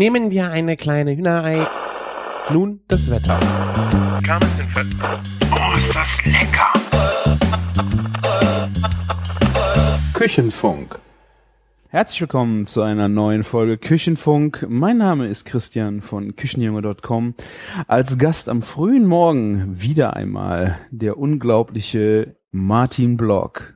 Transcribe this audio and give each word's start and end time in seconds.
Nehmen 0.00 0.30
wir 0.30 0.50
eine 0.50 0.78
kleine 0.78 1.14
Hühnerei. 1.14 1.68
Nun 2.50 2.80
das 2.88 3.10
Wetter. 3.10 3.38
Oh, 5.52 5.76
ist 5.76 5.94
das 5.94 6.24
lecker! 6.24 6.72
Küchenfunk. 10.14 10.98
Herzlich 11.90 12.18
willkommen 12.22 12.64
zu 12.64 12.80
einer 12.80 13.08
neuen 13.08 13.44
Folge 13.44 13.76
Küchenfunk. 13.76 14.64
Mein 14.70 14.96
Name 14.96 15.26
ist 15.26 15.44
Christian 15.44 16.00
von 16.00 16.34
Küchenjunge.com. 16.34 17.34
Als 17.86 18.16
Gast 18.16 18.48
am 18.48 18.62
frühen 18.62 19.04
Morgen 19.04 19.82
wieder 19.82 20.16
einmal 20.16 20.78
der 20.90 21.18
unglaubliche 21.18 22.36
Martin 22.50 23.18
Block. 23.18 23.74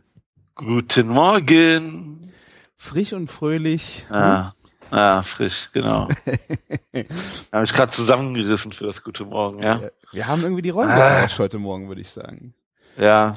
Guten 0.55 1.09
Morgen. 1.09 2.33
Frisch 2.79 3.13
und 3.13 3.31
fröhlich. 3.31 4.07
Ja, 4.11 4.55
ja 4.95 5.23
frisch, 5.23 5.71
genau. 5.73 6.09
Habe 7.53 7.65
ich 7.65 7.73
gerade 7.73 7.91
zusammengerissen 7.93 8.73
für 8.73 8.85
das 8.87 9.03
Gute 9.03 9.25
Morgen, 9.25 9.63
ja. 9.63 9.81
Wir 10.13 10.27
haben 10.27 10.43
irgendwie 10.43 10.63
die 10.63 10.71
Rollen 10.71 10.91
Ah. 10.91 11.27
heute 11.39 11.59
Morgen, 11.59 11.89
würde 11.89 12.01
ich 12.01 12.11
sagen. 12.11 12.55
Ja. 12.97 13.35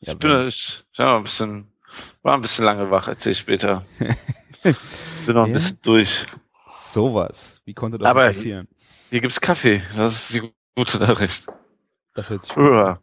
Ich 0.00 0.08
Ja, 0.08 0.14
bin, 0.14 0.46
ich, 0.46 0.84
ich 0.92 0.98
war 0.98 1.16
ein 1.16 1.24
bisschen, 1.24 1.66
war 2.22 2.34
ein 2.34 2.40
bisschen 2.40 2.64
lange 2.64 2.90
wach, 2.90 3.08
erzähl 3.08 3.32
ich 3.32 3.38
später. 3.38 3.82
bin 4.62 5.34
noch 5.34 5.44
ein 5.44 5.48
Ja? 5.48 5.54
bisschen 5.54 5.78
durch. 5.82 6.26
Sowas. 6.66 7.60
Wie 7.64 7.74
konnte 7.74 7.98
das 7.98 8.06
Aber- 8.08 8.26
passieren? 8.26 8.68
Hier 9.10 9.20
gibt's 9.20 9.40
Kaffee. 9.40 9.82
Das 9.96 10.12
ist 10.30 10.34
die 10.34 10.52
gute 10.76 10.98
Nachricht. 10.98 11.46
Das 12.14 12.30
hört 12.30 12.44
sich 12.44 12.56
Uah. 12.56 13.00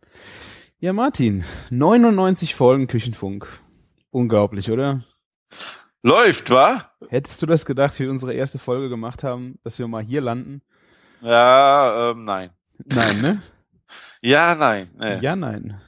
Ja, 0.79 0.93
Martin, 0.93 1.43
99 1.70 2.55
Folgen 2.55 2.87
Küchenfunk. 2.87 3.48
Unglaublich, 4.09 4.71
oder? 4.71 5.03
Läuft, 6.03 6.49
wa? 6.49 6.89
Hättest 7.09 7.41
du 7.41 7.45
das 7.45 7.65
gedacht, 7.65 7.99
wie 7.99 8.03
wir 8.03 8.09
unsere 8.09 8.33
erste 8.33 8.57
Folge 8.59 8.89
gemacht 8.89 9.23
haben, 9.23 9.59
dass 9.63 9.77
wir 9.77 9.87
mal 9.87 10.03
hier 10.03 10.21
landen? 10.21 10.61
Ja, 11.21 12.12
ähm, 12.12 12.23
nein. 12.23 12.49
Nein, 12.85 13.21
ne? 13.21 13.41
Ja, 14.23 14.53
nein. 14.53 14.91
Nee. 14.99 15.17
Ja, 15.20 15.35
nein. 15.35 15.81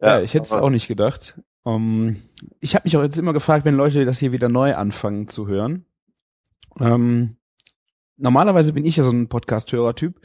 Ja, 0.00 0.20
ich 0.20 0.34
hätte 0.34 0.44
es 0.44 0.52
auch 0.52 0.70
nicht 0.70 0.86
gedacht. 0.86 1.40
Ähm, 1.66 2.22
ich 2.60 2.76
habe 2.76 2.84
mich 2.84 2.96
auch 2.96 3.02
jetzt 3.02 3.18
immer 3.18 3.32
gefragt, 3.32 3.64
wenn 3.64 3.74
Leute 3.74 4.04
das 4.04 4.20
hier 4.20 4.30
wieder 4.30 4.48
neu 4.48 4.76
anfangen 4.76 5.26
zu 5.26 5.48
hören. 5.48 5.84
Ähm, 6.78 7.38
normalerweise 8.16 8.72
bin 8.72 8.84
ich 8.84 8.96
ja 8.96 9.02
so 9.02 9.10
ein 9.10 9.28
Podcast-Hörer-Typ, 9.28 10.20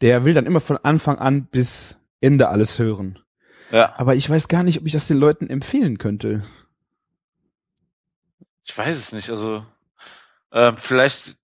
der 0.00 0.24
will 0.24 0.32
dann 0.32 0.46
immer 0.46 0.60
von 0.60 0.78
Anfang 0.78 1.18
an 1.18 1.46
bis 1.46 2.00
Ende 2.22 2.48
alles 2.48 2.78
hören. 2.78 3.18
Ja, 3.70 3.94
Aber 3.98 4.14
ich 4.14 4.28
weiß 4.28 4.48
gar 4.48 4.62
nicht, 4.62 4.80
ob 4.80 4.86
ich 4.86 4.94
das 4.94 5.08
den 5.08 5.18
Leuten 5.18 5.50
empfehlen 5.50 5.98
könnte. 5.98 6.44
Ich 8.68 8.76
weiß 8.76 8.96
es 8.96 9.12
nicht. 9.12 9.30
Also, 9.30 9.64
ähm, 10.52 10.76
vielleicht 10.76 11.36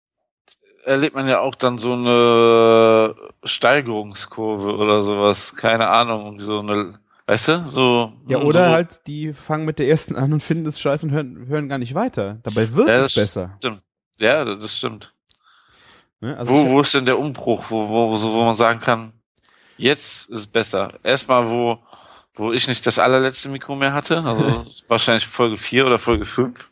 erlebt 0.85 1.15
man 1.17 1.27
ja 1.27 1.41
auch 1.41 1.55
dann 1.55 1.79
so 1.79 1.95
eine 1.95 3.15
Steigerungskurve 3.45 4.77
oder 4.77 5.03
sowas. 5.05 5.57
Keine 5.57 5.89
Ahnung, 5.89 6.41
so 6.41 6.61
eine, 6.61 6.99
weißt 7.27 7.49
du, 7.49 7.69
so. 7.69 8.13
Ja, 8.27 8.41
so, 8.41 8.47
oder 8.47 8.71
halt, 8.71 9.01
die 9.07 9.33
fangen 9.33 9.65
mit 9.65 9.79
der 9.79 9.89
ersten 9.89 10.17
an 10.17 10.33
und 10.33 10.43
finden 10.43 10.67
es 10.67 10.79
scheiße 10.79 11.07
und 11.07 11.13
hören, 11.13 11.47
hören 11.47 11.69
gar 11.69 11.79
nicht 11.79 11.95
weiter. 11.95 12.39
Dabei 12.43 12.75
wird 12.75 12.89
Ja, 12.89 12.99
es 12.99 13.15
besser. 13.15 13.55
Stimmt. 13.59 13.83
Ja, 14.21 14.45
das 14.45 14.77
stimmt. 14.77 15.13
Ne? 16.21 16.37
Also 16.37 16.53
wo, 16.53 16.69
wo 16.69 16.81
ist 16.83 16.95
denn 16.95 17.07
der 17.07 17.19
Umbruch, 17.19 17.65
wo, 17.71 17.89
wo, 17.89 18.17
so, 18.17 18.33
wo 18.33 18.45
man 18.45 18.55
sagen 18.55 18.81
kann, 18.81 19.13
jetzt 19.77 20.29
ist 20.29 20.39
es 20.39 20.47
besser? 20.47 20.93
Erstmal, 21.03 21.51
wo, 21.51 21.79
wo 22.35 22.53
ich 22.53 22.69
nicht 22.69 22.87
das 22.87 22.99
allerletzte 22.99 23.49
Mikro 23.49 23.75
mehr 23.75 23.93
hatte, 23.95 24.23
also 24.23 24.67
wahrscheinlich 24.89 25.27
Folge 25.27 25.57
4 25.57 25.87
oder 25.87 25.99
Folge 25.99 26.27
5. 26.27 26.71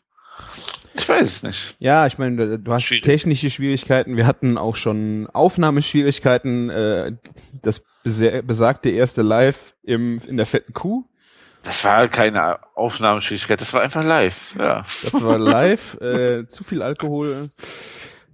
Ich 0.95 1.09
weiß 1.09 1.27
es 1.27 1.43
nicht. 1.43 1.75
Ja, 1.79 2.05
ich 2.05 2.17
meine, 2.17 2.59
du 2.59 2.71
hast 2.71 2.83
Schwierig. 2.83 3.03
technische 3.03 3.49
Schwierigkeiten. 3.49 4.15
Wir 4.15 4.27
hatten 4.27 4.57
auch 4.57 4.75
schon 4.75 5.27
Aufnahmeschwierigkeiten. 5.33 6.69
Äh, 6.69 7.13
das 7.61 7.83
besagte 8.03 8.89
erste 8.89 9.21
Live 9.21 9.73
im, 9.83 10.21
in 10.27 10.37
der 10.37 10.45
fetten 10.45 10.73
Kuh. 10.73 11.05
Das 11.63 11.83
war 11.85 12.07
keine 12.09 12.59
Aufnahmeschwierigkeit, 12.75 13.61
das 13.61 13.73
war 13.73 13.81
einfach 13.81 14.03
live. 14.03 14.55
Ja. 14.59 14.83
Das 15.03 15.13
war 15.23 15.37
live. 15.37 15.99
äh, 16.01 16.45
zu 16.47 16.63
viel 16.63 16.81
Alkohol. 16.81 17.49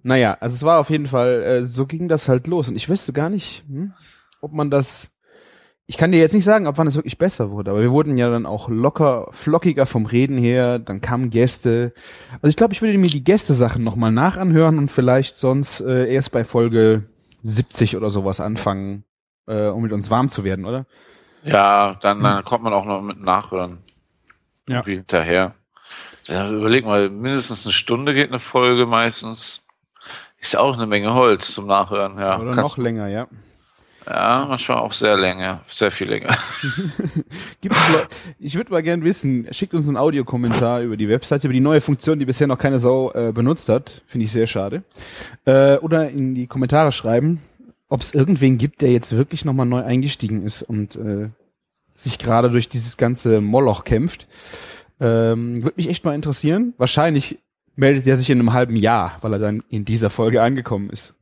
Naja, 0.01 0.37
also 0.39 0.55
es 0.55 0.63
war 0.63 0.79
auf 0.79 0.89
jeden 0.89 1.07
Fall, 1.07 1.43
äh, 1.43 1.67
so 1.67 1.85
ging 1.85 2.07
das 2.07 2.27
halt 2.27 2.47
los. 2.47 2.69
Und 2.69 2.75
ich 2.75 2.89
wüsste 2.89 3.13
gar 3.13 3.29
nicht, 3.29 3.63
hm, 3.67 3.93
ob 4.41 4.51
man 4.53 4.71
das. 4.71 5.11
Ich 5.89 5.97
kann 5.97 6.11
dir 6.11 6.19
jetzt 6.19 6.35
nicht 6.35 6.43
sagen, 6.43 6.67
ob 6.67 6.77
wann 6.77 6.85
es 6.85 6.95
wirklich 6.97 7.17
besser 7.17 7.49
wurde, 7.49 7.71
aber 7.71 7.81
wir 7.81 7.89
wurden 7.89 8.15
ja 8.15 8.29
dann 8.29 8.45
auch 8.45 8.69
locker, 8.69 9.27
flockiger 9.31 9.87
vom 9.87 10.05
Reden 10.05 10.37
her, 10.37 10.77
dann 10.77 11.01
kamen 11.01 11.31
Gäste. 11.31 11.93
Also 12.43 12.49
ich 12.49 12.55
glaube, 12.57 12.73
ich 12.75 12.83
würde 12.83 12.95
mir 12.99 13.09
die 13.09 13.23
Gästesachen 13.23 13.83
nochmal 13.83 14.11
nachanhören 14.11 14.77
und 14.77 14.91
vielleicht 14.91 15.37
sonst 15.37 15.81
äh, 15.81 16.13
erst 16.13 16.31
bei 16.31 16.43
Folge 16.45 17.05
70 17.41 17.97
oder 17.97 18.11
sowas 18.11 18.39
anfangen, 18.39 19.03
äh, 19.47 19.65
um 19.69 19.81
mit 19.81 19.91
uns 19.91 20.11
warm 20.11 20.29
zu 20.29 20.43
werden, 20.43 20.65
oder? 20.65 20.85
Ja, 21.43 21.95
dann, 22.03 22.21
dann 22.21 22.43
kommt 22.45 22.63
man 22.63 22.73
auch 22.73 22.85
noch 22.85 23.01
mit 23.01 23.19
Nachhören. 23.19 23.79
Ja. 24.67 24.75
Irgendwie 24.75 24.97
hinterher. 24.97 25.55
Ja, 26.27 26.51
überleg 26.51 26.85
mal, 26.85 27.09
mindestens 27.09 27.65
eine 27.65 27.73
Stunde 27.73 28.13
geht 28.13 28.29
eine 28.29 28.37
Folge 28.37 28.85
meistens. 28.85 29.65
Ist 30.37 30.53
ja 30.53 30.59
auch 30.59 30.75
eine 30.77 30.85
Menge 30.85 31.15
Holz 31.15 31.51
zum 31.51 31.65
Nachhören, 31.65 32.19
ja. 32.19 32.39
oder 32.39 32.53
Kannst- 32.53 32.77
noch 32.77 32.83
länger, 32.83 33.07
ja. 33.07 33.25
Ja, 34.09 34.47
manchmal 34.49 34.79
auch 34.79 34.93
sehr 34.93 35.15
länger, 35.15 35.61
sehr 35.67 35.91
viel 35.91 36.09
länger. 36.09 36.35
Ich 38.39 38.55
würde 38.55 38.71
mal 38.71 38.81
gern 38.81 39.03
wissen, 39.03 39.47
schickt 39.51 39.73
uns 39.73 39.87
einen 39.87 39.97
Audiokommentar 39.97 40.81
über 40.81 40.97
die 40.97 41.09
Webseite, 41.09 41.45
über 41.47 41.53
die 41.53 41.59
neue 41.59 41.81
Funktion, 41.81 42.17
die 42.17 42.25
bisher 42.25 42.47
noch 42.47 42.57
keine 42.57 42.79
Sau 42.79 43.11
äh, 43.11 43.31
benutzt 43.33 43.69
hat. 43.69 44.01
Finde 44.07 44.25
ich 44.25 44.31
sehr 44.31 44.47
schade. 44.47 44.83
Äh, 45.45 45.75
oder 45.77 46.09
in 46.09 46.35
die 46.35 46.47
Kommentare 46.47 46.91
schreiben, 46.91 47.41
ob 47.89 48.01
es 48.01 48.15
irgendwen 48.15 48.57
gibt, 48.57 48.81
der 48.81 48.91
jetzt 48.91 49.15
wirklich 49.15 49.45
nochmal 49.45 49.65
neu 49.65 49.83
eingestiegen 49.83 50.43
ist 50.43 50.63
und 50.63 50.95
äh, 50.95 51.29
sich 51.93 52.17
gerade 52.17 52.49
durch 52.49 52.69
dieses 52.69 52.97
ganze 52.97 53.41
Moloch 53.41 53.83
kämpft. 53.83 54.27
Ähm, 54.99 55.61
würde 55.63 55.75
mich 55.75 55.89
echt 55.89 56.05
mal 56.05 56.15
interessieren. 56.15 56.73
Wahrscheinlich 56.77 57.39
meldet 57.75 58.07
er 58.07 58.15
sich 58.15 58.29
in 58.29 58.39
einem 58.39 58.53
halben 58.53 58.77
Jahr, 58.77 59.17
weil 59.21 59.33
er 59.33 59.39
dann 59.39 59.63
in 59.69 59.85
dieser 59.85 60.09
Folge 60.09 60.41
angekommen 60.41 60.89
ist. 60.89 61.13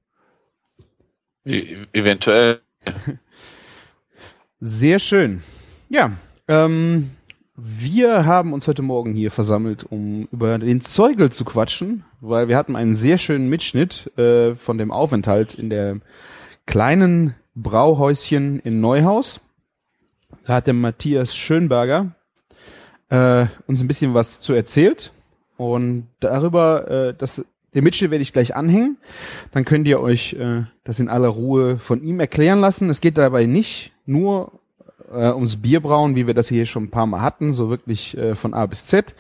Eventuell. 1.45 2.61
Sehr 4.59 4.99
schön. 4.99 5.43
Ja, 5.89 6.11
ähm, 6.47 7.11
wir 7.55 8.25
haben 8.25 8.53
uns 8.53 8.67
heute 8.67 8.81
Morgen 8.81 9.13
hier 9.13 9.31
versammelt, 9.31 9.83
um 9.83 10.27
über 10.31 10.57
den 10.59 10.81
Zeugel 10.81 11.31
zu 11.31 11.43
quatschen, 11.43 12.03
weil 12.21 12.47
wir 12.47 12.57
hatten 12.57 12.75
einen 12.75 12.93
sehr 12.93 13.17
schönen 13.17 13.49
Mitschnitt 13.49 14.11
äh, 14.17 14.55
von 14.55 14.77
dem 14.77 14.91
Aufenthalt 14.91 15.55
in 15.55 15.69
der 15.69 15.97
kleinen 16.65 17.35
Brauhäuschen 17.55 18.59
in 18.59 18.79
Neuhaus. 18.79 19.39
Da 20.45 20.55
hat 20.55 20.67
der 20.67 20.73
Matthias 20.73 21.35
Schönberger 21.35 22.15
äh, 23.09 23.47
uns 23.65 23.81
ein 23.81 23.87
bisschen 23.87 24.13
was 24.13 24.39
zu 24.39 24.53
erzählt 24.53 25.11
und 25.57 26.07
darüber, 26.19 26.89
äh, 26.89 27.13
das, 27.17 27.43
den 27.73 27.83
Mitschnitt 27.83 28.11
werde 28.11 28.21
ich 28.21 28.33
gleich 28.33 28.55
anhängen. 28.55 28.97
Dann 29.51 29.65
könnt 29.65 29.87
ihr 29.87 29.99
euch 29.99 30.33
äh, 30.33 30.63
das 30.83 30.99
in 30.99 31.09
aller 31.09 31.27
Ruhe 31.27 31.79
von 31.79 32.01
ihm 32.01 32.19
erklären 32.19 32.59
lassen. 32.59 32.89
Es 32.89 33.01
geht 33.01 33.17
dabei 33.17 33.45
nicht 33.45 33.91
nur 34.05 34.53
äh, 35.11 35.31
ums 35.31 35.57
Bierbrauen, 35.57 36.15
wie 36.15 36.27
wir 36.27 36.33
das 36.33 36.49
hier 36.49 36.65
schon 36.65 36.85
ein 36.85 36.91
paar 36.91 37.05
Mal 37.05 37.21
hatten, 37.21 37.53
so 37.53 37.69
wirklich 37.69 38.17
äh, 38.17 38.35
von 38.35 38.53
A 38.53 38.65
bis 38.65 38.85
Z, 38.85 39.15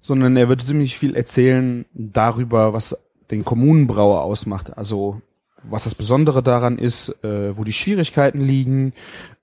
sondern 0.00 0.36
er 0.36 0.48
wird 0.48 0.62
ziemlich 0.62 0.98
viel 0.98 1.16
erzählen 1.16 1.84
darüber, 1.94 2.72
was 2.72 2.96
den 3.30 3.44
Kommunenbrauer 3.44 4.22
ausmacht. 4.22 4.76
Also 4.76 5.20
was 5.64 5.84
das 5.84 5.94
Besondere 5.94 6.42
daran 6.42 6.78
ist, 6.78 7.08
äh, 7.24 7.56
wo 7.56 7.64
die 7.64 7.72
Schwierigkeiten 7.72 8.40
liegen. 8.40 8.92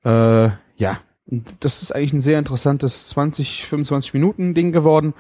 Äh, 0.04 0.50
ja, 0.78 1.00
das 1.60 1.84
ist 1.84 1.92
eigentlich 1.92 2.14
ein 2.14 2.22
sehr 2.22 2.40
interessantes 2.40 3.08
20, 3.10 3.66
25 3.66 4.14
Minuten 4.14 4.54
Ding 4.54 4.72
geworden. 4.72 5.14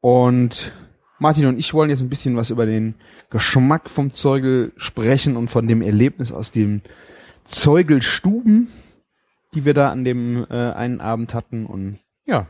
Und 0.00 0.72
Martin 1.22 1.46
und 1.46 1.56
ich 1.56 1.72
wollen 1.72 1.88
jetzt 1.88 2.02
ein 2.02 2.08
bisschen 2.08 2.36
was 2.36 2.50
über 2.50 2.66
den 2.66 2.96
Geschmack 3.30 3.88
vom 3.88 4.12
Zeugel 4.12 4.72
sprechen 4.76 5.36
und 5.36 5.48
von 5.48 5.68
dem 5.68 5.80
Erlebnis 5.80 6.32
aus 6.32 6.50
den 6.50 6.82
Zeugelstuben, 7.44 8.66
die 9.54 9.64
wir 9.64 9.72
da 9.72 9.92
an 9.92 10.02
dem 10.02 10.44
äh, 10.50 10.72
einen 10.72 11.00
Abend 11.00 11.32
hatten. 11.32 11.64
Und 11.64 12.00
ja. 12.24 12.48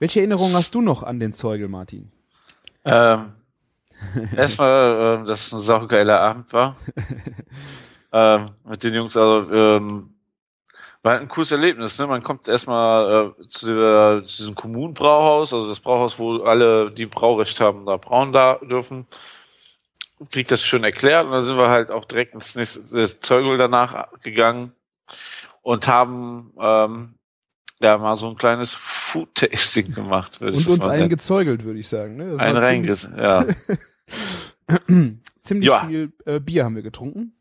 Welche 0.00 0.18
Erinnerungen 0.18 0.54
hast 0.54 0.74
du 0.74 0.80
noch 0.80 1.04
an 1.04 1.20
den 1.20 1.32
Zeugel, 1.32 1.68
Martin? 1.68 2.10
Ähm, 2.84 3.32
erstmal, 4.36 5.18
ähm, 5.20 5.26
dass 5.26 5.46
es 5.46 5.52
ein 5.52 5.60
saugeiler 5.60 6.20
Abend 6.20 6.52
war. 6.52 6.76
ähm, 8.12 8.46
mit 8.64 8.82
den 8.82 8.94
Jungs, 8.94 9.16
also 9.16 9.48
ähm, 9.52 10.17
war 11.02 11.12
halt 11.12 11.22
ein 11.22 11.28
cooles 11.28 11.52
Erlebnis, 11.52 11.98
ne? 11.98 12.06
Man 12.06 12.22
kommt 12.22 12.48
erstmal 12.48 13.32
äh, 13.40 13.46
zu, 13.48 13.66
der, 13.66 14.22
zu 14.26 14.36
diesem 14.38 14.54
Kommunenbrauhaus, 14.54 15.52
also 15.54 15.68
das 15.68 15.80
Brauhaus, 15.80 16.18
wo 16.18 16.42
alle, 16.42 16.90
die 16.90 17.06
Braurecht 17.06 17.60
haben, 17.60 17.86
da 17.86 17.96
brauen 17.96 18.32
da 18.32 18.56
dürfen. 18.62 19.06
Kriegt 20.32 20.50
das 20.50 20.64
schön 20.64 20.82
erklärt 20.82 21.26
und 21.26 21.30
dann 21.32 21.44
sind 21.44 21.56
wir 21.56 21.68
halt 21.70 21.90
auch 21.92 22.04
direkt 22.04 22.34
ins 22.34 22.56
nächste 22.56 23.20
Zeugel 23.20 23.56
danach 23.56 24.08
gegangen 24.22 24.72
und 25.62 25.86
haben 25.86 26.52
ähm, 26.60 27.14
ja 27.80 27.96
mal 27.98 28.16
so 28.16 28.28
ein 28.28 28.36
kleines 28.36 28.74
Food-Tasting 28.74 29.94
gemacht, 29.94 30.40
würde 30.40 30.56
ich 30.58 30.66
Und 30.66 30.66
das 30.66 30.72
uns 30.74 30.84
mal 30.84 30.90
einen 30.90 30.98
nennen. 31.02 31.10
gezeugelt, 31.10 31.62
würde 31.64 31.78
ich 31.78 31.86
sagen. 31.86 32.16
Ne? 32.16 32.32
Das 32.32 32.40
Ein 32.40 32.54
war 32.56 32.62
reinges, 32.62 33.08
ja. 33.16 33.46
Ziemlich 35.42 35.68
Ja. 35.68 35.86
viel 35.86 36.12
äh, 36.26 36.40
Bier 36.40 36.64
haben 36.64 36.74
wir 36.74 36.82
getrunken. 36.82 37.34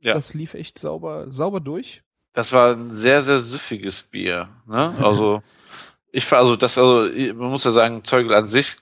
Ja. 0.00 0.14
Das 0.14 0.34
lief 0.34 0.54
echt 0.54 0.78
sauber, 0.80 1.30
sauber 1.30 1.60
durch. 1.60 2.02
Das 2.34 2.52
war 2.52 2.72
ein 2.72 2.94
sehr, 2.94 3.22
sehr 3.22 3.38
süffiges 3.38 4.02
Bier. 4.02 4.48
Ne? 4.66 4.94
Also, 5.00 5.42
ich 6.12 6.30
also 6.32 6.56
das, 6.56 6.76
also, 6.76 7.08
man 7.34 7.50
muss 7.50 7.64
ja 7.64 7.70
sagen, 7.72 8.04
Zeugel 8.04 8.34
an 8.34 8.46
sich, 8.48 8.76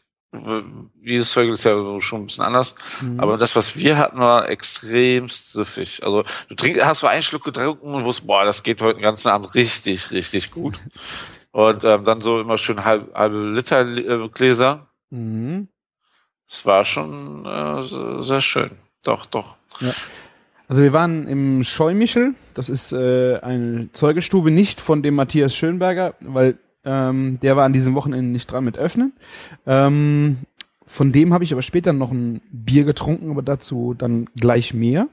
jedes 1.03 1.31
Zeugel 1.31 1.53
ist 1.55 1.65
ja 1.65 2.01
schon 2.01 2.23
ein 2.23 2.27
bisschen 2.27 2.45
anders. 2.45 2.75
Mhm. 3.03 3.21
Aber 3.21 3.37
das, 3.37 3.55
was 3.55 3.77
wir 3.77 3.99
hatten, 3.99 4.19
war 4.19 4.49
extremst 4.49 5.51
süffig. 5.51 6.03
Also, 6.03 6.25
du 6.49 6.55
trinkst, 6.55 6.83
hast 6.85 7.01
so 7.01 7.07
einen 7.07 7.23
Schluck 7.23 7.45
getrunken 7.45 7.93
und 7.95 8.05
wusstest, 8.05 8.27
boah, 8.27 8.45
das 8.45 8.63
geht 8.63 8.81
heute 8.81 8.99
den 8.99 9.03
ganzen 9.03 9.29
Abend 9.29 9.55
richtig, 9.55 10.11
richtig 10.11 10.51
gut. 10.51 10.79
Und 11.55 11.85
ähm, 11.85 12.03
dann 12.05 12.23
so 12.23 12.41
immer 12.41 12.57
schön 12.57 12.83
halb, 12.83 13.15
halbe 13.15 13.51
Liter 13.51 13.83
äh, 13.87 14.27
Gläser. 14.31 14.87
Mhm. 15.11 15.69
Es 16.49 16.65
war 16.65 16.87
schon 16.87 17.45
äh, 17.45 17.83
sehr- 17.85 18.23
sehr 18.23 18.41
schön. 18.41 18.71
Doch, 19.05 19.27
doch. 19.27 19.57
Also 20.73 20.85
wir 20.85 20.95
waren 20.95 21.29
im 21.29 21.65
Scheumichel, 21.65 22.35
das 22.55 22.71
ist 22.71 22.93
äh, 22.93 23.39
eine 23.41 23.91
Zeugestube 23.93 24.51
nicht 24.51 24.81
von 24.81 25.03
dem 25.03 25.17
Matthias 25.17 25.55
Schönberger, 25.55 26.15
weil 26.21 26.57
ähm, 26.87 27.39
der 27.41 27.59
war 27.59 27.67
an 27.67 27.75
diesem 27.75 27.95
Wochenende 27.95 28.33
nicht 28.33 28.51
dran 28.51 28.65
mit 28.65 28.79
Öffnen. 28.79 29.13
Ähm, 29.67 30.39
von 30.87 31.13
dem 31.13 31.35
habe 31.35 31.45
ich 31.45 31.53
aber 31.53 31.61
später 31.61 31.93
noch 31.93 32.11
ein 32.11 32.41
Bier 32.51 32.85
getrunken, 32.85 33.31
aber 33.31 33.43
dazu 33.43 33.93
dann 33.93 34.31
gleich 34.35 34.73
mehr. 34.73 35.09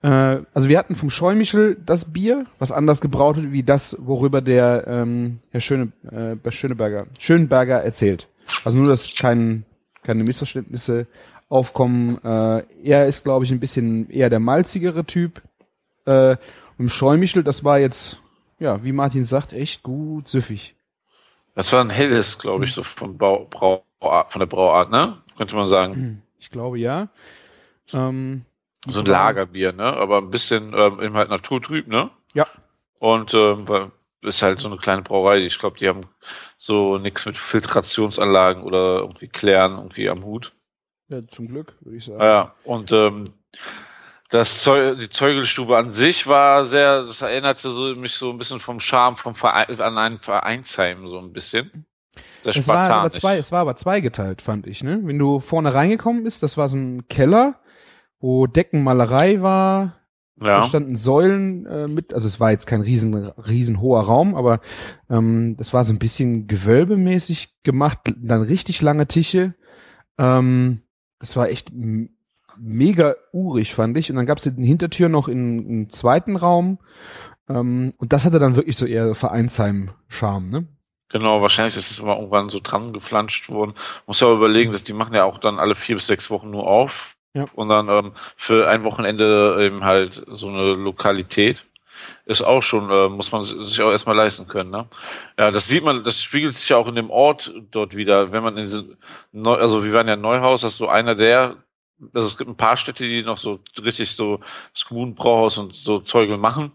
Äh, 0.00 0.38
also 0.54 0.70
wir 0.70 0.78
hatten 0.78 0.96
vom 0.96 1.10
Scheumichel 1.10 1.76
das 1.84 2.10
Bier, 2.10 2.46
was 2.58 2.72
anders 2.72 3.02
gebraut 3.02 3.36
wird, 3.36 3.52
wie 3.52 3.64
das, 3.64 3.98
worüber 4.00 4.40
der 4.40 4.84
ähm, 4.86 5.40
Herr 5.50 5.60
Schöne, 5.60 5.92
äh, 6.10 6.50
Schöneberger, 6.50 7.08
Schönberger 7.18 7.84
erzählt. 7.84 8.26
Also 8.64 8.78
nur, 8.78 8.88
dass 8.88 9.18
kein, 9.18 9.66
keine 10.02 10.24
Missverständnisse 10.24 11.08
aufkommen. 11.52 12.18
Äh, 12.24 12.64
er 12.82 13.06
ist, 13.06 13.24
glaube 13.24 13.44
ich, 13.44 13.52
ein 13.52 13.60
bisschen 13.60 14.08
eher 14.10 14.30
der 14.30 14.40
malzigere 14.40 15.04
Typ. 15.04 15.42
Äh, 16.06 16.30
und 16.30 16.38
im 16.78 16.88
Scheumichel, 16.88 17.44
das 17.44 17.62
war 17.62 17.78
jetzt, 17.78 18.18
ja, 18.58 18.82
wie 18.82 18.92
Martin 18.92 19.24
sagt, 19.24 19.52
echt 19.52 19.82
gut 19.82 20.26
süffig. 20.26 20.74
Das 21.54 21.72
war 21.72 21.84
ein 21.84 21.90
helles, 21.90 22.38
glaube 22.38 22.64
ich, 22.64 22.72
so 22.72 22.82
vom 22.82 23.18
Bau, 23.18 23.46
Brau, 23.50 23.84
von 24.00 24.40
der 24.40 24.46
Brauart, 24.46 24.90
ne? 24.90 25.18
Könnte 25.36 25.54
man 25.54 25.68
sagen. 25.68 26.22
Ich 26.42 26.50
glaube, 26.50 26.76
ja. 26.76 27.06
Ähm, 27.94 28.44
So 28.88 28.98
ein 28.98 29.06
Lagerbier, 29.06 29.72
ne? 29.72 29.84
Aber 29.84 30.18
ein 30.18 30.30
bisschen 30.30 30.74
ähm, 30.74 31.00
eben 31.00 31.14
halt 31.14 31.30
naturtrüb, 31.30 31.86
ne? 31.86 32.10
Ja. 32.34 32.48
Und 32.98 33.32
ähm, 33.32 33.64
ist 34.22 34.42
halt 34.42 34.58
so 34.58 34.66
eine 34.66 34.76
kleine 34.78 35.02
Brauerei. 35.02 35.38
Ich 35.38 35.60
glaube, 35.60 35.78
die 35.78 35.88
haben 35.88 36.00
so 36.58 36.98
nichts 36.98 37.26
mit 37.26 37.38
Filtrationsanlagen 37.38 38.64
oder 38.64 38.98
irgendwie 39.02 39.28
Klären 39.28 39.76
irgendwie 39.78 40.08
am 40.08 40.24
Hut. 40.24 40.52
Ja, 41.12 41.26
zum 41.26 41.48
Glück, 41.48 41.74
würde 41.80 41.98
ich 41.98 42.04
sagen. 42.04 42.20
Ja, 42.20 42.54
und 42.64 42.90
ähm, 42.92 43.24
das 44.30 44.62
Zeu 44.62 44.96
die 44.96 45.10
Zeugelstube 45.10 45.76
an 45.76 45.90
sich 45.90 46.26
war 46.26 46.64
sehr, 46.64 47.02
das 47.02 47.22
erinnerte 47.22 47.70
so, 47.70 47.94
mich 47.94 48.14
so 48.14 48.30
ein 48.30 48.38
bisschen 48.38 48.58
vom 48.58 48.80
Charme 48.80 49.16
vom 49.16 49.34
Verein, 49.34 49.80
an 49.80 49.98
ein 49.98 50.18
Vereinsheim 50.18 51.06
so 51.06 51.18
ein 51.18 51.32
bisschen. 51.32 51.86
Sehr 52.42 52.56
Es 52.56 52.66
war, 52.66 52.90
aber 52.90 53.10
zwei, 53.10 53.36
es 53.36 53.52
war 53.52 53.60
aber 53.60 53.76
zweigeteilt, 53.76 54.42
fand 54.42 54.66
ich. 54.66 54.82
Ne? 54.82 55.00
Wenn 55.04 55.18
du 55.18 55.40
vorne 55.40 55.74
reingekommen 55.74 56.24
bist, 56.24 56.42
das 56.42 56.56
war 56.56 56.68
so 56.68 56.76
ein 56.76 57.06
Keller, 57.08 57.60
wo 58.20 58.46
Deckenmalerei 58.46 59.42
war. 59.42 59.98
Da 60.36 60.46
ja. 60.46 60.62
standen 60.64 60.96
Säulen 60.96 61.66
äh, 61.66 61.86
mit, 61.86 62.12
also 62.14 62.26
es 62.26 62.40
war 62.40 62.50
jetzt 62.50 62.66
kein 62.66 62.80
riesen, 62.80 63.14
riesen 63.14 63.80
hoher 63.80 64.02
Raum, 64.02 64.34
aber 64.34 64.60
ähm, 65.08 65.56
das 65.56 65.72
war 65.72 65.84
so 65.84 65.92
ein 65.92 65.98
bisschen 65.98 66.48
gewölbemäßig 66.48 67.62
gemacht, 67.62 68.00
dann 68.16 68.42
richtig 68.42 68.80
lange 68.82 69.06
Tische. 69.06 69.54
Ähm, 70.18 70.82
das 71.22 71.36
war 71.36 71.48
echt 71.48 71.70
mega 72.58 73.14
urig, 73.32 73.74
fand 73.74 73.96
ich. 73.96 74.10
Und 74.10 74.16
dann 74.16 74.26
gab 74.26 74.38
es 74.38 74.46
eine 74.46 74.66
Hintertür 74.66 75.08
noch 75.08 75.28
in, 75.28 75.60
einen 75.60 75.90
zweiten 75.90 76.34
Raum. 76.34 76.80
Ähm, 77.48 77.94
und 77.96 78.12
das 78.12 78.24
hatte 78.24 78.40
dann 78.40 78.56
wirklich 78.56 78.76
so 78.76 78.86
eher 78.86 79.14
Vereinsheim-Charme, 79.14 80.50
ne? 80.50 80.66
Genau, 81.10 81.40
wahrscheinlich 81.40 81.76
ist 81.76 81.92
es 81.92 82.00
immer 82.00 82.16
irgendwann 82.16 82.48
so 82.48 82.58
dran 82.60 82.92
geflanscht 82.92 83.50
worden. 83.50 83.74
Muss 84.08 84.18
ja 84.18 84.26
aber 84.26 84.36
überlegen, 84.36 84.72
dass 84.72 84.82
die 84.82 84.94
machen 84.94 85.14
ja 85.14 85.22
auch 85.22 85.38
dann 85.38 85.60
alle 85.60 85.76
vier 85.76 85.94
bis 85.94 86.08
sechs 86.08 86.28
Wochen 86.28 86.50
nur 86.50 86.66
auf. 86.66 87.14
Ja. 87.34 87.44
Und 87.54 87.68
dann 87.68 87.88
ähm, 87.88 88.12
für 88.34 88.68
ein 88.68 88.82
Wochenende 88.82 89.58
eben 89.60 89.84
halt 89.84 90.24
so 90.26 90.48
eine 90.48 90.72
Lokalität. 90.72 91.66
Ist 92.26 92.42
auch 92.42 92.62
schon, 92.62 92.90
äh, 92.90 93.08
muss 93.08 93.32
man 93.32 93.44
sich 93.44 93.80
auch 93.82 93.90
erstmal 93.90 94.16
leisten 94.16 94.46
können, 94.48 94.70
ne? 94.70 94.86
Ja, 95.38 95.50
das 95.50 95.68
sieht 95.68 95.84
man, 95.84 96.04
das 96.04 96.22
spiegelt 96.22 96.54
sich 96.54 96.68
ja 96.68 96.76
auch 96.76 96.88
in 96.88 96.94
dem 96.94 97.10
Ort 97.10 97.52
dort 97.70 97.96
wieder. 97.96 98.32
Wenn 98.32 98.42
man 98.42 98.56
in 98.56 98.64
diesen 98.64 98.96
Neu 99.32 99.54
also 99.56 99.84
wir 99.84 99.92
waren 99.92 100.08
ja 100.08 100.14
in 100.14 100.20
Neuhaus, 100.20 100.62
das 100.62 100.72
ist 100.72 100.78
so 100.78 100.88
einer 100.88 101.14
der, 101.14 101.56
also 102.14 102.26
es 102.28 102.36
gibt 102.36 102.50
ein 102.50 102.56
paar 102.56 102.76
Städte, 102.76 103.04
die 103.06 103.22
noch 103.22 103.38
so 103.38 103.60
richtig 103.84 104.14
so 104.14 104.40
das 104.74 104.84
Kommunenbrauhaus 104.84 105.58
und 105.58 105.74
so 105.74 106.00
Zeugel 106.00 106.36
machen. 106.38 106.72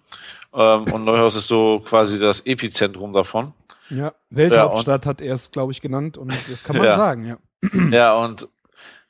Ähm, 0.53 0.83
und 0.91 1.03
Neuhaus 1.03 1.35
ist 1.35 1.47
so 1.47 1.81
quasi 1.85 2.19
das 2.19 2.41
Epizentrum 2.45 3.13
davon. 3.13 3.53
Ja, 3.89 4.13
Welthauptstadt 4.29 5.05
hat 5.05 5.21
er 5.21 5.35
es, 5.35 5.51
glaube 5.51 5.71
ich, 5.71 5.81
genannt 5.81 6.17
und 6.17 6.33
das 6.49 6.63
kann 6.63 6.77
man 6.77 6.85
Ja. 6.87 6.95
sagen, 6.95 7.25
ja. 7.25 7.37
Ja, 7.91 8.15
und 8.17 8.47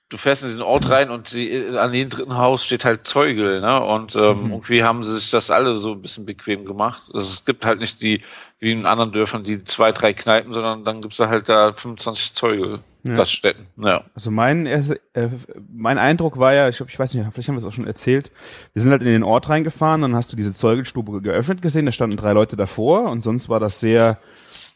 du 0.10 0.18
fährst 0.18 0.42
in 0.44 0.48
diesen 0.50 0.62
Ort 0.62 0.90
rein 0.90 1.10
und 1.10 1.34
die, 1.34 1.66
an 1.78 1.94
jedem 1.94 2.10
dritten 2.10 2.38
Haus 2.38 2.64
steht 2.64 2.86
halt 2.86 3.06
Zeugel, 3.08 3.60
ne? 3.62 3.84
Und 3.84 4.16
ähm, 4.16 4.44
Mhm. 4.46 4.52
irgendwie 4.54 4.84
haben 4.84 5.04
sie 5.04 5.16
sich 5.16 5.30
das 5.32 5.52
alle 5.52 5.78
so 5.78 5.92
ein 5.94 6.02
bisschen 6.02 6.26
bequem 6.26 6.64
gemacht. 6.66 7.04
Also 7.14 7.28
es 7.34 7.46
gibt 7.46 7.66
halt 7.66 7.80
nicht 7.80 8.02
die, 8.02 8.22
wie 8.60 8.72
in 8.72 8.86
anderen 8.86 9.12
Dörfern, 9.12 9.44
die 9.44 9.64
zwei, 9.64 9.92
drei 9.92 10.14
Kneipen, 10.14 10.54
sondern 10.54 10.84
dann 10.84 11.02
gibt's 11.02 11.18
da 11.18 11.28
halt 11.30 11.48
da 11.50 11.74
25 11.74 12.34
Zeugel, 12.34 12.80
Ja. 13.04 13.16
Gaststätten. 13.16 13.68
Ja. 13.78 14.04
Also 14.16 14.32
mein, 14.32 14.66
erste- 14.66 15.00
äh, 15.14 15.30
mein 15.72 15.98
Eindruck 15.98 16.40
war 16.40 16.54
ja, 16.54 16.68
ich, 16.70 16.80
ich 16.82 16.98
weiß 16.98 17.14
nicht, 17.14 17.26
vielleicht 17.32 17.50
haben 17.50 17.56
wir 17.56 17.60
es 17.60 17.66
auch 17.66 17.72
schon 17.74 17.86
erzählt, 17.88 18.32
wir 18.74 18.82
sind 18.82 18.92
halt 18.92 19.02
in 19.04 19.10
den 19.10 19.24
Ort 19.24 19.50
reingefahren, 19.50 20.02
dann 20.02 20.16
hast 20.16 20.32
du 20.32 20.36
diese 20.38 20.54
Zeugelstube 20.54 21.22
geöffnet 21.22 21.62
gesehen, 21.62 21.86
da 21.86 21.92
standen 21.92 22.18
drei 22.18 22.32
Leute 22.34 22.56
davor 22.56 23.04
und 23.12 23.24
sonst 23.24 23.48
war 23.50 23.60
das 23.60 23.80
sehr 23.80 24.16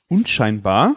unscheinbar. 0.10 0.96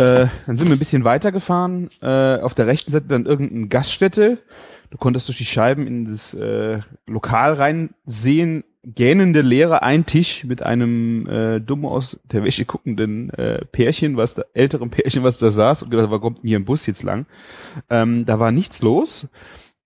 Äh, 0.00 0.28
dann 0.46 0.56
sind 0.56 0.68
wir 0.68 0.76
ein 0.76 0.78
bisschen 0.78 1.04
weitergefahren, 1.04 1.88
äh, 2.00 2.38
auf 2.38 2.54
der 2.54 2.66
rechten 2.66 2.90
Seite 2.90 3.06
dann 3.08 3.26
irgendeine 3.26 3.68
Gaststätte. 3.68 4.38
Du 4.90 4.98
konntest 4.98 5.28
durch 5.28 5.38
die 5.38 5.44
Scheiben 5.44 5.86
in 5.86 6.06
das 6.06 6.34
äh, 6.34 6.80
Lokal 7.06 7.54
reinsehen, 7.54 8.64
gähnende 8.82 9.42
Leere, 9.42 9.82
ein 9.82 10.06
Tisch 10.06 10.44
mit 10.44 10.62
einem 10.62 11.26
äh, 11.28 11.60
dumm 11.60 11.84
aus 11.84 12.18
der 12.24 12.44
Wäsche 12.44 12.64
guckenden 12.64 13.30
äh, 13.30 13.64
Pärchen, 13.66 14.16
was 14.16 14.34
da, 14.34 14.44
älteren 14.54 14.90
Pärchen, 14.90 15.22
was 15.22 15.38
da 15.38 15.50
saß 15.50 15.82
und 15.82 15.90
gedacht, 15.90 16.10
wo 16.10 16.18
kommt 16.18 16.40
hier 16.42 16.58
ein 16.58 16.64
Bus 16.64 16.86
jetzt 16.86 17.02
lang? 17.02 17.26
Ähm, 17.88 18.24
da 18.24 18.38
war 18.38 18.52
nichts 18.52 18.82
los. 18.82 19.28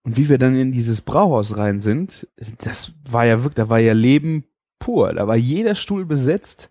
Und 0.05 0.17
wie 0.17 0.29
wir 0.29 0.39
dann 0.39 0.55
in 0.55 0.71
dieses 0.71 1.01
Brauhaus 1.01 1.57
rein 1.57 1.81
sind, 1.81 2.29
das 2.63 2.93
war 3.11 3.25
ja 3.25 3.39
wirklich, 3.43 3.55
da 3.55 3.69
war 3.69 3.79
ja 3.79 3.95
Leben 3.95 4.45
pur. 4.79 5.15
Da 5.15 5.27
war 5.27 5.37
jeder 5.37 5.75
Stuhl 5.75 6.05
besetzt. 6.05 6.69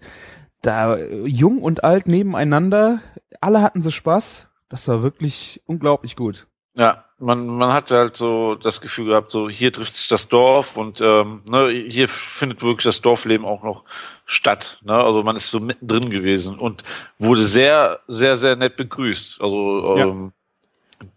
Da 0.63 0.97
jung 0.97 1.61
und 1.61 1.83
alt 1.83 2.07
nebeneinander. 2.07 3.01
Alle 3.41 3.61
hatten 3.61 3.81
so 3.81 3.91
Spaß. 3.91 4.49
Das 4.69 4.87
war 4.87 5.03
wirklich 5.03 5.61
unglaublich 5.67 6.15
gut. 6.15 6.47
Ja, 6.75 7.03
man, 7.19 7.45
man 7.45 7.73
hat 7.73 7.91
halt 7.91 8.17
so 8.17 8.55
das 8.55 8.81
Gefühl 8.81 9.05
gehabt, 9.09 9.29
so 9.29 9.47
hier 9.49 9.71
trifft 9.71 9.93
sich 9.93 10.07
das 10.07 10.27
Dorf 10.29 10.75
und 10.77 10.99
ähm, 11.01 11.41
ne, 11.49 11.67
hier 11.69 12.07
findet 12.07 12.63
wirklich 12.63 12.85
das 12.85 13.01
Dorfleben 13.01 13.45
auch 13.45 13.61
noch 13.61 13.83
statt. 14.25 14.79
Ne? 14.83 14.95
Also 14.95 15.21
man 15.21 15.35
ist 15.35 15.51
so 15.51 15.59
mittendrin 15.59 16.09
gewesen 16.09 16.57
und 16.57 16.83
wurde 17.19 17.43
sehr, 17.43 17.99
sehr, 18.07 18.37
sehr 18.37 18.55
nett 18.55 18.75
begrüßt. 18.77 19.41
Also 19.41 19.95
Ja. 19.97 20.05
ähm, 20.07 20.31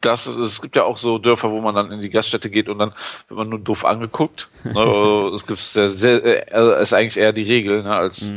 das 0.00 0.26
ist, 0.26 0.37
es 0.37 0.61
gibt 0.61 0.75
ja 0.75 0.83
auch 0.85 0.99
so 0.99 1.19
Dörfer, 1.19 1.50
wo 1.53 1.61
man 1.61 1.75
dann 1.75 1.93
in 1.93 2.00
die 2.00 2.11
Gaststätte 2.11 2.50
geht 2.50 2.69
und 2.69 2.79
dann 2.81 2.93
wird 3.29 3.38
man 3.38 3.49
nur 3.49 3.61
doof 3.61 3.85
angeguckt. 3.85 4.50
Ne? 4.65 4.73
Also 4.76 5.33
es 5.35 5.47
gibt 5.47 5.61
sehr, 5.61 5.88
sehr, 5.88 6.25
äh, 6.25 6.53
also 6.53 6.73
ist 6.73 6.93
eigentlich 6.93 7.17
eher 7.17 7.33
die 7.33 7.45
Regel, 7.45 7.83
ne, 7.85 7.97
als 7.97 8.31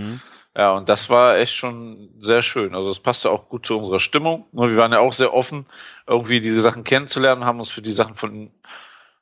ja, 0.59 0.73
und 0.73 0.89
das 0.89 1.09
war 1.09 1.37
echt 1.37 1.53
schon 1.53 2.09
sehr 2.19 2.41
schön. 2.41 2.75
Also 2.75 2.89
das 2.89 2.99
passte 2.99 3.31
auch 3.31 3.47
gut 3.47 3.65
zu 3.65 3.77
unserer 3.77 4.01
Stimmung. 4.01 4.45
Ne, 4.51 4.69
Wir 4.69 4.75
waren 4.75 4.91
ja 4.91 4.99
auch 4.99 5.13
sehr 5.13 5.33
offen, 5.33 5.65
irgendwie 6.05 6.41
diese 6.41 6.59
Sachen 6.59 6.83
kennenzulernen, 6.83 7.45
haben 7.45 7.59
uns 7.59 7.71
für 7.71 7.81
die 7.81 7.93
Sachen 7.93 8.15
von 8.15 8.51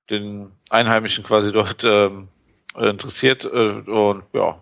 den 0.10 0.52
Einheimischen 0.72 1.24
quasi 1.24 1.52
dort 1.52 1.84
ähm, 1.84 2.30
interessiert. 2.76 3.46
Äh, 3.46 3.84
und 3.86 4.24
ja, 4.34 4.58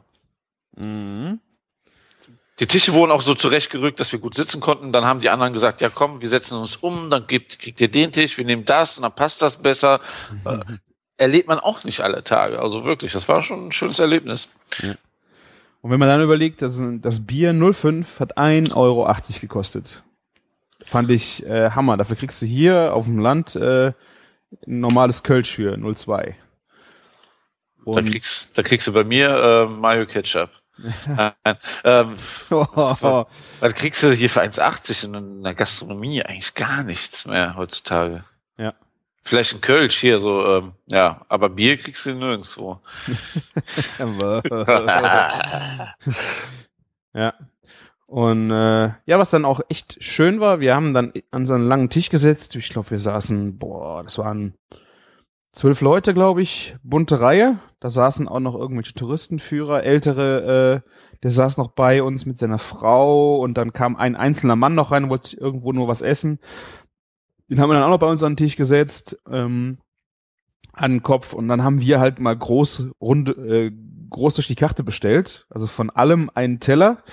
die 2.59 2.67
Tische 2.67 2.91
wurden 2.91 3.13
auch 3.13 3.21
so 3.21 3.35
zurechtgerückt, 3.35 4.01
dass 4.01 4.11
wir 4.11 4.19
gut 4.19 4.35
sitzen 4.35 4.59
konnten. 4.59 4.91
Dann 4.91 5.05
haben 5.05 5.21
die 5.21 5.29
anderen 5.29 5.53
gesagt, 5.53 5.79
ja 5.79 5.87
komm, 5.87 6.19
wir 6.19 6.27
setzen 6.27 6.59
uns 6.59 6.75
um, 6.75 7.09
dann 7.09 7.25
gibt, 7.25 7.57
kriegt 7.57 7.79
ihr 7.79 7.89
den 7.89 8.11
Tisch, 8.11 8.37
wir 8.37 8.43
nehmen 8.43 8.65
das 8.65 8.97
und 8.97 9.03
dann 9.03 9.15
passt 9.15 9.41
das 9.41 9.55
besser. 9.61 10.01
Äh, 10.43 10.59
erlebt 11.23 11.47
man 11.47 11.61
auch 11.61 11.85
nicht 11.85 12.01
alle 12.01 12.25
Tage. 12.25 12.59
Also 12.59 12.83
wirklich, 12.83 13.13
das 13.13 13.29
war 13.29 13.41
schon 13.41 13.67
ein 13.67 13.71
schönes 13.71 13.99
Erlebnis. 13.99 14.49
Und 15.85 15.91
wenn 15.91 15.99
man 15.99 16.09
dann 16.09 16.23
überlegt, 16.23 16.63
dass 16.63 16.81
das 17.01 17.27
Bier 17.27 17.53
05 17.53 18.19
hat 18.19 18.39
1,80 18.39 18.75
Euro 18.75 19.15
gekostet. 19.39 20.03
Fand 20.83 21.11
ich 21.11 21.45
äh, 21.45 21.69
Hammer. 21.69 21.95
Dafür 21.95 22.15
kriegst 22.15 22.41
du 22.41 22.47
hier 22.47 22.95
auf 22.95 23.05
dem 23.05 23.19
Land 23.19 23.55
äh, 23.55 23.93
ein 24.65 24.79
normales 24.79 25.21
Kölsch 25.21 25.53
für 25.53 25.75
0,2. 25.75 26.07
Da 26.07 26.33
Und 27.83 28.09
kriegst, 28.09 28.57
da 28.57 28.63
kriegst 28.63 28.87
du 28.87 28.93
bei 28.93 29.03
mir 29.03 29.29
äh, 29.29 29.65
Mayo 29.67 30.07
Ketchup. 30.07 30.49
Nein, 31.05 31.33
ähm, 31.83 32.15
was 32.49 33.75
kriegst 33.75 34.01
du 34.01 34.11
hier 34.11 34.31
für 34.31 34.41
1,80 34.41 35.05
und 35.05 35.13
in 35.13 35.43
der 35.43 35.53
Gastronomie 35.53 36.23
eigentlich 36.23 36.55
gar 36.55 36.81
nichts 36.81 37.27
mehr 37.27 37.57
heutzutage. 37.57 38.23
Vielleicht 39.27 39.55
ein 39.55 39.61
Kölsch 39.61 39.97
hier, 39.97 40.19
so, 40.19 40.45
ähm, 40.45 40.73
ja, 40.85 41.25
aber 41.29 41.49
Bier 41.49 41.77
kriegst 41.77 42.05
du 42.05 42.13
nirgendwo. 42.13 42.79
ja. 47.15 47.33
Und 48.05 48.51
äh, 48.51 48.91
ja, 49.07 49.17
was 49.17 49.31
dann 49.31 49.45
auch 49.45 49.61
echt 49.67 49.97
schön 49.99 50.39
war, 50.39 50.59
wir 50.59 50.75
haben 50.75 50.93
dann 50.93 51.11
an 51.31 51.47
so 51.47 51.55
einen 51.55 51.67
langen 51.67 51.89
Tisch 51.89 52.11
gesetzt. 52.11 52.55
Ich 52.55 52.69
glaube, 52.69 52.91
wir 52.91 52.99
saßen, 52.99 53.57
boah, 53.57 54.03
das 54.03 54.19
waren 54.19 54.53
zwölf 55.53 55.81
Leute, 55.81 56.13
glaube 56.13 56.43
ich, 56.43 56.75
bunte 56.83 57.19
Reihe. 57.19 57.57
Da 57.79 57.89
saßen 57.89 58.27
auch 58.27 58.39
noch 58.39 58.53
irgendwelche 58.53 58.93
Touristenführer, 58.93 59.81
ältere, 59.81 60.83
äh, 60.85 60.89
der 61.23 61.31
saß 61.31 61.57
noch 61.57 61.71
bei 61.71 62.03
uns 62.03 62.27
mit 62.27 62.37
seiner 62.37 62.59
Frau 62.59 63.39
und 63.39 63.55
dann 63.55 63.73
kam 63.73 63.95
ein 63.95 64.15
einzelner 64.15 64.55
Mann 64.55 64.75
noch 64.75 64.91
rein 64.91 65.05
und 65.05 65.09
wollte 65.09 65.35
irgendwo 65.35 65.71
nur 65.71 65.87
was 65.87 66.03
essen. 66.03 66.37
Den 67.49 67.59
haben 67.59 67.69
wir 67.69 67.75
dann 67.75 67.83
auch 67.83 67.89
noch 67.89 67.99
bei 67.99 68.09
uns 68.09 68.23
an 68.23 68.33
den 68.33 68.37
Tisch 68.37 68.55
gesetzt, 68.55 69.17
ähm, 69.29 69.77
an 70.73 70.91
den 70.91 71.03
Kopf 71.03 71.33
und 71.33 71.47
dann 71.47 71.63
haben 71.63 71.79
wir 71.79 71.99
halt 71.99 72.19
mal 72.19 72.35
groß, 72.35 72.87
runde, 72.99 73.31
äh, 73.31 73.71
groß 74.09 74.35
durch 74.35 74.47
die 74.47 74.55
Karte 74.55 74.83
bestellt. 74.83 75.47
Also 75.49 75.67
von 75.67 75.89
allem 75.89 76.29
einen 76.33 76.59
Teller 76.59 77.03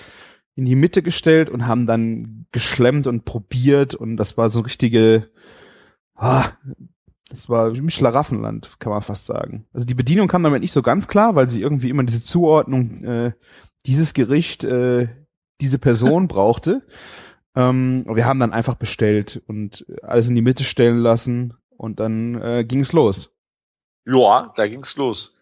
in 0.55 0.65
die 0.65 0.75
Mitte 0.75 1.03
gestellt 1.03 1.49
und 1.49 1.67
haben 1.67 1.87
dann 1.87 2.47
geschlemmt 2.53 3.07
und 3.07 3.25
probiert 3.25 3.95
und 3.95 4.17
das 4.17 4.37
war 4.37 4.49
so 4.49 4.61
richtige, 4.61 5.31
ah, 6.15 6.45
das 7.29 7.49
war 7.49 7.73
wie 7.73 7.91
Schlaraffenland, 7.91 8.77
kann 8.79 8.93
man 8.93 9.01
fast 9.01 9.27
sagen. 9.27 9.67
Also 9.73 9.87
die 9.87 9.95
Bedienung 9.95 10.29
kam 10.29 10.43
damit 10.43 10.61
nicht 10.61 10.73
so 10.73 10.83
ganz 10.83 11.09
klar, 11.09 11.35
weil 11.35 11.49
sie 11.49 11.63
irgendwie 11.63 11.89
immer 11.89 12.05
diese 12.05 12.23
Zuordnung, 12.23 13.05
äh, 13.05 13.33
dieses 13.87 14.13
Gericht, 14.13 14.65
äh, 14.65 15.09
diese 15.61 15.79
Person 15.79 16.29
brauchte. 16.29 16.83
Ähm, 17.55 18.05
wir 18.09 18.25
haben 18.25 18.41
dann 18.41 18.53
einfach 18.53 18.75
bestellt 18.75 19.43
und 19.47 19.85
alles 20.03 20.29
in 20.29 20.35
die 20.35 20.43
Mitte 20.43 20.65
stellen 20.65 20.99
lassen 20.99 21.55
und 21.77 22.01
dann 22.01 22.41
äh, 22.41 22.65
ging 22.65 22.81
es 22.81 22.93
los. 22.93 23.35
Ja, 24.05 24.53
da 24.57 24.67
ging's 24.67 24.97
los. 24.97 25.35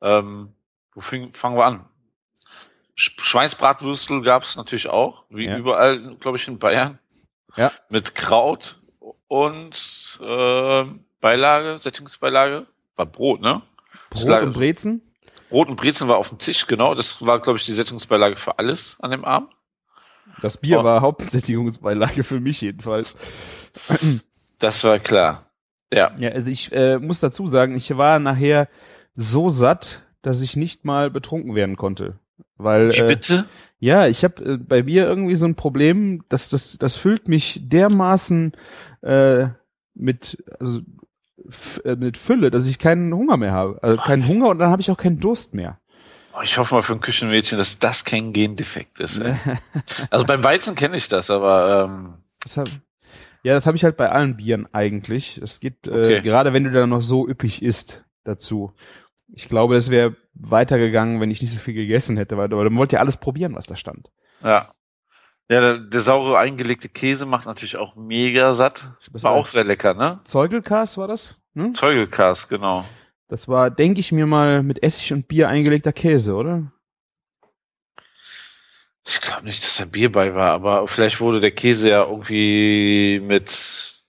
Ähm, 0.00 0.52
wo 0.94 1.00
fing, 1.00 1.32
fangen 1.32 1.56
wir 1.56 1.64
an? 1.64 1.84
Schweinsbratwürstel 2.94 4.22
gab's 4.22 4.56
natürlich 4.56 4.88
auch, 4.88 5.24
wie 5.30 5.46
ja. 5.46 5.56
überall, 5.56 6.16
glaube 6.16 6.36
ich, 6.36 6.48
in 6.48 6.58
Bayern. 6.58 6.98
Ja. 7.56 7.72
Mit 7.88 8.14
Kraut 8.14 8.80
und 9.28 10.20
äh, 10.22 10.84
Beilage, 11.20 11.78
Sättigungsbeilage. 11.80 12.66
War 12.96 13.06
Brot, 13.06 13.40
ne? 13.40 13.62
Brot 14.10 14.28
lag, 14.28 14.42
und 14.42 14.52
Brezen? 14.52 15.02
Brot 15.48 15.68
und 15.68 15.76
Brezen 15.76 16.08
war 16.08 16.16
auf 16.16 16.28
dem 16.28 16.38
Tisch, 16.38 16.66
genau. 16.66 16.94
Das 16.94 17.24
war, 17.24 17.40
glaube 17.40 17.58
ich, 17.58 17.64
die 17.64 17.72
Sättigungsbeilage 17.72 18.36
für 18.36 18.58
alles 18.58 18.96
an 19.00 19.10
dem 19.10 19.24
Abend. 19.24 19.50
Das 20.40 20.56
Bier 20.56 20.80
oh. 20.80 20.84
war 20.84 21.00
Hauptsättigungsbeilage 21.00 22.24
für 22.24 22.40
mich 22.40 22.60
jedenfalls. 22.60 23.16
Das 24.58 24.84
war 24.84 24.98
klar. 24.98 25.46
Ja. 25.92 26.12
Ja, 26.18 26.30
also 26.30 26.50
ich 26.50 26.72
äh, 26.72 26.98
muss 26.98 27.20
dazu 27.20 27.46
sagen, 27.46 27.76
ich 27.76 27.96
war 27.96 28.18
nachher 28.18 28.68
so 29.14 29.48
satt, 29.48 30.02
dass 30.22 30.40
ich 30.40 30.56
nicht 30.56 30.84
mal 30.84 31.10
betrunken 31.10 31.54
werden 31.54 31.76
konnte. 31.76 32.18
Weil, 32.56 32.92
Wie 32.92 32.98
äh, 32.98 33.06
bitte? 33.06 33.44
Ja, 33.78 34.06
ich 34.06 34.24
habe 34.24 34.44
äh, 34.44 34.56
bei 34.56 34.82
mir 34.82 35.04
irgendwie 35.04 35.34
so 35.34 35.44
ein 35.44 35.56
Problem, 35.56 36.24
dass 36.28 36.48
das 36.48 36.78
das 36.78 36.96
füllt 36.96 37.28
mich 37.28 37.60
dermaßen 37.68 38.52
äh, 39.02 39.48
mit 39.94 40.42
also 40.60 40.80
äh, 41.84 41.96
mit 41.96 42.16
Fülle, 42.16 42.50
dass 42.50 42.66
ich 42.66 42.78
keinen 42.78 43.12
Hunger 43.12 43.36
mehr 43.36 43.52
habe, 43.52 43.82
also 43.82 43.96
keinen 43.96 44.26
Hunger 44.26 44.48
und 44.48 44.58
dann 44.60 44.70
habe 44.70 44.80
ich 44.80 44.90
auch 44.90 44.96
keinen 44.96 45.18
Durst 45.18 45.54
mehr. 45.54 45.78
Oh, 46.34 46.40
ich 46.42 46.56
hoffe 46.58 46.74
mal 46.74 46.82
für 46.82 46.94
ein 46.94 47.00
Küchenmädchen, 47.00 47.58
dass 47.58 47.78
das 47.78 48.04
kein 48.04 48.32
Gendefekt 48.32 49.00
ist. 49.00 49.20
Also 50.10 50.24
beim 50.24 50.42
Weizen 50.42 50.74
kenne 50.74 50.96
ich 50.96 51.08
das, 51.08 51.30
aber 51.30 51.84
ähm, 51.84 52.14
das 52.42 52.56
hab, 52.56 52.68
ja, 53.42 53.54
das 53.54 53.66
habe 53.66 53.76
ich 53.76 53.84
halt 53.84 53.96
bei 53.96 54.10
allen 54.10 54.36
Bieren 54.36 54.68
eigentlich. 54.72 55.38
Es 55.38 55.60
gibt 55.60 55.88
okay. 55.88 56.16
äh, 56.16 56.20
gerade 56.20 56.52
wenn 56.52 56.64
du 56.64 56.70
dann 56.70 56.90
noch 56.90 57.02
so 57.02 57.28
üppig 57.28 57.62
isst 57.62 58.04
dazu. 58.24 58.72
Ich 59.34 59.48
glaube, 59.48 59.76
es 59.76 59.90
wäre 59.90 60.16
weitergegangen, 60.34 61.20
wenn 61.20 61.30
ich 61.30 61.42
nicht 61.42 61.52
so 61.52 61.58
viel 61.58 61.74
gegessen 61.74 62.16
hätte, 62.16 62.36
weil, 62.36 62.50
weil 62.50 62.64
dann 62.64 62.76
wollt 62.76 62.92
ihr 62.92 63.00
alles 63.00 63.16
probieren, 63.16 63.54
was 63.54 63.66
da 63.66 63.76
stand. 63.76 64.10
Ja. 64.42 64.72
Ja, 65.50 65.60
der, 65.60 65.78
der 65.78 66.00
saure 66.00 66.38
eingelegte 66.38 66.88
Käse 66.88 67.26
macht 67.26 67.46
natürlich 67.46 67.76
auch 67.76 67.96
mega 67.96 68.54
satt. 68.54 68.92
War 69.10 69.32
auch 69.32 69.48
sehr 69.48 69.64
lecker, 69.64 69.92
ne? 69.94 70.20
Zeugelkas 70.24 70.96
war 70.96 71.08
das? 71.08 71.36
Hm? 71.54 71.74
Zeugelkas, 71.74 72.48
genau. 72.48 72.84
Das 73.32 73.48
war, 73.48 73.70
denke 73.70 73.98
ich 73.98 74.12
mir 74.12 74.26
mal, 74.26 74.62
mit 74.62 74.82
Essig 74.82 75.10
und 75.14 75.26
Bier 75.26 75.48
eingelegter 75.48 75.94
Käse, 75.94 76.34
oder? 76.34 76.70
Ich 79.06 79.22
glaube 79.22 79.46
nicht, 79.46 79.64
dass 79.64 79.78
da 79.78 79.86
Bier 79.86 80.12
bei 80.12 80.34
war, 80.34 80.50
aber 80.50 80.86
vielleicht 80.86 81.18
wurde 81.18 81.40
der 81.40 81.52
Käse 81.52 81.88
ja 81.88 82.04
irgendwie 82.04 83.22
mit 83.24 84.04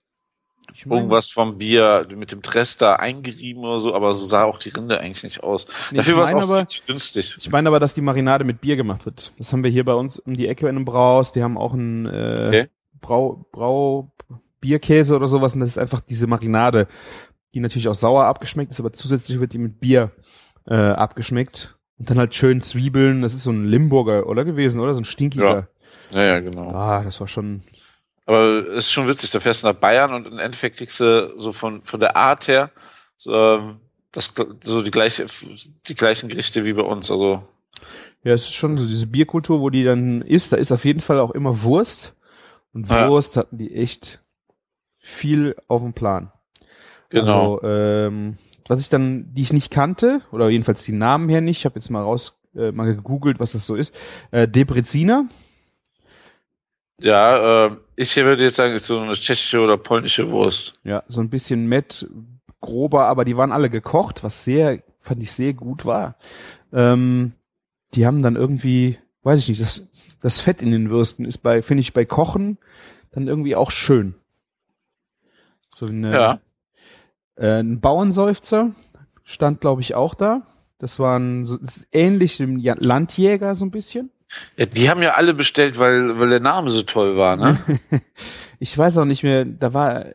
ich 0.74 0.84
mein, 0.84 0.98
irgendwas 0.98 1.30
vom 1.30 1.56
Bier 1.56 2.06
mit 2.14 2.32
dem 2.32 2.42
Tress 2.42 2.76
da 2.76 2.96
eingerieben 2.96 3.64
oder 3.64 3.80
so, 3.80 3.94
aber 3.94 4.12
so 4.12 4.26
sah 4.26 4.44
auch 4.44 4.58
die 4.58 4.68
Rinde 4.68 5.00
eigentlich 5.00 5.24
nicht 5.24 5.42
aus. 5.42 5.66
Nee, 5.90 5.96
Dafür 5.96 6.18
war 6.18 6.26
es 6.26 6.34
auch 6.34 6.42
aber, 6.42 6.66
günstig. 6.86 7.36
Ich 7.38 7.50
meine 7.50 7.70
aber, 7.70 7.80
dass 7.80 7.94
die 7.94 8.02
Marinade 8.02 8.44
mit 8.44 8.60
Bier 8.60 8.76
gemacht 8.76 9.06
wird. 9.06 9.32
Das 9.38 9.50
haben 9.54 9.64
wir 9.64 9.70
hier 9.70 9.86
bei 9.86 9.94
uns 9.94 10.18
um 10.18 10.34
die 10.34 10.48
Ecke 10.48 10.68
in 10.68 10.76
einem 10.76 10.84
Brauhaus. 10.84 11.32
Die 11.32 11.42
haben 11.42 11.56
auch 11.56 11.72
einen 11.72 12.04
äh, 12.04 12.44
okay. 12.46 12.68
Brau, 13.00 13.46
Brau 13.52 14.12
Bierkäse 14.60 15.16
oder 15.16 15.26
sowas 15.26 15.54
und 15.54 15.60
das 15.60 15.70
ist 15.70 15.78
einfach 15.78 16.00
diese 16.00 16.26
Marinade, 16.26 16.88
die 17.54 17.60
natürlich 17.60 17.88
auch 17.88 17.94
sauer 17.94 18.24
abgeschmeckt 18.24 18.72
ist, 18.72 18.80
aber 18.80 18.92
zusätzlich 18.92 19.40
wird 19.40 19.52
die 19.52 19.58
mit 19.58 19.80
Bier 19.80 20.10
äh, 20.66 20.74
abgeschmeckt. 20.74 21.76
Und 21.98 22.10
dann 22.10 22.18
halt 22.18 22.34
schön 22.34 22.60
Zwiebeln. 22.60 23.22
Das 23.22 23.34
ist 23.34 23.44
so 23.44 23.52
ein 23.52 23.66
Limburger, 23.66 24.26
oder 24.26 24.44
gewesen, 24.44 24.80
oder? 24.80 24.94
So 24.94 25.00
ein 25.00 25.04
stinkiger. 25.04 25.68
Ja, 26.10 26.20
ja, 26.20 26.26
ja 26.26 26.40
genau. 26.40 26.68
Ah, 26.68 27.04
das 27.04 27.20
war 27.20 27.28
schon, 27.28 27.62
aber 28.26 28.66
es 28.68 28.86
ist 28.86 28.92
schon 28.92 29.06
witzig, 29.06 29.30
da 29.30 29.40
fährst 29.40 29.62
du 29.62 29.66
nach 29.66 29.74
Bayern 29.74 30.14
und 30.14 30.26
im 30.26 30.38
Endeffekt 30.38 30.78
kriegst 30.78 31.00
du 31.00 31.34
so 31.38 31.52
von, 31.52 31.82
von 31.82 32.00
der 32.00 32.16
Art 32.16 32.48
her 32.48 32.70
so, 33.18 33.34
ähm, 33.34 33.80
das, 34.12 34.32
so 34.62 34.82
die 34.82 34.90
gleiche, 34.90 35.26
die 35.86 35.94
gleichen 35.94 36.28
Gerichte 36.28 36.64
wie 36.64 36.72
bei 36.72 36.82
uns, 36.82 37.10
also. 37.10 37.42
Ja, 38.22 38.32
es 38.32 38.44
ist 38.44 38.54
schon 38.54 38.76
so 38.76 38.86
diese 38.86 39.06
Bierkultur, 39.06 39.60
wo 39.60 39.68
die 39.68 39.84
dann 39.84 40.22
isst, 40.22 40.52
da 40.52 40.56
ist 40.56 40.72
auf 40.72 40.84
jeden 40.86 41.00
Fall 41.00 41.20
auch 41.20 41.32
immer 41.32 41.62
Wurst. 41.62 42.14
Und 42.72 42.88
Wurst 42.88 43.36
ja. 43.36 43.42
hatten 43.42 43.58
die 43.58 43.74
echt 43.74 44.22
viel 44.98 45.54
auf 45.68 45.82
dem 45.82 45.92
Plan. 45.92 46.32
Genau. 47.10 47.56
Also, 47.56 47.68
ähm, 47.68 48.36
was 48.66 48.80
ich 48.80 48.88
dann, 48.88 49.34
die 49.34 49.42
ich 49.42 49.52
nicht 49.52 49.70
kannte, 49.70 50.20
oder 50.32 50.48
jedenfalls 50.48 50.84
die 50.84 50.92
Namen 50.92 51.28
her 51.28 51.40
nicht, 51.40 51.58
ich 51.58 51.64
habe 51.64 51.76
jetzt 51.76 51.90
mal 51.90 52.02
raus, 52.02 52.40
äh, 52.56 52.72
mal 52.72 52.86
gegoogelt, 52.86 53.40
was 53.40 53.52
das 53.52 53.66
so 53.66 53.74
ist. 53.74 53.94
Äh, 54.30 54.48
Debrezina. 54.48 55.26
Ja, 57.00 57.66
äh, 57.66 57.76
ich 57.96 58.16
würde 58.16 58.44
jetzt 58.44 58.56
sagen, 58.56 58.74
ist 58.74 58.86
so 58.86 59.00
eine 59.00 59.12
tschechische 59.12 59.60
oder 59.60 59.76
polnische 59.76 60.30
Wurst. 60.30 60.74
Ja, 60.84 61.02
so 61.08 61.20
ein 61.20 61.28
bisschen 61.28 61.66
Met, 61.66 62.06
grober, 62.64 63.06
aber 63.06 63.24
die 63.24 63.36
waren 63.36 63.52
alle 63.52 63.70
gekocht, 63.70 64.24
was 64.24 64.44
sehr, 64.44 64.82
fand 65.00 65.22
ich 65.22 65.32
sehr 65.32 65.52
gut 65.52 65.84
war. 65.84 66.16
Ähm, 66.72 67.32
die 67.94 68.06
haben 68.06 68.22
dann 68.22 68.36
irgendwie, 68.36 68.98
weiß 69.22 69.40
ich 69.40 69.48
nicht, 69.48 69.60
das, 69.60 69.86
das 70.20 70.40
Fett 70.40 70.62
in 70.62 70.70
den 70.70 70.90
Würsten 70.90 71.24
ist 71.24 71.38
bei, 71.38 71.62
finde 71.62 71.82
ich, 71.82 71.92
bei 71.92 72.04
Kochen 72.04 72.58
dann 73.12 73.28
irgendwie 73.28 73.54
auch 73.54 73.70
schön. 73.70 74.14
So 75.70 75.86
eine, 75.86 76.12
ja. 76.12 76.40
Äh, 77.36 77.60
ein 77.60 77.80
Bauernseufzer 77.80 78.72
stand, 79.24 79.60
glaube 79.60 79.80
ich, 79.82 79.94
auch 79.94 80.14
da. 80.14 80.42
Das 80.78 80.98
waren 80.98 81.44
so, 81.44 81.56
das 81.56 81.86
ähnlich 81.92 82.36
dem 82.36 82.56
Landjäger 82.56 83.54
so 83.54 83.64
ein 83.64 83.70
bisschen. 83.70 84.10
Ja, 84.56 84.66
die 84.66 84.90
haben 84.90 85.02
ja 85.02 85.14
alle 85.14 85.34
bestellt, 85.34 85.78
weil, 85.78 86.18
weil 86.18 86.28
der 86.28 86.40
Name 86.40 86.70
so 86.70 86.82
toll 86.82 87.16
war, 87.16 87.36
ne? 87.36 87.58
ich 88.58 88.76
weiß 88.76 88.98
auch 88.98 89.04
nicht 89.04 89.22
mehr, 89.22 89.44
da 89.44 89.72
war, 89.74 90.06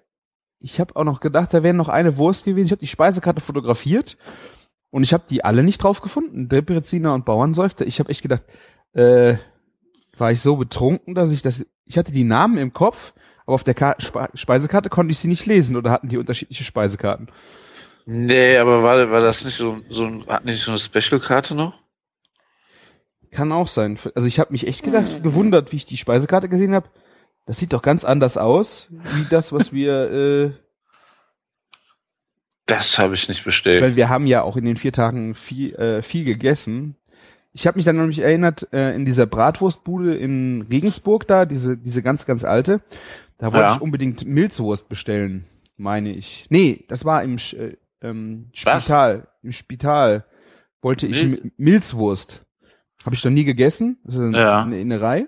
ich 0.59 0.79
habe 0.79 0.95
auch 0.95 1.03
noch 1.03 1.21
gedacht, 1.21 1.53
da 1.53 1.63
wäre 1.63 1.73
noch 1.73 1.89
eine 1.89 2.17
Wurst 2.17 2.45
gewesen. 2.45 2.65
Ich 2.65 2.71
habe 2.71 2.81
die 2.81 2.87
Speisekarte 2.87 3.41
fotografiert 3.41 4.17
und 4.91 5.03
ich 5.03 5.13
habe 5.13 5.23
die 5.29 5.43
alle 5.43 5.63
nicht 5.63 5.81
drauf 5.81 6.01
gefunden. 6.01 6.49
Depreziner 6.49 7.13
und 7.13 7.25
Bauernseufzer. 7.25 7.85
Ich 7.85 7.99
habe 7.99 8.09
echt 8.09 8.21
gedacht, 8.21 8.43
äh, 8.93 9.35
war 10.17 10.31
ich 10.31 10.41
so 10.41 10.57
betrunken, 10.57 11.15
dass 11.15 11.31
ich 11.31 11.41
das, 11.41 11.65
ich 11.85 11.97
hatte 11.97 12.11
die 12.11 12.25
Namen 12.25 12.57
im 12.57 12.73
Kopf, 12.73 13.13
aber 13.49 13.55
auf 13.55 13.63
der 13.63 13.73
Ka 13.73 13.95
Spe 13.97 14.29
Speisekarte 14.35 14.89
konnte 14.89 15.11
ich 15.11 15.17
sie 15.17 15.27
nicht 15.27 15.47
lesen 15.47 15.75
oder 15.75 15.89
hatten 15.89 16.07
die 16.07 16.19
unterschiedliche 16.19 16.63
Speisekarten. 16.63 17.29
Nee, 18.05 18.57
aber 18.57 18.83
war, 18.83 19.09
war 19.09 19.21
das 19.21 19.43
nicht 19.43 19.57
so, 19.57 19.79
so 19.89 20.05
ein, 20.05 20.27
hatten 20.27 20.45
die 20.45 20.53
nicht 20.53 20.63
so 20.63 20.69
eine 20.69 20.79
Special-Karte 20.79 21.55
noch? 21.55 21.73
Kann 23.31 23.51
auch 23.51 23.67
sein. 23.67 23.97
Also 24.13 24.27
ich 24.27 24.39
habe 24.39 24.51
mich 24.51 24.67
echt 24.67 24.83
gedacht, 24.83 25.11
mhm. 25.11 25.23
gewundert, 25.23 25.71
wie 25.71 25.77
ich 25.77 25.87
die 25.87 25.97
Speisekarte 25.97 26.47
gesehen 26.47 26.75
habe. 26.75 26.89
Das 27.47 27.57
sieht 27.57 27.73
doch 27.73 27.81
ganz 27.81 28.05
anders 28.05 28.37
aus, 28.37 28.87
wie 28.91 29.25
das, 29.31 29.51
was 29.51 29.73
wir. 29.73 30.11
Äh, 30.11 30.51
das 32.67 32.99
habe 32.99 33.15
ich 33.15 33.27
nicht 33.29 33.43
bestellt. 33.43 33.81
Weil 33.81 33.95
wir 33.95 34.09
haben 34.09 34.27
ja 34.27 34.43
auch 34.43 34.57
in 34.57 34.65
den 34.65 34.77
vier 34.77 34.93
Tagen 34.93 35.33
viel, 35.33 35.73
äh, 35.73 36.03
viel 36.03 36.23
gegessen. 36.23 36.97
Ich 37.51 37.65
habe 37.65 37.77
mich 37.77 37.85
dann 37.85 37.97
nämlich 37.97 38.19
erinnert, 38.19 38.71
äh, 38.73 38.93
in 38.93 39.05
dieser 39.05 39.25
Bratwurstbude 39.25 40.15
in 40.15 40.61
Regensburg 40.69 41.27
da, 41.27 41.45
diese, 41.45 41.77
diese 41.77 42.03
ganz, 42.03 42.27
ganz 42.27 42.43
alte, 42.43 42.81
da 43.39 43.53
wollte 43.53 43.67
ja. 43.67 43.75
ich 43.75 43.81
unbedingt 43.81 44.25
Milzwurst 44.25 44.89
bestellen, 44.89 45.45
meine 45.77 46.13
ich. 46.13 46.45
Nee, 46.49 46.85
das 46.89 47.05
war 47.05 47.23
im 47.23 47.37
äh, 47.37 47.77
ähm, 48.01 48.49
Spital. 48.53 49.19
Was? 49.19 49.27
Im 49.41 49.51
Spital 49.53 50.25
wollte 50.81 51.07
ich 51.07 51.23
Mil 51.23 51.51
Milzwurst. 51.57 52.45
Habe 53.05 53.15
ich 53.15 53.23
noch 53.23 53.31
nie 53.31 53.45
gegessen. 53.45 53.97
Das 54.03 54.15
ist 54.15 54.21
eine, 54.21 54.37
ja. 54.37 54.61
eine 54.61 54.79
Innerei. 54.79 55.27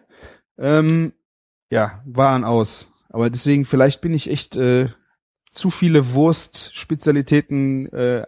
Ähm, 0.58 1.14
ja, 1.72 2.04
waren 2.06 2.44
aus. 2.44 2.92
Aber 3.10 3.30
deswegen, 3.30 3.64
vielleicht 3.64 4.02
bin 4.02 4.14
ich 4.14 4.30
echt 4.30 4.58
äh, 4.58 4.90
zu 5.50 5.70
viele 5.70 6.14
Wurstspezialitäten 6.14 7.92
äh, 7.94 8.26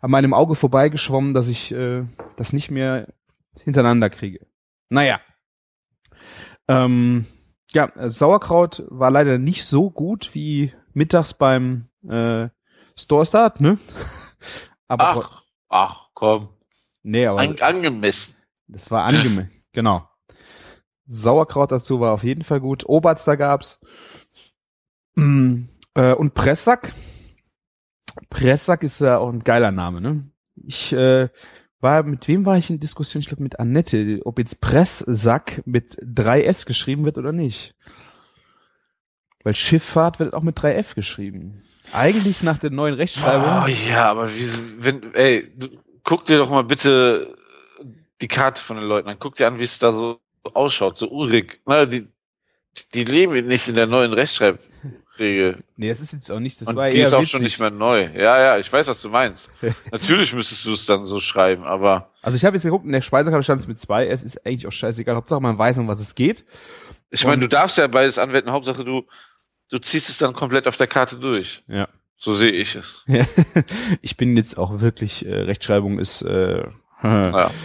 an 0.00 0.10
meinem 0.10 0.34
Auge 0.34 0.56
vorbeigeschwommen, 0.56 1.32
dass 1.32 1.46
ich 1.46 1.72
äh, 1.72 2.04
das 2.36 2.52
nicht 2.52 2.72
mehr 2.72 3.12
hintereinander 3.62 4.10
kriege. 4.10 4.46
Naja. 4.88 5.20
Ähm, 6.66 7.26
ja, 7.72 7.90
Sauerkraut 8.08 8.84
war 8.88 9.10
leider 9.10 9.38
nicht 9.38 9.64
so 9.64 9.90
gut 9.90 10.30
wie 10.34 10.72
mittags 10.92 11.34
beim 11.34 11.88
äh, 12.08 12.48
Store 12.96 13.26
Start, 13.26 13.60
ne? 13.60 13.78
Aber 14.88 15.08
ach, 15.08 15.42
ach, 15.68 16.08
komm. 16.14 16.48
Nee, 17.02 17.26
aber. 17.26 17.40
An, 17.40 17.58
angemessen. 17.60 18.36
Das 18.68 18.90
war 18.90 19.04
angemessen, 19.04 19.50
genau. 19.72 20.08
Sauerkraut 21.06 21.72
dazu 21.72 22.00
war 22.00 22.12
auf 22.12 22.24
jeden 22.24 22.42
Fall 22.42 22.60
gut. 22.60 22.84
Oberster 22.88 23.36
gab's. 23.36 23.80
Mm, 25.14 25.64
äh, 25.94 26.12
und 26.14 26.34
Presssack. 26.34 26.92
Presssack 28.30 28.82
ist 28.82 29.00
ja 29.00 29.18
auch 29.18 29.28
ein 29.28 29.44
geiler 29.44 29.70
Name, 29.70 30.00
ne? 30.00 30.30
Ich 30.54 30.92
äh, 30.92 31.28
war, 31.80 32.02
mit 32.02 32.26
wem 32.28 32.46
war 32.46 32.56
ich 32.56 32.70
in 32.70 32.80
Diskussion? 32.80 33.20
Ich 33.20 33.28
glaube 33.28 33.42
mit 33.42 33.60
Annette, 33.60 34.20
ob 34.24 34.38
jetzt 34.38 34.60
Presssack 34.60 35.62
mit 35.66 35.96
3S 36.02 36.66
geschrieben 36.66 37.04
wird 37.04 37.18
oder 37.18 37.32
nicht. 37.32 37.74
Weil 39.44 39.54
Schifffahrt 39.54 40.18
wird 40.18 40.34
auch 40.34 40.42
mit 40.42 40.58
3F 40.58 40.94
geschrieben. 40.94 41.62
Eigentlich 41.92 42.42
nach 42.42 42.58
der 42.58 42.70
neuen 42.70 42.94
Rechtschreibung. 42.94 43.64
Oh 43.64 43.68
ja, 43.88 44.10
aber 44.10 44.28
wie, 44.34 44.48
wenn, 44.78 45.14
ey, 45.14 45.52
du, 45.56 45.68
guck 46.02 46.24
dir 46.24 46.38
doch 46.38 46.50
mal 46.50 46.64
bitte 46.64 47.36
die 48.20 48.28
Karte 48.28 48.60
von 48.60 48.76
den 48.76 48.86
Leuten 48.86 49.08
an. 49.08 49.18
Guck 49.20 49.36
dir 49.36 49.46
an, 49.46 49.60
wie 49.60 49.64
es 49.64 49.78
da 49.78 49.92
so 49.92 50.18
ausschaut, 50.42 50.98
so 50.98 51.08
urig. 51.08 51.60
Na, 51.66 51.86
die, 51.86 52.08
die 52.94 53.04
leben 53.04 53.46
nicht 53.46 53.68
in 53.68 53.74
der 53.74 53.86
neuen 53.86 54.12
Rechtschreibregel. 55.18 55.64
Nee, 55.76 55.88
das 55.88 56.00
ist 56.00 56.12
jetzt 56.12 56.30
auch 56.30 56.40
nicht, 56.40 56.60
das 56.60 56.68
Und 56.68 56.76
war 56.76 56.90
die 56.90 56.98
ist 56.98 57.12
auch 57.12 57.20
witzig. 57.20 57.30
schon 57.32 57.42
nicht 57.42 57.58
mehr 57.58 57.70
neu. 57.70 58.10
Ja, 58.14 58.38
ja, 58.40 58.58
ich 58.58 58.72
weiß, 58.72 58.86
was 58.88 59.00
du 59.02 59.08
meinst. 59.08 59.50
Natürlich 59.92 60.32
müsstest 60.32 60.64
du 60.64 60.72
es 60.72 60.86
dann 60.86 61.06
so 61.06 61.20
schreiben, 61.20 61.64
aber 61.64 62.10
Also 62.22 62.36
ich 62.36 62.44
habe 62.44 62.56
jetzt 62.56 62.64
geguckt, 62.64 62.84
in 62.84 62.92
der 62.92 63.02
Speisekarte 63.02 63.42
stand 63.42 63.60
es 63.60 63.66
mit 63.68 63.80
zwei 63.80 64.06
S, 64.06 64.22
ist 64.22 64.46
eigentlich 64.46 64.66
auch 64.66 64.72
scheißegal. 64.72 65.16
Hauptsache 65.16 65.40
man 65.40 65.58
weiß, 65.58 65.78
um 65.78 65.88
was 65.88 66.00
es 66.00 66.14
geht. 66.14 66.44
ich 67.10 67.24
meine, 67.24 67.40
du 67.42 67.48
darfst 67.48 67.78
ja 67.78 67.86
beides 67.86 68.18
anwenden. 68.18 68.50
Hauptsache 68.52 68.84
du, 68.84 69.04
du 69.70 69.78
ziehst 69.78 70.08
es 70.10 70.18
dann 70.18 70.32
komplett 70.34 70.66
auf 70.68 70.76
der 70.76 70.86
Karte 70.86 71.16
durch. 71.16 71.62
Ja. 71.68 71.88
So 72.18 72.32
sehe 72.32 72.52
ich 72.52 72.74
es. 72.76 73.04
ich 74.00 74.16
bin 74.16 74.36
jetzt 74.36 74.56
auch 74.56 74.80
wirklich, 74.80 75.26
äh, 75.26 75.34
Rechtschreibung 75.34 75.98
ist 75.98 76.22
äh, 76.22 76.64
Ja. 77.02 77.50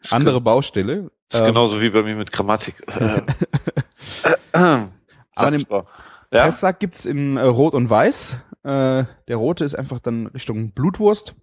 Ist 0.00 0.12
andere 0.14 0.40
Baustelle. 0.40 1.10
Ist 1.28 1.40
Ähm, 1.40 1.46
genauso 1.46 1.80
wie 1.80 1.90
bei 1.90 2.02
mir 2.04 2.14
mit 2.14 2.30
Grammatik. 2.30 2.76
Aber 2.94 3.26
den- 4.54 5.58
Satzbau. 5.58 5.86
Ja? 6.32 6.44
Presssack 6.44 6.80
gibt's 6.80 7.06
in 7.06 7.36
äh, 7.36 7.42
Rot 7.42 7.74
und 7.74 7.88
Weiß. 7.88 8.36
Äh, 8.64 9.04
der 9.28 9.36
rote 9.36 9.64
ist 9.64 9.74
einfach 9.74 10.00
dann 10.00 10.26
Richtung 10.28 10.72
Blutwurst 10.72 11.34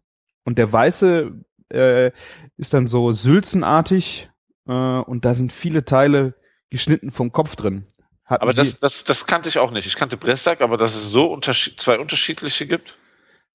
und 0.44 0.58
der 0.58 0.72
weiße 0.72 1.32
äh, 1.70 2.12
ist 2.58 2.74
dann 2.74 2.88
so 2.88 3.14
sülzenartig 3.14 4.30
äh, 4.68 4.72
und 4.72 5.26
da 5.26 5.34
sind 5.34 5.52
viele 5.52 5.86
Teile 5.86 6.36
geschnitten 6.70 7.12
vom 7.12 7.32
Kopf 7.32 7.56
drin. 7.56 7.86
Hatten 8.26 8.42
Aber 8.42 8.54
das, 8.54 8.80
das, 8.80 9.04
das 9.04 9.28
kannte 9.28 9.50
ich 9.50 9.60
auch 9.60 9.72
nicht. 9.72 9.86
Ich 9.86 9.96
kannte 9.96 10.18
Pressack, 10.18 10.62
aber 10.62 10.78
dass 10.78 10.96
es 10.96 11.12
so 11.12 11.32
unterschied 11.32 11.80
zwei 11.80 12.00
unterschiedliche 12.00 12.66
gibt. 12.66 12.98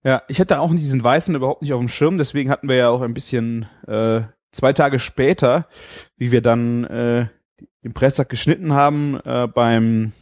Ja, 0.05 0.23
ich 0.29 0.41
hatte 0.41 0.61
auch 0.61 0.71
diesen 0.71 1.03
weißen 1.03 1.35
überhaupt 1.35 1.63
nicht 1.63 1.73
auf 1.73 1.81
dem 1.81 1.89
Schirm, 1.89 2.17
deswegen 2.17 2.51
hatten 2.51 2.69
wir 2.69 2.77
ja 2.77 2.89
auch 2.89 3.03
ein 3.03 3.13
bisschen 3.13 3.67
äh, 3.87 4.23
zwei 4.53 4.73
Tage 4.73 4.99
später, 4.99 5.69
wie 6.17 6.33
wir 6.33 6.41
dann 6.41 6.85
äh, 6.85 7.29
den 7.85 7.93
Pressack 7.93 8.29
geschnitten 8.29 8.73
haben 8.73 9.21
äh, 9.25 9.47
beim, 9.47 10.13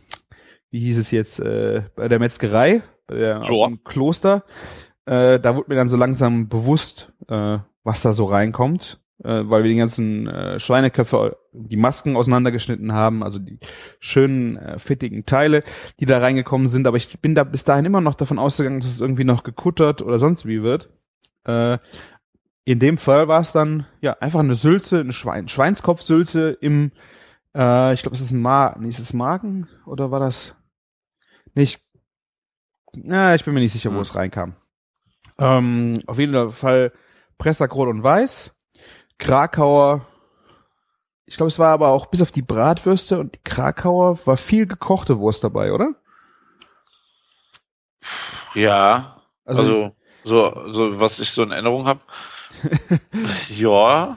wie 0.70 0.80
hieß 0.80 0.98
es 0.98 1.10
jetzt, 1.10 1.40
äh, 1.40 1.82
bei 1.96 2.08
der 2.08 2.18
Metzgerei, 2.18 2.82
bei 3.06 3.16
der, 3.16 3.40
dem 3.40 3.82
Kloster. 3.84 4.44
Äh, 5.06 5.40
da 5.40 5.56
wurde 5.56 5.70
mir 5.70 5.76
dann 5.76 5.88
so 5.88 5.96
langsam 5.96 6.48
bewusst, 6.48 7.12
äh, 7.28 7.58
was 7.82 8.02
da 8.02 8.12
so 8.12 8.26
reinkommt, 8.26 9.00
äh, 9.24 9.42
weil 9.44 9.62
wir 9.62 9.70
die 9.70 9.78
ganzen 9.78 10.26
äh, 10.26 10.61
Schweineköpfe, 10.61 11.38
die 11.52 11.76
Masken 11.76 12.16
auseinandergeschnitten 12.16 12.92
haben, 12.92 13.22
also 13.22 13.38
die 13.38 13.59
schönen, 14.00 14.57
äh, 14.57 14.78
fettigen 14.78 15.24
Teile, 15.24 15.64
die 15.98 16.07
da 16.07 16.18
reingekommen 16.18 16.68
sind. 16.68 16.87
Aber 16.87 16.98
ich 16.98 17.18
bin 17.20 17.35
da 17.35 17.44
bis 17.44 17.64
dahin 17.64 17.87
immer 17.87 18.02
noch 18.02 18.14
davon 18.14 18.38
ausgegangen, 18.38 18.81
dass 18.81 18.90
es 18.90 19.00
irgendwie 19.00 19.24
noch 19.24 19.44
gekuttert 19.44 20.02
oder 20.02 20.18
sonst 20.18 20.44
wie 20.46 20.62
wird. 20.62 20.90
Äh, 21.44 21.78
in 22.66 22.81
dem 22.81 22.98
Fall 22.98 23.28
war 23.28 23.40
es 23.40 23.52
dann 23.52 23.87
ja 24.02 24.18
einfach 24.20 24.40
eine 24.40 24.54
Sülze, 24.54 25.00
eine 25.00 25.14
Schwein 25.14 25.48
Schweinskopfsülze 25.48 26.50
im, 26.61 26.92
äh, 27.59 27.92
ich 27.94 28.03
glaube, 28.03 28.14
es 28.14 28.23
ist 28.23 28.31
ein 28.31 28.40
Ma 28.40 28.75
nee, 28.79 28.88
ist 28.88 28.99
es 29.01 29.12
Magen 29.12 29.68
oder 29.85 30.11
war 30.11 30.21
das? 30.21 30.55
Nicht. 31.55 31.85
Na, 32.94 33.35
ich 33.35 33.44
bin 33.44 33.53
mir 33.53 33.61
nicht 33.61 33.73
sicher, 33.73 33.90
wo 33.90 33.97
Hm. 33.97 34.03
es 34.03 34.14
reinkam. 34.14 34.55
Ähm, 35.38 36.01
auf 36.07 36.18
jeden 36.18 36.51
Fall 36.53 36.92
Pressack 37.37 37.75
Rot 37.75 37.88
und 37.88 38.03
Weiß, 38.03 38.57
Krakauer. 39.18 40.07
Ich 41.27 41.37
glaube, 41.37 41.49
es 41.49 41.59
war 41.59 41.73
aber 41.73 41.88
auch 41.88 42.07
bis 42.07 42.23
auf 42.23 42.33
die 42.33 42.42
Bratwürste 42.42 43.18
und 43.18 43.35
die 43.35 43.40
Krakauer 43.44 44.18
war 44.27 44.37
viel 44.38 44.66
gekochte 44.66 45.18
Wurst 45.18 45.44
dabei, 45.44 45.73
oder? 45.73 45.94
Ja. 48.55 49.21
Also- 49.44 49.61
Also, 49.62 49.92
so, 50.25 50.73
so, 50.73 51.01
was 51.01 51.21
ich 51.21 51.31
so 51.31 51.42
in 51.42 51.53
Erinnerung 51.53 51.87
habe. 51.87 52.01
ja. 53.51 54.16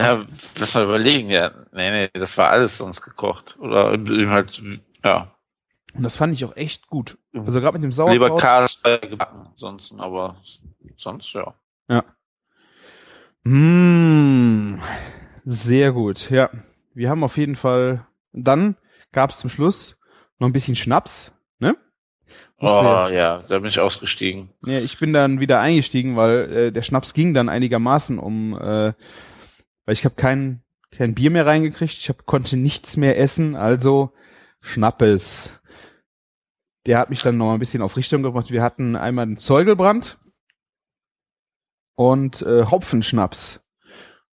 Ja, 0.00 0.24
lass 0.58 0.74
mal 0.74 0.84
überlegen, 0.84 1.30
ja. 1.30 1.50
Nee, 1.72 1.90
nee, 1.90 2.10
das 2.14 2.36
war 2.38 2.50
alles 2.50 2.78
sonst 2.78 3.02
gekocht. 3.02 3.56
Oder 3.58 3.92
eben 3.94 4.30
halt, 4.30 4.62
ja. 5.04 5.34
Und 5.94 6.02
das 6.04 6.16
fand 6.16 6.32
ich 6.34 6.44
auch 6.44 6.56
echt 6.56 6.86
gut. 6.88 7.18
Also 7.34 7.60
gerade 7.60 7.78
mit 7.78 7.82
dem 7.82 7.90
Lieber 7.90 8.26
Sauerkraut. 8.28 8.40
Kars 8.40 8.82
gebacken, 8.82 9.42
sonst, 9.56 9.92
aber 9.98 10.36
sonst, 10.96 11.32
ja. 11.34 11.54
Ja. 11.88 12.04
Mmh, 13.42 14.78
sehr 15.44 15.92
gut, 15.92 16.30
ja. 16.30 16.50
Wir 16.94 17.08
haben 17.10 17.24
auf 17.24 17.36
jeden 17.36 17.56
Fall. 17.56 18.06
Dann 18.32 18.76
gab 19.12 19.30
es 19.30 19.38
zum 19.38 19.50
Schluss 19.50 19.98
noch 20.38 20.46
ein 20.48 20.52
bisschen 20.52 20.76
Schnaps, 20.76 21.32
ne? 21.58 21.76
Oh, 22.58 22.66
ja- 22.66 23.08
ja, 23.08 23.42
da 23.48 23.58
bin 23.58 23.70
ich 23.70 23.80
ausgestiegen. 23.80 24.50
Ja, 24.64 24.78
ich 24.78 24.98
bin 24.98 25.12
dann 25.12 25.40
wieder 25.40 25.58
eingestiegen, 25.60 26.16
weil 26.16 26.52
äh, 26.52 26.72
der 26.72 26.82
Schnaps 26.82 27.14
ging 27.14 27.34
dann 27.34 27.48
einigermaßen 27.48 28.18
um, 28.18 28.56
äh, 28.56 28.92
weil 29.84 29.94
ich 29.94 30.04
habe 30.04 30.14
kein 30.14 30.62
kein 30.90 31.14
Bier 31.14 31.30
mehr 31.30 31.46
reingekriegt, 31.46 31.92
ich 31.92 32.08
hab, 32.08 32.26
konnte 32.26 32.56
nichts 32.56 32.96
mehr 32.96 33.18
essen, 33.18 33.54
also 33.56 34.12
Schnappes. 34.60 35.60
Der 36.86 36.98
hat 36.98 37.10
mich 37.10 37.22
dann 37.22 37.36
noch 37.36 37.52
ein 37.52 37.58
bisschen 37.58 37.82
auf 37.82 37.96
Richtung 37.96 38.22
gebracht. 38.22 38.50
Wir 38.50 38.62
hatten 38.62 38.96
einmal 38.96 39.26
den 39.26 39.36
Zeugelbrand 39.36 40.18
und 41.94 42.42
äh, 42.42 42.64
Hopfenschnaps. 42.64 43.66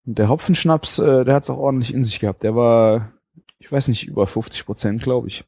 Und 0.06 0.20
der 0.20 0.30
Hopfenschnaps, 0.30 1.00
äh, 1.00 1.26
der 1.26 1.36
hat's 1.36 1.50
auch 1.50 1.58
ordentlich 1.58 1.94
in 1.94 2.04
sich 2.04 2.20
gehabt. 2.20 2.44
Der 2.44 2.56
war, 2.56 3.14
ich 3.58 3.72
weiß 3.72 3.88
nicht, 3.88 4.08
über 4.08 4.28
50 4.28 4.66
Prozent, 4.66 5.02
glaube 5.02 5.28
ich. 5.28 5.44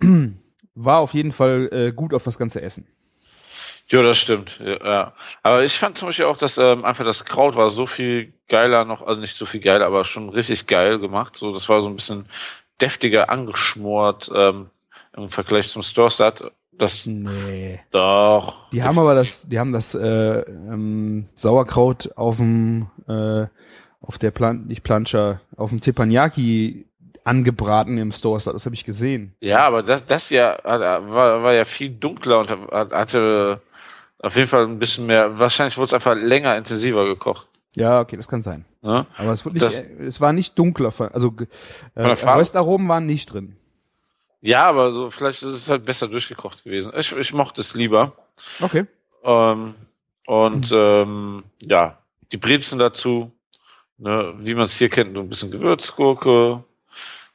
War 0.74 1.00
auf 1.00 1.14
jeden 1.14 1.32
Fall 1.32 1.68
äh, 1.72 1.92
gut 1.92 2.14
auf 2.14 2.24
das 2.24 2.38
ganze 2.38 2.62
Essen. 2.62 2.86
Ja, 3.90 4.02
das 4.02 4.18
stimmt. 4.18 4.60
Ja. 4.64 5.12
Aber 5.42 5.64
ich 5.64 5.78
fand 5.78 5.98
zum 5.98 6.08
Beispiel 6.08 6.26
auch, 6.26 6.36
dass 6.36 6.58
ähm, 6.58 6.84
einfach 6.84 7.04
das 7.04 7.24
Kraut 7.24 7.56
war 7.56 7.70
so 7.70 7.86
viel 7.86 8.32
geiler 8.48 8.84
noch, 8.84 9.02
also 9.02 9.20
nicht 9.20 9.36
so 9.36 9.46
viel 9.46 9.60
geiler, 9.60 9.86
aber 9.86 10.04
schon 10.04 10.28
richtig 10.28 10.66
geil 10.66 10.98
gemacht. 10.98 11.36
So, 11.36 11.52
das 11.52 11.68
war 11.68 11.82
so 11.82 11.88
ein 11.88 11.96
bisschen 11.96 12.26
deftiger 12.80 13.30
angeschmort 13.30 14.30
ähm, 14.34 14.70
im 15.16 15.28
Vergleich 15.28 15.68
zum 15.68 15.82
Store 15.82 16.10
Start. 16.10 16.52
Das 16.72 17.04
Nee. 17.04 17.80
doch. 17.90 18.70
Die 18.70 18.82
haben 18.82 18.98
aber 18.98 19.14
das, 19.14 19.46
die 19.46 19.58
haben 19.58 19.72
das 19.72 19.94
äh, 19.94 20.40
ähm, 20.40 21.26
Sauerkraut 21.36 22.10
auf 22.16 22.36
dem, 22.38 22.86
äh, 23.06 23.46
auf 24.00 24.18
der 24.18 24.30
Plan, 24.30 24.66
nicht 24.66 24.82
Plancha, 24.82 25.40
auf 25.56 25.70
dem 25.70 25.80
Teppanyaki 25.80 26.86
angebraten 27.24 27.98
im 27.98 28.12
Store. 28.12 28.40
Das 28.42 28.64
habe 28.64 28.74
ich 28.74 28.84
gesehen. 28.84 29.34
Ja, 29.40 29.64
aber 29.64 29.82
das, 29.82 30.06
das 30.06 30.30
ja 30.30 30.56
war, 30.64 31.42
war 31.42 31.52
ja 31.52 31.64
viel 31.66 31.90
dunkler 31.90 32.38
und 32.38 32.50
hat- 32.50 32.92
hatte 32.92 33.60
auf 34.22 34.36
jeden 34.36 34.48
Fall 34.48 34.64
ein 34.64 34.78
bisschen 34.78 35.06
mehr. 35.06 35.38
Wahrscheinlich 35.38 35.76
wurde 35.76 35.86
es 35.86 35.94
einfach 35.94 36.14
länger 36.14 36.56
intensiver 36.56 37.04
gekocht. 37.06 37.46
Ja, 37.76 38.00
okay, 38.00 38.16
das 38.16 38.28
kann 38.28 38.42
sein. 38.42 38.64
Ne? 38.82 39.06
Aber 39.16 39.32
es 39.32 39.44
wurde 39.44 39.54
nicht, 39.54 39.66
Das- 39.66 39.74
äh, 39.74 40.04
es 40.04 40.20
war 40.20 40.32
nicht 40.32 40.58
dunkler, 40.58 40.92
also 41.12 41.34
äh? 41.94 42.02
Röstaromen 42.06 42.88
waren 42.88 43.06
nicht 43.06 43.32
drin. 43.32 43.56
Ja, 44.42 44.66
aber 44.66 44.90
so 44.90 45.10
vielleicht 45.10 45.42
ist 45.42 45.50
es 45.50 45.68
halt 45.70 45.84
besser 45.84 46.08
durchgekocht 46.08 46.64
gewesen. 46.64 46.92
Ich, 46.96 47.12
ich 47.12 47.32
mochte 47.32 47.60
es 47.60 47.74
lieber. 47.74 48.12
Okay. 48.60 48.86
Ähm, 49.22 49.74
und 50.26 50.70
ähm, 50.72 51.44
ja, 51.62 51.98
die 52.32 52.38
Brezen 52.38 52.78
dazu, 52.78 53.30
ne, 53.98 54.32
wie 54.38 54.54
man 54.54 54.64
es 54.64 54.76
hier 54.76 54.88
kennt, 54.88 55.14
so 55.14 55.20
ein 55.20 55.28
bisschen 55.28 55.50
Gewürzgurke, 55.50 56.64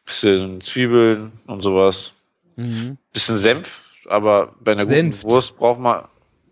bisschen 0.06 0.62
Zwiebeln 0.62 1.32
und 1.48 1.62
sowas. 1.62 2.14
Mhm. 2.56 2.98
Bisschen 3.14 3.38
Senf, 3.38 3.98
aber 4.10 4.54
bei 4.62 4.72
einer 4.72 4.86
Senft. 4.86 5.22
guten 5.22 5.32
Wurst 5.34 5.58
braucht 5.58 5.80
man, 5.80 6.06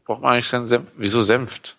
braucht 0.05 0.21
man 0.21 0.33
eigentlich 0.33 0.49
keinen 0.49 0.67
Senf. 0.67 0.91
Wieso 0.97 1.21
Senft? 1.21 1.77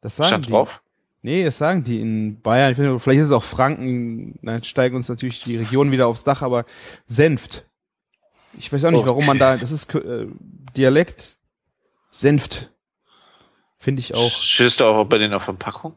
Das 0.00 0.16
sagen 0.16 0.28
Stand 0.28 0.46
die. 0.46 0.50
drauf? 0.50 0.82
Nee, 1.22 1.44
das 1.44 1.58
sagen 1.58 1.84
die 1.84 2.00
in 2.00 2.40
Bayern. 2.40 2.72
Ich 2.72 2.78
weiß 2.78 2.86
nicht, 2.92 3.02
vielleicht 3.02 3.20
ist 3.20 3.26
es 3.26 3.32
auch 3.32 3.44
Franken. 3.44 4.38
Dann 4.42 4.64
steigen 4.64 4.96
uns 4.96 5.08
natürlich 5.08 5.42
die 5.42 5.56
Region 5.56 5.92
wieder 5.92 6.08
aufs 6.08 6.24
Dach, 6.24 6.42
aber 6.42 6.64
Senft. 7.06 7.64
Ich 8.58 8.72
weiß 8.72 8.84
auch 8.84 8.90
nicht, 8.90 9.06
warum 9.06 9.24
man 9.24 9.38
da, 9.38 9.56
das 9.56 9.70
ist 9.70 9.94
äh, 9.94 10.26
Dialekt 10.76 11.38
Senft. 12.10 12.70
Finde 13.78 14.00
ich 14.00 14.14
auch. 14.14 14.30
Stehst 14.30 14.80
du 14.80 14.84
auch 14.84 15.04
bei 15.04 15.18
denen 15.18 15.32
auf 15.34 15.44
Verpackung? 15.44 15.94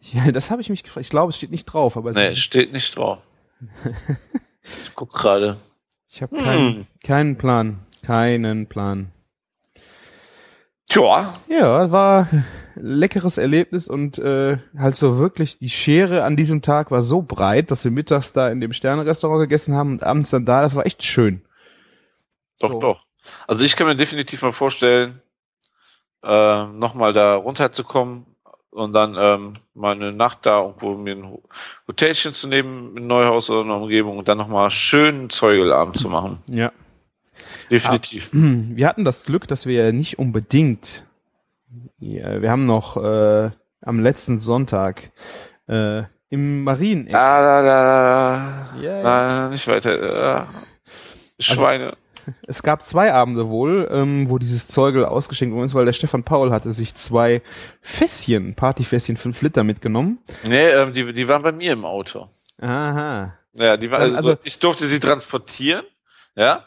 Ja, 0.00 0.30
das 0.32 0.50
habe 0.50 0.60
ich 0.62 0.70
mich 0.70 0.82
gefragt. 0.82 1.04
Ich 1.04 1.10
glaube, 1.10 1.30
es 1.30 1.36
steht 1.36 1.50
nicht 1.50 1.64
drauf, 1.66 1.96
aber 1.96 2.10
es 2.10 2.16
Nee, 2.16 2.28
ist, 2.28 2.38
steht 2.40 2.72
nicht 2.72 2.96
drauf. 2.96 3.18
ich 4.84 4.94
guck 4.94 5.12
gerade. 5.12 5.58
ich 6.08 6.22
habe 6.22 6.36
keinen, 6.36 6.74
Hm. 6.76 6.84
keinen 7.02 7.36
Plan. 7.38 7.78
Keinen 8.04 8.66
Plan. 8.68 9.08
Tja, 10.94 11.34
Ja, 11.48 11.90
war 11.90 12.28
ein 12.32 12.44
leckeres 12.76 13.36
Erlebnis 13.38 13.88
und 13.88 14.18
äh, 14.18 14.58
halt 14.78 14.94
so 14.96 15.18
wirklich 15.18 15.58
die 15.58 15.68
Schere 15.70 16.22
an 16.24 16.36
diesem 16.36 16.62
Tag 16.62 16.90
war 16.90 17.02
so 17.02 17.20
breit, 17.22 17.70
dass 17.70 17.82
wir 17.84 17.90
mittags 17.90 18.32
da 18.32 18.48
in 18.48 18.60
dem 18.60 18.72
Sterne-Restaurant 18.72 19.40
gegessen 19.40 19.74
haben 19.74 19.92
und 19.94 20.02
abends 20.04 20.30
dann 20.30 20.44
da. 20.44 20.62
Das 20.62 20.76
war 20.76 20.86
echt 20.86 21.02
schön. 21.02 21.42
doch, 22.60 22.70
So. 22.70 22.80
doch. 22.80 23.06
Also 23.48 23.64
ich 23.64 23.74
kann 23.74 23.86
mir 23.88 23.96
definitiv 23.96 24.42
mal 24.42 24.52
vorstellen, 24.52 25.20
ähm, 26.22 26.78
nochmal 26.78 27.12
da 27.12 27.34
runterzukommen 27.36 28.26
und 28.70 28.92
dann 28.92 29.16
ähm, 29.18 29.52
mal 29.74 29.94
eine 29.94 30.12
Nacht 30.12 30.46
da 30.46 30.60
irgendwo 30.62 30.94
mir 30.94 31.16
ein 31.16 31.24
Ho- 31.28 31.42
Hotelchen 31.88 32.34
zu 32.34 32.46
nehmen 32.48 32.96
in 32.96 33.06
Neuhaus 33.06 33.50
oder 33.50 33.62
in 33.62 33.68
der 33.68 33.76
Umgebung 33.78 34.18
und 34.18 34.28
dann 34.28 34.38
nochmal 34.38 34.70
schön 34.70 35.14
einen 35.16 35.30
Zeugelabend 35.30 35.98
zu 35.98 36.08
machen. 36.08 36.38
Ja. 36.46 36.70
Definitiv. 37.70 38.30
Wir 38.32 38.86
hatten 38.88 39.04
das 39.04 39.24
Glück, 39.24 39.48
dass 39.48 39.66
wir 39.66 39.92
nicht 39.92 40.18
unbedingt. 40.18 41.04
Ja, 41.98 42.40
wir 42.40 42.50
haben 42.50 42.66
noch 42.66 42.96
äh, 42.96 43.50
am 43.80 44.00
letzten 44.00 44.38
Sonntag 44.38 45.10
äh, 45.68 46.02
im 46.28 46.64
Marieneck. 46.64 47.14
Ah, 47.14 47.40
da, 47.40 47.62
da, 47.62 47.82
da. 48.74 48.80
Ja, 48.80 48.96
ja. 48.98 49.02
Nein, 49.02 49.50
nicht 49.50 49.66
weiter. 49.66 50.42
Äh, 50.42 51.42
Schweine. 51.42 51.96
Es 52.46 52.62
gab 52.62 52.82
zwei 52.84 53.12
Abende 53.12 53.48
wohl, 53.48 53.88
ähm, 53.90 54.28
wo 54.30 54.38
dieses 54.38 54.68
Zeugel 54.68 55.04
ausgeschenkt 55.04 55.54
worden 55.54 55.66
ist, 55.66 55.74
weil 55.74 55.84
der 55.84 55.92
Stefan 55.92 56.22
Paul 56.24 56.52
hatte 56.52 56.70
sich 56.72 56.94
zwei 56.94 57.42
Fässchen, 57.82 58.54
Partyfässchen 58.54 59.16
5 59.16 59.42
Liter 59.42 59.62
mitgenommen. 59.64 60.20
nee, 60.44 60.68
ähm, 60.70 60.92
die, 60.92 61.12
die 61.12 61.28
waren 61.28 61.42
bei 61.42 61.52
mir 61.52 61.72
im 61.72 61.84
Auto. 61.84 62.28
Aha. 62.60 63.34
Ja, 63.58 63.76
die 63.76 63.90
war, 63.90 64.00
Dann, 64.00 64.14
also, 64.16 64.30
also- 64.30 64.40
ich 64.44 64.58
durfte 64.58 64.86
sie 64.86 65.00
transportieren, 65.00 65.84
ja. 66.34 66.64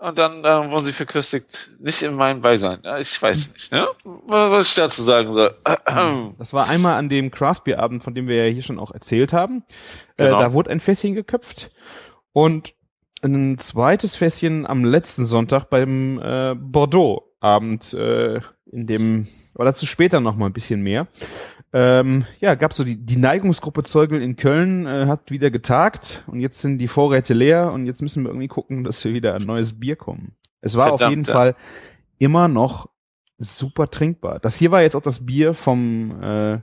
Und 0.00 0.16
dann 0.16 0.44
ähm, 0.44 0.70
wurden 0.70 0.84
sie 0.84 0.92
verköstigt, 0.92 1.70
nicht 1.80 2.02
in 2.02 2.14
meinem 2.14 2.40
Beisein. 2.40 2.78
Ja, 2.84 2.98
ich 2.98 3.20
weiß 3.20 3.52
nicht, 3.52 3.72
ne? 3.72 3.88
Was 4.04 4.50
was 4.52 4.68
ich 4.68 4.74
dazu 4.76 5.02
sagen 5.02 5.32
soll. 5.32 5.56
Das 6.38 6.52
war 6.52 6.68
einmal 6.68 6.94
an 6.94 7.08
dem 7.08 7.32
Craftbeer-Abend, 7.32 8.04
von 8.04 8.14
dem 8.14 8.28
wir 8.28 8.46
ja 8.46 8.52
hier 8.52 8.62
schon 8.62 8.78
auch 8.78 8.92
erzählt 8.92 9.32
haben. 9.32 9.64
Äh, 10.16 10.26
Genau. 10.26 10.38
da 10.38 10.52
wurde 10.52 10.70
ein 10.70 10.78
Fässchen 10.80 11.16
geköpft 11.16 11.72
und 12.32 12.74
ein 13.22 13.58
zweites 13.58 14.14
Fässchen 14.14 14.66
am 14.66 14.84
letzten 14.84 15.24
Sonntag 15.24 15.64
beim 15.68 16.20
äh, 16.22 16.54
Bordeaux-Abend, 16.54 17.92
äh, 17.94 18.40
in 18.70 18.86
dem, 18.86 19.26
aber 19.54 19.64
dazu 19.64 19.84
später 19.86 20.20
noch 20.20 20.36
mal 20.36 20.46
ein 20.46 20.52
bisschen 20.52 20.80
mehr. 20.82 21.08
Ähm, 21.72 22.24
ja, 22.40 22.54
gab 22.54 22.72
so 22.72 22.82
die, 22.82 22.96
die 22.96 23.16
Neigungsgruppe 23.16 23.82
Zeugel 23.82 24.22
in 24.22 24.36
Köln 24.36 24.86
äh, 24.86 25.06
hat 25.06 25.30
wieder 25.30 25.50
getagt 25.50 26.24
und 26.26 26.40
jetzt 26.40 26.60
sind 26.60 26.78
die 26.78 26.88
Vorräte 26.88 27.34
leer 27.34 27.72
und 27.72 27.84
jetzt 27.84 28.00
müssen 28.00 28.22
wir 28.24 28.30
irgendwie 28.30 28.48
gucken, 28.48 28.84
dass 28.84 29.04
wir 29.04 29.12
wieder 29.12 29.34
ein 29.34 29.42
neues 29.42 29.78
Bier 29.78 29.96
kommen. 29.96 30.32
Es 30.62 30.76
war 30.76 30.92
auf 30.92 31.00
Verdammt, 31.00 31.10
jeden 31.10 31.24
ja. 31.24 31.32
Fall 31.32 31.56
immer 32.18 32.48
noch 32.48 32.88
super 33.38 33.90
trinkbar. 33.90 34.40
Das 34.40 34.56
hier 34.56 34.70
war 34.70 34.82
jetzt 34.82 34.96
auch 34.96 35.02
das 35.02 35.24
Bier 35.24 35.52
vom 35.54 36.22
äh, 36.22 36.60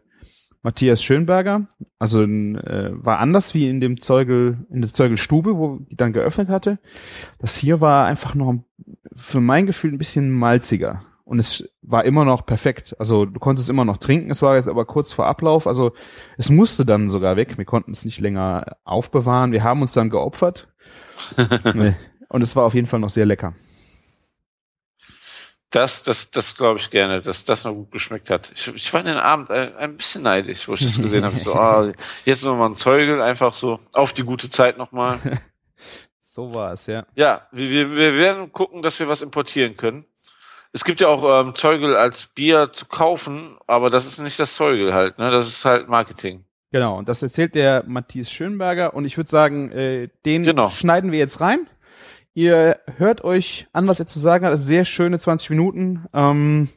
Matthias 0.63 1.03
Schönberger. 1.03 1.67
Also 1.99 2.23
äh, 2.23 2.91
war 2.93 3.19
anders 3.19 3.53
wie 3.53 3.69
in 3.69 3.79
dem 3.79 4.01
Zeugel, 4.01 4.65
in 4.71 4.81
der 4.81 4.91
Zeugelstube, 4.91 5.55
wo 5.57 5.77
die 5.77 5.95
dann 5.95 6.13
geöffnet 6.13 6.49
hatte. 6.49 6.79
Das 7.39 7.55
hier 7.55 7.79
war 7.79 8.07
einfach 8.07 8.33
noch 8.33 8.55
für 9.13 9.39
mein 9.39 9.67
Gefühl 9.67 9.93
ein 9.93 9.99
bisschen 9.99 10.31
malziger. 10.31 11.03
Und 11.25 11.39
es 11.39 11.67
war 11.81 12.05
immer 12.05 12.23
noch 12.23 12.45
perfekt. 12.45 12.95
Also 12.99 13.25
du 13.25 13.39
konntest 13.39 13.67
es 13.67 13.69
immer 13.69 13.83
noch 13.83 13.97
trinken. 13.97 14.29
Es 14.29 14.43
war 14.43 14.55
jetzt 14.55 14.67
aber 14.67 14.85
kurz 14.85 15.11
vor 15.11 15.25
Ablauf. 15.25 15.65
Also 15.65 15.93
es 16.37 16.51
musste 16.51 16.85
dann 16.85 17.09
sogar 17.09 17.35
weg. 17.35 17.57
Wir 17.57 17.65
konnten 17.65 17.91
es 17.91 18.05
nicht 18.05 18.19
länger 18.19 18.77
aufbewahren. 18.83 19.51
Wir 19.51 19.63
haben 19.63 19.81
uns 19.81 19.91
dann 19.91 20.11
geopfert. 20.11 20.67
Und 22.29 22.41
es 22.41 22.55
war 22.55 22.63
auf 22.63 22.75
jeden 22.75 22.85
Fall 22.85 22.99
noch 22.99 23.09
sehr 23.09 23.25
lecker. 23.25 23.55
Das, 25.71 26.03
das, 26.03 26.29
das 26.29 26.55
glaube 26.55 26.79
ich 26.79 26.91
gerne, 26.91 27.21
dass 27.21 27.43
das 27.43 27.63
noch 27.63 27.73
gut 27.73 27.91
geschmeckt 27.91 28.29
hat. 28.29 28.51
Ich, 28.53 28.67
ich 28.73 28.93
war 28.93 29.01
den 29.01 29.17
Abend 29.17 29.49
ein, 29.49 29.75
ein 29.75 29.97
bisschen 29.97 30.21
neidisch, 30.21 30.67
wo 30.67 30.75
ich 30.75 30.81
das 30.81 31.01
gesehen 31.01 31.25
habe. 31.25 31.39
So, 31.39 31.53
ah, 31.55 31.91
jetzt 32.23 32.43
nochmal 32.43 32.69
ein 32.69 32.75
Zeugel, 32.75 33.21
einfach 33.21 33.55
so 33.55 33.79
auf 33.93 34.13
die 34.13 34.23
gute 34.23 34.49
Zeit 34.49 34.77
nochmal. 34.77 35.19
So 36.19 36.53
war 36.53 36.73
es, 36.73 36.85
ja. 36.85 37.05
Ja, 37.15 37.47
wir, 37.53 37.69
wir, 37.69 37.91
wir 37.95 38.17
werden 38.17 38.51
gucken, 38.51 38.81
dass 38.81 38.99
wir 38.99 39.07
was 39.07 39.21
importieren 39.21 39.77
können. 39.77 40.03
Es 40.75 40.83
gibt 40.83 40.99
ja 40.99 41.07
auch 41.07 41.23
ähm, 41.41 41.55
Zeugel 41.55 41.95
als 41.95 42.25
Bier 42.27 42.69
zu 42.73 42.85
kaufen, 42.85 43.55
aber 43.65 43.89
das 43.89 44.05
ist 44.05 44.19
nicht 44.19 44.37
das 44.37 44.55
Zeugel 44.55 44.93
halt, 44.93 45.17
ne? 45.17 45.31
Das 45.31 45.47
ist 45.47 45.63
halt 45.63 45.87
Marketing. 45.87 46.43
Genau, 46.73 46.97
und 46.97 47.07
das 47.07 47.23
erzählt 47.23 47.55
der 47.55 47.85
Matthias 47.87 48.29
Schönberger 48.29 48.93
und 48.93 49.05
ich 49.05 49.15
würde 49.15 49.29
sagen, 49.29 49.71
äh, 49.71 50.09
den 50.25 50.43
Genau. 50.43 50.69
schneiden 50.71 51.13
wir 51.13 51.19
jetzt 51.19 51.39
rein. 51.39 51.67
Ihr 52.33 52.77
hört 52.97 53.23
euch 53.23 53.67
an, 53.71 53.87
was 53.87 54.01
er 54.01 54.07
zu 54.07 54.19
sagen 54.19 54.43
hat. 54.45 54.51
Das 54.51 54.59
ist 54.59 54.65
sehr 54.67 54.83
schöne 54.83 55.17
20 55.17 55.49
Minuten. 55.51 56.03
Ähm, 56.13 56.67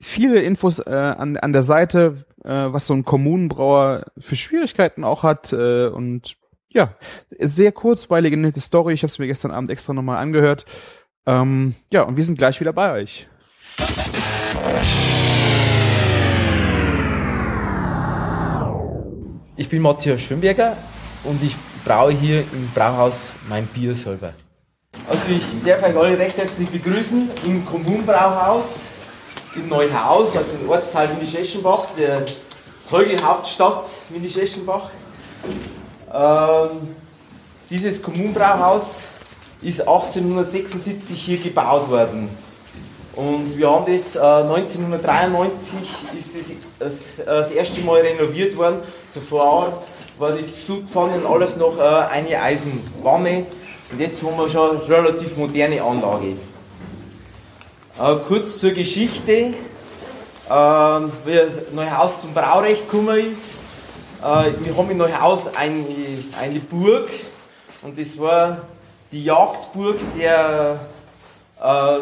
viele 0.00 0.42
Infos 0.42 0.80
äh, 0.80 0.90
an, 0.90 1.36
an 1.36 1.52
der 1.52 1.62
Seite, 1.62 2.24
äh, 2.42 2.48
was 2.50 2.88
so 2.88 2.94
ein 2.94 3.04
Kommunenbrauer 3.04 4.06
für 4.18 4.34
Schwierigkeiten 4.34 5.04
auch 5.04 5.22
hat. 5.22 5.52
Äh, 5.52 5.86
und 5.86 6.36
ja, 6.68 6.96
sehr 7.38 7.70
kurzweilige, 7.70 8.36
nette 8.36 8.60
Story. 8.60 8.94
Ich 8.94 9.04
habe 9.04 9.10
es 9.12 9.20
mir 9.20 9.28
gestern 9.28 9.52
Abend 9.52 9.70
extra 9.70 9.92
nochmal 9.92 10.18
angehört. 10.18 10.66
Ähm, 11.26 11.74
ja, 11.90 12.02
und 12.02 12.16
wir 12.16 12.24
sind 12.24 12.36
gleich 12.36 12.60
wieder 12.60 12.72
bei 12.72 12.92
euch. 12.92 13.26
Ich 19.56 19.68
bin 19.68 19.80
Matthias 19.80 20.20
Schönberger 20.20 20.76
und 21.22 21.42
ich 21.42 21.54
braue 21.84 22.12
hier 22.12 22.40
im 22.40 22.68
Brauhaus 22.74 23.34
mein 23.48 23.66
Bier 23.66 23.94
selber. 23.94 24.34
Also 25.08 25.22
ich 25.28 25.62
darf 25.64 25.82
euch 25.82 25.96
alle 25.96 26.18
recht 26.18 26.36
herzlich 26.36 26.68
begrüßen 26.68 27.30
im 27.46 27.64
Kommunbrauhaus 27.64 28.88
in 29.56 29.68
Neuhaus, 29.68 30.36
also 30.36 30.56
im 30.60 30.68
Ortsteil 30.68 31.08
Minischeschenbach, 31.14 31.86
der 31.96 32.24
Zeugelhauptstadt 32.84 33.86
Minischeschenbach. 34.10 34.90
Ähm, 36.12 36.94
dieses 37.70 38.02
Kommunbrauhaus 38.02 39.06
ist 39.64 39.80
1876 39.80 41.18
hier 41.18 41.38
gebaut 41.38 41.90
worden. 41.90 42.28
Und 43.16 43.56
wir 43.56 43.70
haben 43.70 43.86
das 43.92 44.16
äh, 44.16 44.20
1993 44.20 45.78
ist 46.18 46.30
das, 46.36 46.44
das, 46.78 47.24
das 47.24 47.50
erste 47.52 47.80
Mal 47.82 48.00
renoviert 48.00 48.56
worden. 48.56 48.80
Zuvor 49.12 49.84
war 50.18 50.32
die 50.32 50.44
Zugpfanne 50.66 51.14
und 51.14 51.26
alles 51.26 51.56
noch 51.56 51.78
äh, 51.78 51.82
eine 51.82 52.40
Eisenwanne. 52.40 53.46
Und 53.92 54.00
jetzt 54.00 54.22
haben 54.22 54.36
wir 54.36 54.48
schon 54.48 54.80
eine 54.80 54.88
relativ 54.88 55.36
moderne 55.36 55.82
Anlage. 55.82 56.36
Äh, 58.00 58.16
kurz 58.26 58.58
zur 58.58 58.72
Geschichte. 58.72 59.54
Äh, 60.48 60.52
wie 60.52 61.34
das 61.34 61.52
Neuhaus 61.72 62.20
zum 62.20 62.34
Braurecht 62.34 62.90
gekommen 62.90 63.30
ist. 63.30 63.60
Äh, 64.20 64.50
wir 64.60 64.76
haben 64.76 64.90
in 64.90 64.98
Neuhaus 64.98 65.54
eine, 65.54 65.84
eine 66.38 66.60
Burg 66.60 67.08
und 67.80 67.98
das 67.98 68.18
war 68.18 68.58
die 69.14 69.24
Jagdburg 69.24 69.96
der 70.18 70.80
äh, 71.62 72.00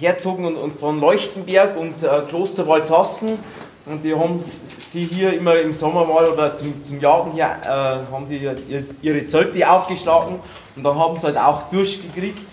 Herzogen 0.00 0.44
und, 0.46 0.56
und 0.56 0.78
von 0.78 1.00
Leuchtenberg 1.00 1.76
und 1.76 2.02
äh, 2.02 2.08
Kloster 2.28 2.66
Walzhassen. 2.68 3.38
Und 3.86 4.02
die 4.02 4.14
haben 4.14 4.40
sie 4.40 5.04
hier 5.04 5.34
immer 5.36 5.56
im 5.58 5.74
Sommer 5.74 6.06
mal 6.06 6.26
oder 6.28 6.56
zum, 6.56 6.82
zum 6.84 7.00
Jagen 7.00 7.32
hier, 7.32 7.44
äh, 7.64 7.66
haben 8.12 8.26
die 8.28 8.38
ihr- 8.38 8.56
ihre 9.02 9.24
Zelte 9.26 9.68
aufgeschlagen 9.68 10.36
und 10.76 10.84
dann 10.84 10.98
haben 10.98 11.16
sie 11.16 11.26
halt 11.26 11.36
auch 11.36 11.64
durchgekriegt. 11.64 12.46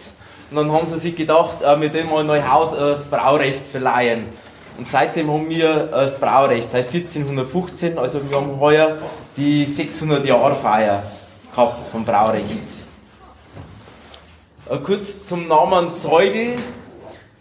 Und 0.50 0.58
dann 0.58 0.72
haben 0.72 0.86
sie 0.88 0.98
sich 0.98 1.16
gedacht, 1.16 1.60
äh, 1.64 1.78
mit 1.78 1.94
dem 1.94 2.10
mal 2.10 2.24
Neuhaus 2.24 2.74
äh, 2.74 2.78
das 2.80 3.08
Braurecht 3.08 3.66
verleihen. 3.68 4.26
Und 4.78 4.88
seitdem 4.88 5.32
haben 5.32 5.48
wir 5.50 5.70
äh, 5.70 5.92
das 5.92 6.18
Braurecht, 6.20 6.68
seit 6.70 6.88
1415, 6.94 7.98
also 7.98 8.20
wir 8.28 8.36
haben 8.38 8.60
heuer 8.60 8.98
die 9.38 9.66
600 9.66 10.26
Jahre 10.26 10.56
Feier 10.56 11.04
gehabt 11.56 11.86
vom 11.86 12.04
Braurecht. 12.04 12.81
Äh, 14.70 14.78
kurz 14.78 15.28
zum 15.28 15.48
Namen 15.48 15.94
Zeugel. 15.96 16.58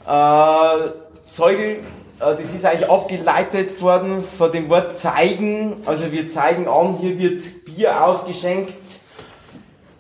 Äh, 0.06 0.90
Zeugel, 1.22 1.68
äh, 1.68 1.80
das 2.18 2.54
ist 2.54 2.64
eigentlich 2.64 2.90
abgeleitet 2.90 3.80
worden 3.83 4.24
von 4.38 4.50
dem 4.50 4.70
Wort 4.70 4.96
zeigen. 4.96 5.76
Also 5.85 6.11
wir 6.11 6.28
zeigen 6.28 6.66
an, 6.66 6.96
hier 6.98 7.18
wird 7.18 7.64
Bier 7.64 8.04
ausgeschenkt. 8.04 9.00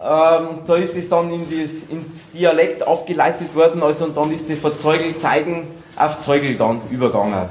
Ähm, 0.00 0.62
da 0.66 0.76
ist 0.76 0.96
es 0.96 1.10
dann 1.10 1.30
in 1.30 1.44
das, 1.44 1.82
ins 1.84 2.30
Dialekt 2.32 2.88
abgeleitet 2.88 3.54
worden, 3.54 3.82
also 3.82 4.06
und 4.06 4.16
dann 4.16 4.32
ist 4.32 4.48
es 4.48 4.58
von 4.58 4.74
Zeugel 4.78 5.14
zeigen 5.16 5.68
auf 5.94 6.18
Zeugel 6.20 6.54
dann 6.54 6.80
übergegangen. 6.90 7.50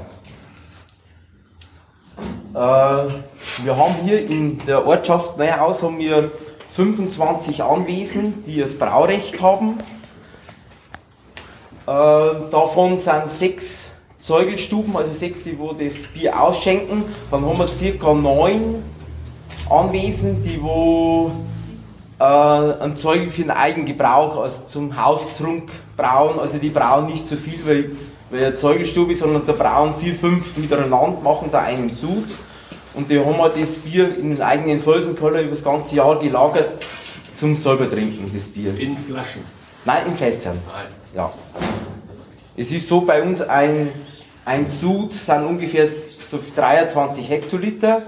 Äh, 2.52 2.56
wir 2.56 3.76
haben 3.76 3.94
hier 4.02 4.28
in 4.28 4.58
der 4.66 4.84
Ortschaft 4.84 5.38
Neuhaus 5.38 5.80
haben 5.80 6.00
wir 6.00 6.28
25 6.72 7.62
Anwesen, 7.62 8.44
die 8.46 8.60
das 8.60 8.78
Braurecht 8.78 9.40
haben. 9.40 9.78
Äh, 11.86 12.50
davon 12.50 12.96
sind 12.96 13.28
sechs 13.28 13.94
Zeugelstuben, 14.18 14.96
also 14.96 15.10
sechs, 15.12 15.42
die 15.44 15.58
wo 15.58 15.72
das 15.72 16.06
Bier 16.08 16.40
ausschenken. 16.40 17.04
Dann 17.30 17.44
haben 17.44 17.58
wir 17.58 17.66
circa 17.66 18.14
neun 18.14 18.82
Anwesen, 19.68 20.42
die 20.42 20.62
wo 20.62 21.32
äh, 22.20 22.24
einen 22.24 22.96
Zeugel 22.96 23.30
für 23.30 23.42
den 23.42 23.50
Eigengebrauch, 23.50 24.36
also 24.36 24.64
zum 24.66 25.02
Haustrunk 25.02 25.70
brauen. 25.96 26.38
Also 26.38 26.58
die 26.58 26.68
brauen 26.68 27.06
nicht 27.06 27.26
so 27.26 27.36
viel, 27.36 27.64
weil, 27.66 27.90
weil 28.30 28.46
eine 28.46 28.54
Zeugelstube 28.54 29.12
ist, 29.12 29.20
sondern 29.20 29.46
da 29.46 29.52
brauen 29.52 29.94
vier, 29.98 30.14
fünf 30.14 30.56
miteinander, 30.56 31.18
machen 31.22 31.48
da 31.50 31.60
einen 31.60 31.90
Sud. 31.90 32.28
Und 32.94 33.10
die 33.10 33.18
haben 33.18 33.38
halt 33.38 33.60
das 33.60 33.70
Bier 33.76 34.16
in 34.16 34.30
den 34.30 34.42
eigenen 34.42 34.80
Felsenkeller 34.80 35.42
über 35.42 35.50
das 35.50 35.62
ganze 35.62 35.94
Jahr 35.94 36.18
gelagert 36.18 36.84
zum 37.34 37.56
selber 37.56 37.88
trinken, 37.88 38.30
das 38.34 38.44
Bier. 38.48 38.78
In 38.78 38.98
Flaschen. 38.98 39.42
Nein, 39.84 40.06
in 40.08 40.14
Fässern. 40.14 40.58
Nein. 40.66 40.86
Ja. 41.14 41.32
Es 42.56 42.70
ist 42.70 42.88
so, 42.88 43.00
bei 43.00 43.22
uns 43.22 43.40
ein, 43.40 43.90
ein 44.44 44.66
Sud 44.66 45.14
sind 45.14 45.46
ungefähr 45.46 45.88
so 46.26 46.38
23 46.54 47.28
Hektoliter. 47.28 48.02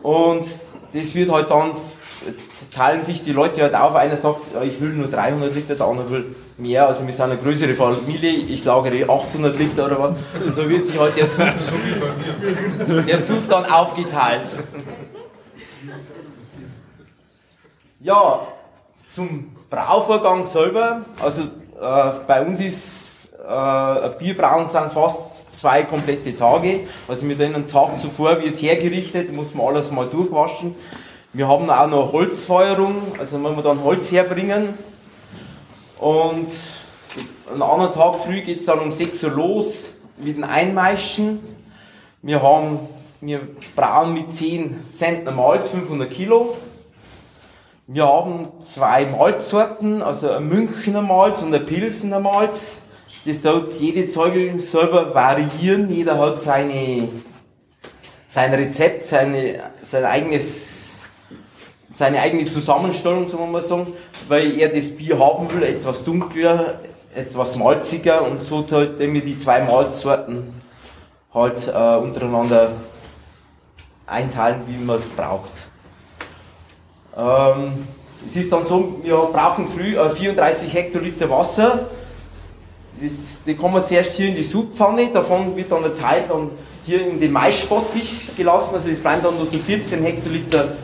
Und 0.00 0.46
das 0.92 1.14
wird 1.14 1.30
halt 1.30 1.50
dann, 1.50 1.72
teilen 2.70 3.02
sich 3.02 3.24
die 3.24 3.32
Leute 3.32 3.62
halt 3.62 3.74
auf. 3.74 3.94
Einer 3.96 4.16
sagt, 4.16 4.42
ich 4.62 4.80
will 4.80 4.90
nur 4.90 5.08
300 5.08 5.54
Liter, 5.54 5.74
der 5.74 5.86
andere 5.86 6.10
will 6.10 6.36
mehr. 6.58 6.86
Also 6.86 7.06
wir 7.06 7.12
sind 7.12 7.24
eine 7.24 7.36
größere 7.36 7.74
Familie, 7.74 8.30
ich 8.30 8.64
lagere 8.64 9.08
800 9.08 9.58
Liter 9.58 9.86
oder 9.86 9.98
was. 9.98 10.42
Und 10.44 10.54
so 10.54 10.68
wird 10.68 10.84
sich 10.84 10.98
halt 10.98 11.16
der 11.16 11.26
Sud, 11.26 11.46
der 13.08 13.18
Sud 13.18 13.42
dann 13.48 13.64
aufgeteilt. 13.66 14.56
Ja, 18.00 18.40
zum 19.12 19.56
Brauvorgang 19.68 20.46
selber. 20.46 21.02
Also 21.20 21.42
äh, 21.42 22.10
bei 22.26 22.42
uns 22.42 22.60
ist 22.60 23.32
äh, 23.48 24.10
Bierbrauen 24.18 24.66
sind 24.66 24.92
fast 24.92 25.52
zwei 25.58 25.82
komplette 25.82 26.34
Tage. 26.36 26.80
Also 27.08 27.24
mit 27.24 27.40
einem 27.40 27.66
Tag 27.66 27.98
zuvor 27.98 28.40
wird 28.42 28.60
hergerichtet, 28.60 29.32
muss 29.34 29.54
man 29.54 29.68
alles 29.68 29.90
mal 29.90 30.06
durchwaschen. 30.06 30.74
Wir 31.32 31.48
haben 31.48 31.68
auch 31.70 31.86
noch 31.88 32.12
Holzfeuerung, 32.12 32.96
also 33.18 33.42
wenn 33.42 33.56
wir 33.56 33.62
dann 33.62 33.82
Holz 33.82 34.10
herbringen. 34.12 34.74
Und 35.98 36.50
einen 37.50 37.62
anderen 37.62 37.92
Tag 37.92 38.16
früh 38.20 38.42
geht 38.42 38.58
es 38.58 38.66
dann 38.66 38.78
um 38.78 38.92
6 38.92 39.24
Uhr 39.24 39.30
los 39.30 39.94
mit 40.18 40.36
dem 40.36 40.44
Einmeischen. 40.44 41.40
Wir 42.22 42.42
haben, 42.42 42.80
wir 43.20 43.40
brauen 43.74 44.14
mit 44.14 44.32
10 44.32 44.92
Zentner 44.92 45.32
Malz 45.32 45.68
500 45.68 46.10
Kilo. 46.10 46.56
Wir 47.86 48.06
haben 48.06 48.48
zwei 48.60 49.06
Malzsorten, 49.06 50.02
also 50.02 50.30
ein 50.30 50.46
Münchner 50.46 51.00
Malz 51.00 51.40
und 51.42 51.54
ein 51.54 51.64
Pilsener 51.64 52.20
Malz. 52.20 52.82
Das 53.24 53.40
tut 53.40 53.74
jede 53.74 54.08
Zeugel 54.08 54.60
selber 54.60 55.14
variieren. 55.14 55.90
Jeder 55.90 56.18
hat 56.18 56.38
seine, 56.38 57.08
sein 58.26 58.52
Rezept, 58.52 59.06
seine, 59.06 59.70
sein 59.80 60.04
eigenes, 60.04 60.77
seine 61.98 62.20
eigene 62.20 62.44
Zusammenstellung, 62.44 63.26
so 63.26 63.38
man 63.38 63.50
mal 63.50 63.60
sagen, 63.60 63.88
weil 64.28 64.56
er 64.60 64.68
das 64.68 64.96
Bier 64.96 65.18
haben 65.18 65.50
will, 65.50 65.64
etwas 65.64 66.04
dunkler, 66.04 66.78
etwas 67.12 67.56
malziger 67.56 68.24
und 68.24 68.40
so 68.40 68.64
er 68.70 69.08
mir 69.08 69.20
die 69.20 69.36
zwei 69.36 69.62
Malzsorten 69.64 70.54
halt 71.34 71.66
äh, 71.66 71.96
untereinander 71.96 72.70
einteilen, 74.06 74.60
wie 74.68 74.76
man 74.76 74.94
es 74.94 75.10
braucht. 75.10 75.50
Ähm, 77.16 77.88
es 78.24 78.36
ist 78.36 78.52
dann 78.52 78.64
so, 78.64 79.00
wir 79.02 79.16
brauchen 79.32 79.66
früh 79.66 79.98
äh, 79.98 80.08
34 80.08 80.72
Hektoliter 80.72 81.28
Wasser. 81.28 81.88
Das, 83.02 83.42
die 83.44 83.56
kommen 83.56 83.84
zuerst 83.84 84.14
hier 84.14 84.28
in 84.28 84.36
die 84.36 84.44
Subpfanne, 84.44 85.08
davon 85.08 85.56
wird 85.56 85.72
dann 85.72 85.84
ein 85.84 85.96
Teil 85.96 86.26
dann 86.28 86.50
hier 86.86 87.08
in 87.08 87.18
den 87.18 87.32
Maisbottich 87.32 88.36
gelassen, 88.36 88.76
also 88.76 88.88
es 88.88 89.00
bleiben 89.00 89.20
dann 89.22 89.36
nur 89.36 89.46
so 89.46 89.58
14 89.58 90.00
Hektoliter 90.02 90.74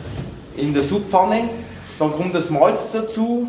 in 0.57 0.73
der 0.73 0.83
Subpfanne. 0.83 1.49
Dann 1.99 2.11
kommt 2.11 2.35
das 2.35 2.49
Malz 2.49 2.91
dazu 2.91 3.47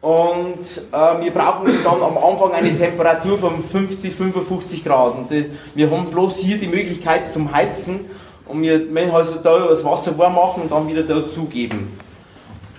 und 0.00 0.60
äh, 0.92 1.22
wir 1.22 1.30
brauchen 1.32 1.66
dann 1.82 2.02
am 2.02 2.18
Anfang 2.18 2.52
eine 2.52 2.76
Temperatur 2.76 3.38
von 3.38 3.64
50, 3.64 4.14
55 4.14 4.84
Grad. 4.84 5.16
Und 5.16 5.30
die, 5.30 5.46
wir 5.74 5.90
haben 5.90 6.04
bloß 6.10 6.40
hier 6.40 6.58
die 6.58 6.68
Möglichkeit 6.68 7.32
zum 7.32 7.50
Heizen 7.52 8.04
und 8.46 8.62
wir 8.62 8.80
müssen 8.80 9.12
also 9.12 9.40
da 9.40 9.66
das 9.66 9.82
Wasser 9.82 10.16
warm 10.18 10.34
machen 10.34 10.64
und 10.64 10.72
dann 10.72 10.86
wieder 10.88 11.02
dazugeben. 11.02 11.98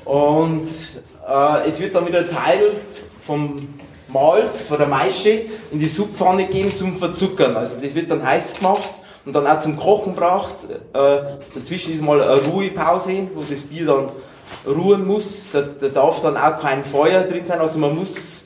Und 0.06 0.68
äh, 1.28 1.68
es 1.68 1.80
wird 1.80 1.96
dann 1.96 2.06
wieder 2.06 2.30
Teil 2.30 2.74
vom 3.26 3.70
Malz, 4.08 4.66
von 4.66 4.78
der 4.78 4.88
Maische 4.88 5.42
in 5.72 5.80
die 5.80 5.88
Subpfanne 5.88 6.46
gehen 6.46 6.72
zum 6.76 6.98
Verzuckern. 6.98 7.58
Also 7.58 7.82
das 7.82 7.96
wird 7.96 8.12
dann 8.12 8.24
heiß 8.24 8.58
gemacht 8.58 9.02
und 9.26 9.36
dann 9.36 9.48
auch 9.48 9.60
zum 9.60 9.76
Kochen 9.78 10.14
braucht. 10.16 10.56
Äh, 10.94 11.20
dazwischen 11.54 11.94
ist 11.94 12.02
mal 12.02 12.22
eine 12.22 12.42
Ruhepause, 12.42 13.28
wo 13.34 13.42
das 13.50 13.62
Bier 13.62 13.86
dann 13.86 14.10
ruhen 14.68 15.06
muss. 15.06 15.50
Da, 15.52 15.62
da 15.62 15.88
darf 15.88 16.22
dann 16.22 16.38
auch 16.38 16.60
kein 16.60 16.84
Feuer 16.86 17.24
drin 17.24 17.46
sein. 17.46 17.60
Also 17.60 17.80
man 17.80 17.96
muss 17.96 18.44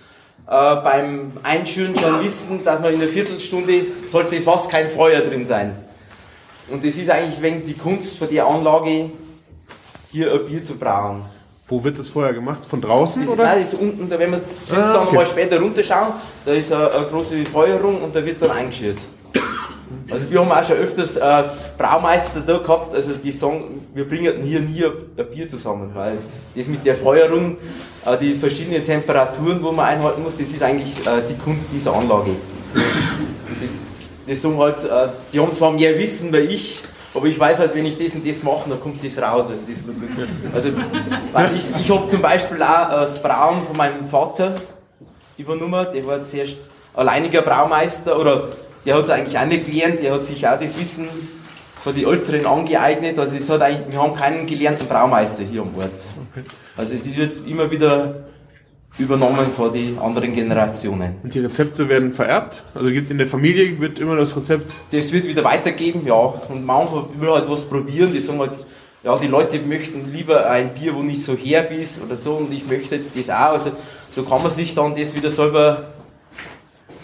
äh, 0.48 0.76
beim 0.78 1.34
Einschüren 1.44 1.96
schon 1.96 2.24
wissen, 2.24 2.64
dass 2.64 2.80
man 2.80 2.94
in 2.94 3.02
einer 3.02 3.10
Viertelstunde 3.10 3.86
sollte 4.08 4.40
fast 4.42 4.72
kein 4.72 4.90
Feuer 4.90 5.22
drin 5.22 5.44
sein. 5.46 5.76
Und 6.70 6.84
das 6.86 6.98
ist 6.98 7.10
eigentlich 7.10 7.42
wegen 7.42 7.64
die 7.64 7.74
Kunst 7.74 8.18
von 8.18 8.30
der 8.30 8.46
Anlage, 8.48 9.10
hier 10.12 10.32
ein 10.34 10.46
Bier 10.46 10.62
zu 10.64 10.76
brauen. 10.76 11.26
Wo 11.68 11.84
wird 11.84 12.00
das 12.00 12.08
vorher 12.08 12.34
gemacht? 12.34 12.62
Von 12.68 12.82
draußen 12.82 13.22
Das, 13.24 13.32
oder? 13.34 13.44
nein, 13.44 13.60
das 13.62 13.74
ist 13.74 13.80
unten, 13.80 14.10
da, 14.10 14.18
wenn 14.18 14.32
wir 14.32 14.38
Ah, 14.72 14.96
okay. 14.96 15.06
nochmal 15.06 15.26
später 15.26 15.60
runterschauen, 15.60 16.14
da 16.46 16.52
ist 16.54 16.72
eine, 16.74 16.90
eine 16.92 17.06
große 17.08 17.46
Feuerung 17.46 18.02
und 18.02 18.16
da 18.16 18.26
wird 18.26 18.42
dann 18.42 18.50
eingeschürt. 18.52 18.98
Also 20.10 20.30
wir 20.30 20.40
haben 20.40 20.52
auch 20.52 20.64
schon 20.64 20.78
öfters 20.78 21.18
äh, 21.18 21.44
Braumeister 21.78 22.42
da 22.42 22.58
gehabt, 22.58 22.94
also 22.94 23.14
die 23.14 23.32
sagen, 23.32 23.88
wir 23.94 24.08
bringen 24.08 24.42
hier 24.42 24.60
nie 24.60 24.84
ein 24.84 25.30
Bier 25.32 25.48
zusammen, 25.48 25.92
weil 25.94 26.18
das 26.56 26.68
mit 26.68 26.84
der 26.84 26.96
Feuerung, 26.96 27.58
äh, 28.06 28.18
die 28.18 28.34
verschiedenen 28.34 28.84
Temperaturen, 28.84 29.62
wo 29.62 29.72
man 29.72 29.86
einhalten 29.86 30.24
muss, 30.24 30.38
das 30.38 30.50
ist 30.50 30.64
eigentlich 30.64 30.94
äh, 31.06 31.22
die 31.28 31.36
Kunst 31.36 31.72
dieser 31.74 31.94
Anlage. 31.94 32.32
Und 32.32 33.62
das, 33.62 34.14
das 34.28 34.42
sagen 34.42 34.58
halt, 34.58 34.84
äh, 34.84 35.10
die 35.32 35.40
haben 35.40 35.54
zwar 35.54 35.72
mehr 35.72 35.98
Wissen 35.98 36.34
wie 36.34 36.38
ich, 36.38 36.82
aber 37.14 37.26
ich 37.26 37.40
weiß 37.40 37.60
halt, 37.60 37.76
wenn 37.76 37.86
ich 37.86 37.98
das 37.98 38.14
und 38.14 38.28
das 38.28 38.44
mache, 38.44 38.70
dann 38.70 38.80
kommt 38.80 39.04
das 39.04 39.20
raus. 39.20 39.50
Also, 39.50 39.64
das, 39.68 39.84
also 40.54 40.70
weil 41.34 41.50
ich, 41.56 41.82
ich 41.82 41.90
habe 41.92 42.08
zum 42.08 42.22
Beispiel 42.22 42.62
auch 42.62 42.90
äh, 42.90 42.96
das 43.02 43.22
Brauen 43.22 43.64
von 43.64 43.76
meinem 43.76 44.06
Vater 44.08 44.54
übernommen. 45.38 45.88
Der 45.94 46.06
war 46.06 46.24
zuerst 46.26 46.70
alleiniger 46.94 47.42
Braumeister 47.42 48.20
oder 48.20 48.50
der 48.90 48.98
hat 48.98 49.04
es 49.04 49.10
eigentlich 49.12 49.38
auch 49.38 49.46
nicht 49.46 49.68
gelernt. 49.68 50.02
Der 50.02 50.14
hat 50.16 50.24
sich 50.24 50.48
auch 50.48 50.60
das 50.60 50.80
Wissen 50.80 51.08
von 51.80 51.94
den 51.94 52.08
Älteren 52.08 52.48
angeeignet. 52.48 53.20
Also 53.20 53.38
es 53.38 53.48
hat 53.48 53.62
eigentlich, 53.62 53.92
wir 53.92 54.02
haben 54.02 54.16
keinen 54.16 54.48
gelernten 54.48 54.88
Braumeister 54.88 55.44
hier 55.44 55.62
am 55.62 55.76
Ort. 55.76 55.92
Also 56.76 56.96
es 56.96 57.16
wird 57.16 57.46
immer 57.46 57.70
wieder 57.70 58.24
übernommen 58.98 59.52
von 59.56 59.72
den 59.72 60.00
anderen 60.00 60.34
Generationen. 60.34 61.18
Und 61.22 61.36
die 61.36 61.40
Rezepte 61.40 61.88
werden 61.88 62.14
vererbt? 62.14 62.64
Also 62.74 62.90
gibt 62.90 63.12
in 63.12 63.20
der 63.20 63.28
Familie 63.28 63.80
wird 63.80 64.00
immer 64.00 64.16
das 64.16 64.36
Rezept. 64.36 64.78
Das 64.92 65.12
wird 65.12 65.28
wieder 65.28 65.44
weitergeben, 65.44 66.02
ja. 66.08 66.16
Und 66.16 66.66
manchmal 66.66 67.04
will 67.20 67.30
halt 67.30 67.48
was 67.48 67.66
probieren. 67.66 68.12
Die 68.12 68.20
sagen 68.20 68.40
halt, 68.40 68.54
ja, 69.04 69.16
die 69.18 69.28
Leute 69.28 69.60
möchten 69.60 70.12
lieber 70.12 70.50
ein 70.50 70.74
Bier, 70.74 70.96
wo 70.96 71.04
nicht 71.04 71.24
so 71.24 71.36
herb 71.36 71.72
ist 71.72 72.02
oder 72.02 72.18
so. 72.18 72.38
Und 72.38 72.52
ich 72.52 72.68
möchte 72.68 72.96
jetzt 72.96 73.16
das 73.16 73.30
auch. 73.30 73.54
Also 73.54 73.74
so 74.10 74.24
kann 74.24 74.42
man 74.42 74.50
sich 74.50 74.74
dann 74.74 74.96
das 74.96 75.16
wieder 75.16 75.30
selber, 75.30 75.92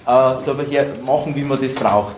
äh, 0.05 0.35
selber 0.35 0.63
her 0.63 0.85
machen, 1.05 1.35
wie 1.35 1.43
man 1.43 1.61
das 1.61 1.75
braucht. 1.75 2.15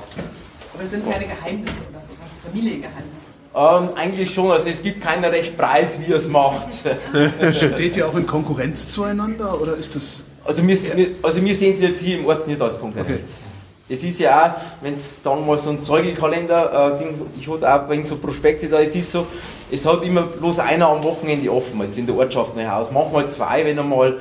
Aber 0.73 0.84
es 0.84 0.91
sind 0.91 1.10
keine 1.10 1.26
Geheimnisse 1.26 1.82
oder 1.89 2.02
sowas, 2.08 2.30
Familiengeheimnisse. 2.45 3.17
Ähm, 3.56 3.89
eigentlich 3.95 4.32
schon. 4.32 4.52
Also 4.52 4.69
es 4.69 4.82
gibt 4.82 5.02
keinen 5.02 5.26
recht 5.26 5.58
Preis, 5.58 6.00
wie 6.00 6.12
er 6.12 6.17
es 6.17 6.28
macht. 6.28 6.67
Steht 7.54 7.97
ihr 7.97 8.08
auch 8.08 8.15
in 8.15 8.28
Konkurrenz 8.28 8.88
zueinander 8.89 9.60
oder 9.60 9.76
ist 9.76 9.95
das. 9.95 10.28
Also 10.45 10.65
wir, 10.65 10.78
also 11.23 11.43
wir 11.43 11.56
sehen 11.56 11.76
sie 11.76 11.86
jetzt 11.86 12.02
hier 12.02 12.19
im 12.19 12.26
Ort 12.28 12.47
nicht 12.47 12.62
als 12.62 12.80
Konkurrenz. 12.80 13.41
Es 13.89 14.04
ist 14.04 14.19
ja 14.19 14.45
auch, 14.45 14.84
wenn 14.84 14.93
es 14.93 15.21
dann 15.21 15.45
mal 15.45 15.58
so 15.58 15.69
ein 15.69 15.82
Zeugelkalender, 15.82 17.00
äh, 17.00 17.04
ich 17.39 17.47
hatte 17.50 17.73
auch 17.73 17.89
wegen 17.89 18.04
so 18.04 18.17
Prospekte 18.17 18.67
da, 18.67 18.82
es 18.82 18.93
ist 18.95 19.12
so, 19.12 19.26
es 19.71 19.86
hat 19.86 20.04
immer 20.04 20.23
bloß 20.23 20.60
einer 20.60 20.89
am 20.89 21.02
Wochenende 21.04 21.50
offen, 21.52 21.82
jetzt 21.82 21.97
in 21.97 22.06
der 22.06 22.15
Ortschaft 22.15 22.56
Neuhaus. 22.56 22.91
Manchmal 22.91 23.30
zwei, 23.30 23.63
wenn 23.65 23.80
einmal 23.80 24.17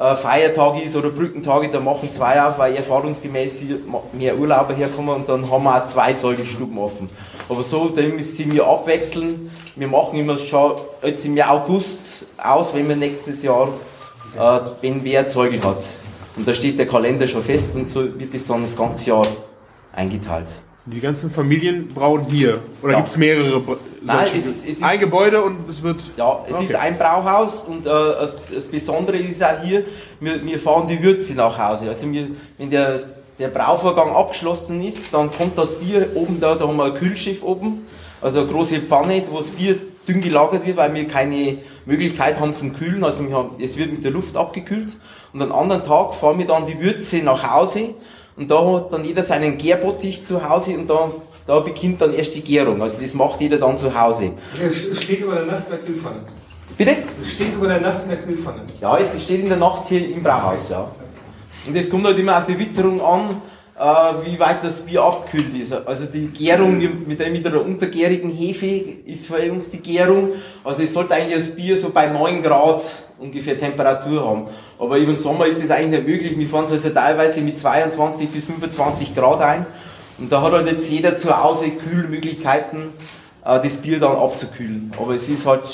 äh, 0.00 0.16
Feiertag 0.16 0.82
ist 0.82 0.96
oder 0.96 1.10
Brückentage, 1.10 1.68
da 1.68 1.78
machen 1.78 2.10
zwei 2.10 2.42
auf, 2.42 2.58
weil 2.58 2.74
erfahrungsgemäß 2.74 3.66
mehr 4.12 4.36
Urlauber 4.36 4.74
herkommen 4.74 5.14
und 5.14 5.28
dann 5.28 5.48
haben 5.50 5.64
wir 5.64 5.76
auch 5.76 5.84
zwei 5.84 6.14
Zeugelstuben 6.14 6.78
offen. 6.78 7.08
Aber 7.48 7.62
so, 7.62 7.88
da 7.88 8.02
müssen 8.02 8.50
wir 8.50 8.66
abwechseln. 8.66 9.50
Wir 9.76 9.88
machen 9.88 10.18
immer 10.18 10.36
schon 10.36 10.72
jetzt 11.02 11.24
im 11.26 11.40
August 11.40 12.26
aus, 12.42 12.74
wenn 12.74 12.88
wir 12.88 12.96
nächstes 12.96 13.42
Jahr 13.42 13.68
äh, 14.36 14.60
wenn 14.80 15.04
wer 15.04 15.26
Zeugel 15.26 15.62
hat. 15.62 15.84
Und 16.36 16.46
da 16.46 16.54
steht 16.54 16.78
der 16.78 16.86
Kalender 16.86 17.26
schon 17.26 17.42
fest 17.42 17.76
und 17.76 17.88
so 17.88 18.18
wird 18.18 18.34
es 18.34 18.46
dann 18.46 18.62
das 18.62 18.76
ganze 18.76 19.10
Jahr 19.10 19.26
eingeteilt. 19.92 20.54
Die 20.92 21.00
ganzen 21.00 21.30
Familien 21.30 21.88
brauen 21.94 22.26
hier. 22.28 22.58
Oder 22.82 22.92
Ja. 22.92 22.98
gibt 22.98 23.08
es 23.10 23.16
mehrere 23.16 23.62
Nein, 24.02 24.26
es- 24.36 24.46
es 24.46 24.64
ist- 24.64 24.82
ein 24.82 24.98
Gebäude 24.98 25.42
und 25.42 25.68
es 25.68 25.82
wird. 25.82 26.10
Ja, 26.16 26.40
es 26.48 26.54
Okay. 26.54 26.64
ist 26.64 26.74
ein 26.74 26.96
Brauhaus 26.96 27.62
und 27.62 27.86
äh, 27.86 27.90
das, 27.90 28.64
Besondere 28.70 29.18
ist 29.18 29.42
auch 29.44 29.62
hier, 29.62 29.84
wir, 30.20 30.44
wir 30.44 30.58
fahren 30.58 30.88
die 30.88 31.02
Würze 31.02 31.34
nach 31.34 31.58
Hause. 31.58 31.88
Also 31.88 32.10
wir, 32.10 32.28
wenn 32.56 32.70
der, 32.70 33.00
der 33.38 33.48
Brauvorgang 33.48 34.10
abgeschlossen 34.14 34.82
ist, 34.82 35.12
dann 35.12 35.30
kommt 35.30 35.56
das 35.58 35.74
Bier 35.78 36.08
oben 36.14 36.40
da, 36.40 36.54
da 36.54 36.66
haben 36.66 36.76
wir 36.78 36.84
ein 36.86 36.94
Kühlschiff 36.94 37.42
oben, 37.42 37.86
also 38.22 38.40
eine 38.40 38.48
große 38.48 38.80
Pfanne, 38.80 39.22
wo 39.30 39.36
das 39.36 39.48
Bier 39.50 39.76
dünn 40.08 40.22
gelagert 40.22 40.64
wird, 40.66 40.78
weil 40.78 40.92
wir 40.94 41.06
keine 41.06 41.58
Möglichkeit 41.84 42.40
haben 42.40 42.54
zum 42.56 42.72
Kühlen. 42.74 43.04
Also 43.04 43.22
haben, 43.32 43.50
es 43.60 43.76
wird 43.76 43.92
mit 43.92 44.02
der 44.02 44.12
Luft 44.12 44.34
abgekühlt 44.36 44.96
und 45.34 45.42
am 45.42 45.52
anderen 45.52 45.82
Tag 45.82 46.14
fahren 46.14 46.38
wir 46.38 46.46
dann 46.46 46.64
die 46.66 46.80
Würze 46.80 47.18
nach 47.18 47.48
Hause 47.48 47.90
und 48.40 48.50
da 48.50 48.72
hat 48.74 48.92
dann 48.92 49.04
jeder 49.04 49.22
seinen 49.22 49.56
Gärbottich 49.58 50.24
zu 50.24 50.48
Hause 50.48 50.72
und 50.72 50.88
da, 50.88 51.12
da 51.46 51.60
beginnt 51.60 52.00
dann 52.00 52.12
erst 52.14 52.34
die 52.34 52.40
Gärung. 52.40 52.80
Also 52.82 53.00
das 53.02 53.12
macht 53.14 53.40
jeder 53.40 53.58
dann 53.58 53.76
zu 53.78 53.94
Hause. 54.00 54.32
Es 54.60 55.02
steht 55.02 55.20
über 55.20 55.34
der 55.34 55.44
Nacht 55.46 55.64
in 55.66 55.70
der 55.72 55.78
Kühlpfanne. 55.80 56.16
Bitte? 56.78 56.96
Es 57.20 57.32
steht 57.32 57.52
über 57.54 57.68
der 57.68 57.80
Nacht 57.80 58.02
in 58.04 58.08
der 58.08 58.18
Kühlpfanne. 58.18 58.62
Ja, 58.80 58.96
es 58.96 59.22
steht 59.22 59.40
in 59.42 59.48
der 59.50 59.58
Nacht 59.58 59.86
hier 59.86 60.08
im 60.10 60.22
Brauhaus, 60.22 60.70
ja. 60.70 60.90
Und 61.66 61.76
es 61.76 61.90
kommt 61.90 62.06
halt 62.06 62.18
immer 62.18 62.38
auf 62.38 62.46
die 62.46 62.58
Witterung 62.58 63.02
an, 63.02 63.28
äh, 63.78 64.14
wie 64.26 64.38
weit 64.40 64.64
das 64.64 64.76
Bier 64.80 65.02
abgekühlt 65.02 65.54
ist. 65.60 65.74
Also 65.74 66.06
die 66.06 66.28
Gärung 66.28 66.78
mit, 66.78 67.06
mit 67.06 67.20
der- 67.20 67.30
mit 67.30 67.46
einer 67.46 67.60
untergärigen 67.60 68.30
Hefe 68.30 68.66
ist 69.04 69.26
für 69.26 69.52
uns 69.52 69.68
die 69.68 69.78
Gärung. 69.80 70.30
Also 70.64 70.82
es 70.82 70.94
sollte 70.94 71.14
eigentlich 71.14 71.34
das 71.46 71.54
Bier 71.54 71.76
so 71.76 71.90
bei 71.90 72.06
9 72.06 72.42
Grad 72.42 72.82
ungefähr 73.20 73.56
Temperatur 73.56 74.24
haben. 74.26 74.44
Aber 74.78 74.98
den 74.98 75.16
Sommer 75.16 75.46
ist 75.46 75.62
das 75.62 75.70
eigentlich 75.70 76.00
nicht 76.00 76.08
möglich. 76.08 76.38
Wir 76.38 76.48
fahren 76.48 76.64
es 76.64 76.72
also 76.72 76.90
teilweise 76.90 77.40
mit 77.42 77.56
22 77.56 78.28
bis 78.30 78.44
25 78.46 79.14
Grad 79.14 79.40
ein. 79.40 79.66
Und 80.18 80.30
da 80.32 80.42
hat 80.42 80.52
halt 80.52 80.66
jetzt 80.66 80.88
jeder 80.90 81.16
zu 81.16 81.36
Hause 81.36 81.70
Kühlmöglichkeiten, 81.70 82.92
äh, 83.44 83.60
das 83.62 83.76
Bier 83.76 84.00
dann 84.00 84.16
abzukühlen. 84.16 84.92
Aber 84.98 85.14
es 85.14 85.28
ist 85.28 85.46
halt 85.46 85.68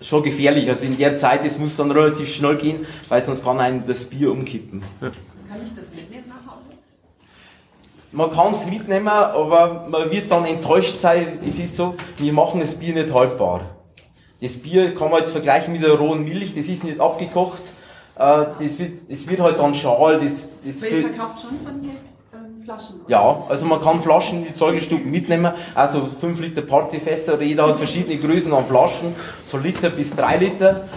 schon 0.00 0.22
gefährlich. 0.22 0.68
Also 0.68 0.86
in 0.86 0.96
der 0.96 1.16
Zeit, 1.16 1.44
es 1.44 1.58
muss 1.58 1.76
dann 1.76 1.90
relativ 1.90 2.32
schnell 2.32 2.56
gehen, 2.56 2.86
weil 3.08 3.20
sonst 3.20 3.44
kann 3.44 3.60
einem 3.60 3.84
das 3.86 4.04
Bier 4.04 4.30
umkippen. 4.30 4.82
Kann 5.00 5.12
ich 5.64 5.74
das 5.74 5.94
mitnehmen 5.94 6.24
nach 6.28 6.54
Hause? 6.54 6.66
Man 8.12 8.30
kann 8.30 8.54
es 8.54 8.66
mitnehmen, 8.66 9.08
aber 9.08 9.86
man 9.88 10.10
wird 10.10 10.32
dann 10.32 10.46
enttäuscht 10.46 10.96
sein. 10.96 11.38
Es 11.46 11.58
ist 11.58 11.76
so, 11.76 11.94
wir 12.18 12.32
machen 12.32 12.60
das 12.60 12.74
Bier 12.74 12.94
nicht 12.94 13.12
haltbar. 13.12 13.62
Das 14.40 14.54
Bier 14.54 14.94
kann 14.94 15.10
man 15.10 15.20
jetzt 15.20 15.32
vergleichen 15.32 15.72
mit 15.72 15.82
der 15.82 15.92
rohen 15.92 16.24
Milch, 16.24 16.54
das 16.54 16.66
ist 16.68 16.84
nicht 16.84 16.98
abgekocht. 17.00 17.62
Äh, 18.16 18.20
Das 18.58 18.78
wird, 18.78 18.92
das 19.08 19.26
wird 19.26 19.40
halt 19.40 19.58
dann 19.58 19.74
schal. 19.74 20.18
Das, 20.22 20.50
das 20.64 20.82
Aber 20.82 20.90
ihr 20.90 21.08
verkauft 21.08 21.40
schon 21.40 21.50
von 21.64 21.80
hier 21.82 21.90
ähm, 22.34 22.62
Flaschen? 22.64 23.00
oder? 23.00 23.10
Ja, 23.10 23.42
also 23.48 23.66
man 23.66 23.80
kann 23.80 24.02
Flaschen 24.02 24.38
in 24.40 24.46
die 24.48 24.54
Zeugelstuben 24.54 25.10
mitnehmen, 25.10 25.52
also 25.74 26.08
5 26.20 26.40
Liter 26.40 26.62
Partyfässer 26.62 27.34
oder 27.34 27.42
jeder 27.42 27.68
hat 27.68 27.76
verschiedene 27.76 28.16
Größen 28.16 28.52
an 28.52 28.64
Flaschen, 28.66 29.14
von 29.46 29.62
Liter 29.62 29.90
bis 29.90 30.16
3 30.16 30.36
Liter. 30.38 30.88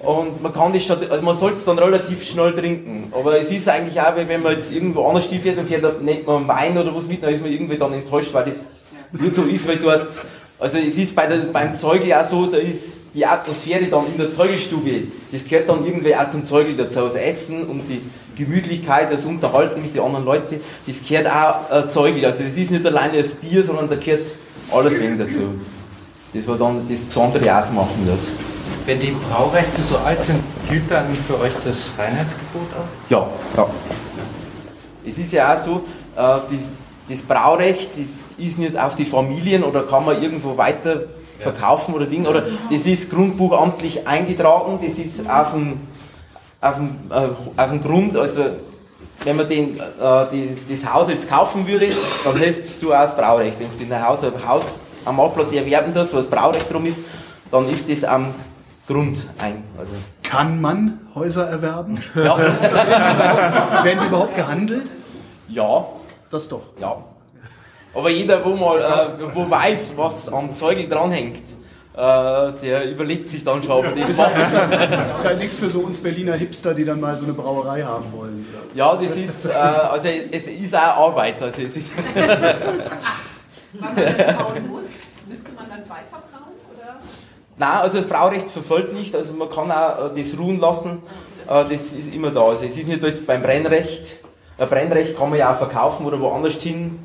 Und 0.00 0.40
man 0.40 0.52
kann 0.52 0.72
das 0.72 0.84
schon, 0.84 0.96
also 1.10 1.24
man 1.24 1.36
soll 1.36 1.52
es 1.54 1.64
dann 1.64 1.76
relativ 1.78 2.22
schnell 2.24 2.52
trinken. 2.54 3.12
Aber 3.12 3.36
es 3.38 3.50
ist 3.50 3.68
eigentlich 3.68 4.00
auch, 4.00 4.14
wenn 4.14 4.42
man 4.42 4.52
jetzt 4.52 4.70
irgendwo 4.72 5.04
anders 5.04 5.26
fährt 5.26 5.58
und 5.58 5.66
fährt, 5.66 6.00
nimmt 6.00 6.24
man 6.24 6.46
Wein 6.46 6.78
oder 6.78 6.94
was 6.94 7.06
mit, 7.06 7.20
dann 7.22 7.32
ist 7.32 7.42
man 7.42 7.50
irgendwie 7.50 7.76
dann 7.76 7.92
enttäuscht, 7.92 8.32
weil 8.32 8.44
das 8.44 8.66
nicht 9.10 9.34
so 9.34 9.42
ist, 9.42 9.66
weil 9.66 9.76
dort, 9.76 10.08
also 10.60 10.78
es 10.78 10.98
ist 10.98 11.14
bei 11.14 11.26
der, 11.26 11.36
beim 11.52 11.72
Zeugel 11.72 12.12
auch 12.14 12.24
so, 12.24 12.46
da 12.46 12.56
ist 12.56 13.06
die 13.14 13.24
Atmosphäre 13.24 13.84
dann 13.86 14.06
in 14.06 14.18
der 14.18 14.30
Zeugelstube, 14.30 15.04
das 15.30 15.44
gehört 15.44 15.68
dann 15.68 15.86
irgendwie 15.86 16.14
auch 16.14 16.28
zum 16.28 16.44
Zeugel 16.44 16.76
dazu, 16.76 17.00
das 17.00 17.14
Essen 17.14 17.66
und 17.66 17.82
die 17.88 18.00
Gemütlichkeit, 18.34 19.12
das 19.12 19.24
Unterhalten 19.24 19.82
mit 19.82 19.94
den 19.94 20.02
anderen 20.02 20.24
Leuten, 20.24 20.60
das 20.86 21.00
gehört 21.06 21.28
auch 21.28 21.70
äh, 21.70 21.88
Zeugel. 21.88 22.24
Also 22.24 22.44
es 22.44 22.56
ist 22.56 22.70
nicht 22.70 22.84
alleine 22.84 23.18
das 23.18 23.30
Bier, 23.32 23.62
sondern 23.62 23.88
da 23.88 23.96
gehört 23.96 24.26
alles 24.72 25.00
wenig 25.00 25.18
dazu. 25.18 25.40
Das 26.34 26.46
war 26.46 26.56
dann 26.56 26.86
das 26.88 27.02
Besondere 27.02 27.56
ausmachen 27.56 28.06
dort. 28.06 28.18
Wenn 28.84 29.00
die 29.00 29.14
Braurechte 29.30 29.82
so 29.82 29.96
alt 29.98 30.22
sind, 30.22 30.40
gilt 30.68 30.90
dann 30.90 31.14
für 31.14 31.40
euch 31.40 31.52
das 31.64 31.92
Reinheitsgebot 31.98 32.68
auch? 32.74 33.10
Ja, 33.10 33.28
ja. 33.56 33.66
Es 35.06 35.18
ist 35.18 35.32
ja 35.32 35.54
auch 35.54 35.56
so, 35.56 35.76
äh, 36.14 36.40
das, 36.50 36.70
das 37.08 37.22
Braurecht 37.22 37.92
das 37.92 38.34
ist 38.36 38.58
nicht 38.58 38.78
auf 38.78 38.96
die 38.96 39.04
Familien 39.04 39.64
oder 39.64 39.82
kann 39.82 40.04
man 40.04 40.22
irgendwo 40.22 40.56
weiter 40.56 41.02
verkaufen 41.38 41.94
oder 41.94 42.06
Ding, 42.06 42.26
oder 42.26 42.42
das 42.70 42.86
ist 42.86 43.10
grundbuchamtlich 43.10 44.06
eingetragen, 44.06 44.78
das 44.84 44.98
ist 44.98 45.28
auf 45.28 45.52
dem, 45.52 45.80
auf 46.60 46.74
dem, 46.76 46.90
äh, 47.10 47.60
auf 47.60 47.70
dem 47.70 47.82
Grund, 47.82 48.16
also 48.16 48.44
wenn 49.24 49.36
man 49.36 49.48
den, 49.48 49.78
äh, 49.78 49.82
die, 50.32 50.56
das 50.68 50.92
Haus 50.92 51.08
jetzt 51.08 51.28
kaufen 51.28 51.66
würde, 51.66 51.90
dann 52.24 52.36
hättest 52.36 52.82
du 52.82 52.92
auch 52.92 53.00
das 53.00 53.16
Braurecht. 53.16 53.58
Wenn 53.58 53.68
du 53.68 53.82
in 53.82 53.92
ein 53.92 54.06
Haus, 54.06 54.22
ein 54.22 54.32
Haus 54.46 54.74
am 55.04 55.16
Marktplatz 55.16 55.52
erwerben 55.52 55.92
darfst, 55.92 56.12
wo 56.12 56.16
das 56.16 56.28
Braurecht 56.28 56.72
drum 56.72 56.86
ist, 56.86 57.00
dann 57.50 57.68
ist 57.68 57.90
das 57.90 58.04
am 58.04 58.34
Grund 58.86 59.26
ein. 59.38 59.62
Also, 59.78 59.92
Kann 60.22 60.60
man 60.60 61.00
Häuser 61.14 61.48
erwerben? 61.48 61.98
ja. 62.14 62.38
Werden 63.84 64.00
die 64.00 64.06
überhaupt 64.06 64.34
gehandelt? 64.34 64.90
ja, 65.48 65.86
Das 66.30 66.48
doch. 66.48 66.62
Ja. 66.80 67.04
Aber 67.94 68.10
jeder, 68.10 68.44
wo 68.44 68.50
mal 68.50 68.80
äh, 68.80 69.34
wo 69.34 69.48
weiß, 69.48 69.92
was 69.96 70.28
am 70.32 70.52
Zeugel 70.52 70.88
dranhängt, 70.88 71.42
äh, 71.94 72.52
der 72.62 72.90
überlegt 72.90 73.28
sich 73.28 73.42
dann 73.44 73.62
schon, 73.62 73.72
ob 73.72 73.84
er 73.86 73.92
das 73.92 74.10
Ist 74.10 74.18
halt, 74.20 74.36
macht. 74.36 74.46
ist 74.46 74.56
halt, 74.56 75.14
ist 75.16 75.24
halt 75.24 75.38
nichts 75.38 75.58
für 75.58 75.70
so 75.70 75.80
uns 75.80 75.98
Berliner 75.98 76.34
Hipster, 76.34 76.74
die 76.74 76.84
dann 76.84 77.00
mal 77.00 77.16
so 77.16 77.24
eine 77.24 77.32
Brauerei 77.32 77.82
haben 77.82 78.12
wollen. 78.12 78.46
Ja, 78.74 78.94
das 78.94 79.16
ist, 79.16 79.46
äh, 79.46 79.52
also 79.52 80.08
es 80.30 80.46
ist 80.46 80.74
auch 80.76 81.08
Arbeit. 81.08 81.42
Also 81.42 81.62
es 81.62 81.76
ist 81.76 81.92
Wenn 82.14 82.26
man 83.80 83.96
dann 83.96 84.36
brauen 84.36 84.68
muss, 84.68 84.84
müsste 85.26 85.52
man 85.52 85.68
dann 85.68 85.80
weiter 85.88 86.22
brauen? 86.30 86.54
Oder? 86.72 86.98
Nein, 87.56 87.78
also 87.80 87.96
das 87.96 88.06
Braurecht 88.06 88.48
verfällt 88.48 88.92
nicht, 88.94 89.14
also 89.16 89.32
man 89.32 89.50
kann 89.50 89.70
auch 89.72 90.14
äh, 90.14 90.22
das 90.22 90.38
ruhen 90.38 90.60
lassen, 90.60 91.02
äh, 91.48 91.64
das 91.64 91.92
ist 91.94 92.14
immer 92.14 92.30
da. 92.30 92.42
Also 92.42 92.66
es 92.66 92.76
ist 92.76 92.86
nicht 92.86 93.02
dort 93.02 93.26
beim 93.26 93.42
Brennrecht. 93.42 94.20
Ein 94.58 94.68
Brennrecht 94.68 95.16
kann 95.16 95.30
man 95.30 95.38
ja 95.38 95.52
auch 95.52 95.58
verkaufen 95.58 96.04
oder 96.04 96.20
woanders 96.20 96.54
hin, 96.54 96.98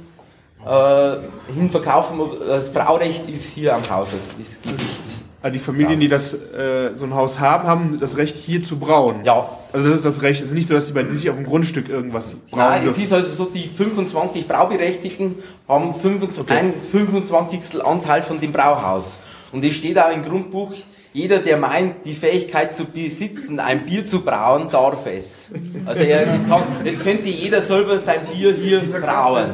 äh, 0.65 1.15
hin 1.53 1.69
verkaufen. 1.69 2.19
Das 2.47 2.71
Braurecht 2.73 3.29
ist 3.29 3.45
hier 3.53 3.75
am 3.75 3.81
Haus, 3.89 4.13
also 4.13 4.31
das 4.37 4.59
geht 4.61 4.77
nicht. 4.77 5.01
Also 5.41 5.53
die 5.53 5.59
Familien, 5.59 5.99
die 5.99 6.07
das, 6.07 6.33
äh, 6.33 6.91
so 6.95 7.03
ein 7.03 7.13
Haus 7.13 7.37
haben, 7.39 7.67
haben 7.67 7.97
das 7.99 8.15
Recht 8.15 8.37
hier 8.37 8.63
zu 8.63 8.79
brauen. 8.79 9.25
Ja, 9.25 9.45
Also 9.73 9.87
das 9.87 9.95
ist 9.97 10.05
das 10.05 10.21
Recht. 10.21 10.39
Es 10.41 10.47
ist 10.47 10.53
nicht 10.53 10.69
so, 10.69 10.73
dass 10.73 10.87
die 10.87 10.93
bei 10.93 11.03
sich 11.09 11.29
auf 11.29 11.35
dem 11.35 11.45
Grundstück 11.45 11.89
irgendwas 11.89 12.35
brauen 12.49 12.59
Nein, 12.59 12.77
es 12.79 12.83
dürfen. 12.85 13.03
ist 13.03 13.13
also 13.13 13.43
so, 13.43 13.45
die 13.53 13.67
25 13.67 14.47
Brauberechtigten 14.47 15.35
haben 15.67 15.93
25, 15.93 16.49
ein 16.57 16.73
25. 16.73 17.83
Anteil 17.85 18.21
von 18.23 18.39
dem 18.39 18.53
Brauhaus. 18.53 19.17
Und 19.51 19.65
es 19.65 19.75
steht 19.75 19.99
auch 19.99 20.11
im 20.13 20.23
Grundbuch, 20.23 20.71
jeder, 21.13 21.37
der 21.37 21.57
meint, 21.57 22.05
die 22.05 22.15
Fähigkeit 22.15 22.73
zu 22.73 22.85
besitzen, 22.85 23.59
ein 23.59 23.85
Bier 23.85 24.03
zu 24.05 24.21
brauen, 24.21 24.71
darf 24.71 25.05
es. 25.05 25.51
Also 25.85 26.01
er, 26.01 26.33
es, 26.33 26.47
kann, 26.47 26.63
es 26.83 26.99
könnte 26.99 27.29
jeder 27.29 27.61
selber 27.61 27.99
sein 27.99 28.21
Bier 28.33 28.51
hier 28.51 28.79
brauen. 28.81 29.47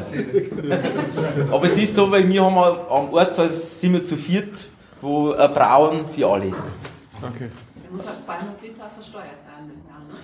Aber 1.52 1.65
es 1.65 1.78
ist 1.78 1.95
so, 1.95 2.10
weil 2.10 2.28
wir 2.30 2.45
haben 2.45 2.58
am 2.58 3.13
Ort, 3.13 3.38
also 3.38 3.54
sind 3.54 3.91
wir 3.91 4.06
zu 4.06 4.15
viert, 4.15 4.67
wo 5.02 5.34
äh, 5.34 5.50
brauen 5.50 6.06
für 6.15 6.28
alle. 6.28 6.48
Okay. 6.48 7.50
Der 7.84 7.91
muss 7.91 8.08
halt 8.08 8.24
200 8.24 8.62
Liter 8.62 8.89
versteuert 8.93 9.26
werden. 9.26 9.84
Ja? 9.86 10.15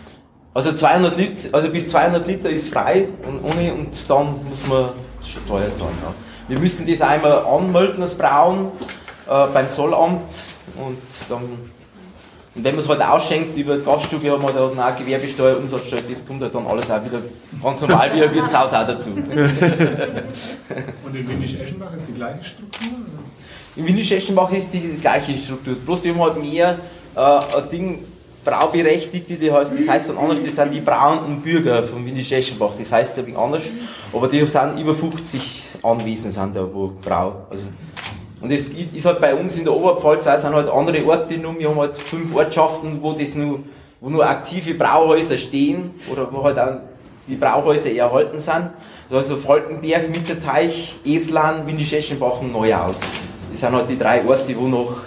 Also 0.54 0.72
200 0.72 1.18
Liter, 1.18 1.50
also 1.52 1.70
bis 1.70 1.90
200 1.90 2.26
Liter 2.28 2.50
ist 2.50 2.70
frei 2.70 3.10
und 3.28 3.44
ohne 3.44 3.74
und 3.74 4.10
dann 4.10 4.40
muss 4.50 4.68
man 4.70 4.92
Steuer 5.22 5.76
zahlen. 5.76 5.98
Ja. 6.02 6.14
Wir 6.48 6.60
müssen 6.60 6.88
das 6.88 7.02
einmal 7.02 7.46
anmelden, 7.46 8.00
das 8.00 8.16
Brauen, 8.16 8.72
äh, 9.28 9.48
beim 9.54 9.70
Zollamt 9.74 10.55
und 10.78 10.98
dann 11.30 11.44
und 12.56 12.64
wenn 12.64 12.74
man 12.74 12.84
es 12.86 12.90
halt 12.90 13.02
ausschenkt 13.02 13.58
über 13.58 13.76
die 13.76 13.84
Gaststube, 13.84 14.32
haben 14.32 14.42
wir 14.42 14.54
da 14.54 14.70
dann 14.70 14.80
auch 14.80 14.98
Gewerbesteuer, 14.98 15.58
Umsatzsteuer, 15.58 16.04
das 16.10 16.26
kommt 16.26 16.42
halt 16.42 16.56
dann 16.56 16.66
alles 16.66 16.90
auch 16.90 17.04
wieder 17.04 17.20
ganz 17.62 17.82
normal 17.82 18.16
wie 18.16 18.24
ein 18.24 18.34
Wirtshaus 18.34 18.74
auch 18.74 18.88
dazu. 18.88 19.10
Und 19.10 19.26
in 21.14 21.28
Windisch-Eschenbach 21.28 21.94
ist 21.94 22.08
die 22.08 22.14
gleiche 22.14 22.44
Struktur? 22.46 22.94
oder? 22.94 23.26
In 23.76 23.86
Windisch-Eschenbach 23.86 24.54
ist 24.54 24.74
die 24.74 24.98
gleiche 25.02 25.38
Struktur. 25.38 25.76
Bloß 25.76 26.02
die 26.02 26.12
haben 26.12 26.22
halt 26.22 26.42
mehr 26.42 26.80
äh, 27.14 27.20
ein 27.20 27.70
Ding, 27.70 28.06
Brauberechtigte, 28.46 29.36
die 29.36 29.52
heißt, 29.52 29.74
das 29.78 29.88
heißt 29.90 30.10
dann 30.10 30.18
anders, 30.18 30.40
das 30.42 30.56
sind 30.56 30.72
die 30.72 30.80
brauenden 30.80 31.42
Bürger 31.42 31.84
von 31.84 32.06
Windisch-Eschenbach. 32.06 32.76
Das 32.78 32.90
heißt 32.90 33.20
ein 33.20 33.36
anders. 33.36 33.64
Aber 34.14 34.30
die 34.30 34.46
sind 34.46 34.80
über 34.80 34.94
50 34.94 35.80
anwesend, 35.84 36.32
sind 36.32 36.56
da, 36.56 36.66
wo 36.72 36.94
Brau. 37.04 37.48
Also, 37.50 37.66
und 38.42 38.52
das 38.52 38.62
ist 38.62 39.06
halt 39.06 39.22
bei 39.22 39.34
uns 39.34 39.58
in 39.58 39.64
der 39.64 39.74
Oberpfalz, 39.74 40.28
auch 40.28 40.38
sind 40.38 40.54
halt 40.54 40.70
andere 40.70 41.06
Orte 41.08 41.38
nur, 41.38 41.58
wir 41.58 41.70
haben 41.70 41.80
halt 41.80 41.96
fünf 41.96 42.36
Ortschaften, 42.36 43.00
wo 43.02 43.14
das 43.14 43.34
nur, 43.36 43.60
wo 44.02 44.10
nur 44.10 44.28
aktive 44.28 44.74
Brauhäuser 44.74 45.38
stehen 45.38 45.92
oder 46.12 46.32
wo 46.32 46.44
halt 46.44 46.60
auch 46.60 46.74
die 47.28 47.36
Brauhäuser 47.36 47.92
erhalten 47.92 48.40
sind. 48.40 48.72
Also 49.10 49.38
Falkenberg, 49.38 50.10
Mitterteich, 50.10 50.96
Eslan, 51.06 51.66
Windisch-Eschenbach 51.66 52.42
und 52.42 52.52
Neuhaus. 52.52 53.00
Das 53.50 53.60
sind 53.60 53.74
halt 53.74 53.90
die 53.90 53.98
drei 53.98 54.24
Orte, 54.26 54.56
wo 54.58 54.68
noch 54.68 54.98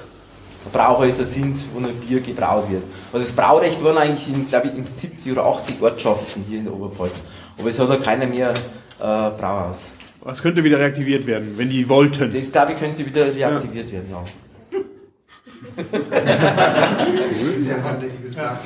Brauhäuser 0.72 1.24
sind, 1.24 1.58
wo 1.72 1.80
noch 1.80 1.90
Bier 1.90 2.20
gebraut 2.20 2.70
wird. 2.70 2.82
Also 3.12 3.24
das 3.24 3.34
Braurecht 3.34 3.82
waren 3.82 3.98
eigentlich 3.98 4.28
in, 4.28 4.48
glaube 4.48 4.68
ich, 4.68 4.74
in 4.76 4.86
70 4.86 5.32
oder 5.32 5.44
80 5.46 5.80
Ortschaften 5.80 6.44
hier 6.48 6.58
in 6.58 6.64
der 6.64 6.74
Oberpfalz. 6.74 7.22
Aber 7.58 7.68
es 7.68 7.78
hat 7.78 7.88
ja 7.88 7.96
keiner 7.96 8.26
mehr 8.26 8.50
äh, 8.50 8.52
Brauhaus. 9.00 9.92
Das 10.24 10.42
könnte 10.42 10.62
wieder 10.64 10.78
reaktiviert 10.78 11.26
werden, 11.26 11.54
wenn 11.56 11.70
die 11.70 11.88
wollten. 11.88 12.32
Das, 12.32 12.52
glaube 12.52 12.72
ich, 12.72 12.78
könnte 12.78 13.06
wieder 13.06 13.34
reaktiviert 13.34 13.92
werden, 13.92 14.08
ja. 14.10 14.24
Sehr 17.56 17.82
hartnäckiges 17.82 18.36
Ja. 18.36 18.58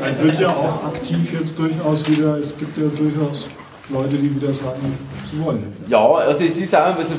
Man 0.00 0.22
wird 0.22 0.40
ja 0.40 0.48
auch 0.48 0.84
aktiv 0.84 1.32
jetzt 1.32 1.58
durchaus 1.58 2.08
wieder, 2.10 2.38
es 2.38 2.56
gibt 2.56 2.76
ja 2.76 2.84
durchaus 2.84 3.48
Leute, 3.88 4.16
die 4.16 4.34
wieder 4.34 4.52
sagen, 4.54 4.98
sie 5.30 5.44
wollen. 5.44 5.72
Ja, 5.88 6.04
also 6.06 6.44
es 6.44 6.58
ist 6.58 6.74
auch, 6.74 6.96
also 6.96 7.14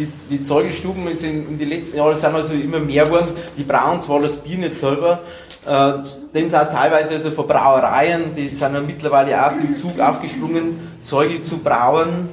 die, 0.00 0.08
die 0.30 0.42
Zeugelstuben 0.42 1.06
jetzt 1.08 1.22
in, 1.22 1.58
den 1.58 1.68
letzten 1.68 1.98
Jahren 1.98 2.14
sind 2.14 2.34
also 2.34 2.54
immer 2.54 2.78
mehr 2.78 3.04
geworden. 3.04 3.28
Die 3.56 3.62
brauen 3.62 4.00
zwar 4.00 4.20
das 4.20 4.36
Bier 4.36 4.58
nicht 4.58 4.74
selber, 4.74 5.20
äh, 5.66 5.92
denn 6.34 6.46
auch 6.46 6.70
teilweise 6.70 7.14
also 7.14 7.30
von 7.30 7.46
Brauereien, 7.46 8.34
die 8.34 8.48
sind 8.48 8.74
ja 8.74 8.80
mittlerweile 8.80 9.38
auch 9.40 9.52
auf 9.52 9.56
den 9.58 9.76
Zug 9.76 10.00
aufgesprungen, 10.00 10.78
Zeugel 11.02 11.42
zu 11.42 11.58
brauen, 11.58 12.30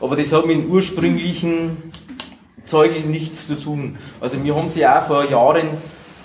aber 0.00 0.16
das 0.16 0.32
hat 0.32 0.46
mit 0.46 0.56
dem 0.56 0.70
ursprünglichen 0.70 1.92
Zeugel 2.62 3.00
nichts 3.00 3.48
zu 3.48 3.56
tun. 3.56 3.98
Also 4.20 4.42
wir 4.44 4.54
haben 4.54 4.68
sie 4.68 4.86
auch 4.86 5.02
vor 5.02 5.28
Jahren 5.28 5.66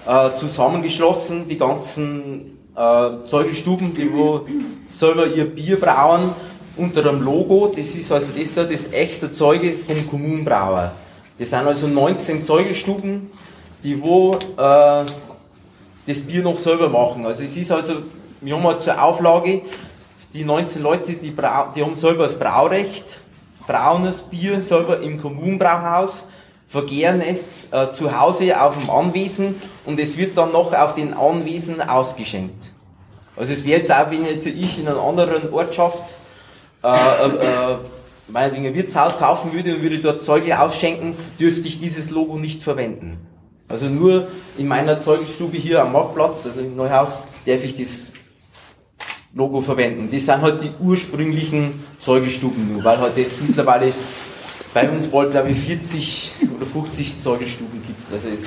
äh, 0.05 0.35
zusammengeschlossen, 0.37 1.47
die 1.47 1.57
ganzen 1.57 2.59
äh, 2.75 3.25
Zeugelstuben, 3.25 3.93
die 3.95 4.13
wo 4.13 4.41
selber 4.87 5.25
ihr 5.25 5.45
Bier 5.45 5.79
brauen, 5.79 6.33
unter 6.77 7.07
einem 7.07 7.21
Logo. 7.21 7.71
Das 7.75 7.95
ist 7.95 8.11
also 8.11 8.33
das 8.37 8.53
da, 8.53 8.63
das 8.63 8.91
echte 8.91 9.31
Zeugel 9.31 9.77
vom 9.77 10.07
Kommunenbrauer. 10.09 10.93
Das 11.37 11.49
sind 11.49 11.67
also 11.67 11.87
19 11.87 12.43
Zeugelstuben, 12.43 13.31
die 13.83 14.01
wo 14.01 14.33
äh, 14.33 15.05
das 16.05 16.21
Bier 16.21 16.43
noch 16.43 16.59
selber 16.59 16.89
machen. 16.89 17.25
Also 17.25 17.43
es 17.43 17.55
ist 17.57 17.71
also, 17.71 17.95
wir 18.41 18.55
haben 18.55 18.63
halt 18.63 18.81
zur 18.81 19.01
Auflage, 19.01 19.61
die 20.33 20.43
19 20.43 20.81
Leute, 20.81 21.13
die, 21.13 21.31
brau 21.31 21.67
die 21.75 21.83
haben 21.83 21.95
selber 21.95 22.23
das 22.23 22.37
Braurecht, 22.37 23.19
brauen 23.67 24.03
das 24.03 24.21
Bier 24.21 24.61
selber 24.61 24.99
im 24.99 25.21
Kommunenbrauhaus, 25.21 26.25
vergehren 26.67 27.21
es 27.21 27.67
äh, 27.71 27.93
zu 27.93 28.19
Hause 28.19 28.59
auf 28.59 28.77
dem 28.77 28.89
Anwesen 28.89 29.55
und 29.85 29.99
es 29.99 30.17
wird 30.17 30.37
dann 30.37 30.51
noch 30.51 30.73
auf 30.73 30.95
den 30.95 31.13
Anwesen 31.13 31.81
ausgeschenkt. 31.81 32.71
Also 33.35 33.53
es 33.53 33.65
wäre 33.65 33.79
jetzt 33.79 33.91
auch, 33.91 34.09
wenn 34.09 34.25
jetzt 34.25 34.45
ich 34.45 34.79
in 34.79 34.87
einer 34.87 35.01
anderen 35.01 35.51
Ortschaft 35.53 36.17
äh, 36.83 36.87
äh, 36.87 37.71
äh, 37.73 37.77
meinetwegen 38.27 38.67
ein 38.67 38.75
Wirtshaus 38.75 39.17
kaufen 39.17 39.53
würde 39.53 39.75
und 39.75 39.81
würde 39.81 39.99
dort 39.99 40.21
Zeugel 40.21 40.53
ausschenken, 40.53 41.15
dürfte 41.39 41.67
ich 41.67 41.79
dieses 41.79 42.09
Logo 42.09 42.37
nicht 42.37 42.61
verwenden. 42.61 43.17
Also 43.67 43.87
nur 43.87 44.27
in 44.57 44.67
meiner 44.67 44.99
Zeugelstube 44.99 45.57
hier 45.57 45.81
am 45.81 45.93
Marktplatz, 45.93 46.45
also 46.45 46.61
im 46.61 46.75
Neuhaus, 46.75 47.25
darf 47.45 47.63
ich 47.63 47.75
das 47.75 48.11
Logo 49.33 49.61
verwenden. 49.61 50.09
Das 50.11 50.25
sind 50.25 50.41
halt 50.41 50.61
die 50.61 50.71
ursprünglichen 50.79 51.83
Zeugelstuben 51.97 52.73
nur, 52.73 52.83
weil 52.83 52.99
halt 52.99 53.17
das 53.17 53.31
mittlerweile 53.39 53.91
bei 54.73 54.89
uns 54.89 55.07
bald, 55.07 55.31
glaube 55.31 55.49
ich, 55.49 55.57
40 55.57 56.31
oder 56.57 56.65
50 56.65 57.19
Zeugelstuben 57.19 57.81
gibt. 57.81 58.11
Also 58.11 58.27
es, 58.27 58.43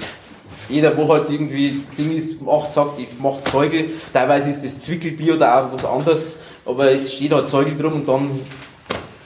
jeder, 0.69 0.97
wo 0.97 1.09
halt 1.09 1.31
irgendwie 1.31 1.83
Ding 1.97 2.15
ist, 2.17 2.41
macht, 2.43 2.73
sagt, 2.73 2.99
ich 2.99 3.09
mache 3.19 3.43
Zeugel. 3.45 3.91
Teilweise 4.13 4.51
ist 4.51 4.65
das 4.65 4.79
Zwickelbier 4.79 5.35
oder 5.35 5.59
auch 5.59 5.73
was 5.73 5.85
anderes, 5.85 6.37
aber 6.65 6.91
es 6.91 7.13
steht 7.13 7.33
halt 7.33 7.49
Zeugel 7.49 7.77
drum 7.77 7.95
und 7.95 8.09
dann 8.09 8.41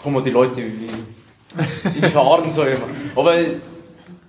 kommen 0.03 0.23
die 0.23 0.31
Leute 0.31 0.63
in 0.63 2.11
Scharen, 2.11 2.51
sage 2.51 2.73
ich 2.73 2.79
mal. 2.79 2.89
Aber 3.17 3.35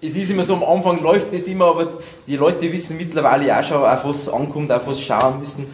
es 0.01 0.15
ist 0.15 0.31
immer 0.31 0.43
so, 0.43 0.55
am 0.55 0.63
Anfang 0.63 1.01
läuft 1.01 1.33
es 1.33 1.47
immer, 1.47 1.65
aber 1.65 1.91
die 2.25 2.35
Leute 2.35 2.71
wissen 2.71 2.97
mittlerweile 2.97 3.57
auch 3.57 3.63
schon, 3.63 3.83
auf 3.83 4.05
was 4.05 4.27
ankommt, 4.29 4.71
auf 4.71 4.87
was 4.87 5.01
schauen 5.01 5.39
müssen. 5.39 5.65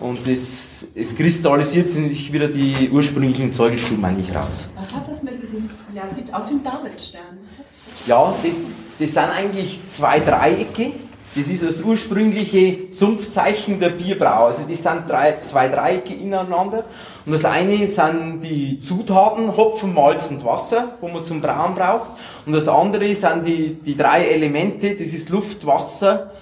Und 0.00 0.26
es, 0.26 0.88
es 0.94 1.14
kristallisiert 1.14 1.90
sich 1.90 2.32
wieder 2.32 2.48
die 2.48 2.88
ursprünglichen 2.90 3.52
Zeugelstuben 3.52 4.02
eigentlich 4.02 4.34
raus. 4.34 4.70
Was 4.74 4.94
hat 4.94 5.06
das 5.06 5.22
mit 5.22 5.34
diesem, 5.34 5.68
ja, 5.94 6.12
sieht 6.12 6.32
aus 6.32 6.48
wie 6.48 6.54
ein 6.54 6.64
Davidstern. 6.64 7.38
Was 7.44 7.58
hat 7.58 7.66
Ja, 8.06 8.34
das, 8.42 8.88
das 8.98 9.14
sind 9.14 9.28
eigentlich 9.36 9.80
zwei 9.86 10.20
Dreiecke. 10.20 10.92
Das 11.34 11.46
ist 11.46 11.62
das 11.62 11.80
ursprüngliche 11.80 12.92
Sumpfzeichen 12.92 13.78
der 13.78 13.90
Bierbrau. 13.90 14.46
Also 14.46 14.64
das 14.68 14.82
sind 14.82 15.08
drei, 15.08 15.38
zwei 15.42 15.68
Dreiecke 15.68 16.12
ineinander. 16.12 16.84
Und 17.24 17.32
das 17.32 17.44
eine 17.44 17.86
sind 17.86 18.40
die 18.40 18.80
Zutaten, 18.80 19.56
Hopfen, 19.56 19.94
Malz 19.94 20.30
und 20.30 20.44
Wasser, 20.44 20.96
wo 21.00 21.06
man 21.06 21.22
zum 21.22 21.40
Brauen 21.40 21.76
braucht. 21.76 22.10
Und 22.46 22.52
das 22.52 22.66
andere 22.66 23.14
sind 23.14 23.46
die, 23.46 23.74
die 23.74 23.96
drei 23.96 24.24
Elemente, 24.24 24.96
das 24.96 25.08
ist 25.08 25.28
Luft, 25.28 25.64
Wasser 25.64 26.32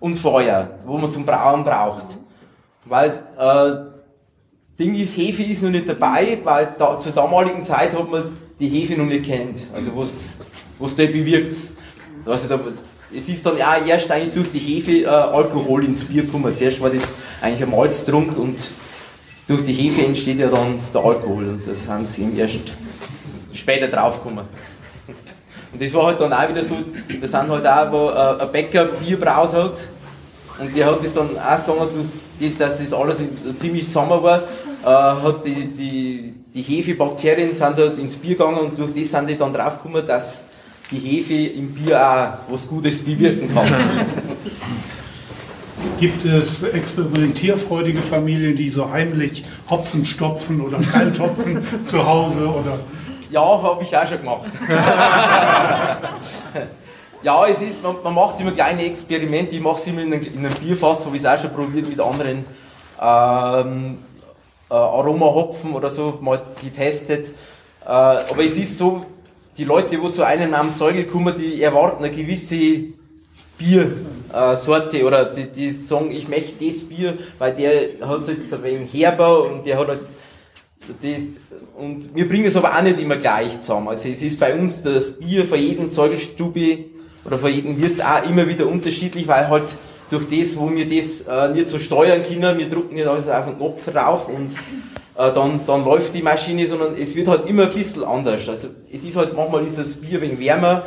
und 0.00 0.16
Feuer, 0.16 0.78
wo 0.86 0.96
man 0.96 1.10
zum 1.10 1.26
Brauen 1.26 1.62
braucht. 1.62 2.06
Weil 2.86 3.22
äh, 3.38 4.78
Ding 4.78 4.94
ist, 4.94 5.16
Hefe 5.16 5.42
ist 5.42 5.62
noch 5.62 5.70
nicht 5.70 5.88
dabei, 5.88 6.38
weil 6.42 6.74
da, 6.78 6.98
zur 7.00 7.12
damaligen 7.12 7.64
Zeit 7.64 7.92
hat 7.92 8.10
man 8.10 8.34
die 8.58 8.68
Hefe 8.68 8.98
noch 8.98 9.06
nicht 9.06 9.24
kennt. 9.24 9.66
Also 9.74 9.94
was, 9.94 10.38
was 10.78 10.96
der 10.96 11.06
bewirkt. 11.06 11.56
Also 12.24 12.48
da, 12.48 12.60
es 13.14 13.28
ist 13.28 13.44
dann 13.44 13.54
auch 13.54 13.86
erst 13.86 14.10
eigentlich 14.10 14.34
durch 14.34 14.50
die 14.50 14.58
Hefe 14.58 15.02
äh, 15.02 15.06
Alkohol 15.06 15.84
ins 15.84 16.04
Bier 16.04 16.22
gekommen. 16.22 16.54
Zuerst 16.54 16.80
war 16.80 16.90
das 16.90 17.12
eigentlich 17.40 17.62
ein 17.62 17.70
Malztrunk 17.70 18.36
und 18.36 18.58
durch 19.46 19.64
die 19.64 19.72
Hefe 19.72 20.04
entsteht 20.04 20.38
ja 20.38 20.48
dann 20.48 20.78
der 20.92 21.02
Alkohol 21.02 21.48
und 21.48 21.66
das 21.66 21.88
haben 21.88 22.04
sie 22.04 22.22
ihm 22.22 22.38
erst 22.38 22.74
später 23.54 23.88
draufgekommen. 23.88 24.44
Und 25.72 25.82
das 25.82 25.92
war 25.92 26.06
halt 26.06 26.20
dann 26.20 26.32
auch 26.32 26.48
wieder 26.48 26.62
so, 26.62 26.76
da 27.20 27.26
sind 27.26 27.50
halt 27.50 27.66
auch, 27.66 27.92
wo 27.92 28.08
äh, 28.08 28.42
ein 28.42 28.52
Bäcker 28.52 28.86
Bier 28.86 29.18
braut 29.18 29.52
hat 29.52 29.88
und 30.58 30.74
der 30.74 30.86
hat 30.86 31.04
das 31.04 31.12
dann 31.12 31.38
ausgegangen 31.38 31.88
durch 31.94 32.08
das, 32.40 32.58
dass 32.58 32.78
das 32.78 32.92
alles 32.92 33.22
ziemlich 33.54 33.86
zusammen 33.86 34.22
war, 34.22 34.42
äh, 34.82 34.86
hat 34.86 35.44
die, 35.44 35.66
die, 35.66 36.34
die 36.54 36.62
Hefebakterien 36.62 37.52
sind 37.52 37.78
dort 37.78 37.98
ins 37.98 38.16
Bier 38.16 38.36
gegangen 38.36 38.58
und 38.58 38.78
durch 38.78 38.92
das 38.92 39.10
sind 39.10 39.28
die 39.28 39.36
dann 39.36 39.52
draufgekommen, 39.52 40.06
dass 40.06 40.44
die 40.90 40.98
Hefe 40.98 41.34
im 41.34 41.72
Bier 41.74 42.00
auch 42.00 42.52
was 42.52 42.66
Gutes 42.66 43.04
bewirken 43.04 43.52
kann. 43.54 43.68
Gibt 46.00 46.24
es 46.24 46.62
experimentierfreudige 46.62 48.02
Familien, 48.02 48.56
die 48.56 48.70
so 48.70 48.90
heimlich 48.90 49.44
Hopfen 49.68 50.04
stopfen 50.04 50.60
oder 50.60 50.78
Kalthopfen 50.78 51.64
zu 51.86 52.04
Hause 52.04 52.48
oder 52.48 52.80
Ja, 53.30 53.40
habe 53.40 53.82
ich 53.82 53.96
auch 53.96 54.06
schon 54.06 54.18
gemacht. 54.18 54.50
ja, 57.22 57.46
es 57.46 57.62
ist, 57.62 57.82
man, 57.82 57.96
man 58.02 58.14
macht 58.14 58.40
immer 58.40 58.52
kleine 58.52 58.84
Experimente. 58.84 59.56
Ich 59.56 59.62
mache 59.62 59.80
es 59.80 59.86
immer 59.86 60.02
in 60.02 60.12
einem, 60.12 60.22
in 60.22 60.46
einem 60.46 60.54
Bierfass, 60.54 61.04
habe 61.04 61.16
ich 61.16 61.22
es 61.22 61.28
auch 61.28 61.38
schon 61.38 61.50
probiert 61.50 61.88
mit 61.88 62.00
anderen 62.00 62.44
ähm, 63.00 63.98
äh, 64.70 64.74
Aromahopfen 64.74 65.72
oder 65.74 65.90
so 65.90 66.18
mal 66.20 66.40
getestet. 66.62 67.28
Äh, 67.84 67.88
aber 67.88 68.44
es 68.44 68.56
ist 68.56 68.78
so, 68.78 69.04
die 69.58 69.64
Leute, 69.64 69.98
die 69.98 70.12
zu 70.12 70.24
einem 70.24 70.54
am 70.54 70.72
Zeugel 70.72 71.04
kommen, 71.04 71.34
die 71.36 71.60
erwarten 71.60 72.04
eine 72.04 72.14
gewisse 72.14 72.84
Biersorte 73.58 75.04
oder 75.04 75.24
die, 75.24 75.46
die 75.46 75.72
sagen, 75.72 76.12
ich 76.12 76.28
möchte 76.28 76.64
das 76.64 76.84
Bier, 76.84 77.18
weil 77.38 77.54
der 77.56 78.08
hat 78.08 78.28
jetzt 78.28 78.54
ein 78.54 78.62
wenig 78.62 78.94
herber 78.94 79.44
und 79.44 79.66
der 79.66 79.78
hat 79.78 79.88
halt 79.88 80.00
das, 81.02 81.22
und 81.76 82.14
wir 82.14 82.28
bringen 82.28 82.44
es 82.44 82.56
aber 82.56 82.76
auch 82.76 82.82
nicht 82.82 83.00
immer 83.00 83.16
gleich 83.16 83.60
zusammen. 83.60 83.88
Also 83.88 84.08
es 84.08 84.22
ist 84.22 84.38
bei 84.38 84.54
uns 84.54 84.82
das 84.82 85.18
Bier 85.18 85.44
von 85.44 85.58
jedem 85.58 85.90
Zeugelstube 85.90 86.84
oder 87.24 87.36
von 87.36 87.52
jedem 87.52 87.82
Wirt 87.82 88.00
auch 88.00 88.28
immer 88.28 88.46
wieder 88.46 88.66
unterschiedlich, 88.66 89.26
weil 89.26 89.48
halt 89.48 89.74
durch 90.10 90.24
das, 90.28 90.56
wo 90.56 90.70
wir 90.70 90.88
das 90.88 91.22
äh, 91.22 91.52
nicht 91.52 91.68
so 91.68 91.78
steuern 91.78 92.22
können, 92.22 92.58
wir 92.58 92.68
drucken 92.68 92.94
nicht 92.94 93.06
alles 93.06 93.28
auf 93.28 93.44
den 93.44 93.56
Knopf 93.56 93.88
rauf 93.94 94.28
und 94.28 94.54
dann, 95.18 95.60
dann 95.66 95.84
läuft 95.84 96.14
die 96.14 96.22
Maschine, 96.22 96.66
sondern 96.66 96.94
es 96.96 97.14
wird 97.16 97.26
halt 97.26 97.48
immer 97.48 97.64
ein 97.64 97.74
bisschen 97.74 98.04
anders. 98.04 98.48
Also 98.48 98.68
es 98.92 99.04
ist 99.04 99.16
halt, 99.16 99.34
manchmal 99.34 99.64
ist 99.64 99.76
das 99.76 99.94
Bier 99.94 100.20
wenig 100.20 100.38
wärmer, 100.38 100.84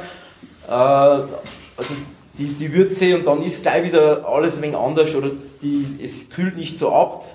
äh, 0.68 0.72
also 0.72 1.94
die, 2.40 2.54
die 2.54 2.74
Würze 2.74 3.18
und 3.18 3.28
dann 3.28 3.44
ist 3.44 3.62
gleich 3.62 3.84
wieder 3.84 4.26
alles 4.26 4.56
ein 4.56 4.64
wenig 4.64 4.78
anders 4.78 5.14
oder 5.16 5.32
die, 5.62 6.00
es 6.02 6.30
kühlt 6.30 6.56
nicht 6.56 6.78
so 6.78 6.94
ab. 6.94 7.26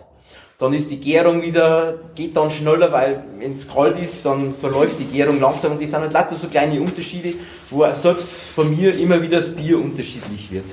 Dann 0.59 0.73
ist 0.73 0.91
die 0.91 0.99
Gärung 0.99 1.43
wieder, 1.43 1.99
geht 2.15 2.35
dann 2.35 2.51
schneller, 2.51 2.91
weil 2.91 3.23
wenn 3.39 3.53
es 3.53 3.69
kalt 3.69 3.99
ist, 4.03 4.25
dann 4.25 4.55
verläuft 4.55 4.99
die 4.99 5.05
Gärung 5.05 5.39
langsam 5.39 5.73
und 5.73 5.83
das 5.83 5.91
sind 5.91 6.01
halt 6.01 6.15
lauter 6.15 6.37
so 6.37 6.49
kleine 6.49 6.81
Unterschiede, 6.81 7.35
wo 7.69 7.85
selbst 7.93 8.27
von 8.27 8.75
mir 8.75 8.99
immer 8.99 9.21
wieder 9.21 9.37
das 9.37 9.55
Bier 9.55 9.79
unterschiedlich 9.79 10.51
wird. 10.51 10.65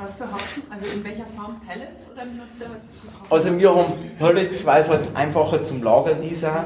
Was 0.00 0.14
für 0.14 0.24
Hopfen? 0.32 0.62
Also 0.70 0.86
in 0.96 1.04
welcher 1.04 1.26
Form? 1.36 1.60
Pellets 1.66 2.10
oder 2.12 2.22
benutzt 2.22 2.60
ihr? 2.60 2.66
Also 3.28 3.58
wir 3.58 3.74
haben 3.74 3.94
Pellets, 4.18 4.64
weil 4.64 4.80
es 4.80 4.88
halt 4.88 5.08
einfacher 5.14 5.62
zum 5.64 5.82
Lagern 5.82 6.22
ist 6.22 6.44
auch. 6.44 6.64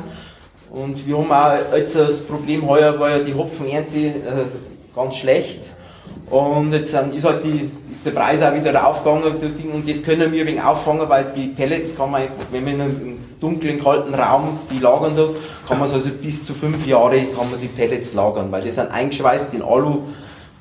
Und 0.70 1.07
wir 1.07 1.16
haben 1.16 1.30
auch 1.33 1.76
jetzt 1.76 1.97
das 1.97 2.20
Problem, 2.20 2.66
heuer 2.68 2.99
war 3.01 3.11
ja 3.11 3.18
die 3.20 3.35
Hopfenernte 3.35 3.99
äh, 3.99 4.45
ganz 4.95 5.16
schlecht. 5.16 5.72
Und 6.28 6.72
jetzt 6.72 6.95
ist 6.95 7.24
halt 7.24 7.45
die, 7.45 7.70
ist 7.91 8.05
der 8.05 8.11
Preis 8.11 8.43
auch 8.43 8.55
wieder 8.55 8.74
raufgegangen 8.74 9.24
und 9.72 9.89
das 9.89 10.03
können 10.03 10.33
wir 10.33 10.47
wegen 10.47 10.61
auffangen, 10.61 11.09
weil 11.09 11.26
die 11.37 11.49
Pellets 11.49 11.97
kann 11.97 12.11
man, 12.11 12.22
wenn 12.51 12.64
man 12.64 12.74
in 12.74 12.80
einem 12.80 13.18
dunklen, 13.41 13.83
kalten 13.83 14.14
Raum 14.14 14.59
die 14.70 14.78
lagern 14.78 15.14
da, 15.16 15.26
kann 15.68 15.78
man 15.78 15.89
es 15.89 15.95
also 15.95 16.11
bis 16.11 16.47
zu 16.47 16.55
fünf 16.55 16.87
Jahre 16.87 17.22
kann 17.26 17.51
man 17.51 17.61
die 17.61 17.68
Pellets 17.68 18.14
lagern, 18.14 18.51
weil 18.51 18.62
die 18.62 18.70
sind 18.70 18.91
eingeschweißt 18.91 19.53
in 19.55 19.62
Alu 19.62 20.05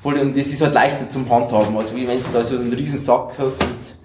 voll 0.02 0.18
und 0.18 0.36
das 0.36 0.48
ist 0.48 0.60
halt 0.60 0.74
leichter 0.74 1.08
zum 1.08 1.28
Handhaben, 1.30 1.76
also 1.76 1.94
wie 1.94 2.06
wenn 2.08 2.18
du 2.20 2.38
also 2.38 2.56
einen 2.56 2.72
riesen 2.72 2.98
Sack 2.98 3.32
hast 3.38 3.62
und 3.62 3.96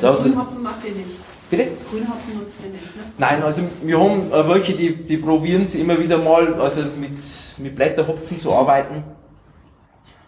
da 0.00 0.12
hast 0.12 0.22
Grünhopfen 0.22 0.62
macht 0.62 0.84
ihr 0.84 0.92
nicht. 0.92 1.10
Bitte? 1.50 1.68
Grünhopfen 1.90 2.38
nutzt 2.38 2.56
ihr 2.64 2.70
nicht, 2.70 2.96
ne? 2.96 3.02
Nein, 3.18 3.42
also 3.42 3.62
wir 3.82 4.00
haben 4.00 4.32
äh, 4.32 4.48
welche, 4.48 4.72
die, 4.72 4.94
die 5.04 5.18
probieren 5.18 5.64
es 5.64 5.74
immer 5.74 5.98
wieder 5.98 6.16
mal, 6.16 6.54
also 6.54 6.80
mit, 6.98 7.18
mit 7.58 7.76
Blätterhopfen 7.76 8.40
zu 8.40 8.54
arbeiten. 8.54 9.04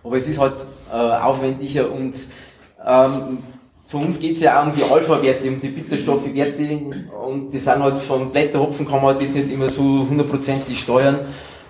Aber 0.03 0.17
es 0.17 0.29
ist 0.29 0.39
halt 0.39 0.55
äh, 0.93 0.97
aufwendiger 0.97 1.91
und 1.91 2.27
ähm, 2.87 3.39
für 3.87 3.97
uns 3.97 4.19
geht 4.19 4.33
es 4.33 4.41
ja 4.41 4.61
auch 4.61 4.67
um 4.67 4.75
die 4.75 4.83
Alpha-Werte, 4.83 5.49
um 5.49 5.61
die 5.61 5.69
Bitterstoffwerte 5.69 6.81
und 7.27 7.51
die 7.51 7.59
sind 7.59 7.83
halt 7.83 7.99
von 7.99 8.31
Blätterhopfen 8.31 8.87
kann 8.87 9.03
man 9.03 9.19
das 9.19 9.33
nicht 9.33 9.51
immer 9.51 9.71
so 9.71 9.83
hundertprozentig 9.83 10.79
steuern. 10.79 11.21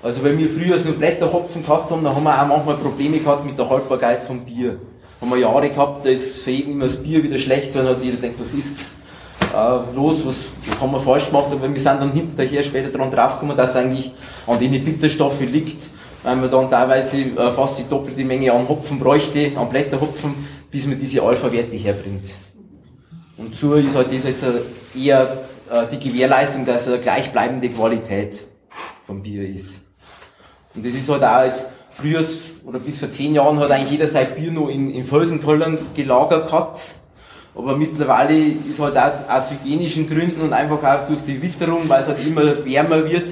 Also 0.05 0.23
wenn 0.23 0.37
wir 0.37 0.51
früher 0.51 0.79
nur 0.85 0.97
Blätterhopfen 0.97 1.63
gehabt 1.63 1.91
haben, 1.91 2.05
dann 2.05 2.15
haben 2.15 2.25
wir 2.25 2.43
auch 2.43 2.47
manchmal 2.47 2.77
Probleme 2.77 3.19
gehabt 3.21 3.47
mit 3.47 3.59
der 3.59 3.71
Haltbarkeit 3.71 4.23
vom 4.23 4.45
Bier. 4.45 4.77
Haben 5.19 5.31
wir 5.31 5.39
Jahre 5.39 5.71
gehabt, 5.71 6.05
da 6.05 6.11
ist 6.11 6.43
für 6.43 6.51
jeden 6.51 6.73
immer 6.73 6.85
das 6.85 7.03
Bier 7.03 7.23
wieder 7.23 7.39
schlecht 7.39 7.75
hat 7.75 7.99
sich 7.99 8.11
jeder 8.11 8.21
gedacht, 8.21 8.39
was 8.39 8.53
ist 8.53 8.97
äh, 9.55 9.95
los, 9.95 10.27
was, 10.27 10.45
was 10.67 10.79
haben 10.79 10.93
wir 10.93 11.01
falsch 11.01 11.29
gemacht, 11.29 11.47
aber 11.51 11.73
wir 11.73 11.81
sind 11.81 12.03
dann 12.03 12.13
hinterher 12.13 12.63
später 12.63 12.91
dran 12.91 13.11
draufgekommen, 13.11 13.57
dass 13.57 13.71
es 13.71 13.77
eigentlich 13.77 14.13
an 14.47 14.59
denen 14.59 14.85
Bitterstoffe 14.85 15.41
liegt, 15.41 15.89
weil 16.23 16.37
man 16.37 16.51
dann 16.51 16.69
teilweise 16.69 17.23
äh, 17.23 17.51
fast 17.53 17.79
die 17.79 17.89
doppelte 17.89 18.25
Menge 18.25 18.53
an 18.53 18.69
Hopfen 18.69 18.99
bräuchte, 18.99 19.53
an 19.57 19.71
Blätterhopfen, 19.71 20.35
bis 20.71 20.87
man 20.87 20.99
diese 20.99 21.23
Alpha-Werte 21.23 21.77
herbringt. 21.77 22.27
Und 23.39 23.55
so 23.55 23.73
ist 23.73 23.97
halt 23.97 24.09
das 24.13 24.25
jetzt 24.25 24.45
eher 24.95 25.23
äh, 25.73 25.87
die 25.91 25.99
Gewährleistung, 25.99 26.67
dass 26.67 26.89
eine 26.89 26.99
gleichbleibende 26.99 27.71
Qualität 27.71 28.45
vom 29.07 29.23
Bier 29.23 29.49
ist. 29.49 29.84
Und 30.75 30.85
das 30.85 30.95
ist 30.95 31.09
halt 31.09 31.22
auch 31.22 31.45
jetzt, 31.45 31.68
früher 31.95 32.25
oder 32.66 32.79
bis 32.79 32.99
vor 32.99 33.11
zehn 33.11 33.35
Jahren 33.35 33.59
hat 33.61 33.70
eigentlich 33.70 33.93
jeder 33.93 34.07
sein 34.07 34.27
Bier 34.35 34.51
noch 34.51 34.68
in, 34.68 34.91
in 34.91 35.05
Felsenköllern 35.05 35.79
gelagert 35.95 36.47
gehabt. 36.49 36.97
Aber 37.55 37.77
mittlerweile 37.77 38.37
ist 38.37 38.81
halt 38.81 38.97
auch 38.97 39.33
aus 39.33 39.51
hygienischen 39.51 40.09
Gründen 40.09 40.41
und 40.41 40.53
einfach 40.53 40.83
auch 40.83 41.07
durch 41.07 41.20
die 41.25 41.41
Witterung, 41.41 41.89
weil 41.89 42.03
es 42.03 42.09
halt 42.09 42.27
immer 42.27 42.43
wärmer 42.64 43.05
wird, 43.09 43.31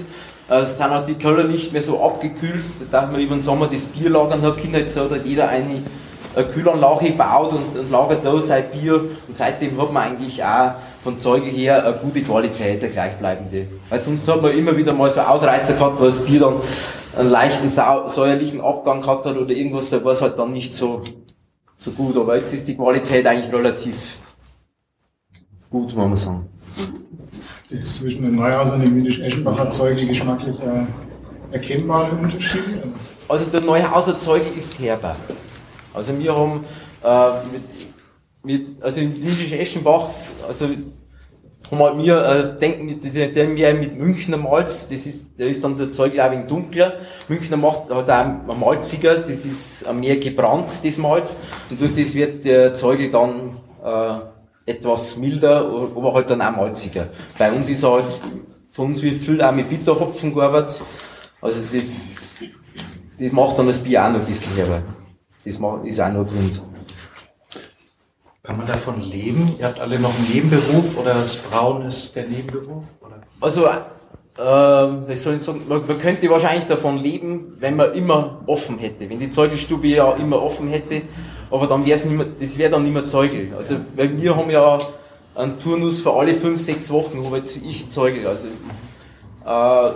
äh, 0.49 0.64
sind 0.64 0.90
halt 0.90 1.09
die 1.09 1.14
Keller 1.14 1.45
nicht 1.45 1.72
mehr 1.72 1.82
so 1.82 2.01
abgekühlt, 2.01 2.64
dass 2.90 3.11
man 3.11 3.20
über 3.20 3.34
den 3.34 3.40
Sommer 3.40 3.66
das 3.66 3.84
Bier 3.86 4.11
lagern 4.11 4.43
hat 4.43 4.59
können. 4.59 4.74
Jetzt 4.74 4.97
hat 4.97 5.11
halt 5.11 5.26
jeder 5.26 5.49
eine, 5.49 5.82
eine 6.36 6.47
Kühlanlage 6.47 7.07
gebaut 7.07 7.53
und, 7.53 7.80
und 7.80 7.90
lagert 7.90 8.24
da 8.24 8.40
sein 8.40 8.64
Bier. 8.70 8.95
Und 9.26 9.34
seitdem 9.34 9.80
hat 9.80 9.93
man 9.93 10.05
eigentlich 10.05 10.45
auch 10.45 10.74
von 11.03 11.18
Zeugel 11.18 11.51
her 11.51 11.84
eine 11.84 11.95
gute 11.95 12.22
Qualität, 12.22 12.80
eine 12.80 12.93
gleichbleibende. 12.93 13.66
Weil 13.88 13.99
sonst 13.99 14.28
hat 14.28 14.40
man 14.40 14.57
immer 14.57 14.76
wieder 14.76 14.93
mal 14.93 15.11
so 15.11 15.20
Ausreißer 15.20 15.74
gehabt, 15.74 15.99
wo 15.99 16.05
das 16.05 16.24
Bier 16.24 16.40
dann 16.40 16.55
einen 17.16 17.30
leichten 17.30 17.68
säuerlichen 17.68 18.60
Abgang 18.60 19.00
gehabt 19.00 19.26
hat 19.26 19.36
oder 19.36 19.50
irgendwas, 19.50 19.90
da 19.90 20.02
war 20.04 20.12
es 20.12 20.22
halt 20.22 20.38
dann 20.38 20.52
nicht 20.52 20.74
so, 20.74 21.02
so 21.76 21.90
gut. 21.90 22.16
Aber 22.16 22.36
jetzt 22.36 22.52
ist 22.52 22.66
die 22.68 22.76
Qualität 22.76 23.26
eigentlich 23.26 23.52
relativ 23.52 24.18
gut, 25.70 25.94
muss 25.94 25.94
man 25.94 26.16
sagen. 26.16 26.48
Es 27.70 27.98
zwischen 27.98 28.22
den 28.22 28.36
Neuhauser 28.36 28.74
und 28.74 28.86
dem 28.86 28.96
Jüdisch-Eschenbacher 28.96 29.70
Zeugel 29.70 30.06
geschmacklich 30.06 30.60
äh, 30.60 30.84
erkennbare 31.52 32.10
Unterschiede? 32.12 32.82
Also 33.28 33.50
der 33.50 33.62
Neuhauser 33.62 34.18
Zeugel 34.18 34.52
ist 34.54 34.78
herber. 34.78 35.16
Also 35.94 36.18
wir 36.18 36.36
haben 36.36 36.64
äh, 37.02 37.30
mit, 37.52 37.62
mit, 38.42 38.82
also 38.82 39.00
in 39.00 39.16
Jüdisch 39.16 39.52
Eschenbach, 39.52 40.08
also 40.46 40.68
haben 41.79 42.03
wir, 42.03 42.25
äh, 42.25 42.59
denken, 42.59 43.01
der 43.35 43.49
mehr 43.49 43.75
mit 43.75 43.99
Münchner 43.99 44.37
Malz, 44.37 44.89
das 44.89 45.07
ist, 45.07 45.39
der 45.39 45.49
ist 45.49 45.64
dann 45.64 45.79
der 45.79 45.93
Zeugel 45.93 46.20
auch 46.20 46.27
ein 46.27 46.33
wenig 46.33 46.47
dunkler. 46.47 46.95
Münchner 47.29 47.57
macht, 47.57 47.91
hat 47.91 48.11
auch 48.11 48.18
ein 48.18 48.59
malziger, 48.59 49.16
das 49.16 49.47
ist 49.47 49.93
mehr 49.95 50.16
gebrannt, 50.18 50.73
das 50.85 50.99
Malz. 50.99 51.39
Und 51.70 51.81
durch 51.81 51.95
das 51.95 52.14
wird 52.14 52.45
der 52.45 52.75
Zeugel 52.75 53.11
dann 53.11 53.59
äh, 53.85 54.70
etwas 54.70 55.16
milder, 55.16 55.64
aber 55.97 56.14
halt 56.14 56.31
dann 56.31 56.43
auch 56.43 56.57
malziger. 56.57 57.09
Bei 57.39 57.51
uns 57.51 57.68
ist 57.68 57.83
halt, 57.83 58.05
von 58.70 58.89
uns 58.89 59.03
wird 59.03 59.23
viel 59.23 59.41
auch 59.43 59.53
mit 59.53 59.68
Bitterhopfen 59.68 60.35
gearbeitet. 60.35 60.83
Also 61.41 61.61
das, 61.73 62.45
das 63.18 63.33
macht 63.33 63.59
dann 63.59 63.66
das 63.66 63.79
Bier 63.79 64.05
auch 64.05 64.11
noch 64.11 64.20
ein 64.20 64.27
bisschen 64.27 64.55
herber. 64.55 64.83
Das 65.45 65.55
ist 65.55 66.01
auch 66.01 66.12
noch 66.12 66.27
Grund. 66.27 66.62
Kann 68.45 68.57
man 68.57 68.66
davon 68.66 69.01
leben? 69.01 69.55
Ihr 69.61 69.66
habt 69.66 69.78
alle 69.78 70.01
noch 70.01 70.12
einen 70.12 70.26
Nebenberuf 70.34 70.99
oder 70.99 71.14
das 71.14 71.36
Brauen 71.36 71.82
ist 71.82 72.16
der 72.16 72.26
Nebenberuf? 72.26 72.84
Oder? 73.01 73.22
Also, 73.40 73.66
ähm, 73.68 75.05
was 75.07 75.22
soll 75.22 75.36
ich 75.36 75.45
sagen, 75.45 75.62
man, 75.68 75.86
man 75.86 76.01
könnte 76.01 76.28
wahrscheinlich 76.28 76.66
davon 76.66 76.99
leben, 76.99 77.55
wenn 77.61 77.76
man 77.76 77.95
immer 77.95 78.40
offen 78.47 78.78
hätte. 78.78 79.09
Wenn 79.09 79.20
die 79.20 79.30
Zeugelstube 79.30 79.86
ja 79.86 80.14
immer 80.14 80.43
offen 80.43 80.66
hätte, 80.66 81.03
aber 81.53 81.68
dann 81.68 81.86
wäre 81.86 81.95
es 81.95 82.05
nicht 82.05 82.16
mehr, 82.16 82.26
das 82.36 82.59
wäre 82.59 82.72
dann 82.72 82.82
nicht 82.82 82.93
mehr 82.93 83.05
Zeugel. 83.05 83.53
Also, 83.57 83.76
weil 83.95 84.20
wir 84.20 84.36
haben 84.36 84.51
ja 84.51 84.80
einen 85.36 85.61
Turnus 85.61 86.01
für 86.01 86.12
alle 86.12 86.34
fünf, 86.34 86.61
sechs 86.61 86.90
Wochen, 86.90 87.24
habe 87.24 87.36
jetzt 87.36 87.57
ich 87.64 87.90
Zeugel. 87.90 88.26
Also, 88.26 88.49
äh, 89.47 89.95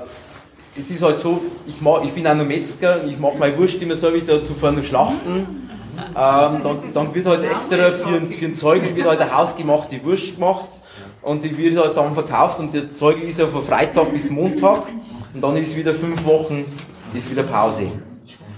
es 0.78 0.88
ist 0.88 1.03
halt 1.03 1.18
so, 1.18 1.40
ich, 1.66 1.80
mach, 1.80 2.05
ich 2.05 2.12
bin 2.12 2.24
auch 2.28 2.36
noch 2.36 2.44
Metzger, 2.44 3.03
ich 3.05 3.18
mache 3.18 3.38
meine 3.38 3.59
Wurst 3.59 3.82
immer 3.82 3.97
selber, 3.97 4.18
ich 4.18 4.24
dazu 4.24 4.55
vorne 4.55 4.84
schlachten. 4.84 5.66
Ähm, 5.99 6.61
dann, 6.62 6.78
dann 6.94 7.14
wird 7.14 7.26
halt 7.26 7.44
extra 7.44 7.90
für, 7.92 8.20
für 8.20 8.44
einen 8.44 8.55
Zeugel 8.55 8.94
wird 8.94 9.07
halt 9.07 9.20
eine 9.20 9.36
hausgemachte 9.36 10.03
Wurst 10.05 10.34
gemacht 10.34 10.68
und 11.22 11.42
die 11.42 11.57
wird 11.57 11.78
halt 11.78 11.97
dann 11.97 12.14
verkauft 12.14 12.59
und 12.61 12.72
der 12.72 12.94
Zeugel 12.94 13.28
ist 13.28 13.38
ja 13.38 13.47
von 13.47 13.62
Freitag 13.62 14.12
bis 14.12 14.30
Montag 14.30 14.84
und 15.34 15.42
dann 15.42 15.57
ist 15.57 15.74
wieder 15.76 15.94
fünf 15.94 16.24
Wochen 16.24 16.64
ist 17.14 17.30
wieder 17.30 17.42
Pause. 17.42 17.90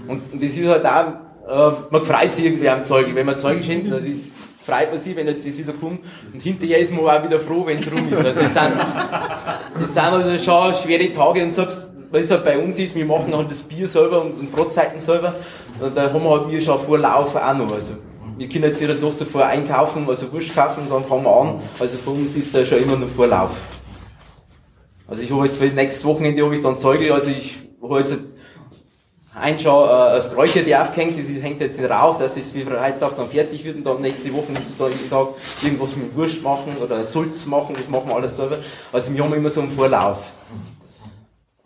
Und, 0.07 0.33
und 0.33 0.43
das 0.43 0.51
ist 0.51 0.67
halt 0.67 0.85
auch, 0.85 1.71
äh, 1.71 1.71
man 1.89 2.01
freut 2.03 2.33
sich 2.33 2.45
irgendwie 2.45 2.69
am 2.69 2.83
Zeugel, 2.83 3.15
wenn 3.15 3.25
man 3.25 3.37
Zeugel 3.37 3.63
schenkt, 3.63 3.91
dann 3.91 4.05
ist, 4.05 4.33
freut 4.65 4.91
man 4.91 4.99
sich, 4.99 5.15
wenn 5.15 5.27
jetzt 5.27 5.45
das 5.47 5.57
wieder 5.57 5.73
kommt 5.73 5.99
und 6.33 6.41
hinterher 6.41 6.79
ist 6.79 6.91
man 6.91 7.05
auch 7.05 7.23
wieder 7.23 7.39
froh, 7.39 7.65
wenn 7.65 7.77
es 7.77 7.91
rum 7.91 8.11
ist. 8.11 8.25
Also 8.25 8.41
es 8.41 8.53
sind, 8.53 8.73
das 9.79 9.93
sind 9.93 10.03
also 10.03 10.37
schon 10.37 10.73
schwere 10.75 11.11
Tage 11.11 11.43
und 11.43 11.51
selbst, 11.51 11.87
weil 12.11 12.21
es 12.21 12.31
halt 12.31 12.43
bei 12.43 12.57
uns 12.57 12.79
ist, 12.79 12.95
wir 12.95 13.05
machen 13.05 13.35
halt 13.35 13.49
das 13.51 13.61
Bier 13.61 13.87
selber 13.87 14.21
und, 14.21 14.31
und 14.39 14.51
Brotzeiten 14.51 14.99
selber, 14.99 15.35
und 15.79 15.95
da 15.95 16.11
haben 16.11 16.23
wir 16.23 16.29
halt 16.29 16.49
wir 16.49 16.61
schon 16.61 16.79
Vorlauf 16.79 17.35
auch 17.35 17.53
noch. 17.53 17.71
Also, 17.71 17.93
wir 18.37 18.47
können 18.47 18.63
jetzt 18.65 18.81
ihre 18.81 18.99
Tochter 18.99 19.25
vorher 19.25 19.49
einkaufen, 19.51 20.05
also 20.07 20.31
Wurst 20.31 20.55
kaufen 20.55 20.83
dann 20.89 21.03
fangen 21.03 21.23
wir 21.25 21.35
an. 21.35 21.59
Also 21.79 21.97
für 21.97 22.11
uns 22.11 22.35
ist 22.37 22.55
da 22.55 22.63
schon 22.65 22.81
immer 22.81 22.95
noch 22.95 23.09
Vorlauf. 23.09 23.51
Also 25.07 25.23
ich 25.23 25.31
habe 25.31 25.45
jetzt 25.45 25.57
für 25.57 25.65
nächstes 25.65 26.05
Wochenende 26.05 26.43
habe 26.45 26.55
ich 26.55 26.61
dann 26.61 26.77
Zeugel, 26.77 27.11
also 27.11 27.31
ich 27.31 27.57
habe 27.81 27.99
jetzt 27.99 28.19
ein 29.35 29.57
schon 29.59 29.83
äh, 29.85 29.87
das 29.89 30.35
Räucherte 30.35 30.81
aufgehängt, 30.81 31.17
das 31.17 31.25
ist- 31.29 31.41
hängt 31.41 31.59
jetzt 31.61 31.79
in 31.79 31.85
Rauch, 31.85 32.17
dass 32.17 32.37
es 32.37 32.51
für 32.51 32.61
Freitag 32.61 33.15
dann 33.17 33.27
fertig 33.27 33.63
wird 33.63 33.77
und 33.77 33.83
dann 33.85 34.01
nächste 34.01 34.31
Woche 34.33 34.51
muss 34.51 34.69
ich 34.69 34.77
da 34.77 34.87
jeden 34.87 35.09
Tag 35.09 35.27
irgendwas 35.63 35.95
mit 35.95 36.15
Wurst 36.15 36.41
machen 36.43 36.73
oder 36.81 37.03
Sulz 37.03 37.45
machen, 37.45 37.75
das 37.77 37.89
machen 37.89 38.07
wir 38.07 38.15
alles 38.15 38.35
selber. 38.35 38.57
Also 38.93 39.13
wir 39.13 39.23
haben 39.23 39.33
immer 39.33 39.49
so 39.49 39.61
einen 39.61 39.71
Vorlauf. 39.71 40.23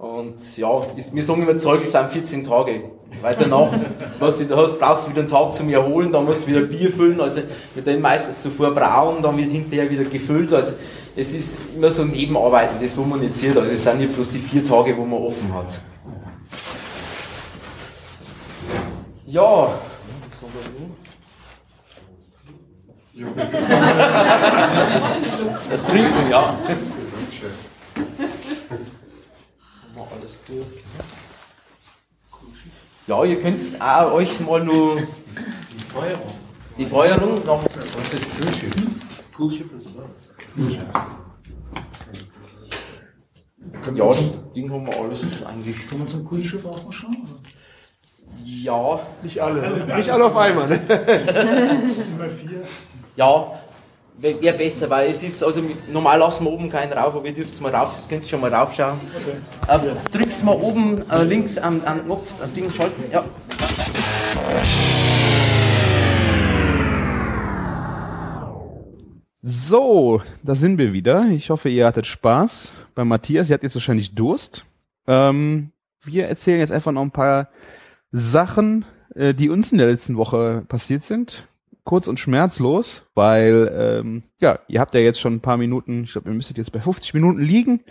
Und 0.04 0.58
ja, 0.58 0.82
ist, 0.98 1.16
wir 1.16 1.24
sagen 1.24 1.44
immer, 1.44 1.56
Zeugel 1.56 1.88
sind 1.88 2.10
14 2.10 2.44
Tage. 2.44 2.82
Weil 3.22 3.38
danach, 3.40 3.70
was 4.20 4.38
du 4.38 4.58
hast, 4.58 4.78
brauchst 4.78 5.06
du 5.06 5.12
wieder 5.12 5.22
einen 5.22 5.30
Tag 5.30 5.54
zum 5.54 5.70
Erholen, 5.70 6.12
dann 6.12 6.26
musst 6.26 6.44
du 6.44 6.48
wieder 6.48 6.64
Bier 6.64 6.92
füllen, 6.92 7.22
also 7.22 7.40
wird 7.74 7.88
dann 7.88 8.02
meistens 8.02 8.42
zuvor 8.42 8.72
brauen, 8.74 9.22
dann 9.22 9.38
wird 9.38 9.50
hinterher 9.50 9.90
wieder 9.90 10.04
gefüllt. 10.04 10.52
Also 10.52 10.74
es 11.16 11.34
ist 11.34 11.58
immer 11.74 11.90
so 11.90 12.04
Nebenarbeiten, 12.04 12.76
das 12.82 12.98
wo 12.98 13.04
man 13.04 13.22
nicht 13.22 13.34
sieht. 13.34 13.56
Also 13.56 13.72
es 13.72 13.82
sind 13.82 14.00
nicht 14.00 14.14
bloß 14.14 14.30
die 14.32 14.40
vier 14.40 14.66
Tage, 14.66 14.98
wo 14.98 15.06
man 15.06 15.24
offen 15.24 15.54
hat. 15.54 15.80
Ja. 19.26 19.74
Das 25.70 25.86
Trinken, 25.86 26.30
ja. 26.30 26.58
Alles 30.24 30.40
durch. 30.48 30.66
Ja, 33.08 33.26
ihr 33.26 33.42
könnt 33.42 33.62
auch 33.82 34.14
euch 34.14 34.40
mal 34.40 34.64
nur 34.64 34.96
die 34.96 35.84
Feuerung, 35.90 36.36
die 36.78 36.86
Feuerung 36.86 37.46
noch. 37.46 37.66
Und 37.66 38.14
das 38.14 38.30
Kühlschiff. 38.38 38.74
Coolship 39.36 39.74
ist 39.74 39.90
was. 39.98 40.32
Ja, 43.94 44.08
das 44.08 44.32
Ding 44.56 44.72
haben 44.72 44.88
wir 44.88 44.98
alles 44.98 45.44
eigentlich. 45.46 45.90
Kann 45.90 46.00
man 46.00 46.08
zum 46.08 46.24
Coolschiff 46.24 46.66
auch 46.66 46.86
mal 46.86 46.92
schauen? 46.94 47.18
oder? 47.24 47.42
Ja. 48.46 49.02
Nicht 49.22 49.42
alle. 49.42 49.96
Nicht 49.98 50.10
alle 50.10 50.24
auf 50.24 50.38
einmal, 50.38 50.70
ne? 50.70 50.76
Immer 52.08 52.30
vier. 52.30 52.64
Ja, 53.18 53.52
wäre 54.18 54.42
wär 54.42 54.54
besser, 54.54 54.90
weil 54.90 55.10
es 55.10 55.24
ist, 55.24 55.44
also 55.44 55.62
normal 55.92 56.20
lassen 56.20 56.46
wir 56.46 56.52
oben 56.52 56.70
keinen 56.70 56.94
rauf, 56.94 57.16
aber 57.16 57.26
ihr 57.26 57.34
dürft 57.34 57.60
mal 57.62 57.74
rauf, 57.74 57.94
das 57.96 58.08
könnt 58.08 58.24
ihr 58.24 58.30
schon 58.30 58.42
mal 58.42 58.54
raufschauen. 58.54 59.00
Äh, 59.68 59.80
drückst 60.12 60.44
mal 60.44 60.56
oben 60.56 61.10
äh, 61.10 61.24
links 61.24 61.58
am, 61.58 61.82
am 61.86 62.04
Knopf, 62.06 62.36
am 62.42 62.54
Ding 62.54 62.70
schalten, 62.70 63.04
ja. 63.12 63.24
So, 69.46 70.22
da 70.42 70.56
sind 70.56 70.78
wir 70.78 70.94
wieder. 70.94 71.26
Ich 71.32 71.50
hoffe, 71.50 71.68
ihr 71.68 71.86
hattet 71.86 72.08
Spaß. 72.08 72.72
Bei 72.96 73.04
Matthias, 73.04 73.50
ihr 73.50 73.56
habt 73.56 73.64
jetzt 73.64 73.76
wahrscheinlich 73.76 74.16
Durst. 74.16 74.64
Ähm, 75.06 75.72
wir 76.02 76.28
erzählen 76.28 76.60
jetzt 76.60 76.72
einfach 76.72 76.94
noch 76.94 77.02
ein 77.02 77.12
paar 77.12 77.50
Sachen, 78.14 78.86
äh, 79.16 79.34
die 79.34 79.50
uns 79.50 79.74
in 79.74 79.80
der 79.80 79.88
letzten 79.88 80.16
Woche 80.16 80.64
passiert 80.70 81.04
sind. 81.04 81.48
Kurz 81.84 82.08
und 82.08 82.20
schmerzlos, 82.20 83.04
weil 83.14 83.72
ähm, 83.76 84.24
ja, 84.42 84.60
ihr 84.68 84.80
habt 84.80 84.94
ja 84.94 85.02
jetzt 85.02 85.20
schon 85.20 85.36
ein 85.36 85.42
paar 85.42 85.58
Minuten, 85.58 86.04
ich 86.04 86.14
glaube, 86.14 86.30
ihr 86.30 86.36
müsstet 86.36 86.58
jetzt 86.58 86.72
bei 86.72 86.80
50 86.80 87.14
Minuten 87.14 87.42
liegen 87.42 87.84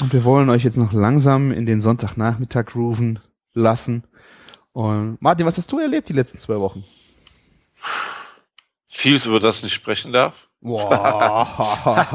und 0.00 0.12
wir 0.12 0.24
wollen 0.24 0.50
euch 0.50 0.64
jetzt 0.64 0.76
noch 0.76 0.92
langsam 0.92 1.50
in 1.50 1.66
den 1.66 1.80
Sonntagnachmittag 1.80 2.66
grooven 2.66 3.18
lassen. 3.52 4.04
Und 4.72 5.20
Martin, 5.20 5.46
was 5.46 5.58
hast 5.58 5.70
du 5.72 5.78
erlebt 5.78 6.08
die 6.08 6.14
letzten 6.14 6.38
zwei 6.38 6.58
Wochen? 6.60 6.84
Vieles, 8.86 9.26
über 9.26 9.40
das 9.40 9.62
nicht 9.62 9.74
sprechen 9.74 10.12
darf. 10.12 10.48
Boah. 10.60 12.12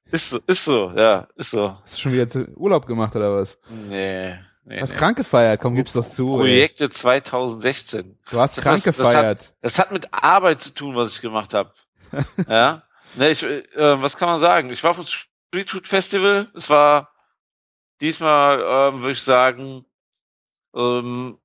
ist 0.10 0.30
so, 0.30 0.38
ist 0.46 0.64
so, 0.64 0.92
ja, 0.96 1.28
ist 1.36 1.50
so. 1.50 1.76
Hast 1.82 1.96
du 1.96 2.00
schon 2.00 2.12
wieder 2.12 2.28
zu 2.28 2.48
Urlaub 2.56 2.86
gemacht 2.86 3.14
oder 3.14 3.36
was? 3.36 3.58
Nee. 3.88 4.36
Nee 4.70 4.80
Hast 4.80 4.92
nee. 4.92 4.96
krank 4.98 5.16
gefeiert? 5.16 5.60
Komm, 5.60 5.74
gib's 5.74 5.92
doch 5.92 6.06
zu. 6.06 6.32
ey. 6.34 6.38
Projekte 6.38 6.88
2016. 6.90 8.18
Du 8.30 8.40
hast 8.40 8.56
Das- 8.56 8.64
krank 8.64 8.82
das, 8.84 8.96
gefeiert. 8.96 9.38
Das 9.40 9.46
hat, 9.48 9.56
das 9.60 9.78
hat 9.78 9.92
mit 9.92 10.08
Arbeit 10.12 10.60
zu 10.60 10.70
tun, 10.74 10.96
was 10.96 11.12
ich 11.14 11.20
gemacht 11.20 11.54
habe. 11.54 11.72
ja. 12.48 12.82
Ne, 13.16 13.30
ich, 13.30 13.42
äh, 13.42 13.62
was 14.02 14.16
kann 14.16 14.28
man 14.28 14.38
sagen? 14.38 14.70
Ich 14.70 14.82
war 14.84 14.90
auf 14.92 14.96
dem 14.96 15.04
Street 15.06 15.70
Food 15.70 15.88
Festival. 15.88 16.48
Es 16.54 16.70
war 16.70 17.10
diesmal, 18.00 18.60
ähm, 18.94 19.00
würde 19.00 19.12
ich 19.12 19.22
sagen, 19.22 19.84
ähm, 20.74 21.38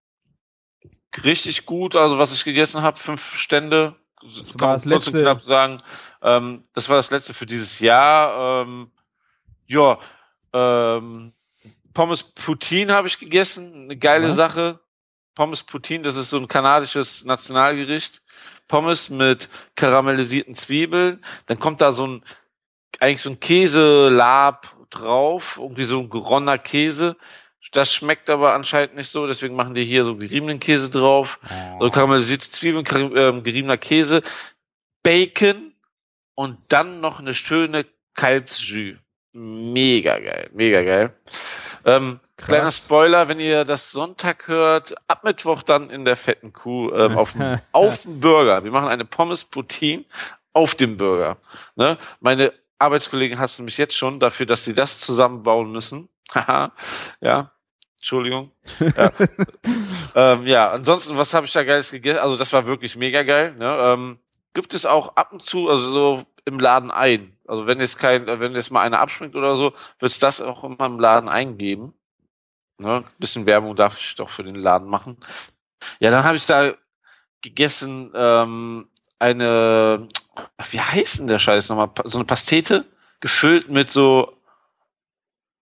richtig 1.23 1.65
gut. 1.65 1.95
Also 1.95 2.17
was 2.19 2.33
ich 2.33 2.43
gegessen 2.43 2.81
habe, 2.81 2.97
fünf 2.97 3.35
Stände. 3.35 3.95
Das 4.21 4.57
Kann 4.57 4.69
man 4.69 4.75
das 4.75 4.83
kurz 4.83 5.07
und 5.07 5.13
letzte. 5.13 5.21
knapp 5.21 5.41
sagen. 5.41 5.81
Ähm, 6.21 6.63
das 6.73 6.89
war 6.89 6.97
das 6.97 7.11
letzte 7.11 7.33
für 7.33 7.45
dieses 7.45 7.79
Jahr. 7.79 8.61
Ähm, 8.63 8.91
ja, 9.67 9.99
ähm, 10.53 11.33
Pommes 11.95 12.21
Poutine 12.21 12.93
habe 12.93 13.07
ich 13.07 13.17
gegessen. 13.17 13.85
Eine 13.85 13.97
geile 13.97 14.27
Was? 14.27 14.35
Sache. 14.35 14.79
Pommes 15.33 15.63
Poutine, 15.63 16.03
das 16.03 16.15
ist 16.15 16.29
so 16.29 16.37
ein 16.37 16.47
kanadisches 16.47 17.25
Nationalgericht. 17.25 18.21
Pommes 18.67 19.09
mit 19.09 19.49
karamellisierten 19.75 20.53
Zwiebeln. 20.53 21.23
Dann 21.47 21.57
kommt 21.59 21.81
da 21.81 21.91
so 21.91 22.05
ein, 22.05 22.23
eigentlich 22.99 23.23
so 23.23 23.31
ein 23.31 23.39
Käselab 23.39 24.75
drauf. 24.91 25.57
Irgendwie 25.59 25.85
so 25.85 25.99
ein 25.99 26.09
geronnener 26.11 26.59
Käse. 26.59 27.17
Das 27.71 27.91
schmeckt 27.93 28.29
aber 28.29 28.53
anscheinend 28.53 28.95
nicht 28.95 29.09
so, 29.09 29.25
deswegen 29.27 29.55
machen 29.55 29.73
die 29.73 29.83
hier 29.83 30.05
so 30.05 30.15
geriebenen 30.15 30.59
Käse 30.59 30.89
drauf. 30.89 31.39
So 31.79 31.89
karamellisierte 31.89 32.49
Zwiebeln, 32.49 32.85
ähm, 33.17 33.43
geriebener 33.43 33.77
Käse, 33.77 34.21
Bacon 35.03 35.73
und 36.35 36.57
dann 36.69 37.01
noch 37.01 37.19
eine 37.19 37.33
schöne 37.33 37.85
Kalbsjus. 38.13 38.97
Mega 39.33 40.19
geil, 40.19 40.49
mega 40.53 40.83
geil. 40.83 41.13
Ähm, 41.85 42.19
kleiner 42.35 42.71
Spoiler, 42.71 43.27
wenn 43.27 43.39
ihr 43.39 43.63
das 43.63 43.91
Sonntag 43.91 44.47
hört, 44.47 44.95
ab 45.07 45.23
Mittwoch 45.23 45.61
dann 45.61 45.91
in 45.91 46.03
der 46.03 46.17
fetten 46.17 46.51
Kuh 46.51 46.91
ähm, 46.91 47.15
auf, 47.17 47.33
dem, 47.33 47.59
auf 47.71 48.01
dem 48.01 48.19
Burger. 48.19 48.63
Wir 48.63 48.71
machen 48.71 48.87
eine 48.89 49.05
Pommes 49.05 49.43
Poutine 49.43 50.03
auf 50.51 50.73
dem 50.73 50.97
Burger. 50.97 51.37
Ne? 51.75 51.97
Meine 52.19 52.53
Arbeitskollegen 52.79 53.37
hassen 53.37 53.65
mich 53.65 53.77
jetzt 53.77 53.95
schon 53.95 54.19
dafür, 54.19 54.47
dass 54.47 54.65
sie 54.65 54.73
das 54.73 54.99
zusammenbauen 54.99 55.71
müssen. 55.71 56.09
Haha, 56.33 56.71
ja. 57.21 57.51
Entschuldigung. 57.97 58.51
Ja. 58.79 59.11
ähm, 60.15 60.47
ja, 60.47 60.71
ansonsten, 60.71 61.17
was 61.17 61.33
habe 61.33 61.45
ich 61.45 61.53
da 61.53 61.63
geiles 61.63 61.91
gegessen? 61.91 62.19
Also, 62.19 62.37
das 62.37 62.53
war 62.53 62.67
wirklich 62.67 62.95
mega 62.95 63.23
geil. 63.23 63.55
Ne? 63.57 63.65
Ähm, 63.65 64.19
gibt 64.53 64.73
es 64.73 64.85
auch 64.85 65.15
ab 65.15 65.33
und 65.33 65.43
zu, 65.43 65.69
also 65.69 65.91
so 65.91 66.23
im 66.45 66.59
Laden 66.59 66.91
ein. 66.91 67.35
Also 67.47 67.67
wenn 67.67 67.79
jetzt 67.79 67.99
kein, 67.99 68.25
wenn 68.25 68.55
jetzt 68.55 68.71
mal 68.71 68.81
einer 68.81 68.99
abspringt 68.99 69.35
oder 69.35 69.55
so, 69.55 69.73
wird 69.99 70.11
es 70.11 70.19
das 70.19 70.41
auch 70.41 70.63
immer 70.63 70.85
im 70.85 70.99
Laden 70.99 71.29
eingeben. 71.29 71.93
Ne? 72.77 73.03
Bisschen 73.19 73.45
Werbung 73.45 73.75
darf 73.75 73.99
ich 73.99 74.15
doch 74.15 74.29
für 74.29 74.43
den 74.43 74.55
Laden 74.55 74.87
machen. 74.87 75.17
Ja, 75.99 76.11
dann 76.11 76.23
habe 76.23 76.37
ich 76.37 76.45
da 76.45 76.73
gegessen 77.41 78.11
ähm, 78.15 78.87
eine, 79.19 80.07
wie 80.69 80.79
heißt 80.79 81.19
denn 81.19 81.27
der 81.27 81.39
Scheiß 81.39 81.69
nochmal? 81.69 81.91
So 82.05 82.17
eine 82.17 82.25
Pastete 82.25 82.85
gefüllt 83.19 83.69
mit 83.69 83.91
so, 83.91 84.35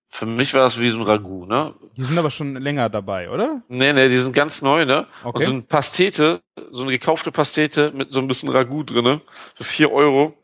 für 0.08 0.26
mich 0.26 0.54
war 0.54 0.62
das 0.62 0.80
wie 0.80 0.90
so 0.90 1.00
ein 1.00 1.06
Ragout, 1.06 1.46
ne? 1.46 1.74
Die 1.98 2.04
sind 2.04 2.18
aber 2.18 2.30
schon 2.30 2.56
länger 2.56 2.90
dabei, 2.90 3.30
oder? 3.30 3.62
Nee, 3.68 3.94
nee, 3.94 4.10
die 4.10 4.18
sind 4.18 4.34
ganz 4.34 4.62
neu, 4.62 4.86
ne? 4.86 5.08
Okay. 5.24 5.38
Und 5.38 5.44
so 5.44 5.52
eine 5.52 5.62
Pastete, 5.64 6.42
so 6.72 6.84
eine 6.84 6.92
gekaufte 6.92 7.32
Pastete 7.32 7.92
mit 7.92 8.14
so 8.14 8.20
ein 8.20 8.28
bisschen 8.28 8.50
Ragout 8.50 8.84
drinne, 8.84 9.22
für 9.56 9.64
vier 9.64 9.92
Euro. 9.92 10.38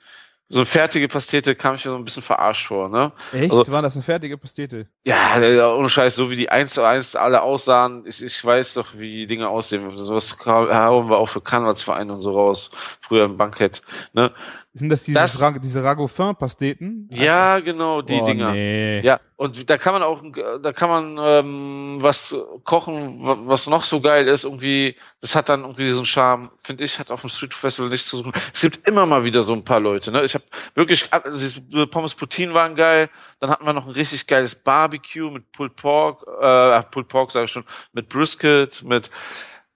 So 0.51 0.59
eine 0.59 0.65
fertige 0.65 1.07
Pastete 1.07 1.53
kam 1.55 1.75
ich 1.75 1.85
mir 1.85 1.91
so 1.91 1.97
ein 1.97 2.03
bisschen 2.03 2.23
verarscht 2.23 2.65
vor, 2.67 2.89
ne? 2.89 3.11
Echt? 3.31 3.51
Also, 3.51 3.71
War 3.71 3.83
das 3.83 3.95
eine 3.95 4.01
fertige 4.03 4.35
Pastete? 4.35 4.87
ja, 5.05 5.73
ohne 5.75 5.89
Scheiß, 5.89 6.15
so 6.15 6.31
wie 6.31 6.35
die 6.35 6.49
eins 6.49 6.73
zu 6.73 6.83
eins 6.83 7.15
alle 7.15 7.43
aussahen, 7.43 8.03
ich, 8.07 8.23
ich 8.23 8.43
weiß 8.43 8.73
doch, 8.73 8.87
wie 8.97 9.11
die 9.11 9.27
Dinge 9.27 9.47
aussehen. 9.47 9.95
Sowas 9.97 10.35
hauen 10.43 11.09
wir 11.09 11.17
auch 11.19 11.27
für 11.29 11.41
Karnevalsvereine 11.41 12.13
und 12.13 12.21
so 12.21 12.31
raus, 12.31 12.71
früher 12.99 13.25
im 13.25 13.37
Bankett, 13.37 13.83
ne? 14.13 14.31
Sind 14.71 14.89
das, 14.89 15.03
dieses 15.03 15.19
Das- 15.19 15.41
Ra 15.41 15.51
diese 15.57 15.83
Ragoufin-Pasteten? 15.83 17.09
Ja, 17.11 17.59
genau, 17.59 18.03
die 18.03 18.19
Oh, 18.21 18.25
Dinger. 18.25 18.51
nee. 18.51 18.99
Ja, 19.01 19.19
und 19.35 19.67
da 19.67 19.77
kann 19.79 19.93
man 19.93 20.03
auch, 20.03 20.21
da 20.61 20.71
kann 20.73 20.89
man 20.89 21.17
ähm, 21.19 21.97
was 22.01 22.35
kochen, 22.63 23.25
wa- 23.25 23.39
was 23.45 23.65
noch 23.65 23.83
so 23.83 23.99
geil 23.99 24.27
ist, 24.27 24.43
irgendwie, 24.43 24.95
das 25.21 25.35
hat 25.35 25.49
dann 25.49 25.61
irgendwie 25.61 25.89
einen 25.89 26.05
Charme, 26.05 26.51
finde 26.59 26.83
ich, 26.83 26.99
hat 26.99 27.09
auf 27.09 27.21
dem 27.21 27.31
Street 27.31 27.53
Festival 27.55 27.89
nichts 27.89 28.07
zu 28.07 28.17
suchen. 28.17 28.31
Es 28.53 28.61
gibt 28.61 28.87
immer 28.87 29.07
mal 29.07 29.23
wieder 29.23 29.41
so 29.41 29.53
ein 29.53 29.63
paar 29.65 29.79
Leute, 29.79 30.11
ne? 30.11 30.23
Ich 30.23 30.35
habe 30.35 30.43
wirklich, 30.75 31.11
also 31.11 31.31
diese 31.31 31.87
Pommes 31.87 32.13
Poutine 32.13 32.53
waren 32.53 32.75
geil, 32.75 33.09
dann 33.39 33.49
hatten 33.49 33.65
wir 33.65 33.73
noch 33.73 33.85
ein 33.87 33.91
richtig 33.91 34.27
geiles 34.27 34.53
Barbecue 34.53 35.31
mit 35.31 35.51
Pulled 35.51 35.75
Pork, 35.75 36.23
äh, 36.41 36.83
Pulled 36.91 37.07
Pork 37.07 37.31
sage 37.31 37.45
ich 37.45 37.51
schon, 37.51 37.65
mit 37.93 38.07
Brisket, 38.07 38.83
mit 38.83 39.09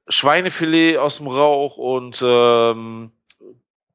Schweinefilet 0.08 0.98
aus 0.98 1.18
dem 1.18 1.28
Rauch 1.28 1.78
und 1.78 2.22
ähm, 2.24 3.12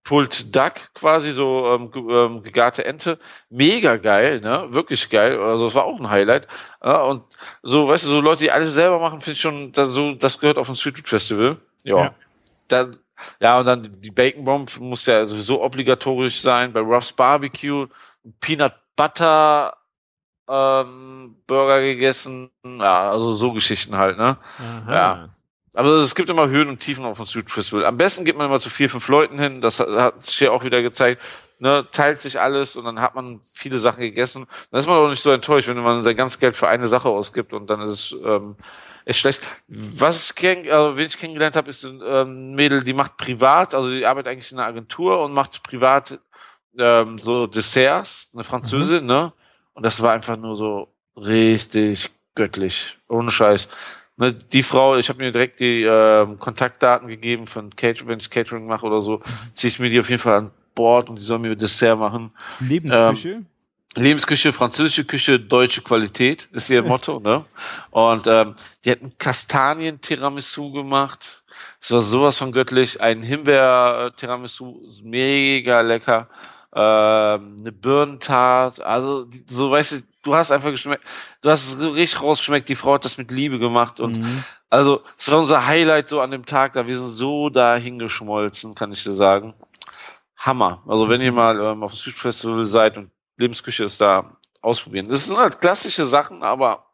Pulled 0.09 0.57
Duck 0.57 0.95
quasi, 0.95 1.33
so 1.33 1.67
ähm, 1.67 1.91
ge 1.91 2.01
ähm, 2.01 2.43
gegarte 2.43 2.83
Ente. 2.83 3.19
Mega 3.51 3.99
geil, 3.99 4.41
ne? 4.41 4.67
Wirklich 4.71 5.11
geil. 5.11 5.39
Also 5.39 5.67
es 5.67 5.75
war 5.75 5.85
auch 5.85 6.01
ein 6.01 6.09
Highlight. 6.09 6.49
Ja, 6.83 7.03
und 7.03 7.25
so, 7.63 7.89
weißt 7.89 8.05
du, 8.05 8.09
so 8.09 8.21
Leute, 8.23 8.45
die 8.45 8.51
alles 8.51 8.73
selber 8.73 9.01
machen, 9.01 9.21
finde 9.21 9.35
ich 9.35 9.41
schon, 9.43 9.71
das, 9.73 9.91
so, 9.91 10.15
das 10.15 10.41
gehört 10.41 10.57
auf 10.57 10.67
ein 10.71 10.77
Street 10.77 10.97
Food 10.97 11.11
Festival. 11.11 11.59
Ja. 11.85 12.05
Ja. 12.05 12.15
Dann, 12.69 12.97
ja, 13.39 13.59
und 13.61 13.67
dann 13.67 14.01
die 14.01 14.11
Bacon 14.11 14.47
Bomb 14.47 14.81
muss 14.81 15.05
ja 15.05 15.27
sowieso 15.27 15.63
obligatorisch 15.63 16.41
sein. 16.41 16.73
Bei 16.73 16.81
Ruff's 16.81 17.13
Barbecue, 17.13 17.87
Peanut 18.41 18.73
Butter 18.97 19.77
ähm, 20.49 21.37
Burger 21.47 21.83
gegessen. 21.83 22.51
Ja, 22.65 23.11
also 23.11 23.35
so 23.35 23.53
Geschichten 23.53 23.95
halt, 23.99 24.17
ne? 24.17 24.39
Ja. 24.89 25.29
Aber 25.79 25.93
es 25.93 26.17
gibt 26.17 26.29
immer 26.29 26.49
Höhen 26.49 26.69
und 26.69 26.81
Tiefen 26.81 27.05
auf 27.05 27.19
dem 27.19 27.27
Street 27.27 27.53
Festival. 27.53 27.87
Am 27.87 27.97
besten 27.97 28.25
geht 28.25 28.37
man 28.37 28.47
immer 28.47 28.59
zu 28.59 28.69
vier, 28.69 28.91
fünf 28.91 29.07
Leuten 29.07 29.39
hin. 29.39 29.61
Das 29.61 29.79
hat, 29.79 30.25
sich 30.25 30.37
hier 30.37 30.53
auch 30.53 30.65
wieder 30.65 30.83
gezeigt. 30.83 31.23
Ne, 31.61 31.87
teilt 31.93 32.21
sich 32.21 32.41
alles 32.41 32.75
und 32.75 32.85
dann 32.85 33.01
hat 33.01 33.15
man 33.15 33.41
viele 33.55 33.79
Sachen 33.79 34.01
gegessen. 34.01 34.49
Dann 34.73 34.81
ist 34.81 34.89
man 34.89 34.97
auch 34.97 35.09
nicht 35.09 35.23
so 35.23 35.31
enttäuscht, 35.31 35.69
wenn 35.69 35.79
man 35.79 36.03
sein 36.03 36.17
ganzes 36.17 36.41
Geld 36.41 36.57
für 36.57 36.67
eine 36.67 36.89
Sache 36.89 37.09
ausgibt 37.09 37.53
und 37.53 37.71
dann 37.71 37.81
ist 37.83 37.91
es 37.91 38.17
ähm, 38.25 38.57
echt 39.05 39.21
schlecht. 39.21 39.47
Was 39.69 40.31
ich 40.31 40.35
kenn, 40.35 40.69
also, 40.69 40.97
wen 40.97 41.07
ich 41.07 41.17
kennengelernt 41.17 41.55
habe, 41.55 41.71
ist 41.71 41.85
ein 41.85 42.03
ähm, 42.05 42.55
Mädel, 42.57 42.83
die 42.83 42.93
macht 42.93 43.17
privat, 43.17 43.73
also 43.73 43.89
die 43.89 44.05
arbeitet 44.05 44.33
eigentlich 44.33 44.51
in 44.51 44.59
einer 44.59 44.67
Agentur 44.67 45.25
und 45.25 45.33
macht 45.33 45.63
privat 45.63 46.19
ähm, 46.77 47.19
so 47.19 47.47
Desserts, 47.47 48.31
eine 48.35 48.43
Französin, 48.43 49.07
ne? 49.07 49.33
Und 49.75 49.85
das 49.85 50.03
war 50.03 50.11
einfach 50.11 50.37
nur 50.37 50.57
so 50.57 50.89
richtig 51.17 52.11
göttlich, 52.35 52.99
ohne 53.09 53.31
Scheiß. 53.31 53.69
Ne, 54.19 54.33
die 54.33 54.63
Frau, 54.65 54.97
ich 54.97 55.09
habe 55.09 55.21
mir 55.23 55.31
direkt 55.33 55.61
die 55.61 55.83
ähm, 55.83 56.39
Kontaktdaten 56.39 57.07
gegeben 57.09 57.47
von 57.47 57.75
Catering, 57.75 58.09
wenn 58.09 58.19
ich 58.19 58.29
Catering 58.31 58.67
mache 58.67 58.85
oder 58.85 59.01
so, 59.01 59.23
ziehe 59.55 59.71
ich 59.71 59.79
mir 59.79 59.91
die 59.91 60.01
auf 60.01 60.11
jeden 60.11 60.21
Fall 60.21 60.39
an 60.39 60.51
Bord 60.75 61.09
und 61.09 61.17
die 61.17 61.25
soll 61.25 61.39
mir 61.39 61.55
Dessert 61.57 61.99
machen. 61.99 62.33
Lebensküche? 62.61 63.29
Ähm, 63.31 63.47
Lebensküche, 63.97 64.53
französische 64.53 65.05
Küche, 65.05 65.41
deutsche 65.41 65.83
Qualität 65.83 66.49
ist 66.53 66.69
ihr 66.71 66.83
Motto, 66.85 67.21
ne? 67.21 67.45
Und 67.91 68.27
ähm, 68.27 68.55
die 68.85 68.91
hat 68.91 69.01
einen 69.03 69.17
Kastanien-Tiramisu 69.19 70.73
gemacht. 70.73 71.43
Es 71.81 71.91
war 71.91 72.01
sowas 72.03 72.37
von 72.39 72.53
göttlich. 72.53 73.01
Ein 73.01 73.23
Himbeer-Tiramisu, 73.23 74.81
mega 75.03 75.81
lecker. 75.81 76.29
Ähm, 76.75 77.57
eine 77.61 77.73
Birnentart, 77.73 78.81
also 78.83 79.25
die- 79.25 79.43
so 79.49 79.71
weißt 79.71 79.93
du, 79.93 79.97
du 80.23 80.35
hast 80.35 80.51
einfach 80.53 80.71
geschmeckt, 80.71 81.05
du 81.43 81.51
hast 81.51 81.69
so 81.79 81.91
richtig 81.91 82.23
rausgeschmeckt, 82.23 82.69
die 82.69 82.75
Frau 82.75 82.95
hat 82.95 83.05
das 83.05 83.19
mit 83.19 83.31
Liebe 83.31 83.59
gemacht 83.59 84.01
und 84.01 84.19
Mhm. 84.19 84.45
also 84.71 85.03
es 85.17 85.31
war 85.31 85.39
unser 85.39 85.67
Highlight 85.67 86.09
so 86.09 86.21
an 86.21 86.31
dem 86.31 86.45
Tag, 86.47 86.73
da 86.75 86.87
wir 86.87 86.97
sind 86.97 87.09
so 87.09 87.51
dahin 87.51 87.99
geschmolzen, 87.99 88.75
kann 88.75 88.93
ich 88.93 89.03
dir 89.05 89.15
sagen. 89.15 89.55
Hammer. 90.37 90.83
Also 90.87 91.09
wenn 91.09 91.21
ihr 91.21 91.33
mal 91.33 91.59
ähm, 91.61 91.83
auf 91.83 91.93
dem 91.93 91.97
Street 91.99 92.15
Festival 92.15 92.67
seid 92.67 92.97
und 92.97 93.11
Lebensküche 93.39 93.85
ist 93.85 94.01
da, 94.01 94.37
ausprobieren. 94.61 95.09
Das 95.09 95.27
sind 95.27 95.37
halt 95.37 95.61
klassische 95.61 96.05
Sachen, 96.05 96.43
aber 96.43 96.87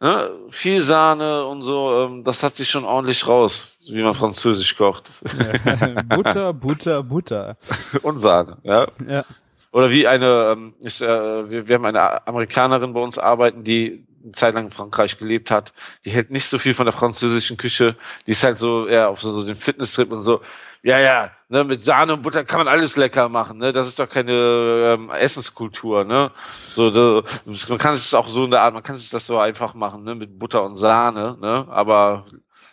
ne, 0.00 0.30
viel 0.50 0.80
Sahne 0.82 1.46
und 1.46 1.62
so, 1.62 2.04
ähm, 2.04 2.24
das 2.24 2.42
hat 2.42 2.54
sich 2.56 2.68
schon 2.70 2.84
ordentlich 2.84 3.26
raus, 3.26 3.76
wie 3.88 4.02
man 4.02 4.12
Französisch 4.14 4.76
kocht. 4.76 5.10
Butter, 6.08 6.52
Butter, 6.52 7.02
Butter. 7.02 7.56
und 8.02 8.18
Sahne, 8.18 8.58
ja. 8.62 8.86
Ja. 9.06 9.24
Oder 9.72 9.90
wie 9.90 10.06
eine, 10.06 10.52
ähm, 10.52 10.74
ich, 10.84 11.00
äh, 11.00 11.50
wir, 11.50 11.68
wir 11.68 11.74
haben 11.76 11.86
eine 11.86 12.26
Amerikanerin 12.26 12.92
bei 12.92 13.00
uns 13.00 13.18
arbeiten, 13.18 13.64
die 13.64 14.06
eine 14.22 14.32
Zeit 14.32 14.54
lang 14.54 14.66
in 14.66 14.70
Frankreich 14.70 15.18
gelebt 15.18 15.50
hat. 15.50 15.72
Die 16.04 16.10
hält 16.10 16.30
nicht 16.30 16.46
so 16.46 16.58
viel 16.58 16.74
von 16.74 16.86
der 16.86 16.92
französischen 16.92 17.56
Küche. 17.56 17.96
Die 18.26 18.32
ist 18.32 18.44
halt 18.44 18.58
so 18.58 18.86
eher 18.86 19.08
auf 19.08 19.20
so, 19.20 19.32
so 19.32 19.44
den 19.44 19.56
Fitnesstrip 19.56 20.10
und 20.10 20.22
so. 20.22 20.40
Ja, 20.82 20.98
ja, 21.00 21.32
ne, 21.48 21.64
mit 21.64 21.82
Sahne 21.82 22.14
und 22.14 22.22
Butter 22.22 22.44
kann 22.44 22.60
man 22.60 22.68
alles 22.68 22.96
lecker 22.96 23.28
machen, 23.28 23.58
ne? 23.58 23.72
Das 23.72 23.88
ist 23.88 23.98
doch 23.98 24.08
keine 24.08 24.94
ähm, 24.94 25.10
Essenskultur, 25.10 26.04
ne? 26.04 26.30
So, 26.70 26.90
da, 26.90 27.28
man 27.68 27.78
kann 27.78 27.94
es 27.94 28.14
auch 28.14 28.28
so 28.28 28.44
in 28.44 28.52
der 28.52 28.62
Art, 28.62 28.74
man 28.74 28.84
kann 28.84 28.94
es 28.94 29.10
das 29.10 29.26
so 29.26 29.38
einfach 29.38 29.74
machen, 29.74 30.04
ne? 30.04 30.14
Mit 30.14 30.38
Butter 30.38 30.62
und 30.62 30.76
Sahne, 30.76 31.36
ne? 31.40 31.66
Aber 31.68 32.26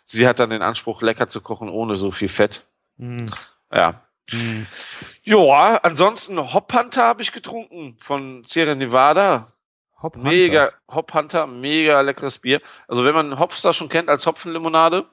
sie 0.05 0.27
hat 0.27 0.39
dann 0.39 0.51
den 0.51 0.61
Anspruch, 0.61 1.01
lecker 1.01 1.27
zu 1.27 1.41
kochen 1.41 1.69
ohne 1.69 1.97
so 1.97 2.11
viel 2.11 2.29
Fett. 2.29 2.65
Mhm. 2.97 3.17
Ja. 3.73 4.04
Mhm. 4.31 4.65
Ja, 5.23 5.77
ansonsten 5.83 6.53
Hop 6.53 6.73
Hunter 6.73 7.03
habe 7.03 7.21
ich 7.21 7.31
getrunken 7.31 7.97
von 7.99 8.43
Sierra 8.43 8.75
Nevada. 8.75 9.47
Hop 10.01 10.15
Hunter. 10.15 10.29
Mega, 10.29 10.71
Hop 10.89 11.13
Hunter, 11.13 11.47
mega 11.47 12.01
leckeres 12.01 12.39
Bier. 12.39 12.61
Also 12.87 13.05
wenn 13.05 13.15
man 13.15 13.39
Hopster 13.39 13.73
schon 13.73 13.89
kennt 13.89 14.09
als 14.09 14.25
Hopfenlimonade, 14.25 15.05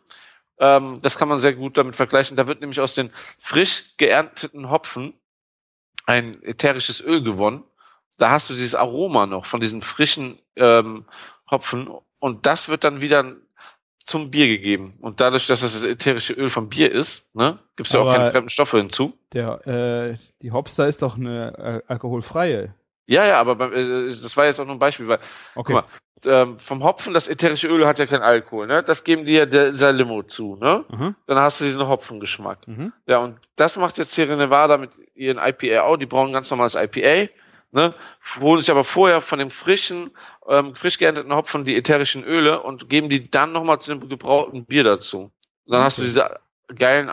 ähm, 0.58 1.00
das 1.02 1.16
kann 1.16 1.28
man 1.28 1.40
sehr 1.40 1.54
gut 1.54 1.76
damit 1.76 1.96
vergleichen. 1.96 2.36
Da 2.36 2.46
wird 2.46 2.60
nämlich 2.60 2.80
aus 2.80 2.94
den 2.94 3.10
frisch 3.38 3.96
geernteten 3.96 4.70
Hopfen 4.70 5.14
ein 6.06 6.42
ätherisches 6.42 7.00
Öl 7.00 7.22
gewonnen. 7.22 7.64
Da 8.18 8.30
hast 8.30 8.50
du 8.50 8.54
dieses 8.54 8.74
Aroma 8.74 9.26
noch 9.26 9.46
von 9.46 9.60
diesen 9.60 9.82
frischen 9.82 10.38
ähm, 10.56 11.06
Hopfen 11.50 11.90
und 12.18 12.46
das 12.46 12.68
wird 12.68 12.84
dann 12.84 13.00
wieder 13.00 13.34
zum 14.05 14.30
Bier 14.30 14.48
gegeben. 14.48 14.94
Und 15.00 15.20
dadurch, 15.20 15.46
dass 15.46 15.61
das, 15.61 15.82
ätherische 15.82 16.32
Öl 16.34 16.50
vom 16.50 16.68
Bier 16.68 16.90
ist, 16.90 17.34
ne, 17.34 17.59
gibt 17.76 17.88
es 17.88 17.92
ja 17.92 18.00
auch 18.00 18.12
keine 18.12 18.30
fremden 18.30 18.50
Stoffe 18.50 18.78
hinzu. 18.78 19.12
Der, 19.32 19.66
äh, 19.66 20.16
die 20.40 20.53
Hopster 20.53 20.86
ist 20.86 21.03
doch 21.03 21.16
eine 21.16 21.82
äh, 21.86 21.92
alkoholfreie. 21.92 22.74
Ja, 23.07 23.26
ja, 23.26 23.40
aber 23.40 23.57
beim, 23.57 23.72
äh, 23.72 24.07
das 24.09 24.36
war 24.36 24.46
jetzt 24.46 24.61
auch 24.61 24.64
nur 24.64 24.76
ein 24.76 24.78
Beispiel, 24.78 25.09
weil 25.09 25.18
Okay. 25.55 25.72
Guck 25.72 25.84
mal, 25.84 25.84
ähm, 26.24 26.59
vom 26.59 26.84
Hopfen, 26.84 27.14
das 27.14 27.28
ätherische 27.28 27.68
Öl 27.68 27.86
hat 27.86 27.98
ja 27.98 28.07
keinen 28.07 28.22
Alkohol, 28.22 28.66
ne? 28.66 28.82
Das 28.82 29.03
geben 29.03 29.24
die 29.24 29.34
ja 29.34 29.46
der, 29.46 29.70
dieser 29.70 29.92
Limo 29.92 30.22
zu, 30.22 30.57
ne? 30.57 30.84
Mhm. 30.88 31.16
Dann 31.26 31.38
hast 31.38 31.61
du 31.61 31.64
diesen 31.64 31.86
Hopfengeschmack. 31.86 32.68
Mhm. 32.68 32.92
Ja, 33.07 33.18
und 33.18 33.38
das 33.57 33.76
macht 33.76 33.98
jetzt 33.98 34.12
Sierra 34.12 34.36
Nevada 34.36 34.78
mit 34.78 34.90
ihren 35.14 35.38
IPA 35.38 35.82
auch. 35.82 35.96
Die 35.96 36.07
brauen 36.07 36.28
ein 36.28 36.32
ganz 36.32 36.50
normales 36.50 36.74
IPA, 36.74 37.30
ne? 37.72 37.94
Holen 38.40 38.60
sich 38.60 38.70
aber 38.70 38.84
vorher 38.84 39.20
von 39.20 39.38
dem 39.38 39.50
frischen, 39.50 40.10
ähm, 40.48 40.74
frisch 40.76 40.98
geernteten 40.98 41.34
Hopfen 41.34 41.64
die 41.64 41.76
ätherischen 41.76 42.22
Öle 42.24 42.62
und 42.62 42.88
geben 42.88 43.08
die 43.08 43.28
dann 43.30 43.52
nochmal 43.52 43.80
zu 43.80 43.94
dem 43.94 44.08
gebrauten 44.08 44.64
Bier 44.64 44.84
dazu. 44.84 45.30
Dann 45.66 45.82
hast 45.82 45.98
du 45.98 46.02
diese 46.02 46.38
geilen 46.74 47.10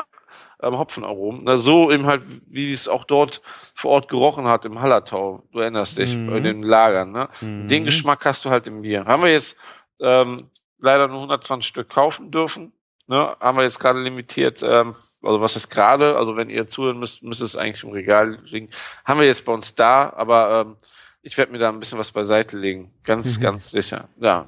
ähm, 0.61 0.77
Hopfenaromen. 0.77 1.41
Na, 1.45 1.57
so 1.57 1.89
eben 1.91 2.05
halt, 2.05 2.23
wie 2.47 2.71
es 2.73 2.87
auch 2.87 3.03
dort 3.05 3.41
vor 3.73 3.91
Ort 3.91 4.09
gerochen 4.09 4.45
hat 4.47 4.65
im 4.65 4.81
Hallertau. 4.81 5.43
Du 5.51 5.59
erinnerst 5.59 5.97
dich, 5.97 6.15
Mhm. 6.15 6.27
bei 6.29 6.39
den 6.39 6.63
Lagern, 6.63 7.11
ne? 7.11 7.29
Mhm. 7.41 7.67
Den 7.67 7.85
Geschmack 7.85 8.25
hast 8.25 8.43
du 8.45 8.49
halt 8.49 8.67
im 8.67 8.81
Bier. 8.81 9.05
Haben 9.05 9.23
wir 9.23 9.31
jetzt 9.31 9.57
ähm, 10.01 10.49
leider 10.79 11.07
nur 11.07 11.17
120 11.19 11.67
Stück 11.67 11.89
kaufen 11.89 12.31
dürfen. 12.31 12.73
Ne? 13.09 13.35
Haben 13.39 13.57
wir 13.57 13.63
jetzt 13.63 13.79
gerade 13.79 13.99
limitiert, 13.99 14.61
ähm, 14.61 14.93
also 15.23 15.41
was 15.41 15.55
ist 15.55 15.69
gerade, 15.71 16.15
also 16.15 16.37
wenn 16.37 16.51
ihr 16.51 16.67
zuhören 16.67 16.99
müsst, 16.99 17.23
müsste 17.23 17.43
es 17.43 17.55
eigentlich 17.55 17.83
im 17.83 17.89
Regal 17.89 18.37
liegen. 18.45 18.69
Haben 19.03 19.19
wir 19.19 19.25
jetzt 19.25 19.45
bei 19.45 19.51
uns 19.51 19.73
da, 19.73 20.13
aber 20.15 20.61
ähm, 20.67 20.77
ich 21.23 21.35
werde 21.35 21.51
mir 21.51 21.57
da 21.57 21.69
ein 21.69 21.79
bisschen 21.79 21.97
was 21.97 22.11
beiseite 22.11 22.55
legen. 22.55 22.93
Ganz, 23.03 23.37
Mhm. 23.37 23.41
ganz 23.41 23.71
sicher. 23.71 24.09
Ja. 24.17 24.45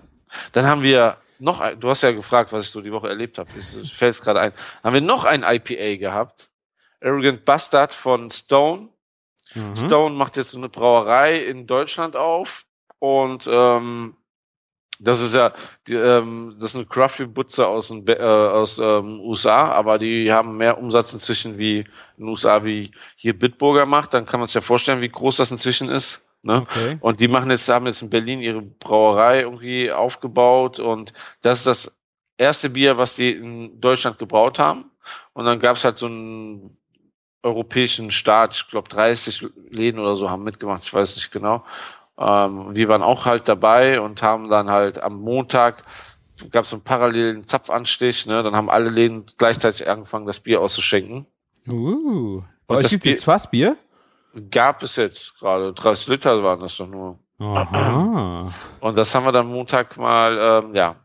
Dann 0.51 0.67
haben 0.67 0.83
wir 0.83 1.17
noch, 1.39 1.59
ein, 1.59 1.79
du 1.79 1.89
hast 1.89 2.03
ja 2.03 2.11
gefragt, 2.11 2.53
was 2.53 2.65
ich 2.65 2.69
so 2.69 2.81
die 2.81 2.91
Woche 2.91 3.09
erlebt 3.09 3.39
habe. 3.39 3.49
Fällt 3.51 4.13
es 4.13 4.21
gerade 4.21 4.39
ein. 4.39 4.53
Haben 4.83 4.93
wir 4.93 5.01
noch 5.01 5.25
ein 5.25 5.41
IPA 5.41 5.97
gehabt. 5.97 6.47
Arrogant 7.03 7.43
Bastard 7.45 7.93
von 7.93 8.29
Stone. 8.29 8.89
Mhm. 9.55 9.75
Stone 9.75 10.15
macht 10.15 10.37
jetzt 10.37 10.51
so 10.51 10.59
eine 10.59 10.69
Brauerei 10.69 11.35
in 11.37 11.65
Deutschland 11.65 12.15
auf 12.15 12.65
und 12.99 13.49
ähm, 13.51 14.15
das 15.03 15.19
ist 15.19 15.35
ja, 15.35 15.51
die, 15.87 15.95
ähm, 15.95 16.55
das 16.59 16.71
ist 16.71 16.75
eine 16.75 16.85
Craft 16.85 17.25
Butzer 17.33 17.67
aus 17.67 17.87
den 17.87 18.07
äh, 18.07 18.21
aus 18.21 18.77
ähm, 18.77 19.19
USA, 19.21 19.71
aber 19.71 19.97
die 19.97 20.31
haben 20.31 20.57
mehr 20.57 20.77
Umsatz 20.77 21.13
inzwischen 21.13 21.57
wie 21.57 21.79
in 21.79 21.85
den 22.17 22.27
USA 22.27 22.63
wie 22.63 22.91
hier 23.15 23.37
Bitburger 23.37 23.85
macht. 23.85 24.13
Dann 24.13 24.25
kann 24.25 24.39
man 24.39 24.47
sich 24.47 24.55
ja 24.55 24.61
vorstellen, 24.61 25.01
wie 25.01 25.09
groß 25.09 25.37
das 25.37 25.51
inzwischen 25.51 25.89
ist. 25.89 26.35
Ne? 26.43 26.61
Okay. 26.61 26.97
Und 27.01 27.19
die 27.19 27.27
machen 27.27 27.49
jetzt, 27.49 27.67
haben 27.67 27.87
jetzt 27.87 28.01
in 28.01 28.09
Berlin 28.09 28.41
ihre 28.41 28.61
Brauerei 28.61 29.41
irgendwie 29.41 29.91
aufgebaut 29.91 30.79
und 30.79 31.13
das 31.41 31.59
ist 31.59 31.67
das 31.67 32.01
erste 32.37 32.69
Bier, 32.69 32.97
was 32.97 33.15
die 33.15 33.31
in 33.31 33.79
Deutschland 33.79 34.17
gebraut 34.19 34.59
haben. 34.59 34.91
Und 35.33 35.45
dann 35.45 35.59
gab 35.59 35.75
es 35.75 35.83
halt 35.83 35.97
so 35.97 36.07
einen 36.07 36.77
europäischen 37.43 38.11
Staat, 38.11 38.55
ich 38.55 38.67
glaube 38.67 38.89
30 38.89 39.47
Läden 39.69 39.99
oder 39.99 40.15
so 40.15 40.29
haben 40.29 40.43
mitgemacht, 40.43 40.83
ich 40.83 40.93
weiß 40.93 41.15
nicht 41.15 41.31
genau. 41.31 41.65
Ähm, 42.17 42.75
wir 42.75 42.87
waren 42.87 43.01
auch 43.01 43.25
halt 43.25 43.47
dabei 43.47 44.01
und 44.01 44.21
haben 44.21 44.49
dann 44.49 44.69
halt 44.69 45.01
am 45.01 45.19
Montag 45.19 45.83
gab 46.49 46.63
es 46.63 46.73
einen 46.73 46.83
parallelen 46.83 47.43
Zapfanstich, 47.43 48.25
ne? 48.25 48.41
Dann 48.41 48.55
haben 48.55 48.69
alle 48.69 48.89
Läden 48.89 49.25
gleichzeitig 49.37 49.87
angefangen, 49.87 50.25
das 50.25 50.39
Bier 50.39 50.61
auszuschenken. 50.61 51.27
Uh. 51.67 52.41
Bei 52.67 52.75
Und 52.75 52.77
euch 52.77 52.83
das 52.83 52.91
gibt 52.91 53.05
jetzt 53.05 53.25
Fassbier? 53.25 53.77
Gab 54.49 54.81
es 54.81 54.95
jetzt 54.95 55.37
gerade, 55.37 55.73
30 55.73 56.07
Liter 56.07 56.43
waren 56.43 56.61
das 56.61 56.77
doch 56.77 56.87
nur. 56.87 57.19
Aha. 57.39 58.51
Und 58.79 58.97
das 58.97 59.13
haben 59.13 59.25
wir 59.25 59.31
dann 59.31 59.47
Montag 59.47 59.97
mal, 59.97 60.63
ähm, 60.63 60.75
ja, 60.75 60.95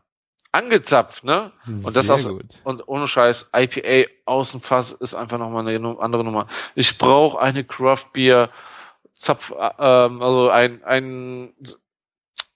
angezapft, 0.51 1.23
ne? 1.23 1.51
Und 1.65 1.95
das 1.95 2.07
Sehr 2.07 2.15
auch, 2.15 2.23
gut. 2.29 2.61
und 2.63 2.87
ohne 2.87 3.07
Scheiß, 3.07 3.51
IPA 3.55 4.09
Außenfass 4.25 4.93
ist 4.93 5.13
einfach 5.13 5.37
nochmal 5.37 5.67
eine 5.67 5.99
andere 5.99 6.23
Nummer. 6.23 6.47
Ich 6.73 6.97
brauche 6.97 7.39
eine 7.39 7.63
Craft 7.63 8.07
Beer 8.13 8.49
Zapf, 9.17 9.51
äh, 9.51 9.71
ähm, 9.79 10.21
also 10.21 10.49
ein, 10.49 10.83
ein 10.83 11.53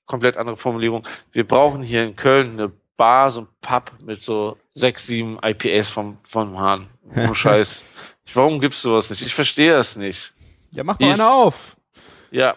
komplett 0.05 0.37
andere 0.37 0.57
Formulierung. 0.57 1.07
Wir 1.31 1.47
brauchen 1.47 1.81
hier 1.83 2.03
in 2.03 2.15
Köln 2.15 2.51
eine 2.59 2.71
Bar, 2.97 3.31
so 3.31 3.41
ein 3.41 3.47
Pub 3.61 3.93
mit 3.99 4.21
so 4.23 4.57
sechs, 4.73 5.07
sieben 5.07 5.39
IPAs 5.43 5.89
vom, 5.89 6.17
vom 6.23 6.59
Hahn. 6.59 6.87
Ohne 7.15 7.33
Scheiß. 7.35 7.83
Warum 8.33 8.59
gibt's 8.59 8.81
sowas 8.81 9.09
nicht? 9.09 9.21
Ich 9.23 9.33
verstehe 9.33 9.71
das 9.71 9.95
nicht. 9.95 10.33
Ja, 10.71 10.83
mach 10.83 10.97
doch 10.97 11.07
Ist- 11.07 11.19
einer 11.19 11.31
auf. 11.31 11.75
Ja, 12.29 12.55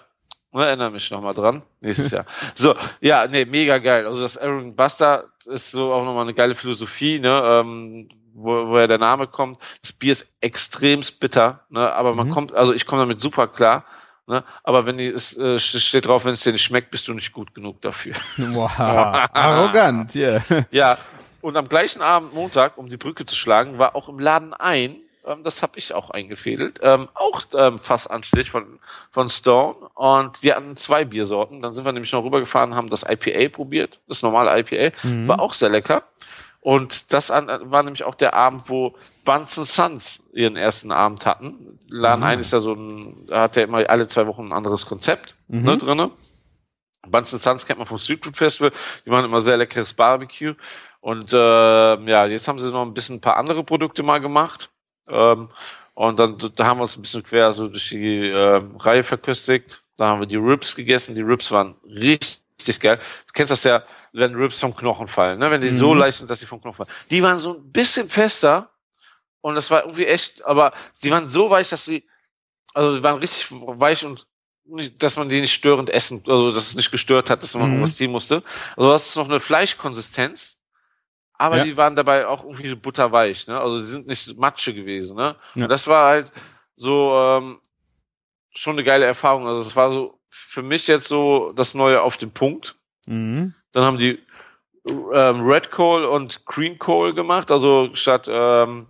erinnere 0.53 0.91
mich 0.91 1.11
nochmal 1.11 1.35
dran. 1.35 1.65
Nächstes 1.81 2.11
Jahr. 2.11 2.27
So, 2.55 2.75
ja, 3.01 3.27
nee, 3.27 3.45
mega 3.45 3.79
geil. 3.79 4.07
Also 4.07 4.23
das 4.23 4.39
Aaron 4.39 4.77
Buster 4.77 5.25
ist 5.47 5.71
so 5.71 5.93
auch 5.93 6.05
nochmal 6.05 6.23
eine 6.25 6.35
geile 6.35 6.55
Philosophie, 6.55 7.19
ne? 7.19 7.43
Ähm, 7.45 8.09
wo, 8.35 8.69
woher 8.69 8.89
der 8.89 8.99
Name 8.99 9.27
kommt. 9.27 9.59
Das 9.81 9.93
Bier 9.93 10.13
ist 10.13 10.27
extremst 10.41 11.21
bitter, 11.21 11.61
ne? 11.71 11.93
Aber 11.93 12.15
man 12.15 12.29
Mhm. 12.29 12.33
kommt, 12.33 12.53
also 12.55 12.73
ich 12.75 12.87
komme 12.87 13.03
damit 13.03 13.21
super 13.21 13.47
klar. 13.49 13.85
Ne? 14.27 14.43
Aber 14.63 14.87
wenn 14.87 14.97
die, 14.97 15.07
es 15.09 15.37
äh, 15.37 15.59
steht 15.59 16.07
drauf, 16.07 16.25
wenn 16.25 16.33
es 16.33 16.41
dir 16.41 16.53
nicht 16.53 16.63
schmeckt, 16.63 16.91
bist 16.91 17.07
du 17.09 17.13
nicht 17.15 17.33
gut 17.33 17.55
genug 17.55 17.83
dafür. 17.83 18.15
Wow. 18.39 18.71
Arrogant, 19.35 20.15
ja. 20.15 20.41
Ja, 20.71 20.99
und 21.43 21.57
am 21.59 21.69
gleichen 21.69 22.01
Abend, 22.01 22.33
Montag, 22.33 22.79
um 22.79 22.89
die 22.89 22.97
Brücke 22.97 23.27
zu 23.27 23.37
schlagen, 23.37 23.79
war 23.79 23.95
auch 23.95 24.09
im 24.09 24.19
Laden 24.19 24.55
ein, 24.55 24.97
ähm, 25.27 25.43
das 25.43 25.61
habe 25.63 25.79
ich 25.79 25.93
auch 25.93 26.09
eingefädelt, 26.09 26.81
ähm, 26.83 27.09
auch 27.13 27.43
ähm, 27.55 27.77
Fassanstich 27.79 28.51
von, 28.51 28.79
von 29.11 29.29
Stone. 29.29 29.77
Und 29.95 30.43
die 30.43 30.55
hatten 30.55 30.77
zwei 30.79 31.05
Biersorten. 31.05 31.61
Dann 31.61 31.75
sind 31.75 31.85
wir 31.85 31.93
nämlich 31.93 32.13
noch 32.13 32.25
rübergefahren, 32.25 32.75
haben 32.77 32.89
das 32.89 33.05
IPA 33.07 33.51
probiert, 33.55 34.01
das 34.09 34.23
normale 34.23 34.59
IPA, 34.59 34.97
Mhm. 35.07 35.29
war 35.29 35.39
auch 35.41 35.53
sehr 35.53 35.69
lecker. 35.69 36.05
Und 36.65 37.13
das 37.13 37.29
war 37.29 37.83
nämlich 37.83 38.05
auch 38.05 38.15
der 38.15 38.33
Abend, 38.33 38.71
wo 38.71 38.95
Bunsen 39.27 39.67
Sons 39.67 40.23
ihren 40.33 40.57
ersten 40.57 40.93
Abend 40.93 41.27
hatten. 41.27 41.79
Laden 41.89 42.21
Mhm. 42.21 42.27
ein 42.27 42.39
ist 42.39 42.55
ja 42.55 42.61
so 42.61 42.73
ein, 42.73 43.27
hat 43.31 43.57
ja 43.57 43.65
immer 43.65 43.87
alle 43.91 44.07
zwei 44.09 44.27
Wochen 44.27 44.47
ein 44.47 44.53
anderes 44.55 44.87
Konzept 44.87 45.37
Mhm. 45.49 45.63
ne, 45.63 45.77
drinne. 45.77 46.11
Bunsen 47.07 47.39
Sons 47.39 47.67
kennt 47.67 47.81
man 47.81 47.87
vom 47.87 47.99
Street 47.99 48.25
Food 48.25 48.39
Festival. 48.39 48.73
Die 49.05 49.11
machen 49.11 49.27
immer 49.27 49.41
sehr 49.41 49.59
leckeres 49.59 49.93
Barbecue. 49.93 50.55
Und 51.01 51.35
äh, 51.35 51.37
ja, 51.37 52.25
jetzt 52.25 52.49
haben 52.49 52.59
sie 52.59 52.73
noch 52.73 52.81
ein 52.81 52.95
bisschen 52.95 53.17
ein 53.17 53.21
paar 53.21 53.37
andere 53.37 53.63
Produkte 53.63 54.03
mal 54.03 54.23
gemacht. 54.23 54.71
Ähm, 55.07 55.51
und 55.93 56.19
dann 56.19 56.39
da 56.57 56.65
haben 56.65 56.79
wir 56.79 56.83
uns 56.85 56.97
ein 56.97 57.03
bisschen 57.03 57.25
quer 57.25 57.53
so 57.53 57.69
durch 57.69 57.91
die 57.91 58.31
ähm, 58.31 58.77
Reihe 58.77 59.05
verköstigt. 59.05 59.83
Da 59.99 60.07
haben 60.09 60.21
wir 60.21 60.27
die 60.27 60.37
Ribs 60.37 60.75
gegessen. 60.75 61.15
Die 61.15 61.21
Ribs 61.21 61.53
waren 61.53 61.75
richtig 61.85 62.41
geil. 62.81 62.97
Du 63.27 63.33
kennst 63.33 63.51
das 63.51 63.65
ja, 63.65 63.85
wenn 64.13 64.35
Ribs 64.35 64.61
vom 64.61 64.75
Knochen 64.75 65.09
fallen, 65.09 65.39
ne? 65.39 65.51
wenn 65.51 65.61
die 65.61 65.71
so 65.71 65.93
Mhm. 65.95 66.01
leicht 66.01 66.19
sind, 66.19 66.31
dass 66.31 66.41
sie 66.41 66.47
vom 66.47 66.61
Knochen 66.61 66.77
fallen. 66.87 66.97
Die 67.11 67.23
waren 67.23 67.39
so 67.39 67.55
ein 67.55 67.73
bisschen 67.73 68.09
fester 68.09 68.71
und 69.41 69.55
das 69.55 69.71
war 69.71 69.83
irgendwie 69.83 70.07
echt, 70.07 70.45
aber 70.45 70.73
sie 70.95 71.11
waren 71.11 71.29
so 71.29 71.51
weich, 71.51 71.69
dass 71.69 71.85
sie, 71.85 72.09
also 72.73 72.97
die 72.97 73.03
waren 73.03 73.19
richtig 73.19 73.47
weich 73.51 74.05
und 74.05 74.27
nicht, 74.67 75.03
dass 75.03 75.17
man 75.17 75.29
die 75.29 75.41
nicht 75.43 75.53
störend 75.53 75.91
essen, 75.91 76.23
also 76.27 76.51
dass 76.51 76.69
es 76.69 76.75
nicht 76.75 76.91
gestört 76.91 77.29
hat, 77.29 77.43
dass 77.43 77.53
man 77.55 77.65
Mhm. 77.67 77.73
irgendwas 77.73 77.97
ziehen 77.97 78.11
musste. 78.11 78.43
Also 78.77 78.91
das 78.91 79.09
ist 79.09 79.17
noch 79.17 79.29
eine 79.29 79.41
Fleischkonsistenz, 79.41 80.57
aber 81.35 81.59
Ja. 81.59 81.65
die 81.65 81.77
waren 81.77 81.97
dabei 81.97 82.27
auch 82.27 82.45
irgendwie 82.45 82.69
so 82.69 82.77
butterweich, 82.77 83.47
ne? 83.47 83.61
Also 83.61 83.79
sie 83.81 83.87
sind 83.91 84.07
nicht 84.07 84.39
Matsche 84.39 84.73
gewesen, 84.73 85.17
ne? 85.17 85.37
Ja. 85.55 85.65
Und 85.65 85.69
das 85.69 85.87
war 85.87 86.07
halt 86.09 86.33
so 86.77 87.13
ähm, 87.15 87.61
schon 88.55 88.73
eine 88.77 88.85
geile 88.85 89.05
Erfahrung. 89.05 89.47
Also 89.47 89.61
es 89.69 89.77
war 89.77 89.91
so 89.91 90.14
für 90.35 90.63
mich 90.63 90.87
jetzt 90.89 91.09
so 91.09 91.53
das 91.53 91.75
Neue 91.75 92.03
auf 92.03 92.17
den 92.17 92.33
Punkt. 92.33 92.77
Mhm. 93.07 93.55
Dann 93.73 93.85
haben 93.85 93.99
die 93.99 94.19
ähm, 94.89 95.47
Red 95.47 95.71
Coal 95.71 96.05
und 96.05 96.45
Green 96.45 96.79
Coal 96.79 97.15
gemacht, 97.15 97.51
also 97.51 97.91
statt 97.95 98.27
ähm, 98.29 98.89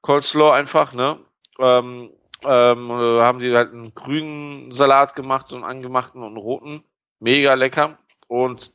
Coleslaw 0.00 0.52
einfach, 0.52 0.92
ne? 0.92 1.18
Ähm, 1.58 2.10
ähm, 2.44 2.90
äh, 2.90 3.20
haben 3.20 3.40
die 3.40 3.52
halt 3.54 3.72
einen 3.72 3.94
grünen 3.94 4.72
Salat 4.72 5.14
gemacht, 5.14 5.48
so 5.48 5.56
einen 5.56 5.64
angemachten 5.64 6.22
und 6.22 6.28
einen 6.28 6.36
roten. 6.36 6.84
Mega 7.18 7.54
lecker. 7.54 7.98
Und 8.28 8.72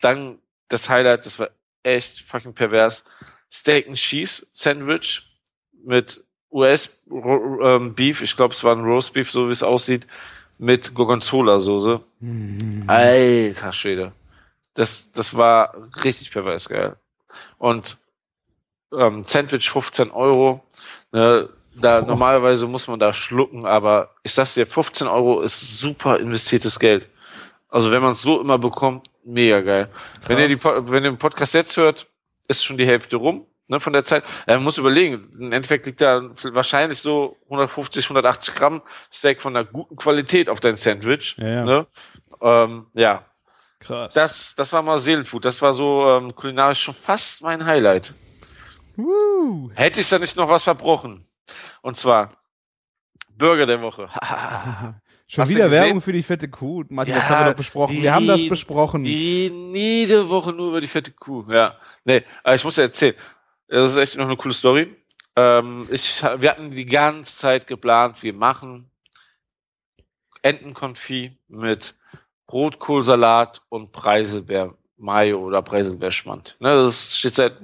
dann 0.00 0.38
das 0.68 0.88
Highlight, 0.88 1.26
das 1.26 1.38
war 1.38 1.48
echt 1.82 2.20
fucking 2.20 2.54
pervers. 2.54 3.04
Steak 3.50 3.88
and 3.88 3.96
Cheese 3.96 4.46
Sandwich 4.52 5.40
mit 5.84 6.22
US 6.50 7.04
ähm, 7.10 7.94
Beef, 7.94 8.22
ich 8.22 8.36
glaube, 8.36 8.54
es 8.54 8.62
war 8.62 8.76
ein 8.76 8.84
Roast 8.84 9.12
Beef, 9.12 9.30
so 9.30 9.48
wie 9.48 9.52
es 9.52 9.62
aussieht, 9.62 10.06
mit 10.58 10.94
Gorgonzola-Soße. 10.94 12.00
Alter 12.86 13.72
Schwede. 13.72 14.12
Das, 14.74 15.10
das 15.12 15.36
war 15.36 15.74
richtig 16.04 16.30
pervers 16.30 16.68
geil. 16.68 16.96
Und 17.58 17.96
ähm, 18.92 19.24
Sandwich 19.24 19.70
15 19.70 20.10
Euro. 20.10 20.62
Ne, 21.12 21.48
da 21.76 22.00
normalerweise 22.02 22.66
muss 22.66 22.86
man 22.86 22.98
da 22.98 23.12
schlucken, 23.12 23.66
aber 23.66 24.10
ich 24.22 24.32
sag's 24.32 24.54
dir, 24.54 24.66
15 24.66 25.06
Euro 25.08 25.40
ist 25.42 25.78
super 25.80 26.18
investiertes 26.18 26.78
Geld. 26.78 27.08
Also 27.68 27.90
wenn 27.90 28.02
man 28.02 28.12
es 28.12 28.22
so 28.22 28.40
immer 28.40 28.58
bekommt, 28.58 29.08
mega 29.24 29.60
geil. 29.60 29.88
Wenn 30.26 30.38
ihr, 30.38 30.48
die, 30.48 30.62
wenn 30.62 31.04
ihr 31.04 31.10
den 31.10 31.18
Podcast 31.18 31.54
jetzt 31.54 31.76
hört, 31.76 32.06
ist 32.46 32.64
schon 32.64 32.76
die 32.76 32.86
Hälfte 32.86 33.16
rum 33.16 33.46
ne, 33.68 33.80
von 33.80 33.92
der 33.92 34.04
Zeit. 34.04 34.24
Man 34.46 34.62
muss 34.62 34.78
überlegen, 34.78 35.30
im 35.38 35.52
Endeffekt 35.52 35.86
liegt 35.86 36.00
da 36.00 36.22
wahrscheinlich 36.52 37.00
so 37.00 37.36
150, 37.44 38.04
180 38.06 38.54
Gramm 38.54 38.82
Steak 39.12 39.40
von 39.42 39.56
einer 39.56 39.64
guten 39.64 39.96
Qualität 39.96 40.48
auf 40.48 40.60
dein 40.60 40.76
Sandwich. 40.76 41.36
Ja, 41.38 41.46
ja. 41.48 41.64
Ne? 41.64 41.86
Ähm, 42.40 42.86
ja, 42.94 43.24
Krass. 43.80 44.14
das, 44.14 44.54
das 44.54 44.72
war 44.72 44.82
mal 44.82 44.98
Seelenfood. 44.98 45.44
Das 45.44 45.60
war 45.62 45.74
so 45.74 46.08
ähm, 46.10 46.34
kulinarisch 46.34 46.82
schon 46.82 46.94
fast 46.94 47.42
mein 47.42 47.64
Highlight. 47.64 48.14
Woo. 48.96 49.70
Hätte 49.74 50.00
ich 50.00 50.08
da 50.08 50.18
nicht 50.18 50.36
noch 50.36 50.48
was 50.48 50.62
verbrochen. 50.62 51.24
Und 51.82 51.96
zwar 51.96 52.32
Burger 53.36 53.66
der 53.66 53.80
Woche. 53.80 54.08
Schon 55.26 55.42
Hast 55.42 55.50
wieder? 55.54 55.70
Werbung 55.70 56.02
für 56.02 56.12
die 56.12 56.22
fette 56.22 56.48
Kuh. 56.48 56.84
Martin, 56.90 57.14
das 57.14 57.24
Ja, 57.24 57.28
haben 57.30 57.44
wir 57.46 57.50
doch 57.52 57.56
besprochen. 57.56 57.96
Wir 57.96 58.14
haben 58.14 58.26
das 58.26 58.40
die- 58.42 58.48
besprochen. 58.50 59.04
Jede 59.06 60.28
Woche 60.28 60.52
nur 60.52 60.68
über 60.68 60.80
die 60.82 60.86
fette 60.86 61.10
Kuh. 61.12 61.44
Ja. 61.48 61.76
Nee, 62.04 62.22
aber 62.44 62.54
ich 62.54 62.62
muss 62.62 62.74
dir 62.74 62.82
erzählen. 62.82 63.14
Das 63.68 63.92
ist 63.92 63.96
echt 63.96 64.16
noch 64.16 64.26
eine 64.26 64.36
coole 64.36 64.54
Story. 64.54 64.94
Ähm, 65.36 65.86
ich, 65.90 66.22
wir 66.22 66.50
hatten 66.50 66.70
die 66.70 66.86
ganze 66.86 67.36
Zeit 67.36 67.66
geplant, 67.66 68.22
wir 68.22 68.34
machen 68.34 68.90
Entenkonfit 70.42 71.38
mit 71.48 71.94
Rotkohlsalat 72.52 73.62
und 73.68 73.92
Preiselbeer 73.92 74.74
Mayo 74.96 75.40
oder 75.40 75.62
Preiselbeerschmand. 75.62 76.56
Ne, 76.60 76.74
das 76.74 77.18
steht 77.18 77.34
seit 77.34 77.56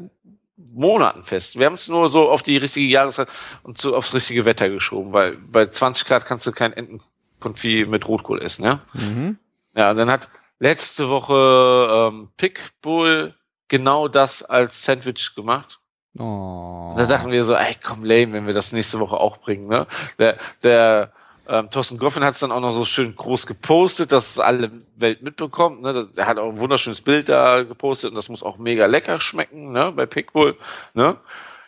Monaten 0.57 1.25
fest. 1.25 1.59
Wir 1.59 1.67
haben 1.67 1.75
es 1.75 1.89
nur 1.89 2.11
so 2.11 2.29
auf 2.31 2.43
die 2.43 2.57
richtige 2.57 2.87
Jahreszeit 2.87 3.29
und 3.63 3.79
so 3.79 3.97
aufs 3.97 4.15
richtige 4.15 4.45
Wetter 4.45 4.69
geschoben, 4.69 5.13
weil 5.13 5.37
bei 5.37 5.67
20 5.67 6.07
Grad 6.07 6.27
kannst 6.27 6.47
du 6.47 6.53
kein 6.53 6.73
Entenkonfit 6.73 7.89
mit 7.89 8.07
Rotkohl 8.09 8.43
essen, 8.43 8.65
ja? 8.65 8.81
Mhm. 8.95 9.39
Ja, 9.75 9.95
dann 9.95 10.11
hat 10.11 10.29
letzte 10.59 11.09
Woche 11.09 12.11
ähm, 12.13 12.29
Pickbull 12.37 13.35
genau 13.69 14.09
das 14.09 14.43
als 14.43 14.85
Sandwich 14.85 15.35
gemacht. 15.35 15.80
Oh. 16.19 16.95
Da 16.97 17.07
dachten 17.07 17.31
wir 17.31 17.45
so, 17.45 17.55
ey, 17.55 17.77
komm, 17.83 18.05
lame, 18.05 18.33
wenn 18.33 18.47
wir 18.47 18.55
das 18.55 18.73
nächste 18.73 18.99
Woche 18.99 19.17
auch 19.17 19.39
bringen. 19.39 19.69
Ne? 19.69 19.87
Der, 20.19 20.39
der 20.63 21.13
ähm, 21.47 21.71
Thorsten 21.71 21.99
Goffin 21.99 22.25
hat 22.25 22.35
es 22.35 22.41
dann 22.41 22.53
auch 22.53 22.61
noch 22.61 22.73
so 22.73 22.85
schön 22.85 23.15
groß 23.15 23.47
gepostet, 23.47 24.13
dass 24.13 24.31
es 24.31 24.41
alle 24.41 24.71
Welt 24.97 25.23
mitbekommt. 25.23 25.83
Ne? 25.83 26.09
Er 26.17 26.27
hat 26.27 26.39
auch 26.39 26.51
ein 26.51 26.59
wunderschönes 26.59 27.01
Bild 27.01 27.29
da 27.29 27.63
gepostet 27.63 28.11
und 28.11 28.17
das 28.17 28.29
muss 28.29 28.43
auch 28.43 28.59
mega 28.59 28.87
lecker 28.87 29.21
schmecken 29.21 29.73
ne? 29.73 29.93
bei 29.93 30.07
Pickbull. 30.07 30.57
Ne? 30.95 31.17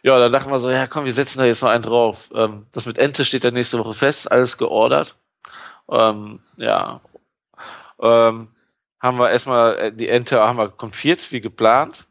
Ja, 0.02 0.18
da 0.18 0.28
dachten 0.28 0.50
wir 0.50 0.58
so, 0.58 0.70
ja 0.70 0.88
komm, 0.88 1.04
wir 1.04 1.12
setzen 1.12 1.38
da 1.38 1.44
jetzt 1.44 1.62
noch 1.62 1.70
einen 1.70 1.82
drauf. 1.82 2.30
Ähm, 2.34 2.66
das 2.72 2.86
mit 2.86 2.98
Ente 2.98 3.24
steht 3.24 3.44
dann 3.44 3.54
nächste 3.54 3.78
Woche 3.78 3.94
fest, 3.94 4.30
alles 4.30 4.58
geordert. 4.58 5.16
Ähm, 5.88 6.40
ja, 6.56 7.00
ähm, 8.00 8.48
haben 9.00 9.18
wir 9.18 9.30
erstmal 9.30 9.78
äh, 9.78 9.92
die 9.92 10.08
Ente 10.08 10.40
haben 10.40 10.58
wir 10.58 10.68
konfiert, 10.68 11.30
wie 11.32 11.40
geplant. 11.40 12.06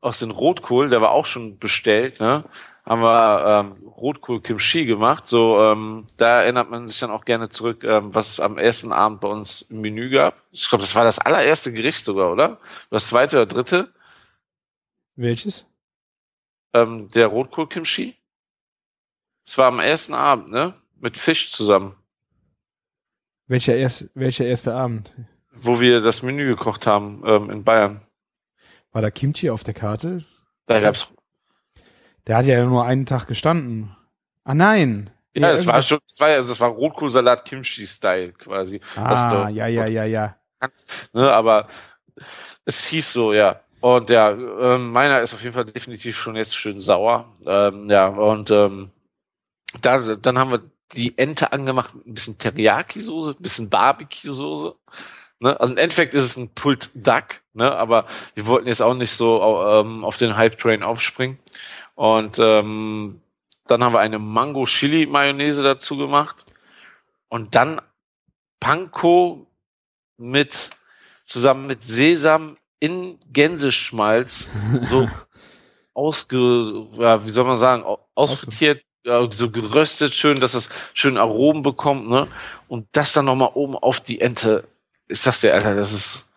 Aus 0.00 0.18
den 0.20 0.30
Rotkohl, 0.30 0.88
der 0.88 1.00
war 1.00 1.10
auch 1.10 1.26
schon 1.26 1.58
bestellt, 1.58 2.20
ne? 2.20 2.44
Haben 2.84 3.02
wir 3.02 3.44
ähm, 3.80 3.88
Rotkohl 3.88 4.40
Kimchi 4.40 4.86
gemacht. 4.86 5.26
So, 5.26 5.60
ähm, 5.60 6.06
da 6.16 6.42
erinnert 6.42 6.70
man 6.70 6.86
sich 6.86 7.00
dann 7.00 7.10
auch 7.10 7.24
gerne 7.24 7.48
zurück, 7.48 7.82
ähm, 7.82 8.14
was 8.14 8.38
am 8.38 8.58
ersten 8.58 8.92
Abend 8.92 9.20
bei 9.20 9.28
uns 9.28 9.62
im 9.62 9.80
Menü 9.80 10.10
gab. 10.10 10.40
Ich 10.52 10.68
glaube, 10.68 10.82
das 10.82 10.94
war 10.94 11.02
das 11.02 11.18
allererste 11.18 11.72
Gericht 11.72 12.04
sogar, 12.04 12.30
oder? 12.30 12.60
Das 12.90 13.08
zweite 13.08 13.36
oder 13.38 13.46
dritte, 13.46 13.92
Welches? 15.16 15.66
ähm, 16.74 17.08
der 17.08 17.26
Rotkohl 17.26 17.68
Kimchi. 17.68 18.14
Es 19.44 19.58
war 19.58 19.66
am 19.66 19.80
ersten 19.80 20.14
Abend, 20.14 20.50
ne? 20.50 20.74
Mit 21.00 21.18
Fisch 21.18 21.50
zusammen, 21.52 21.96
Welcher, 23.48 23.76
erst, 23.76 24.10
welcher 24.14 24.44
erste 24.46 24.74
Abend? 24.74 25.12
wo 25.52 25.80
wir 25.80 26.00
das 26.00 26.22
Menü 26.22 26.46
gekocht 26.48 26.86
haben 26.86 27.22
ähm, 27.26 27.50
in 27.50 27.64
Bayern. 27.64 28.00
War 28.96 29.02
da 29.02 29.10
Kimchi 29.10 29.50
auf 29.50 29.62
der 29.62 29.74
Karte? 29.74 30.24
Da 30.64 30.80
gab's 30.80 31.12
Der 32.26 32.38
hat 32.38 32.46
ja 32.46 32.64
nur 32.64 32.86
einen 32.86 33.04
Tag 33.04 33.26
gestanden. 33.26 33.94
Ah 34.42 34.54
nein. 34.54 35.10
Ja, 35.34 35.52
das 35.52 35.66
war 35.66 35.82
schon, 35.82 35.98
das 36.08 36.18
war, 36.18 36.30
ja- 36.30 36.40
das 36.40 36.58
war 36.60 36.70
Rotkohlsalat 36.70 37.44
Kimchi-Style 37.44 38.32
quasi. 38.32 38.80
Ah, 38.96 39.50
ja, 39.50 39.66
ja, 39.66 39.84
ja, 39.84 40.04
ja. 40.04 40.36
kannst, 40.60 41.10
ne, 41.12 41.30
aber 41.30 41.68
es 42.64 42.86
hieß 42.86 43.12
so, 43.12 43.34
ja. 43.34 43.60
Und 43.80 44.08
ja, 44.08 44.30
ähm, 44.30 44.92
meiner 44.92 45.20
ist 45.20 45.34
auf 45.34 45.42
jeden 45.42 45.52
Fall 45.52 45.66
definitiv 45.66 46.16
schon 46.16 46.34
jetzt 46.34 46.56
schön 46.56 46.80
sauer. 46.80 47.36
Ähm, 47.44 47.90
ja, 47.90 48.06
und 48.06 48.50
ähm, 48.50 48.92
da, 49.82 50.16
dann 50.16 50.38
haben 50.38 50.52
wir 50.52 50.62
die 50.94 51.18
Ente 51.18 51.52
angemacht 51.52 51.94
ein 51.94 52.14
bisschen 52.14 52.38
Teriyaki-Soße, 52.38 53.36
ein 53.36 53.42
bisschen 53.42 53.68
Barbecue-Soße. 53.68 54.74
Ne? 55.40 55.58
Also 55.60 55.72
im 55.72 55.78
Endeffekt 55.78 56.14
ist 56.14 56.24
es 56.24 56.36
ein 56.36 56.48
Pulled 56.54 56.90
Duck, 56.94 57.42
ne? 57.52 57.70
aber 57.74 58.06
wir 58.34 58.46
wollten 58.46 58.68
jetzt 58.68 58.82
auch 58.82 58.94
nicht 58.94 59.12
so 59.12 59.42
ähm, 59.68 60.04
auf 60.04 60.16
den 60.16 60.36
Hype-Train 60.36 60.82
aufspringen. 60.82 61.38
Und 61.94 62.38
ähm, 62.38 63.20
dann 63.66 63.82
haben 63.84 63.92
wir 63.94 64.00
eine 64.00 64.18
Mango-Chili-Mayonnaise 64.18 65.62
dazu 65.62 65.96
gemacht. 65.96 66.46
Und 67.28 67.54
dann 67.54 67.80
Panko 68.60 69.46
mit 70.16 70.70
zusammen 71.26 71.66
mit 71.66 71.84
Sesam 71.84 72.56
in 72.80 73.18
Gänseschmalz 73.32 74.48
so 74.82 75.08
ausge, 75.94 76.86
ja, 76.98 77.24
wie 77.26 77.30
soll 77.30 77.44
man 77.44 77.56
sagen, 77.56 77.82
au- 77.84 78.06
ausfrittiert, 78.14 78.82
ja, 79.04 79.28
so 79.30 79.50
geröstet 79.50 80.14
schön, 80.14 80.40
dass 80.40 80.54
es 80.54 80.68
schön 80.94 81.16
Aromen 81.16 81.62
bekommt, 81.62 82.08
ne? 82.08 82.26
Und 82.68 82.88
das 82.92 83.12
dann 83.12 83.24
nochmal 83.24 83.50
oben 83.54 83.76
auf 83.76 84.00
die 84.00 84.20
Ente. 84.20 84.64
Ist 85.08 85.26
das 85.26 85.40
der, 85.40 85.54
Alter, 85.54 85.74
das 85.74 85.92
ist, 85.92 86.28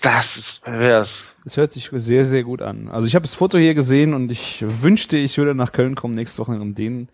das 0.00 0.36
ist 0.36 0.64
pervers. 0.64 1.34
Das 1.44 1.56
hört 1.56 1.72
sich 1.72 1.90
sehr, 1.92 2.24
sehr 2.24 2.42
gut 2.42 2.62
an. 2.62 2.88
Also 2.88 3.06
ich 3.06 3.14
habe 3.14 3.24
das 3.24 3.34
Foto 3.34 3.58
hier 3.58 3.74
gesehen 3.74 4.14
und 4.14 4.30
ich 4.30 4.64
wünschte, 4.82 5.16
ich 5.16 5.36
würde 5.38 5.54
nach 5.54 5.72
Köln 5.72 5.94
kommen 5.94 6.14
nächste 6.14 6.42
Woche, 6.42 6.52
um 6.52 6.74
den 6.74 7.08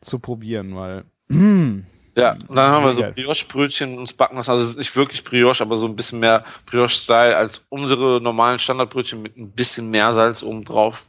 zu 0.00 0.18
probieren, 0.18 0.74
weil 0.76 1.04
Ja, 2.16 2.34
und 2.46 2.54
dann 2.54 2.70
haben 2.70 2.84
wir 2.84 2.94
so. 2.94 3.02
Brioche-Brötchen 3.12 3.98
uns 3.98 4.12
backen 4.12 4.36
lassen. 4.36 4.52
Also 4.52 4.62
es 4.64 4.70
ist 4.72 4.78
nicht 4.78 4.94
wirklich 4.94 5.24
Brioche, 5.24 5.60
aber 5.64 5.76
so 5.76 5.88
ein 5.88 5.96
bisschen 5.96 6.20
mehr 6.20 6.44
Brioche-Style 6.66 7.36
als 7.36 7.66
unsere 7.70 8.20
normalen 8.20 8.60
Standardbrötchen 8.60 9.20
mit 9.20 9.36
ein 9.36 9.50
bisschen 9.50 9.90
mehr 9.90 10.12
Salz 10.12 10.44
oben 10.44 10.64
drauf. 10.64 11.04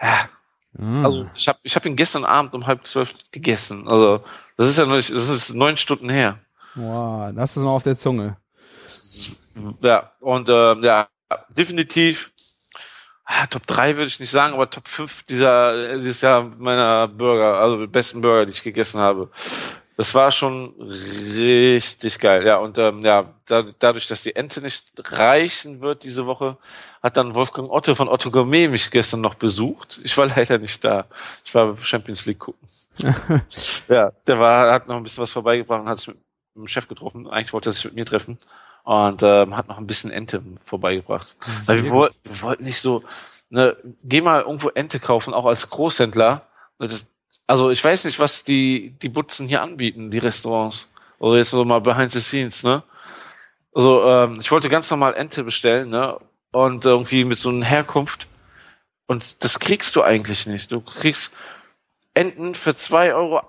Ja, 0.00 0.28
Ah. 0.80 1.02
also 1.02 1.28
ich 1.34 1.48
habe 1.48 1.58
ich 1.64 1.74
hab 1.74 1.84
ihn 1.86 1.96
gestern 1.96 2.24
Abend 2.24 2.54
um 2.54 2.66
halb 2.66 2.86
zwölf 2.86 3.12
gegessen. 3.32 3.88
Also 3.88 4.22
das 4.56 4.68
ist 4.68 4.78
ja 4.78 4.86
noch 4.86 4.94
nicht, 4.96 5.10
das 5.10 5.28
ist 5.28 5.52
neun 5.54 5.76
Stunden 5.76 6.08
her. 6.08 6.38
Wow, 6.74 7.32
das 7.34 7.56
ist 7.56 7.62
noch 7.62 7.74
auf 7.74 7.82
der 7.82 7.96
Zunge. 7.96 8.36
Ja, 9.80 10.12
und 10.20 10.48
ähm, 10.48 10.82
ja, 10.82 11.08
definitiv 11.50 12.32
ah, 13.28 13.46
Top 13.46 13.66
3 13.66 13.96
würde 13.96 14.06
ich 14.06 14.18
nicht 14.18 14.30
sagen, 14.30 14.54
aber 14.54 14.68
Top 14.70 14.88
5 14.88 15.22
dieser, 15.24 15.98
dieses 15.98 16.20
Jahr 16.22 16.50
meiner 16.58 17.06
Burger, 17.08 17.60
also 17.60 17.78
die 17.78 17.86
besten 17.86 18.20
Burger, 18.20 18.46
die 18.46 18.52
ich 18.52 18.62
gegessen 18.62 19.00
habe. 19.00 19.30
Das 19.96 20.14
war 20.14 20.30
schon 20.30 20.74
richtig 20.80 22.20
geil. 22.20 22.46
Ja, 22.46 22.58
und 22.58 22.78
ähm, 22.78 23.00
ja, 23.04 23.34
da, 23.46 23.64
dadurch, 23.80 24.06
dass 24.06 24.22
die 24.22 24.36
Ente 24.36 24.60
nicht 24.60 24.92
reichen 24.96 25.80
wird 25.80 26.04
diese 26.04 26.24
Woche, 26.24 26.56
hat 27.02 27.16
dann 27.16 27.34
Wolfgang 27.34 27.68
Otto 27.70 27.94
von 27.96 28.08
Otto 28.08 28.30
Gourmet 28.30 28.68
mich 28.68 28.90
gestern 28.90 29.20
noch 29.20 29.34
besucht. 29.34 30.00
Ich 30.04 30.16
war 30.16 30.26
leider 30.36 30.58
nicht 30.58 30.84
da. 30.84 31.06
Ich 31.44 31.54
war 31.54 31.76
Champions 31.78 32.26
League 32.26 32.38
gucken. 32.38 32.68
ja, 33.88 34.12
der 34.26 34.38
war, 34.38 34.72
hat 34.72 34.88
noch 34.88 34.96
ein 34.96 35.02
bisschen 35.02 35.22
was 35.22 35.32
vorbeigebracht 35.32 35.82
und 35.82 35.88
hat 35.88 35.98
sich 35.98 36.08
mit 36.08 36.18
Chef 36.66 36.88
getroffen. 36.88 37.28
Eigentlich 37.28 37.52
wollte 37.52 37.68
er 37.70 37.72
sich 37.72 37.84
mit 37.84 37.94
mir 37.94 38.06
treffen 38.06 38.38
und 38.82 39.22
ähm, 39.22 39.56
hat 39.56 39.68
noch 39.68 39.78
ein 39.78 39.86
bisschen 39.86 40.10
Ente 40.10 40.42
vorbeigebracht. 40.64 41.36
Weil 41.66 41.84
wir, 41.84 41.92
woll- 41.92 42.10
wir 42.24 42.42
wollten 42.42 42.64
nicht 42.64 42.80
so, 42.80 43.04
ne, 43.50 43.76
geh 44.02 44.20
mal 44.20 44.40
irgendwo 44.42 44.70
Ente 44.70 44.98
kaufen, 44.98 45.34
auch 45.34 45.44
als 45.46 45.70
Großhändler. 45.70 46.42
Ne, 46.78 46.88
Das, 46.88 47.06
also 47.46 47.70
ich 47.70 47.84
weiß 47.84 48.04
nicht, 48.06 48.18
was 48.18 48.42
die, 48.44 48.94
die 49.00 49.08
Butzen 49.08 49.46
hier 49.46 49.62
anbieten, 49.62 50.10
die 50.10 50.18
Restaurants. 50.18 50.90
Oder 51.18 51.38
jetzt 51.38 51.50
so 51.50 51.64
mal 51.64 51.80
behind 51.80 52.10
the 52.12 52.20
scenes, 52.20 52.62
ne? 52.62 52.82
Also, 53.74 54.04
ähm, 54.04 54.38
ich 54.40 54.50
wollte 54.50 54.68
ganz 54.68 54.90
normal 54.90 55.14
Ente 55.14 55.44
bestellen, 55.44 55.90
ne? 55.90 56.16
Und 56.52 56.84
irgendwie 56.84 57.24
mit 57.24 57.38
so 57.38 57.48
einer 57.50 57.66
Herkunft. 57.66 58.26
Und 59.06 59.42
das 59.42 59.58
kriegst 59.58 59.96
du 59.96 60.02
eigentlich 60.02 60.46
nicht. 60.46 60.70
Du 60.70 60.80
kriegst 60.80 61.36
Enten 62.18 62.56
für 62.56 62.70
2,80 62.70 63.14
Euro 63.14 63.42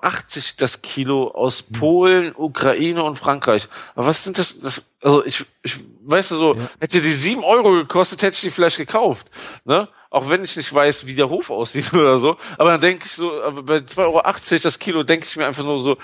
das 0.57 0.83
Kilo 0.83 1.29
aus 1.29 1.63
Polen, 1.63 2.35
Ukraine 2.35 3.03
und 3.03 3.17
Frankreich. 3.17 3.67
Aber 3.95 4.05
was 4.05 4.23
sind 4.23 4.37
das? 4.37 4.59
das 4.59 4.83
also 5.01 5.25
ich, 5.25 5.43
ich 5.63 5.79
weißt 6.03 6.29
du 6.29 6.35
so, 6.35 6.55
hätte 6.79 7.01
die 7.01 7.09
7 7.09 7.43
Euro 7.43 7.71
gekostet, 7.71 8.21
hätte 8.21 8.35
ich 8.35 8.41
die 8.41 8.51
vielleicht 8.51 8.77
gekauft. 8.77 9.25
Ne? 9.65 9.87
Auch 10.11 10.29
wenn 10.29 10.43
ich 10.43 10.55
nicht 10.55 10.71
weiß, 10.71 11.07
wie 11.07 11.15
der 11.15 11.29
Hof 11.29 11.49
aussieht 11.49 11.91
oder 11.95 12.19
so. 12.19 12.37
Aber 12.59 12.69
dann 12.69 12.81
denke 12.81 13.05
ich 13.07 13.13
so, 13.13 13.41
aber 13.41 13.63
bei 13.63 13.77
2,80 13.77 14.01
Euro 14.03 14.21
das 14.61 14.77
Kilo, 14.77 15.01
denke 15.01 15.25
ich 15.27 15.35
mir 15.35 15.47
einfach 15.47 15.63
nur 15.63 15.81
so, 15.81 15.97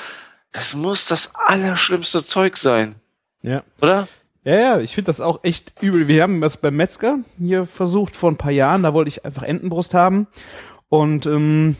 das 0.51 0.73
muss 0.73 1.05
das 1.05 1.35
allerschlimmste 1.35 2.25
Zeug 2.25 2.57
sein. 2.57 2.95
Ja. 3.43 3.61
Oder? 3.79 4.07
Ja, 4.43 4.59
ja, 4.59 4.79
ich 4.79 4.95
finde 4.95 5.07
das 5.07 5.21
auch 5.21 5.43
echt 5.43 5.73
übel. 5.81 6.07
Wir 6.07 6.23
haben 6.23 6.41
das 6.41 6.57
beim 6.57 6.75
Metzger 6.75 7.19
hier 7.37 7.67
versucht 7.67 8.15
vor 8.15 8.31
ein 8.31 8.37
paar 8.37 8.51
Jahren, 8.51 8.81
da 8.81 8.95
wollte 8.95 9.09
ich 9.09 9.23
einfach 9.23 9.43
Entenbrust 9.43 9.93
haben. 9.93 10.25
Und 10.89 11.25
ähm, 11.25 11.75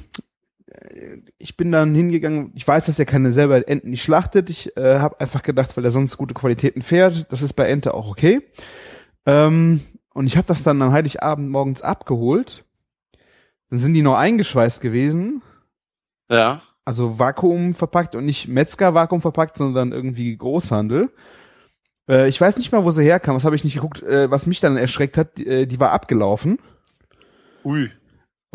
ich 1.38 1.58
bin 1.58 1.72
dann 1.72 1.96
hingegangen, 1.96 2.52
ich 2.56 2.68
weiß, 2.68 2.86
dass 2.86 3.00
er 3.00 3.06
keine 3.06 3.32
selber 3.32 3.68
Enten 3.68 3.90
nicht 3.90 4.04
schlachtet. 4.04 4.50
Ich 4.50 4.76
äh, 4.78 5.00
habe 5.00 5.20
einfach 5.20 5.44
gedacht, 5.44 5.76
weil 5.76 5.86
er 5.86 5.92
sonst 5.92 6.18
gute 6.18 6.34
Qualitäten 6.34 6.82
fährt, 6.82 7.32
das 7.32 7.42
ist 7.42 7.54
bei 7.54 7.68
Ente 7.68 7.94
auch 7.94 8.10
okay. 8.10 8.42
Ähm, 9.26 9.82
und 10.14 10.28
ich 10.28 10.38
habe 10.38 10.48
das 10.48 10.64
dann 10.64 10.82
am 10.82 10.92
Heiligabend 10.92 11.50
morgens 11.50 11.82
abgeholt. 11.82 12.64
Dann 13.70 13.80
sind 13.80 13.94
die 13.94 14.02
noch 14.02 14.16
eingeschweißt 14.16 14.82
gewesen. 14.82 15.42
Ja. 16.30 16.62
Also 16.86 17.20
Vakuum 17.20 17.74
verpackt 17.74 18.16
und 18.16 18.26
nicht 18.26 18.48
Metzger 18.48 18.94
Vakuum 18.94 19.22
verpackt, 19.22 19.58
sondern 19.58 19.92
irgendwie 19.92 20.38
Großhandel. 20.38 21.12
Äh, 22.08 22.30
ich 22.30 22.40
weiß 22.40 22.58
nicht 22.58 22.72
mal, 22.72 22.86
wo 22.86 22.92
sie 22.92 23.04
herkam, 23.04 23.36
das 23.36 23.46
habe 23.46 23.56
ich 23.56 23.64
nicht 23.64 23.76
geguckt. 23.76 24.04
Äh, 24.04 24.30
was 24.30 24.46
mich 24.46 24.60
dann 24.60 24.78
erschreckt 24.78 25.18
hat, 25.18 25.38
die, 25.38 25.48
äh, 25.48 25.66
die 25.66 25.80
war 25.80 25.92
abgelaufen. 25.92 26.60
Ui. 27.64 27.92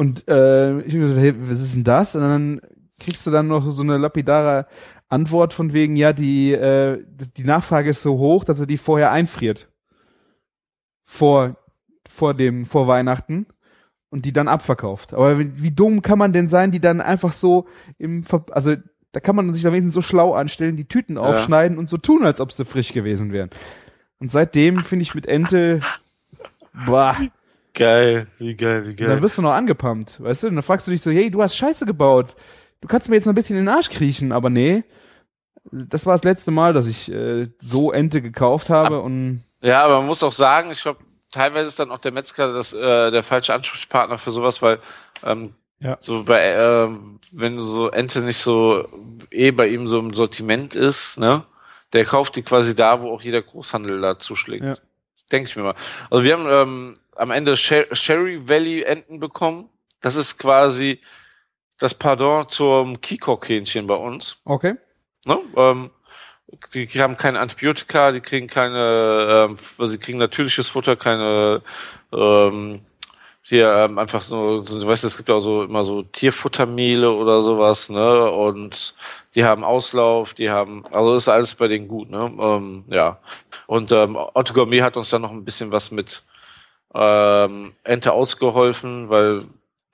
Und 0.00 0.26
äh, 0.28 0.80
ich 0.80 0.94
gesagt, 0.94 1.20
hey, 1.20 1.34
was 1.36 1.60
ist 1.60 1.74
denn 1.74 1.84
das? 1.84 2.16
Und 2.16 2.22
dann 2.22 2.60
kriegst 2.98 3.26
du 3.26 3.30
dann 3.30 3.48
noch 3.48 3.70
so 3.70 3.82
eine 3.82 3.98
lapidare 3.98 4.66
Antwort 5.10 5.52
von 5.52 5.74
wegen, 5.74 5.94
ja, 5.94 6.14
die, 6.14 6.52
äh, 6.52 7.04
die 7.36 7.44
Nachfrage 7.44 7.90
ist 7.90 8.00
so 8.00 8.16
hoch, 8.16 8.44
dass 8.44 8.60
er 8.60 8.66
die 8.66 8.78
vorher 8.78 9.12
einfriert. 9.12 9.68
Vor, 11.04 11.58
vor 12.08 12.32
dem, 12.32 12.64
vor 12.64 12.88
Weihnachten. 12.88 13.46
Und 14.08 14.24
die 14.24 14.32
dann 14.32 14.48
abverkauft. 14.48 15.12
Aber 15.12 15.38
wie, 15.38 15.62
wie 15.62 15.70
dumm 15.70 16.00
kann 16.00 16.18
man 16.18 16.32
denn 16.32 16.48
sein, 16.48 16.70
die 16.70 16.80
dann 16.80 17.02
einfach 17.02 17.32
so 17.32 17.66
im, 17.98 18.24
Ver 18.24 18.46
also 18.52 18.76
da 19.12 19.20
kann 19.20 19.36
man 19.36 19.52
sich 19.52 19.66
am 19.66 19.74
wenigstens 19.74 19.92
so 19.92 20.02
schlau 20.02 20.32
anstellen, 20.32 20.78
die 20.78 20.88
Tüten 20.88 21.16
Ja. 21.16 21.24
aufschneiden 21.24 21.76
und 21.76 21.90
so 21.90 21.98
tun, 21.98 22.24
als 22.24 22.40
ob 22.40 22.52
sie 22.52 22.64
frisch 22.64 22.94
gewesen 22.94 23.32
wären. 23.32 23.50
Und 24.18 24.32
seitdem 24.32 24.82
finde 24.82 25.02
ich 25.02 25.14
mit 25.14 25.26
Ente, 25.26 25.80
boah, 26.86 27.14
Geil, 27.74 28.26
wie 28.38 28.54
geil, 28.56 28.86
wie 28.86 28.94
dann 28.96 29.08
geil. 29.08 29.22
wirst 29.22 29.38
du 29.38 29.42
noch 29.42 29.52
angepumpt, 29.52 30.20
weißt 30.22 30.42
du? 30.42 30.48
Und 30.48 30.54
dann 30.56 30.62
fragst 30.62 30.86
du 30.86 30.90
dich 30.90 31.00
so, 31.02 31.10
hey, 31.10 31.30
du 31.30 31.42
hast 31.42 31.56
Scheiße 31.56 31.86
gebaut. 31.86 32.34
Du 32.80 32.88
kannst 32.88 33.08
mir 33.08 33.14
jetzt 33.16 33.26
mal 33.26 33.32
ein 33.32 33.36
bisschen 33.36 33.56
in 33.58 33.66
den 33.66 33.74
Arsch 33.74 33.90
kriechen, 33.90 34.32
aber 34.32 34.50
nee. 34.50 34.82
Das 35.70 36.06
war 36.06 36.14
das 36.14 36.24
letzte 36.24 36.50
Mal, 36.50 36.72
dass 36.72 36.86
ich 36.88 37.10
äh, 37.12 37.48
so 37.60 37.92
Ente 37.92 38.22
gekauft 38.22 38.70
habe 38.70 39.00
und 39.00 39.44
Ja, 39.62 39.84
aber 39.84 39.98
man 39.98 40.06
muss 40.06 40.22
auch 40.22 40.32
sagen, 40.32 40.70
ich 40.70 40.80
glaube, 40.82 41.00
teilweise 41.30 41.68
ist 41.68 41.78
dann 41.78 41.90
auch 41.90 41.98
der 41.98 42.12
Metzger 42.12 42.52
das, 42.52 42.72
äh, 42.72 43.10
der 43.10 43.22
falsche 43.22 43.54
Ansprechpartner 43.54 44.18
für 44.18 44.32
sowas, 44.32 44.62
weil 44.62 44.80
ähm, 45.24 45.54
Ja. 45.78 45.96
so 46.00 46.24
bei, 46.24 46.42
ähm, 46.54 47.20
wenn 47.30 47.62
so 47.62 47.88
Ente 47.90 48.22
nicht 48.22 48.38
so 48.38 48.88
eh 49.30 49.50
bei 49.52 49.68
ihm 49.68 49.86
so 49.88 49.98
im 50.00 50.14
Sortiment 50.14 50.74
ist, 50.74 51.18
ne, 51.18 51.44
der 51.92 52.04
kauft 52.06 52.34
die 52.36 52.42
quasi 52.42 52.74
da, 52.74 53.02
wo 53.02 53.10
auch 53.12 53.22
jeder 53.22 53.42
Großhandel 53.42 54.00
da 54.00 54.18
zuschlägt. 54.18 54.64
Ja. 54.64 54.74
Denke 55.30 55.48
ich 55.50 55.56
mir 55.56 55.62
mal. 55.62 55.74
Also 56.10 56.24
wir 56.24 56.32
haben 56.32 56.46
ähm, 56.48 56.98
am 57.16 57.30
Ende 57.30 57.56
Sher 57.56 57.86
Sherry 57.92 58.48
Valley 58.48 58.82
Enten 58.82 59.20
bekommen. 59.20 59.68
Das 60.00 60.16
ist 60.16 60.38
quasi 60.38 61.00
das 61.78 61.94
Pardon 61.94 62.48
zum 62.48 63.00
Kikok-Hähnchen 63.00 63.86
bei 63.86 63.94
uns. 63.94 64.38
okay. 64.44 64.74
Ne? 65.26 65.38
Ähm, 65.56 65.90
die 66.74 66.86
haben 67.00 67.16
keine 67.16 67.40
Antibiotika, 67.40 68.10
die 68.10 68.20
kriegen 68.20 68.48
keine, 68.48 69.48
ähm, 69.50 69.56
also 69.78 69.92
die 69.92 69.98
kriegen 69.98 70.18
natürliches 70.18 70.68
Futter, 70.68 70.96
keine 70.96 71.62
ähm, 72.12 72.80
hier 73.42 73.72
ähm, 73.72 73.98
einfach 73.98 74.22
so, 74.22 74.60
du 74.60 74.86
weißt, 74.86 75.04
es 75.04 75.16
gibt 75.16 75.30
auch 75.30 75.40
so 75.40 75.62
immer 75.62 75.82
so 75.82 76.02
Tierfuttermehle 76.02 77.10
oder 77.10 77.40
sowas, 77.42 77.88
ne? 77.88 78.30
Und 78.30 78.94
die 79.34 79.44
haben 79.44 79.64
Auslauf, 79.64 80.34
die 80.34 80.50
haben, 80.50 80.84
also 80.92 81.16
ist 81.16 81.28
alles 81.28 81.54
bei 81.54 81.66
denen 81.66 81.88
gut, 81.88 82.10
ne? 82.10 82.30
Ähm, 82.38 82.84
ja. 82.88 83.18
Und 83.66 83.92
ähm, 83.92 84.16
Otto 84.16 84.52
Gourmet 84.54 84.82
hat 84.82 84.96
uns 84.96 85.10
dann 85.10 85.22
noch 85.22 85.32
ein 85.32 85.44
bisschen 85.44 85.72
was 85.72 85.90
mit 85.90 86.22
ähm, 86.94 87.72
Ente 87.84 88.12
ausgeholfen, 88.12 89.08
weil 89.08 89.44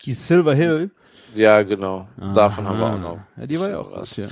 Die 0.05 0.15
Silver 0.15 0.55
Hill. 0.55 0.91
ja 1.35 1.63
genau, 1.63 2.09
davon 2.35 2.67
haben 2.69 2.79
wir 2.79 2.87
auch 2.87 2.99
noch. 2.99 3.19
Ja, 3.37 3.47
die 3.47 3.61
war 3.61 3.71
ja 3.71 3.79
auch 3.79 3.93
was. 3.93 4.17
ja. 4.17 4.29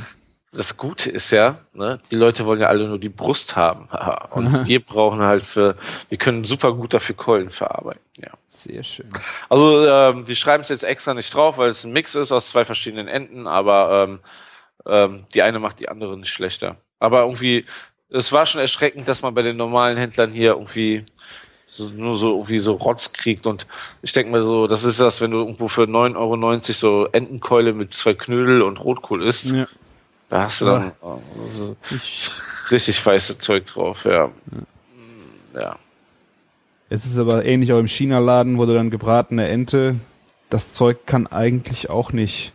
Das 0.57 0.77
Gute 0.77 1.11
ist 1.11 1.33
ja, 1.33 1.57
ne, 1.73 1.99
die 2.13 2.15
Leute 2.15 2.47
wollen 2.47 2.61
ja 2.61 2.69
alle 2.69 2.87
nur 2.87 3.01
die 3.01 3.09
Brust 3.09 3.57
haben. 3.57 3.89
Und 4.31 4.67
wir 4.69 4.85
brauchen 4.85 5.21
halt 5.21 5.43
für, 5.43 5.77
wir 6.09 6.19
können 6.19 6.45
super 6.45 6.73
gut 6.73 6.95
dafür 6.95 7.17
Keulen 7.17 7.51
verarbeiten. 7.51 8.01
Ja. 8.19 8.31
Sehr 8.47 8.85
schön. 8.85 9.09
Also 9.49 9.85
ähm, 9.87 10.29
wir 10.29 10.37
schreiben 10.37 10.63
es 10.63 10.69
jetzt 10.69 10.85
extra 10.85 11.13
nicht 11.13 11.35
drauf, 11.35 11.59
weil 11.59 11.71
es 11.71 11.83
ein 11.83 11.93
Mix 11.93 12.15
ist 12.15 12.31
aus 12.31 12.51
zwei 12.51 12.65
verschiedenen 12.65 13.09
Enden, 13.09 13.49
aber 13.49 14.05
ähm, 14.09 14.21
ähm, 14.87 15.25
die 15.35 15.43
eine 15.43 15.59
macht 15.59 15.81
die 15.81 15.89
andere 15.89 16.17
nicht 16.17 16.33
schlechter. 16.33 16.77
Aber 17.01 17.23
irgendwie, 17.23 17.67
es 18.09 18.33
war 18.33 18.47
schon 18.47 18.61
erschreckend, 18.61 19.09
dass 19.09 19.23
man 19.23 19.35
bei 19.35 19.43
den 19.43 19.57
normalen 19.57 19.97
Händlern 19.97 20.31
hier 20.31 20.53
irgendwie 20.53 21.05
nur 21.95 22.19
so 22.19 22.33
irgendwie 22.33 22.59
so 22.59 22.75
Rotz 22.75 23.13
kriegt 23.13 23.47
und 23.47 23.67
ich 24.03 24.13
denke 24.13 24.33
mir 24.33 24.45
so, 24.47 24.67
das 24.67 24.85
ist 24.85 25.01
das, 25.01 25.21
wenn 25.21 25.31
du 25.31 25.39
irgendwo 25.39 25.69
für 25.69 25.83
9,90 25.83 26.17
Euro 26.17 26.63
so 26.73 27.09
Entenkeule 27.13 27.73
mit 27.73 27.95
zwei 27.95 28.15
Knödel 28.15 28.63
und 28.63 28.79
Rotkohl 28.79 29.23
isst. 29.23 29.47
Ja. 29.47 29.67
Da 30.31 30.43
hast 30.45 30.61
du 30.61 30.65
dann 30.67 30.93
oh, 31.01 31.21
so 31.53 31.77
richtig 32.71 33.05
weiße 33.05 33.39
Zeug 33.39 33.67
drauf, 33.67 34.05
ja. 34.05 34.31
Ja. 35.55 35.77
Es 36.89 37.05
ist 37.05 37.19
aber 37.19 37.45
ähnlich 37.45 37.73
auch 37.73 37.79
im 37.79 37.89
China-Laden, 37.89 38.59
wo 38.59 38.67
du 38.67 38.75
dann 38.75 38.91
gebratene 38.91 39.49
Ente, 39.49 39.97
das 40.51 40.73
Zeug 40.73 41.07
kann 41.07 41.27
eigentlich 41.27 41.91
auch 41.91 42.13
nicht 42.13 42.53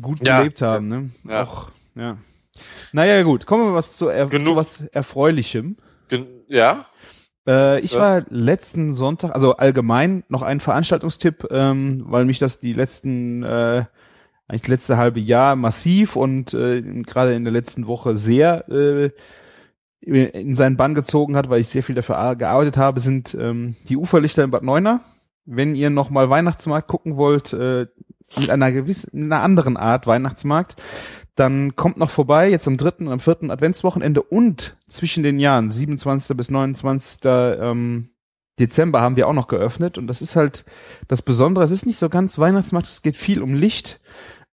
gut 0.00 0.26
Ja. 0.26 0.38
gelebt 0.38 0.62
haben, 0.62 0.88
ne? 0.88 1.10
Ja. 1.28 1.42
Auch, 1.44 1.68
ja. 1.94 2.18
Naja, 2.92 3.22
gut, 3.22 3.46
kommen 3.46 3.64
wir 3.68 3.74
was 3.74 3.96
zu, 3.96 4.08
er 4.08 4.26
Genug. 4.26 4.46
zu 4.46 4.56
was 4.56 4.80
Erfreulichem. 4.92 5.76
Gen 6.08 6.26
ja? 6.48 6.86
Äh, 7.46 7.80
ich 7.80 7.94
war 7.94 8.22
letzten 8.30 8.92
Sonntag, 8.94 9.34
also 9.34 9.56
allgemein 9.56 10.24
noch 10.28 10.42
ein 10.42 10.60
Veranstaltungstipp, 10.60 11.48
ähm, 11.50 12.04
weil 12.06 12.24
mich 12.24 12.38
das 12.38 12.60
die 12.60 12.72
letzten, 12.72 13.42
äh, 13.42 13.84
eigentlich 14.48 14.68
letzte 14.68 14.96
halbe 14.96 15.20
Jahr 15.20 15.56
massiv 15.56 16.16
und 16.16 16.54
äh, 16.54 16.82
gerade 17.02 17.34
in 17.34 17.44
der 17.44 17.52
letzten 17.52 17.86
Woche 17.86 18.16
sehr 18.16 18.68
äh, 18.68 19.10
in 20.00 20.54
seinen 20.54 20.76
Bann 20.76 20.94
gezogen 20.94 21.36
hat, 21.36 21.50
weil 21.50 21.60
ich 21.60 21.68
sehr 21.68 21.82
viel 21.82 21.96
dafür 21.96 22.16
ar- 22.18 22.36
gearbeitet 22.36 22.76
habe, 22.76 23.00
sind 23.00 23.36
ähm, 23.40 23.74
die 23.88 23.96
Uferlichter 23.96 24.44
in 24.44 24.50
Bad 24.52 24.62
Neuenahr. 24.62 25.00
Wenn 25.46 25.74
ihr 25.74 25.90
noch 25.90 26.10
mal 26.10 26.30
Weihnachtsmarkt 26.30 26.86
gucken 26.86 27.16
wollt, 27.16 27.52
äh, 27.52 27.86
mit 28.38 28.50
einer 28.50 28.72
gewissen, 28.72 29.24
einer 29.24 29.42
anderen 29.42 29.76
Art 29.76 30.06
Weihnachtsmarkt, 30.06 30.76
dann 31.36 31.76
kommt 31.76 31.98
noch 31.98 32.10
vorbei, 32.10 32.50
jetzt 32.50 32.66
am 32.66 32.78
dritten 32.78 33.06
und 33.06 33.12
am 33.12 33.20
vierten 33.20 33.50
Adventswochenende 33.50 34.22
und 34.22 34.76
zwischen 34.88 35.22
den 35.22 35.38
Jahren 35.38 35.70
27. 35.70 36.36
bis 36.36 36.50
29. 36.50 37.20
Ähm, 37.24 38.08
Dezember 38.58 39.02
haben 39.02 39.16
wir 39.16 39.28
auch 39.28 39.34
noch 39.34 39.48
geöffnet 39.48 39.98
und 39.98 40.06
das 40.06 40.22
ist 40.22 40.34
halt 40.34 40.64
das 41.08 41.20
Besondere. 41.20 41.64
Es 41.64 41.70
ist 41.70 41.84
nicht 41.84 41.98
so 41.98 42.08
ganz 42.08 42.38
Weihnachtsmarkt, 42.38 42.88
es 42.88 43.02
geht 43.02 43.18
viel 43.18 43.42
um 43.42 43.52
Licht. 43.52 44.00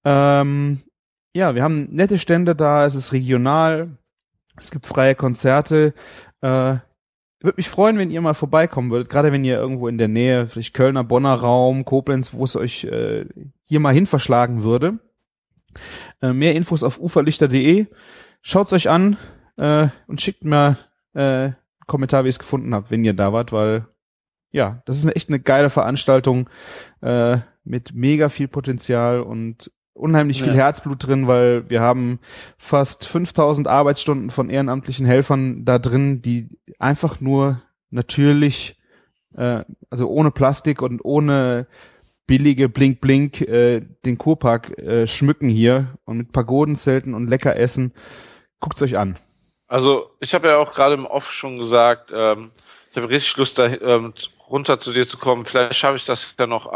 Ähm, 0.04 0.80
ja, 1.34 1.54
wir 1.54 1.62
haben 1.62 1.88
nette 1.92 2.18
Stände 2.18 2.56
da, 2.56 2.84
es 2.84 2.96
ist 2.96 3.12
regional, 3.12 3.96
es 4.56 4.72
gibt 4.72 4.86
freie 4.86 5.14
Konzerte. 5.14 5.94
Äh, 6.40 6.76
würde 7.40 7.56
mich 7.56 7.68
freuen, 7.68 7.96
wenn 7.96 8.10
ihr 8.10 8.20
mal 8.20 8.34
vorbeikommen 8.34 8.90
würdet, 8.90 9.08
gerade 9.08 9.30
wenn 9.30 9.44
ihr 9.44 9.56
irgendwo 9.56 9.86
in 9.86 9.98
der 9.98 10.08
Nähe, 10.08 10.48
vielleicht 10.48 10.74
Kölner, 10.74 11.04
Bonner 11.04 11.34
Raum, 11.34 11.84
Koblenz, 11.84 12.34
wo 12.34 12.44
es 12.44 12.56
euch 12.56 12.84
äh, 12.84 13.24
hier 13.62 13.78
mal 13.78 13.94
hin 13.94 14.06
verschlagen 14.06 14.64
würde. 14.64 14.98
Äh, 16.20 16.32
mehr 16.32 16.54
Infos 16.54 16.82
auf 16.82 17.00
uferlichter.de. 17.00 17.86
Schaut's 18.42 18.72
euch 18.72 18.88
an 18.88 19.16
äh, 19.56 19.88
und 20.06 20.20
schickt 20.20 20.44
mir 20.44 20.76
äh, 21.14 21.20
einen 21.20 21.56
Kommentar, 21.86 22.24
wie 22.24 22.28
ihr 22.28 22.30
es 22.30 22.38
gefunden 22.38 22.74
habt, 22.74 22.90
wenn 22.90 23.04
ihr 23.04 23.14
da 23.14 23.32
wart, 23.32 23.52
weil 23.52 23.86
ja, 24.50 24.82
das 24.84 24.98
ist 24.98 25.04
eine, 25.04 25.16
echt 25.16 25.28
eine 25.28 25.40
geile 25.40 25.70
Veranstaltung 25.70 26.48
äh, 27.00 27.38
mit 27.64 27.94
mega 27.94 28.28
viel 28.28 28.48
Potenzial 28.48 29.20
und 29.20 29.70
unheimlich 29.94 30.42
viel 30.42 30.52
Ja. 30.52 30.64
Herzblut 30.64 31.06
drin, 31.06 31.26
weil 31.26 31.68
wir 31.68 31.80
haben 31.80 32.18
fast 32.58 33.06
5000 33.06 33.68
Arbeitsstunden 33.68 34.30
von 34.30 34.50
ehrenamtlichen 34.50 35.06
Helfern 35.06 35.64
da 35.64 35.78
drin, 35.78 36.22
die 36.22 36.48
einfach 36.78 37.20
nur 37.20 37.62
natürlich, 37.90 38.78
äh, 39.34 39.64
also 39.90 40.08
ohne 40.08 40.30
Plastik 40.30 40.82
und 40.82 41.04
ohne 41.04 41.66
billige 42.26 42.68
Blink 42.68 43.00
Blink 43.00 43.40
äh, 43.40 43.82
den 44.04 44.18
Kurpark 44.18 44.78
äh, 44.78 45.06
schmücken 45.06 45.48
hier 45.48 45.98
und 46.04 46.18
mit 46.18 46.32
Pagodenzelten 46.32 47.14
und 47.14 47.28
lecker 47.28 47.56
essen. 47.56 47.92
Guckt's 48.60 48.82
euch 48.82 48.96
an. 48.96 49.16
Also 49.66 50.10
ich 50.20 50.34
habe 50.34 50.48
ja 50.48 50.58
auch 50.58 50.72
gerade 50.72 50.94
im 50.94 51.06
Off 51.06 51.32
schon 51.32 51.58
gesagt, 51.58 52.12
ähm, 52.14 52.50
ich 52.90 52.96
habe 52.96 53.08
richtig 53.08 53.36
Lust, 53.38 53.58
da 53.58 53.66
ähm, 53.66 54.12
runter 54.52 54.78
zu 54.78 54.92
dir 54.92 55.08
zu 55.08 55.16
kommen. 55.16 55.46
Vielleicht 55.46 55.76
schaffe 55.76 55.96
ich 55.96 56.04
das 56.04 56.34
ja 56.38 56.46
noch, 56.46 56.70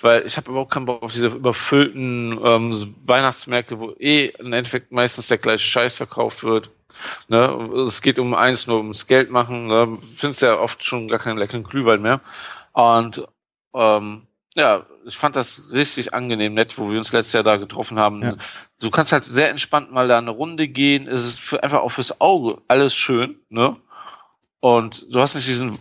weil 0.00 0.26
ich 0.26 0.36
habe 0.36 0.50
überhaupt 0.50 0.72
keinen 0.72 0.86
Bock 0.86 1.02
auf 1.02 1.12
diese 1.12 1.28
überfüllten 1.28 2.38
ähm, 2.44 2.94
Weihnachtsmärkte, 3.06 3.78
wo 3.78 3.92
eh 3.98 4.26
im 4.38 4.52
Endeffekt 4.52 4.90
meistens 4.90 5.28
der 5.28 5.38
gleiche 5.38 5.64
Scheiß 5.64 5.96
verkauft 5.96 6.42
wird. 6.42 6.70
Ne? 7.28 7.84
Es 7.86 8.02
geht 8.02 8.18
um 8.18 8.34
eins, 8.34 8.66
nur 8.66 8.78
ums 8.78 9.06
Geld 9.06 9.30
machen. 9.30 9.68
Ne? 9.68 9.94
Findest 9.96 10.42
ja 10.42 10.58
oft 10.58 10.84
schon 10.84 11.06
gar 11.06 11.20
keinen 11.20 11.38
leckeren 11.38 11.62
Glühwein 11.62 12.02
mehr. 12.02 12.20
Und 12.72 13.26
ähm, 13.74 14.26
ja, 14.54 14.86
ich 15.04 15.16
fand 15.16 15.36
das 15.36 15.72
richtig 15.72 16.14
angenehm, 16.14 16.54
nett, 16.54 16.78
wo 16.78 16.90
wir 16.90 16.98
uns 16.98 17.12
letztes 17.12 17.32
Jahr 17.32 17.42
da 17.42 17.56
getroffen 17.56 17.98
haben. 17.98 18.22
Ja. 18.22 18.36
Du 18.80 18.90
kannst 18.90 19.12
halt 19.12 19.24
sehr 19.24 19.50
entspannt 19.50 19.92
mal 19.92 20.08
da 20.08 20.18
eine 20.18 20.30
Runde 20.30 20.68
gehen. 20.68 21.08
Es 21.08 21.24
ist 21.24 21.40
für, 21.40 21.62
einfach 21.62 21.80
auch 21.80 21.90
fürs 21.90 22.20
Auge 22.20 22.60
alles 22.68 22.94
schön, 22.94 23.36
ne? 23.48 23.76
Und 24.60 25.06
du 25.14 25.20
hast 25.20 25.34
nicht 25.34 25.46
diesen 25.48 25.76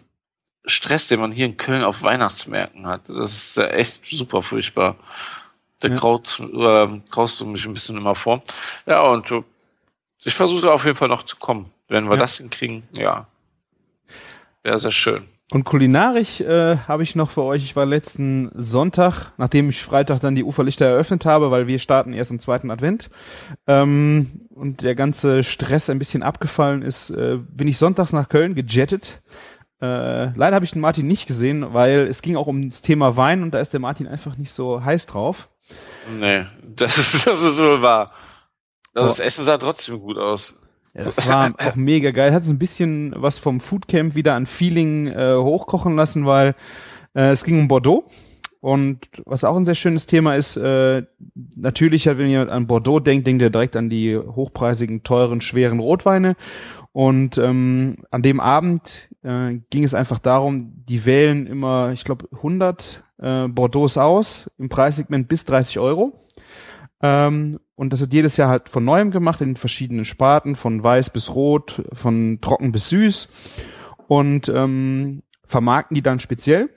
Stress, 0.65 1.07
den 1.07 1.19
man 1.19 1.32
hier 1.32 1.45
in 1.45 1.57
Köln 1.57 1.84
auf 1.84 2.03
Weihnachtsmärkten 2.03 2.88
hat. 2.88 3.07
Das 3.09 3.32
ist 3.34 3.57
ja 3.57 3.67
echt 3.67 4.05
super 4.05 4.41
furchtbar. 4.41 4.95
Der 5.82 5.91
Ja. 5.91 5.97
graut, 5.97 6.39
äh, 6.39 6.88
graust 7.09 7.39
du 7.39 7.45
mich 7.45 7.65
ein 7.65 7.74
bisschen 7.74 7.97
immer 7.97 8.15
vor. 8.15 8.41
Ja, 8.86 9.01
und 9.01 9.30
äh, 9.32 9.43
ich 10.24 10.34
versuche 10.34 10.71
auf 10.71 10.86
jeden 10.86 10.95
Fall 10.97 11.09
noch 11.09 11.24
zu 11.24 11.36
kommen. 11.36 11.71
Wenn 11.89 12.05
wir 12.05 12.15
Ja. 12.15 12.21
das 12.21 12.38
hinkriegen, 12.38 12.84
ja. 12.93 13.28
Wäre 14.63 14.78
sehr 14.80 14.91
schön. 14.91 15.28
Und 15.53 15.65
kulinarisch 15.65 16.41
äh, 16.41 16.77
habe 16.77 17.03
ich 17.03 17.15
noch 17.15 17.29
für 17.29 17.43
euch, 17.43 17.63
ich 17.63 17.75
war 17.75 17.85
letzten 17.85 18.49
Sonntag, 18.55 19.33
nachdem 19.37 19.69
ich 19.69 19.83
Freitag 19.83 20.19
dann 20.19 20.33
die 20.33 20.43
Uferlichter 20.43 20.87
eröffnet 20.87 21.27
habe, 21.27 21.51
weil 21.51 21.67
wir 21.67 21.77
starten 21.77 22.11
erst 22.11 22.31
am 22.31 22.39
zweiten 22.39 22.71
Advent 22.71 23.11
ähm, 23.67 24.47
und 24.49 24.81
der 24.81 24.95
ganze 24.95 25.43
Stress 25.43 25.91
ein 25.91 25.99
bisschen 25.99 26.23
abgefallen 26.23 26.81
ist, 26.81 27.11
äh, 27.11 27.37
bin 27.37 27.67
ich 27.67 27.77
sonntags 27.77 28.13
nach 28.13 28.29
Köln 28.29 28.55
gejettet. 28.55 29.21
Äh, 29.79 30.35
leider 30.35 30.55
habe 30.55 30.65
ich 30.65 30.71
den 30.71 30.81
Martin 30.81 31.05
nicht 31.05 31.27
gesehen, 31.27 31.71
weil 31.71 32.07
es 32.07 32.23
ging 32.23 32.35
auch 32.35 32.47
um 32.47 32.71
das 32.71 32.81
Thema 32.81 33.15
Wein 33.15 33.43
und 33.43 33.51
da 33.51 33.59
ist 33.59 33.73
der 33.73 33.79
Martin 33.79 34.07
einfach 34.07 34.37
nicht 34.37 34.53
so 34.53 34.83
heiß 34.83 35.05
drauf. 35.05 35.49
Nee, 36.17 36.45
das 36.63 36.97
ist, 36.97 37.27
das 37.27 37.43
ist 37.43 37.59
wohl 37.59 37.83
wahr. 37.83 38.11
Das, 38.95 39.03
Oh. 39.03 39.07
das 39.07 39.19
Essen 39.19 39.45
sah 39.45 39.59
trotzdem 39.59 39.99
gut 39.99 40.17
aus. 40.17 40.55
Ja, 40.93 41.03
das 41.03 41.27
war 41.27 41.53
auch 41.57 41.75
mega 41.75 42.11
geil. 42.11 42.33
Hat 42.33 42.43
so 42.43 42.51
ein 42.51 42.59
bisschen 42.59 43.13
was 43.15 43.39
vom 43.39 43.59
Foodcamp 43.59 44.15
wieder 44.15 44.35
an 44.35 44.45
Feeling 44.45 45.07
äh, 45.07 45.35
hochkochen 45.35 45.95
lassen, 45.95 46.25
weil 46.25 46.55
äh, 47.15 47.31
es 47.31 47.43
ging 47.43 47.59
um 47.59 47.67
Bordeaux. 47.67 48.05
Und 48.59 49.09
was 49.25 49.43
auch 49.43 49.57
ein 49.57 49.65
sehr 49.65 49.75
schönes 49.75 50.05
Thema 50.05 50.35
ist, 50.35 50.55
äh, 50.55 51.03
natürlich, 51.55 52.05
wenn 52.05 52.29
jemand 52.29 52.49
an 52.49 52.65
Bordeaux 52.65 53.01
denkt, 53.01 53.27
denkt 53.27 53.41
er 53.41 53.49
direkt 53.49 53.75
an 53.75 53.89
die 53.89 54.17
hochpreisigen, 54.17 55.03
teuren, 55.03 55.41
schweren 55.41 55.79
Rotweine. 55.79 56.37
Und 56.93 57.37
ähm, 57.39 57.97
an 58.09 58.21
dem 58.21 58.39
Abend 58.39 59.09
äh, 59.23 59.55
ging 59.69 59.83
es 59.83 59.93
einfach 59.93 60.19
darum, 60.19 60.85
die 60.87 61.05
wählen 61.05 61.47
immer, 61.47 61.91
ich 61.91 62.05
glaube, 62.05 62.29
100 62.31 63.03
äh, 63.17 63.47
Bordeaux 63.47 63.97
aus 63.97 64.49
im 64.57 64.69
Preissegment 64.69 65.27
bis 65.27 65.43
30 65.43 65.79
Euro. 65.79 66.13
Ähm, 67.03 67.59
und 67.75 67.91
das 67.91 67.99
wird 67.99 68.13
jedes 68.13 68.37
Jahr 68.37 68.49
halt 68.49 68.69
von 68.69 68.85
neuem 68.85 69.11
gemacht 69.11 69.41
in 69.41 69.57
verschiedenen 69.57 70.05
Sparten, 70.05 70.55
von 70.55 70.81
weiß 70.81 71.09
bis 71.11 71.35
rot, 71.35 71.83
von 71.91 72.39
trocken 72.41 72.71
bis 72.71 72.89
süß. 72.89 73.29
Und 74.07 74.47
ähm, 74.49 75.21
vermarkten 75.45 75.95
die 75.95 76.01
dann 76.01 76.19
speziell. 76.19 76.69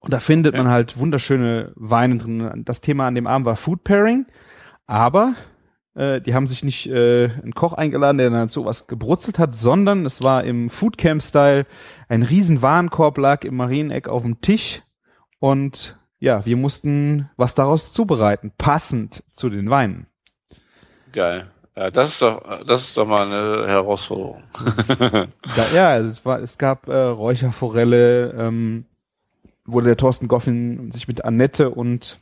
Und 0.00 0.12
da 0.12 0.18
findet 0.18 0.54
man 0.54 0.68
halt 0.68 0.98
wunderschöne 0.98 1.72
Weine 1.76 2.18
drin. 2.18 2.62
Das 2.64 2.80
Thema 2.80 3.06
an 3.06 3.14
dem 3.14 3.26
Abend 3.26 3.46
war 3.46 3.56
Food 3.56 3.84
Pairing, 3.84 4.26
aber 4.86 5.34
äh, 5.94 6.20
die 6.20 6.34
haben 6.34 6.46
sich 6.46 6.62
nicht 6.62 6.88
äh, 6.88 7.30
einen 7.42 7.54
Koch 7.54 7.72
eingeladen, 7.72 8.18
der 8.18 8.30
dann 8.30 8.48
sowas 8.48 8.86
gebrutzelt 8.86 9.38
hat, 9.38 9.56
sondern 9.56 10.04
es 10.04 10.22
war 10.22 10.44
im 10.44 10.68
Foodcamp-Style 10.70 11.66
ein 12.08 12.22
riesen 12.22 12.62
Warenkorb 12.62 13.18
lag 13.18 13.44
im 13.44 13.56
Marieneck 13.56 14.08
auf 14.08 14.22
dem 14.22 14.40
Tisch 14.40 14.82
und 15.38 15.98
ja, 16.18 16.44
wir 16.46 16.56
mussten 16.56 17.30
was 17.36 17.54
daraus 17.54 17.92
zubereiten, 17.92 18.52
passend 18.56 19.22
zu 19.32 19.50
den 19.50 19.70
Weinen. 19.70 20.06
Geil. 21.12 21.50
Ja, 21.76 21.90
das 21.90 22.12
ist 22.12 22.22
doch, 22.22 22.64
das 22.64 22.82
ist 22.82 22.96
doch 22.96 23.06
mal 23.06 23.26
eine 23.26 23.66
Herausforderung. 23.68 24.42
Da, 25.56 25.66
ja, 25.74 25.98
es 25.98 26.24
war, 26.24 26.40
es 26.40 26.56
gab 26.56 26.88
äh, 26.88 26.96
Räucherforelle, 26.96 28.32
ähm, 28.32 28.86
wo 29.66 29.80
der 29.80 29.96
Thorsten 29.96 30.26
Goffin 30.26 30.90
sich 30.90 31.06
mit 31.06 31.24
Annette 31.24 31.70
und 31.70 32.18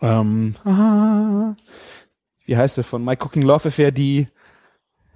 ähm, 0.00 0.54
wie 2.46 2.56
heißt 2.56 2.76
sie 2.76 2.82
von 2.82 3.04
My 3.04 3.16
Cooking 3.16 3.42
Love 3.42 3.68
Affair, 3.68 3.92
die 3.92 4.26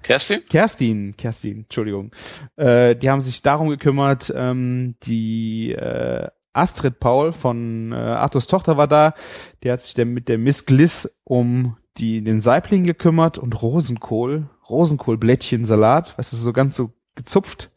Kerstin? 0.03 0.43
Kerstin, 0.47 1.17
Kerstin, 1.17 1.61
Entschuldigung. 1.61 2.13
Äh, 2.57 2.95
die 2.95 3.09
haben 3.09 3.23
sich 3.23 3.41
darum 3.41 3.71
gekümmert, 3.71 4.31
ähm, 4.37 4.97
die 5.03 5.73
äh, 5.73 6.29
Astrid 6.55 7.01
Paul 7.01 7.33
von 7.33 7.93
äh, 7.93 7.97
Arthurs 7.97 8.47
Tochter 8.47 8.77
war 8.77 8.89
da, 8.89 9.15
die 9.63 9.71
hat 9.71 9.83
sich 9.83 9.95
dann 9.95 10.09
mit 10.09 10.29
der 10.29 10.39
Miss 10.39 10.67
Gliss 10.67 11.21
um 11.25 11.77
die, 11.99 12.23
den 12.23 12.41
Saibling 12.41 12.85
gekümmert 12.85 13.39
und 13.39 13.61
Rosenkohl, 13.61 14.49
Rosenkohlblättchen 14.69 15.67
Salat, 15.67 16.17
weißt 16.17 16.33
du, 16.33 16.37
so 16.37 16.53
ganz 16.53 16.77
so 16.77 16.93
gezupft. 17.15 17.71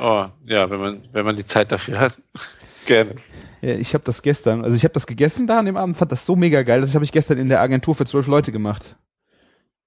Oh, 0.00 0.26
ja, 0.44 0.68
wenn 0.70 0.80
man, 0.80 1.02
wenn 1.12 1.24
man 1.24 1.36
die 1.36 1.44
Zeit 1.44 1.70
dafür 1.70 2.00
hat. 2.00 2.20
Gerne. 2.86 3.14
Ja, 3.62 3.74
ich 3.76 3.94
habe 3.94 4.04
das 4.04 4.20
gestern, 4.20 4.64
also 4.64 4.76
ich 4.76 4.84
habe 4.84 4.92
das 4.92 5.06
gegessen 5.06 5.46
da 5.46 5.58
an 5.58 5.66
dem 5.66 5.76
Abend, 5.76 5.96
fand 5.96 6.12
das 6.12 6.26
so 6.26 6.36
mega 6.36 6.62
geil, 6.62 6.80
das 6.80 6.94
habe 6.94 7.04
ich 7.04 7.12
gestern 7.12 7.38
in 7.38 7.48
der 7.48 7.60
Agentur 7.60 7.94
für 7.94 8.04
zwölf 8.04 8.26
Leute 8.26 8.52
gemacht. 8.52 8.96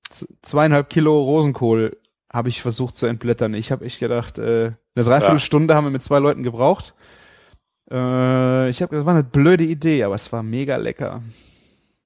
Z 0.09 0.27
zweieinhalb 0.41 0.89
Kilo 0.89 1.21
Rosenkohl 1.21 1.97
habe 2.31 2.49
ich 2.49 2.61
versucht 2.61 2.95
zu 2.97 3.05
entblättern. 3.05 3.53
Ich 3.53 3.71
habe 3.71 3.85
echt 3.85 3.99
gedacht, 3.99 4.37
äh, 4.37 4.71
eine 4.95 5.05
Dreiviertelstunde 5.05 5.75
haben 5.75 5.85
wir 5.85 5.91
mit 5.91 6.03
zwei 6.03 6.19
Leuten 6.19 6.43
gebraucht. 6.43 6.93
Äh, 7.89 8.69
ich 8.69 8.81
habe, 8.81 8.95
das 8.95 9.05
war 9.05 9.13
eine 9.13 9.23
blöde 9.23 9.63
Idee, 9.63 10.03
aber 10.03 10.15
es 10.15 10.31
war 10.31 10.43
mega 10.43 10.75
lecker. 10.77 11.21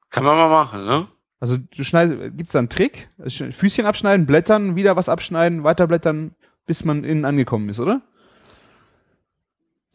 Kann 0.09 0.23
man 0.23 0.37
mal 0.37 0.49
machen, 0.49 0.85
ne? 0.85 1.07
Also 1.39 1.57
du 1.57 1.83
schneidest, 1.83 2.37
gibt's 2.37 2.53
da 2.53 2.59
einen 2.59 2.69
Trick? 2.69 3.09
Füßchen 3.27 3.85
abschneiden, 3.85 4.27
blättern, 4.27 4.75
wieder 4.75 4.95
was 4.95 5.09
abschneiden, 5.09 5.63
weiterblättern, 5.63 6.35
bis 6.67 6.85
man 6.85 7.03
innen 7.03 7.25
angekommen 7.25 7.69
ist, 7.69 7.79
oder? 7.79 8.01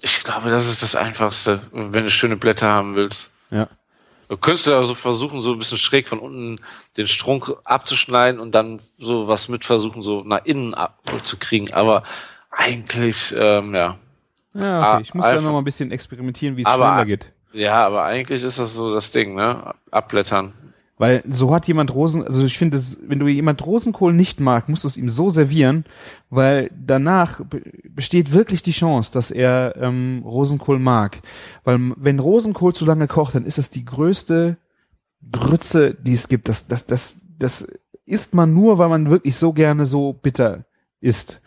Ich 0.00 0.24
glaube, 0.24 0.50
das 0.50 0.68
ist 0.68 0.82
das 0.82 0.96
Einfachste, 0.96 1.60
wenn 1.72 2.04
du 2.04 2.10
schöne 2.10 2.36
Blätter 2.36 2.68
haben 2.68 2.96
willst. 2.96 3.32
Ja. 3.50 3.68
Du 4.28 4.36
könntest 4.36 4.66
ja 4.66 4.82
so 4.82 4.94
versuchen, 4.94 5.40
so 5.40 5.52
ein 5.52 5.58
bisschen 5.58 5.78
schräg 5.78 6.08
von 6.08 6.18
unten 6.18 6.60
den 6.96 7.06
Strunk 7.06 7.52
abzuschneiden 7.64 8.40
und 8.40 8.54
dann 8.54 8.80
so 8.98 9.28
was 9.28 9.48
mit 9.48 9.64
versuchen, 9.64 10.02
so 10.02 10.24
nach 10.24 10.44
innen 10.44 10.74
abzukriegen. 10.74 11.72
Aber 11.72 12.02
eigentlich, 12.50 13.34
ähm, 13.38 13.74
ja. 13.74 13.98
Ja, 14.58 14.80
Ah, 14.80 14.94
okay. 14.94 15.02
Ich 15.02 15.14
muss 15.14 15.24
da 15.24 15.30
einfach- 15.30 15.44
noch 15.44 15.52
mal 15.52 15.58
ein 15.58 15.64
bisschen 15.64 15.90
experimentieren, 15.90 16.56
wie 16.56 16.62
es 16.62 16.66
Aber- 16.66 16.86
schneller 16.88 17.04
geht. 17.06 17.32
Ja, 17.52 17.86
aber 17.86 18.04
eigentlich 18.04 18.42
ist 18.42 18.58
das 18.58 18.74
so 18.74 18.92
das 18.92 19.12
Ding, 19.12 19.34
ne? 19.34 19.72
Abblättern. 19.90 20.52
Weil 20.98 21.22
so 21.28 21.54
hat 21.54 21.68
jemand 21.68 21.94
Rosen, 21.94 22.24
also 22.26 22.44
ich 22.44 22.56
finde, 22.56 22.80
wenn 23.06 23.18
du 23.18 23.26
jemand 23.28 23.64
Rosenkohl 23.64 24.14
nicht 24.14 24.40
mag, 24.40 24.68
musst 24.68 24.84
du 24.84 24.88
es 24.88 24.96
ihm 24.96 25.10
so 25.10 25.28
servieren, 25.28 25.84
weil 26.30 26.70
danach 26.74 27.40
be- 27.44 27.62
besteht 27.90 28.32
wirklich 28.32 28.62
die 28.62 28.70
Chance, 28.72 29.12
dass 29.12 29.30
er 29.30 29.74
ähm, 29.76 30.22
Rosenkohl 30.24 30.78
mag. 30.78 31.18
Weil 31.64 31.92
wenn 31.96 32.18
Rosenkohl 32.18 32.74
zu 32.74 32.86
lange 32.86 33.08
kocht, 33.08 33.34
dann 33.34 33.44
ist 33.44 33.58
das 33.58 33.70
die 33.70 33.84
größte 33.84 34.56
Grütze, 35.30 35.94
die 35.94 36.14
es 36.14 36.28
gibt. 36.28 36.48
Das, 36.48 36.66
das, 36.66 36.86
das, 36.86 37.18
das 37.38 37.66
isst 38.06 38.34
man 38.34 38.54
nur, 38.54 38.78
weil 38.78 38.88
man 38.88 39.10
wirklich 39.10 39.36
so 39.36 39.52
gerne 39.52 39.86
so 39.86 40.12
bitter 40.14 40.64
isst. 41.00 41.40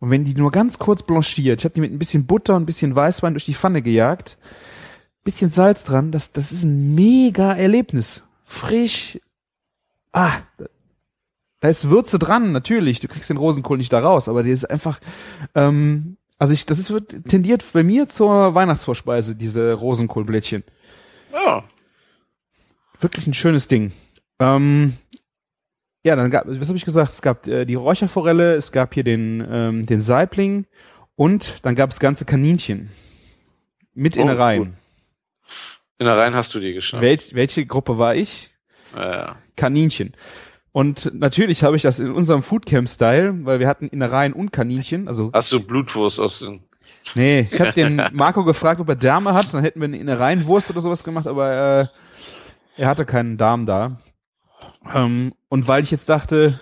Und 0.00 0.10
wenn 0.10 0.24
die 0.24 0.34
nur 0.34 0.50
ganz 0.50 0.78
kurz 0.78 1.02
blanchiert, 1.02 1.60
ich 1.60 1.64
habe 1.64 1.74
die 1.74 1.80
mit 1.80 1.92
ein 1.92 1.98
bisschen 1.98 2.26
Butter 2.26 2.56
und 2.56 2.62
ein 2.62 2.66
bisschen 2.66 2.96
Weißwein 2.96 3.34
durch 3.34 3.44
die 3.44 3.54
Pfanne 3.54 3.82
gejagt, 3.82 4.38
bisschen 5.22 5.50
Salz 5.50 5.84
dran, 5.84 6.10
das, 6.10 6.32
das 6.32 6.52
ist 6.52 6.64
ein 6.64 6.94
mega 6.94 7.52
Erlebnis. 7.52 8.26
Frisch. 8.44 9.20
Ah, 10.12 10.32
da 11.60 11.68
ist 11.68 11.90
Würze 11.90 12.18
dran, 12.18 12.52
natürlich. 12.52 13.00
Du 13.00 13.08
kriegst 13.08 13.28
den 13.28 13.36
Rosenkohl 13.36 13.76
nicht 13.76 13.92
da 13.92 14.00
raus, 14.00 14.28
aber 14.28 14.42
die 14.42 14.50
ist 14.50 14.64
einfach, 14.64 14.98
ähm, 15.54 16.16
also 16.38 16.54
ich, 16.54 16.64
das 16.64 16.78
ist, 16.78 16.90
wird 16.90 17.28
tendiert 17.28 17.62
bei 17.74 17.82
mir 17.82 18.08
zur 18.08 18.54
Weihnachtsvorspeise, 18.54 19.36
diese 19.36 19.74
Rosenkohlblättchen. 19.74 20.64
Ja. 21.32 21.64
Wirklich 23.00 23.26
ein 23.26 23.34
schönes 23.34 23.68
Ding. 23.68 23.92
Ähm, 24.38 24.94
ja, 26.04 26.16
dann 26.16 26.30
gab, 26.30 26.46
was 26.46 26.68
habe 26.68 26.76
ich 26.78 26.84
gesagt? 26.84 27.10
Es 27.12 27.22
gab 27.22 27.46
äh, 27.46 27.64
die 27.64 27.74
Räucherforelle, 27.74 28.54
es 28.54 28.72
gab 28.72 28.94
hier 28.94 29.04
den, 29.04 29.46
ähm, 29.50 29.86
den 29.86 30.00
Saibling 30.00 30.66
und 31.16 31.56
dann 31.62 31.74
gab 31.74 31.90
es 31.90 32.00
ganze 32.00 32.24
Kaninchen. 32.24 32.90
Mit 33.94 34.16
Oh, 34.16 34.22
Innereien. 34.22 34.64
gut. 34.64 34.72
Innereien 35.98 36.34
hast 36.34 36.54
du 36.54 36.60
die 36.60 36.72
geschnappt. 36.72 37.02
Welch, 37.04 37.34
welche 37.34 37.66
Gruppe 37.66 37.98
war 37.98 38.14
ich? 38.14 38.50
Ja. 38.96 39.36
Kaninchen. 39.56 40.14
Und 40.72 41.12
natürlich 41.12 41.62
habe 41.64 41.76
ich 41.76 41.82
das 41.82 41.98
in 42.00 42.12
unserem 42.12 42.42
Foodcamp-Style, 42.42 43.44
weil 43.44 43.58
wir 43.60 43.68
hatten 43.68 43.88
Innereien 43.88 44.32
und 44.32 44.52
Kaninchen. 44.52 45.08
Also 45.08 45.30
Hast 45.34 45.52
du 45.52 45.60
Blutwurst 45.60 46.20
aus 46.20 46.38
den. 46.38 46.62
nee, 47.14 47.46
ich 47.50 47.60
habe 47.60 47.72
den 47.72 48.00
Marco 48.12 48.44
gefragt, 48.44 48.80
ob 48.80 48.88
er 48.88 48.94
Därme 48.96 49.34
hat, 49.34 49.52
dann 49.52 49.62
hätten 49.62 49.80
wir 49.80 49.86
eine 49.86 49.98
Innereienwurst 49.98 50.70
oder 50.70 50.80
sowas 50.80 51.02
gemacht, 51.04 51.26
aber 51.26 51.80
äh, 51.80 51.86
er 52.80 52.88
hatte 52.88 53.04
keinen 53.04 53.36
Darm 53.36 53.66
da. 53.66 54.00
Ähm, 54.94 55.34
und 55.48 55.68
weil 55.68 55.82
ich 55.82 55.90
jetzt 55.90 56.08
dachte, 56.08 56.58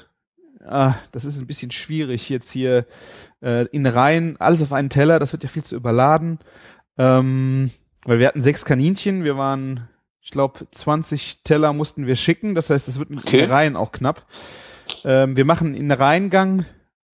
ah, 0.64 0.94
das 1.12 1.24
ist 1.24 1.40
ein 1.40 1.46
bisschen 1.46 1.70
schwierig 1.70 2.28
jetzt 2.28 2.50
hier 2.50 2.86
äh, 3.42 3.66
in 3.68 3.86
Reihen, 3.86 4.36
alles 4.40 4.62
auf 4.62 4.72
einen 4.72 4.90
Teller, 4.90 5.18
das 5.18 5.32
wird 5.32 5.42
ja 5.44 5.48
viel 5.48 5.64
zu 5.64 5.76
überladen. 5.76 6.38
Ähm, 6.96 7.70
weil 8.04 8.18
wir 8.18 8.26
hatten 8.26 8.40
sechs 8.40 8.64
Kaninchen, 8.64 9.24
wir 9.24 9.36
waren, 9.36 9.88
ich 10.20 10.30
glaube, 10.30 10.66
20 10.72 11.42
Teller 11.44 11.72
mussten 11.72 12.06
wir 12.06 12.16
schicken, 12.16 12.54
das 12.54 12.70
heißt, 12.70 12.88
das 12.88 12.98
wird 12.98 13.10
mit 13.10 13.20
Okay. 13.20 13.40
in 13.44 13.50
Reihen 13.50 13.76
auch 13.76 13.92
knapp. 13.92 14.26
Ähm, 15.04 15.36
wir 15.36 15.44
machen 15.44 15.74
einen 15.74 15.92
Reihengang 15.92 16.64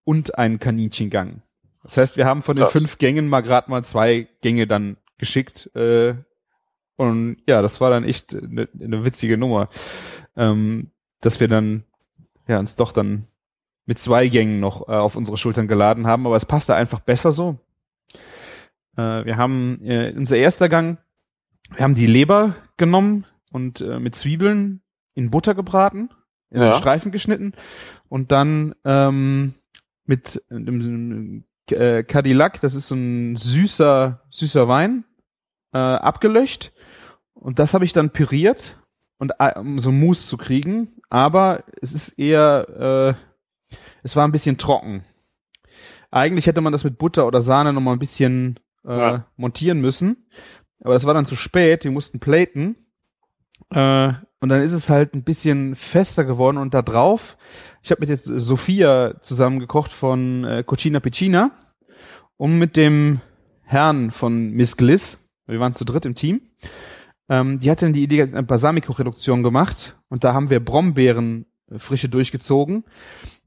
und 0.05 0.39
einen 0.39 0.59
Kaninchengang. 0.61 1.43
Das 1.83 1.97
heißt, 1.99 2.17
wir 2.17 2.25
haben 2.25 2.43
von 2.43 2.57
den 2.57 2.63
Krass. 2.65 2.73
fünf 2.73 2.99
Gängen 2.99 3.29
mal 3.29 3.43
gerade 3.43 3.71
mal 3.71 3.85
zwei 3.85 4.29
Gänge 4.41 4.67
dann 4.67 4.97
geschickt. 5.19 5.71
Äh, 5.75 6.15
und 6.97 7.39
ja, 7.47 7.61
das 7.61 7.81
war 7.81 7.91
dann 7.91 8.05
echt 8.05 8.35
eine, 8.35 8.69
eine 8.81 9.05
witzige 9.05 9.37
Nummer, 9.37 9.69
ähm, 10.37 10.91
dass 11.25 11.41
wir 11.41 11.49
dann 11.49 11.85
ja 12.47 12.59
uns 12.59 12.77
doch 12.77 12.93
dann 12.93 13.27
mit 13.87 13.99
zwei 13.99 14.29
Gängen 14.29 14.61
noch 14.61 14.89
äh, 14.89 14.93
auf 14.93 15.17
unsere 15.17 15.37
Schultern 15.37 15.69
geladen 15.69 16.07
haben, 16.07 16.27
aber 16.27 16.37
es 16.37 16.47
passte 16.47 16.75
einfach 16.75 17.01
besser 17.01 17.33
so. 17.33 17.59
Äh, 18.97 19.25
wir 19.25 19.37
haben 19.37 19.81
äh, 19.85 20.13
unser 20.17 20.37
erster 20.37 20.69
Gang, 20.69 20.99
wir 21.71 21.83
haben 21.85 21.95
die 21.95 22.07
Leber 22.07 22.55
genommen 22.77 23.27
und 23.51 23.81
äh, 23.81 23.99
mit 23.99 24.15
Zwiebeln 24.15 24.81
in 25.15 25.31
Butter 25.31 25.55
gebraten, 25.55 26.11
in 26.51 26.61
Ja. 26.63 26.75
Streifen 26.75 27.13
geschnitten 27.13 27.53
und 28.09 28.33
dann 28.33 28.75
ähm, 28.85 29.55
mit 30.07 30.43
einem 30.51 31.45
äh, 31.71 32.03
Cadillac, 32.03 32.61
das 32.61 32.75
ist 32.75 32.89
so 32.89 32.95
ein 32.95 33.37
süßer, 33.37 34.23
süßer 34.31 34.69
Wein, 34.69 35.05
äh, 35.73 35.79
abgelöscht. 35.79 36.73
Und 37.33 37.59
das 37.59 37.75
habe 37.75 37.85
ich 37.85 37.93
dann 37.93 38.11
püriert 38.11 38.79
und 39.19 39.32
äh, 39.39 39.59
um 39.59 39.78
so 39.78 39.93
Mousse 39.93 40.28
zu 40.28 40.36
kriegen. 40.36 40.89
Aber 41.11 41.65
es 41.81 41.93
ist 41.93 42.19
eher, 42.19 43.16
äh, 43.70 43.77
es 44.03 44.16
war 44.16 44.27
ein 44.27 44.32
bisschen 44.32 44.59
trocken. 44.59 45.05
Eigentlich 46.11 46.47
hätte 46.47 46.61
man 46.61 46.73
das 46.73 46.85
mit 46.85 46.99
Butter 46.99 47.27
oder 47.27 47.41
Sahne 47.43 47.73
noch 47.73 47.81
mal 47.81 47.93
ein 47.93 47.99
bisschen 47.99 48.61
äh, 48.86 48.99
Ja. 48.99 49.27
montieren 49.36 49.81
müssen. 49.81 50.28
Aber 50.81 50.95
das 50.95 51.07
war 51.07 51.15
dann 51.15 51.27
zu 51.27 51.36
spät. 51.36 51.85
Wir 51.85 51.91
mussten 51.91 52.20
platen. 52.20 52.77
Äh, 53.70 54.12
und 54.41 54.49
dann 54.51 54.61
ist 54.61 54.73
es 54.73 54.91
halt 54.91 55.15
ein 55.15 55.24
bisschen 55.24 55.74
fester 55.74 56.24
geworden. 56.24 56.59
Und 56.59 56.74
da 56.74 56.82
drauf, 56.82 57.36
ich 57.82 57.91
habe 57.91 58.01
mit 58.01 58.11
jetzt 58.11 58.24
Sophia 58.27 59.20
zusammen 59.23 59.59
gekocht 59.59 59.93
von 59.93 60.45
äh, 60.45 60.62
Cucina 60.65 61.01
Piccina 61.01 61.51
und 62.36 62.59
mit 62.59 62.77
dem 62.77 63.20
Herrn 63.62 64.11
von 64.11 64.51
Miss 64.51 64.77
Gliss. 64.77 65.19
Wir 65.47 65.61
waren 65.61 65.73
zu 65.73 65.85
dritt 65.85 66.05
im 66.05 66.15
Team. 66.15 66.43
Ähm, 67.29 67.59
die 67.61 67.71
hatte 67.71 67.87
dann 67.87 67.93
die 67.95 68.03
Idee, 68.03 68.23
eine 68.23 68.43
Balsamico-Reduktion 68.43 69.43
gemacht. 69.43 69.97
Und 70.09 70.25
da 70.25 70.35
haben 70.35 70.51
wir 70.51 70.63
Brombeeren 70.65 71.47
äh, 71.71 71.79
frische 71.79 72.09
durchgezogen. 72.09 72.85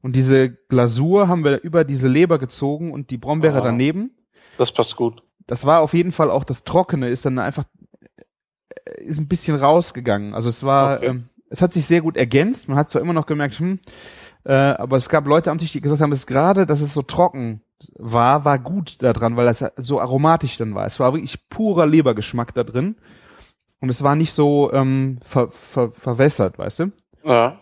Und 0.02 0.16
diese 0.16 0.50
Glasur 0.50 1.28
haben 1.28 1.44
wir 1.44 1.62
über 1.62 1.84
diese 1.84 2.08
Leber 2.08 2.40
gezogen 2.40 2.92
und 2.92 3.10
die 3.12 3.18
Brombeere 3.18 3.60
Ah. 3.60 3.66
daneben. 3.66 4.12
Das 4.58 4.72
passt 4.72 4.96
gut. 4.96 5.22
Das 5.46 5.66
war 5.66 5.82
auf 5.82 5.94
jeden 5.94 6.12
Fall 6.12 6.30
auch 6.32 6.44
das 6.44 6.64
Trockene, 6.64 7.10
ist 7.10 7.26
dann 7.26 7.40
einfach, 7.40 7.64
äh, 8.86 9.04
ist 9.04 9.20
ein 9.20 9.28
bisschen 9.28 9.56
rausgegangen. 9.58 10.34
Also 10.34 10.50
es 10.50 10.64
war, 10.64 10.98
Okay. 10.98 11.08
ähm, 11.08 11.30
es 11.50 11.62
hat 11.62 11.74
sich 11.74 11.86
sehr 11.86 12.02
gut 12.02 12.18
ergänzt. 12.18 12.68
Man 12.68 12.78
hat 12.78 12.90
zwar 12.90 13.02
immer 13.02 13.14
noch 13.14 13.26
gemerkt, 13.26 13.60
hm, 13.60 13.80
äh, 14.44 14.54
aber 14.54 14.98
es 14.98 15.10
gab 15.10 15.26
Leute 15.28 15.52
am 15.52 15.58
Tisch, 15.60 15.72
die 15.72 15.82
gesagt 15.82 16.02
haben, 16.02 16.12
es 16.12 16.20
ist 16.20 16.28
gerade, 16.28 16.66
dass 16.66 16.82
es 16.82 16.94
so 16.94 17.02
trocken 17.02 17.62
war, 17.96 18.44
war 18.44 18.58
gut 18.60 18.98
da 19.04 19.14
dran, 19.14 19.36
weil 19.38 19.46
das 19.46 19.64
so 19.78 20.02
aromatisch 20.02 20.58
dann 20.58 20.74
war. 20.74 20.86
Es 20.86 21.00
war 21.00 21.14
wirklich 21.14 21.48
purer 21.50 21.86
Lebergeschmack 21.86 22.54
da 22.54 22.64
drin. 22.64 22.96
Und 23.80 23.90
es 23.90 24.04
war 24.04 24.16
nicht 24.16 24.34
so 24.34 24.72
ähm, 24.74 25.20
ver, 25.22 25.50
ver, 25.50 25.92
verwässert, 25.92 26.58
weißt 26.58 26.80
du? 26.80 26.92
Ja. 27.24 27.60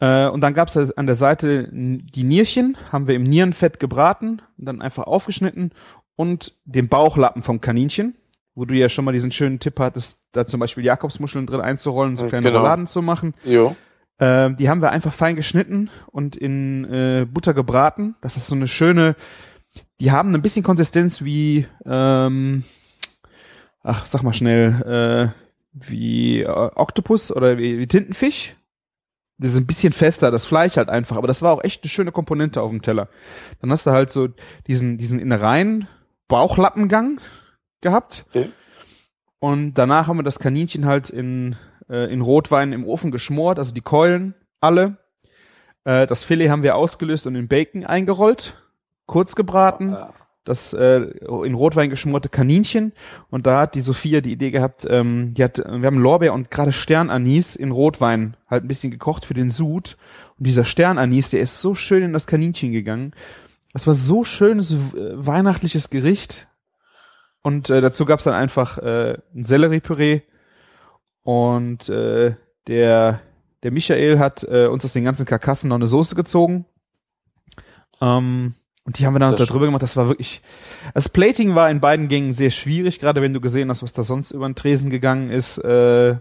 Äh, 0.00 0.28
und 0.28 0.40
dann 0.40 0.54
gab's 0.54 0.76
an 0.76 1.06
der 1.06 1.14
Seite 1.14 1.68
die 1.72 2.24
Nierchen, 2.24 2.76
haben 2.90 3.06
wir 3.06 3.14
im 3.14 3.22
Nierenfett 3.22 3.78
gebraten, 3.78 4.42
und 4.58 4.64
dann 4.66 4.82
einfach 4.82 5.04
aufgeschnitten 5.04 5.72
und 6.16 6.52
den 6.64 6.88
Bauchlappen 6.88 7.42
vom 7.42 7.60
Kaninchen, 7.60 8.16
wo 8.54 8.64
du 8.64 8.74
ja 8.74 8.88
schon 8.88 9.04
mal 9.04 9.12
diesen 9.12 9.32
schönen 9.32 9.58
Tipp 9.58 9.78
hattest, 9.78 10.26
da 10.32 10.46
zum 10.46 10.60
Beispiel 10.60 10.84
Jakobsmuscheln 10.84 11.46
drin 11.46 11.60
einzurollen, 11.60 12.16
so 12.16 12.24
Ja, 12.24 12.30
kleine 12.30 12.46
genau. 12.46 12.60
Rouladen 12.60 12.86
zu 12.86 13.02
machen. 13.02 13.34
Jo. 13.44 13.76
Ähm, 14.20 14.56
die 14.56 14.68
haben 14.68 14.80
wir 14.80 14.90
einfach 14.90 15.12
fein 15.12 15.34
geschnitten 15.36 15.90
und 16.06 16.36
in 16.36 16.84
äh, 16.84 17.26
Butter 17.28 17.52
gebraten. 17.52 18.14
Das 18.20 18.36
ist 18.36 18.46
so 18.46 18.54
eine 18.54 18.68
schöne, 18.68 19.16
die 20.00 20.12
haben 20.12 20.34
ein 20.34 20.42
bisschen 20.42 20.62
Konsistenz 20.62 21.22
wie, 21.24 21.66
ähm, 21.84 22.62
ach, 23.84 24.06
sag 24.06 24.22
mal 24.22 24.32
schnell, 24.32 25.32
äh, 25.32 25.40
wie 25.72 26.40
äh, 26.40 26.48
Oktopus 26.48 27.30
oder 27.30 27.58
wie, 27.58 27.78
wie 27.78 27.86
Tintenfisch. 27.86 28.56
Das 29.38 29.52
ist 29.52 29.58
ein 29.58 29.66
bisschen 29.66 29.92
fester, 29.92 30.30
das 30.30 30.44
Fleisch 30.44 30.76
halt 30.76 30.88
einfach, 30.88 31.16
aber 31.16 31.26
das 31.26 31.42
war 31.42 31.52
auch 31.52 31.62
echt 31.62 31.82
eine 31.82 31.90
schöne 31.90 32.12
Komponente 32.12 32.62
auf 32.62 32.70
dem 32.70 32.82
Teller. 32.82 33.08
Dann 33.60 33.70
hast 33.70 33.86
du 33.86 33.90
halt 33.90 34.10
so 34.10 34.28
diesen, 34.66 34.96
diesen 34.96 35.18
Innereien 35.18 35.88
Bauchlappengang 36.28 37.20
gehabt. 37.80 38.26
Okay. 38.30 38.50
Und 39.40 39.74
danach 39.74 40.06
haben 40.06 40.18
wir 40.18 40.22
das 40.22 40.38
Kaninchen 40.38 40.86
halt 40.86 41.10
in, 41.10 41.56
äh, 41.90 42.10
in 42.12 42.20
Rotwein 42.20 42.72
im 42.72 42.86
Ofen 42.86 43.10
geschmort, 43.10 43.58
also 43.58 43.74
die 43.74 43.82
Keulen 43.82 44.34
alle. 44.60 44.96
Äh, 45.84 46.06
das 46.06 46.24
Filet 46.24 46.48
haben 46.48 46.62
wir 46.62 46.76
ausgelöst 46.76 47.26
und 47.26 47.34
in 47.34 47.48
Bacon 47.48 47.84
eingerollt, 47.84 48.54
kurz 49.06 49.34
gebraten. 49.34 49.96
Das 50.44 50.74
äh, 50.74 51.00
in 51.00 51.54
Rotwein 51.54 51.88
geschmorte 51.88 52.28
Kaninchen. 52.28 52.92
Und 53.30 53.46
da 53.46 53.60
hat 53.60 53.74
die 53.74 53.80
Sophia 53.80 54.20
die 54.20 54.32
Idee 54.32 54.50
gehabt, 54.50 54.86
ähm, 54.88 55.32
die 55.34 55.42
hat, 55.42 55.58
wir 55.58 55.86
haben 55.86 55.98
Lorbeer 55.98 56.34
und 56.34 56.50
gerade 56.50 56.72
Sternanis 56.72 57.56
in 57.56 57.70
Rotwein 57.70 58.36
halt 58.48 58.64
ein 58.64 58.68
bisschen 58.68 58.90
gekocht 58.90 59.24
für 59.24 59.34
den 59.34 59.50
Sud. 59.50 59.96
Und 60.38 60.46
dieser 60.46 60.64
Sternanis, 60.64 61.30
der 61.30 61.40
ist 61.40 61.60
so 61.60 61.74
schön 61.74 62.02
in 62.02 62.12
das 62.12 62.26
Kaninchen 62.26 62.72
gegangen. 62.72 63.14
Das 63.72 63.86
war 63.86 63.94
so 63.94 64.22
schönes 64.22 64.72
äh, 64.72 64.76
weihnachtliches 65.14 65.88
Gericht. 65.88 66.46
Und 67.42 67.70
äh, 67.70 67.80
dazu 67.80 68.04
gab's 68.04 68.24
dann 68.24 68.34
einfach 68.34 68.78
äh, 68.78 69.18
ein 69.34 69.44
Selleriepüree. 69.44 70.22
Und 71.22 71.88
äh, 71.88 72.36
der, 72.66 73.20
der 73.62 73.70
Michael 73.70 74.18
hat 74.18 74.44
äh, 74.44 74.66
uns 74.66 74.84
aus 74.84 74.92
den 74.92 75.04
ganzen 75.04 75.26
Karkassen 75.26 75.68
noch 75.68 75.76
eine 75.76 75.86
Soße 75.86 76.14
gezogen. 76.14 76.66
Ähm, 78.00 78.54
und 78.84 78.98
die 78.98 79.06
haben 79.06 79.14
wir 79.14 79.18
dann 79.18 79.36
Sehr 79.36 79.46
da 79.46 79.52
drüber 79.52 79.66
gemacht. 79.66 79.82
Das 79.82 79.96
war 79.96 80.08
wirklich. 80.08 80.42
Das 80.92 81.08
Plating 81.08 81.54
war 81.54 81.70
in 81.70 81.80
beiden 81.80 82.08
Gängen 82.08 82.32
sehr 82.32 82.50
schwierig, 82.50 83.00
gerade 83.00 83.22
wenn 83.22 83.32
du 83.32 83.40
gesehen 83.40 83.70
hast, 83.70 83.82
was 83.82 83.94
da 83.94 84.02
sonst 84.02 84.30
über 84.30 84.46
den 84.46 84.54
Tresen 84.54 84.90
gegangen 84.90 85.30
ist. 85.30 85.58
Äh, 85.58 86.16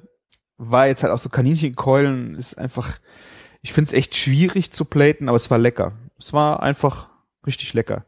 war 0.57 0.87
jetzt 0.87 1.03
halt 1.03 1.11
auch 1.11 1.17
so 1.17 1.29
Kaninchenkeulen, 1.29 2.35
ist 2.35 2.57
einfach. 2.57 2.99
Ich 3.61 3.73
find's 3.73 3.93
echt 3.93 4.15
schwierig 4.15 4.71
zu 4.71 4.85
platen, 4.85 5.29
aber 5.29 5.35
es 5.35 5.51
war 5.51 5.57
lecker. 5.57 5.93
Es 6.19 6.33
war 6.33 6.61
einfach 6.63 7.09
richtig 7.45 7.73
lecker. 7.73 8.05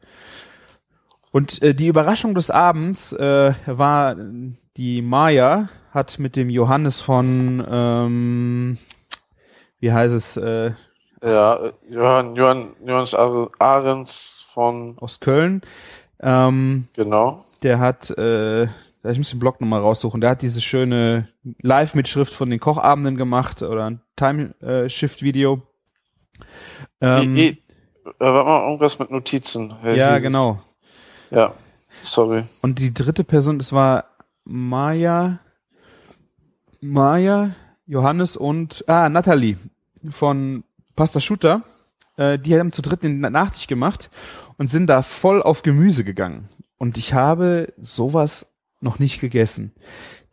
Und 1.31 1.61
äh, 1.61 1.73
die 1.73 1.87
Überraschung 1.87 2.33
des 2.33 2.49
Abends 2.49 3.11
äh, 3.11 3.53
war, 3.65 4.15
die 4.77 5.01
Maya 5.01 5.69
hat 5.91 6.17
mit 6.19 6.37
dem 6.37 6.49
Johannes 6.49 7.01
von, 7.01 7.65
ähm, 7.69 8.77
wie 9.79 9.91
heißt 9.91 10.13
es, 10.13 10.37
äh, 10.37 10.71
Ja, 11.21 11.71
Johann, 11.89 12.35
Johann, 12.35 12.75
Johannes 12.85 13.13
Ahrens 13.59 14.34
von, 14.55 14.97
aus 14.99 15.19
Köln, 15.19 15.61
ähm, 16.21 16.87
genau. 16.93 17.43
der 17.61 17.79
hat, 17.79 18.09
äh, 18.17 18.63
ich 18.63 19.17
muss 19.17 19.29
den 19.29 19.39
Blog 19.39 19.59
nochmal 19.59 19.81
raussuchen, 19.81 20.21
der 20.21 20.31
hat 20.31 20.41
diese 20.41 20.61
schöne 20.61 21.27
Live-Mitschrift 21.61 22.33
von 22.33 22.49
den 22.49 22.61
Kochabenden 22.61 23.17
gemacht 23.17 23.61
oder 23.61 23.85
ein 23.85 24.01
Time-Shift-Video. 24.15 25.61
Ähm, 27.01 27.35
I, 27.35 27.47
äh, 27.47 27.57
warte 28.17 28.45
mal, 28.45 28.63
irgendwas 28.65 28.97
mit 28.97 29.11
Notizen. 29.11 29.75
Hey, 29.81 29.97
ja, 29.97 30.17
genau. 30.19 30.61
Ja, 31.31 31.53
sorry. 32.01 32.45
Und 32.61 32.79
die 32.79 32.93
dritte 32.93 33.25
Person, 33.25 33.57
das 33.57 33.73
war 33.73 34.05
Maya, 34.45 35.39
Maya, 36.79 37.55
Johannes 37.87 38.37
und, 38.37 38.85
ah, 38.87 39.09
Natalie 39.09 39.57
von 40.11 40.63
Pasta 40.95 41.19
Shooter. 41.19 41.61
Äh, 42.17 42.39
die 42.39 42.57
haben 42.57 42.71
zu 42.71 42.81
dritt 42.81 43.03
den 43.03 43.19
Nachtisch 43.19 43.67
gemacht 43.67 44.09
und 44.57 44.69
sind 44.69 44.87
da 44.87 45.01
voll 45.01 45.41
auf 45.41 45.63
Gemüse 45.63 46.03
gegangen. 46.03 46.49
Und 46.77 46.97
ich 46.97 47.13
habe 47.13 47.73
sowas 47.81 48.53
noch 48.81 48.99
nicht 48.99 49.19
gegessen. 49.21 49.73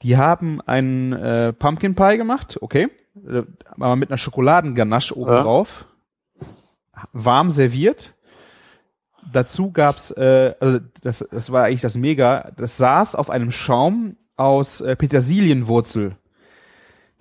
Die 0.03 0.17
haben 0.17 0.61
einen 0.61 1.13
äh, 1.13 1.53
Pumpkin 1.53 1.95
Pie 1.95 2.17
gemacht, 2.17 2.59
okay, 2.61 2.89
äh, 3.27 3.43
aber 3.71 3.97
mit 3.97 4.11
einer 4.11 4.19
Schokoladenganache 4.19 5.17
oben 5.17 5.33
Ja. 5.33 5.43
drauf, 5.43 5.87
warm 7.13 7.51
serviert. 7.51 8.15
Dazu 9.33 9.71
gab's, 9.71 10.11
äh, 10.11 10.55
also 10.59 10.81
das, 11.03 11.21
das 11.31 11.53
war 11.53 11.65
eigentlich 11.65 11.81
das 11.81 11.97
Mega, 11.97 12.51
das 12.57 12.77
saß 12.77 13.15
auf 13.15 13.31
einem 13.31 13.53
Schaum 13.53 14.17
aus 14.37 14.81
äh, 14.81 14.97
Petersilienwurzel. 14.97 16.17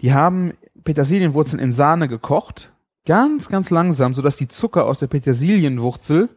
Die 0.02 0.14
haben 0.14 0.54
Petersilienwurzeln 0.84 1.62
in 1.62 1.72
Sahne 1.72 2.08
gekocht, 2.08 2.71
ganz, 3.06 3.50
ganz 3.50 3.70
langsam, 3.70 4.14
sodass 4.14 4.38
die 4.38 4.48
Zucker 4.48 4.86
aus 4.86 5.00
der 5.00 5.08
Petersilienwurzel 5.08 6.30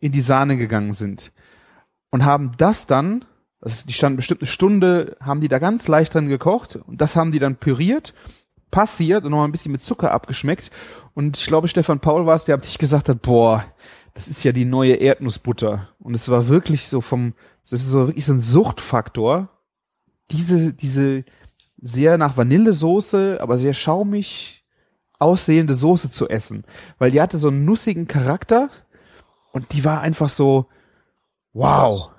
in 0.00 0.12
die 0.12 0.20
Sahne 0.20 0.56
gegangen 0.56 0.92
sind. 0.92 1.32
Und 2.10 2.24
haben 2.24 2.52
das 2.56 2.86
dann, 2.86 3.24
also 3.60 3.86
die 3.86 3.92
standen 3.92 4.16
bestimmt 4.16 4.40
eine 4.40 4.48
Stunde, 4.48 5.16
haben 5.20 5.40
die 5.40 5.48
da 5.48 5.58
ganz 5.58 5.88
leicht 5.88 6.14
dran 6.14 6.28
gekocht 6.28 6.76
und 6.76 7.00
das 7.00 7.16
haben 7.16 7.32
die 7.32 7.38
dann 7.38 7.56
püriert, 7.56 8.14
passiert 8.70 9.24
und 9.24 9.30
nochmal 9.30 9.48
ein 9.48 9.52
bisschen 9.52 9.72
mit 9.72 9.82
Zucker 9.82 10.12
abgeschmeckt. 10.12 10.70
Und 11.14 11.38
ich 11.38 11.46
glaube, 11.46 11.68
Stefan 11.68 12.00
Paul 12.00 12.26
war 12.26 12.34
es, 12.34 12.44
der 12.44 12.54
am 12.54 12.62
Tisch 12.62 12.78
gesagt 12.78 13.08
hat, 13.08 13.22
boah, 13.22 13.64
das 14.14 14.28
ist 14.28 14.44
ja 14.44 14.52
die 14.52 14.64
neue 14.64 14.94
Erdnussbutter. 14.94 15.88
Und 15.98 16.14
es 16.14 16.28
war 16.28 16.48
wirklich 16.48 16.88
so 16.88 17.00
vom, 17.00 17.34
es 17.64 17.72
ist 17.72 17.88
so 17.88 18.08
wirklich 18.08 18.26
so 18.26 18.32
ein 18.32 18.40
Suchtfaktor. 18.40 19.48
Diese, 20.30 20.72
diese 20.74 21.24
sehr 21.80 22.18
nach 22.18 22.36
Vanillesoße, 22.36 23.38
aber 23.40 23.58
sehr 23.58 23.74
schaumig 23.74 24.57
aussehende 25.18 25.74
Soße 25.74 26.10
zu 26.10 26.28
essen. 26.28 26.64
Weil 26.98 27.10
die 27.10 27.20
hatte 27.20 27.38
so 27.38 27.48
einen 27.48 27.64
nussigen 27.64 28.06
Charakter 28.06 28.68
und 29.52 29.72
die 29.72 29.84
war 29.84 30.00
einfach 30.00 30.28
so, 30.28 30.66
wow. 31.52 32.12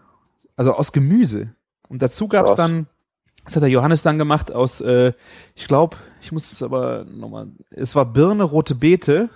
Also 0.56 0.74
aus 0.74 0.92
Gemüse. 0.92 1.54
Und 1.88 2.02
dazu 2.02 2.28
gab's 2.28 2.56
dann, 2.56 2.88
das 3.46 3.56
hat 3.56 3.64
der 3.64 3.70
Johannes 3.70 4.02
dann 4.02 4.18
gemacht 4.18 4.52
aus, 4.52 4.82
äh, 4.82 5.14
ich 5.56 5.68
glaube, 5.68 5.98
ich 6.22 6.32
muss 6.32 6.52
es 6.52 6.62
aber 6.62 7.06
nochmal, 7.06 7.48
es 7.72 7.96
war 7.96 8.06
Birne, 8.06 8.44
rote 8.44 8.76
Beete, 8.76 9.30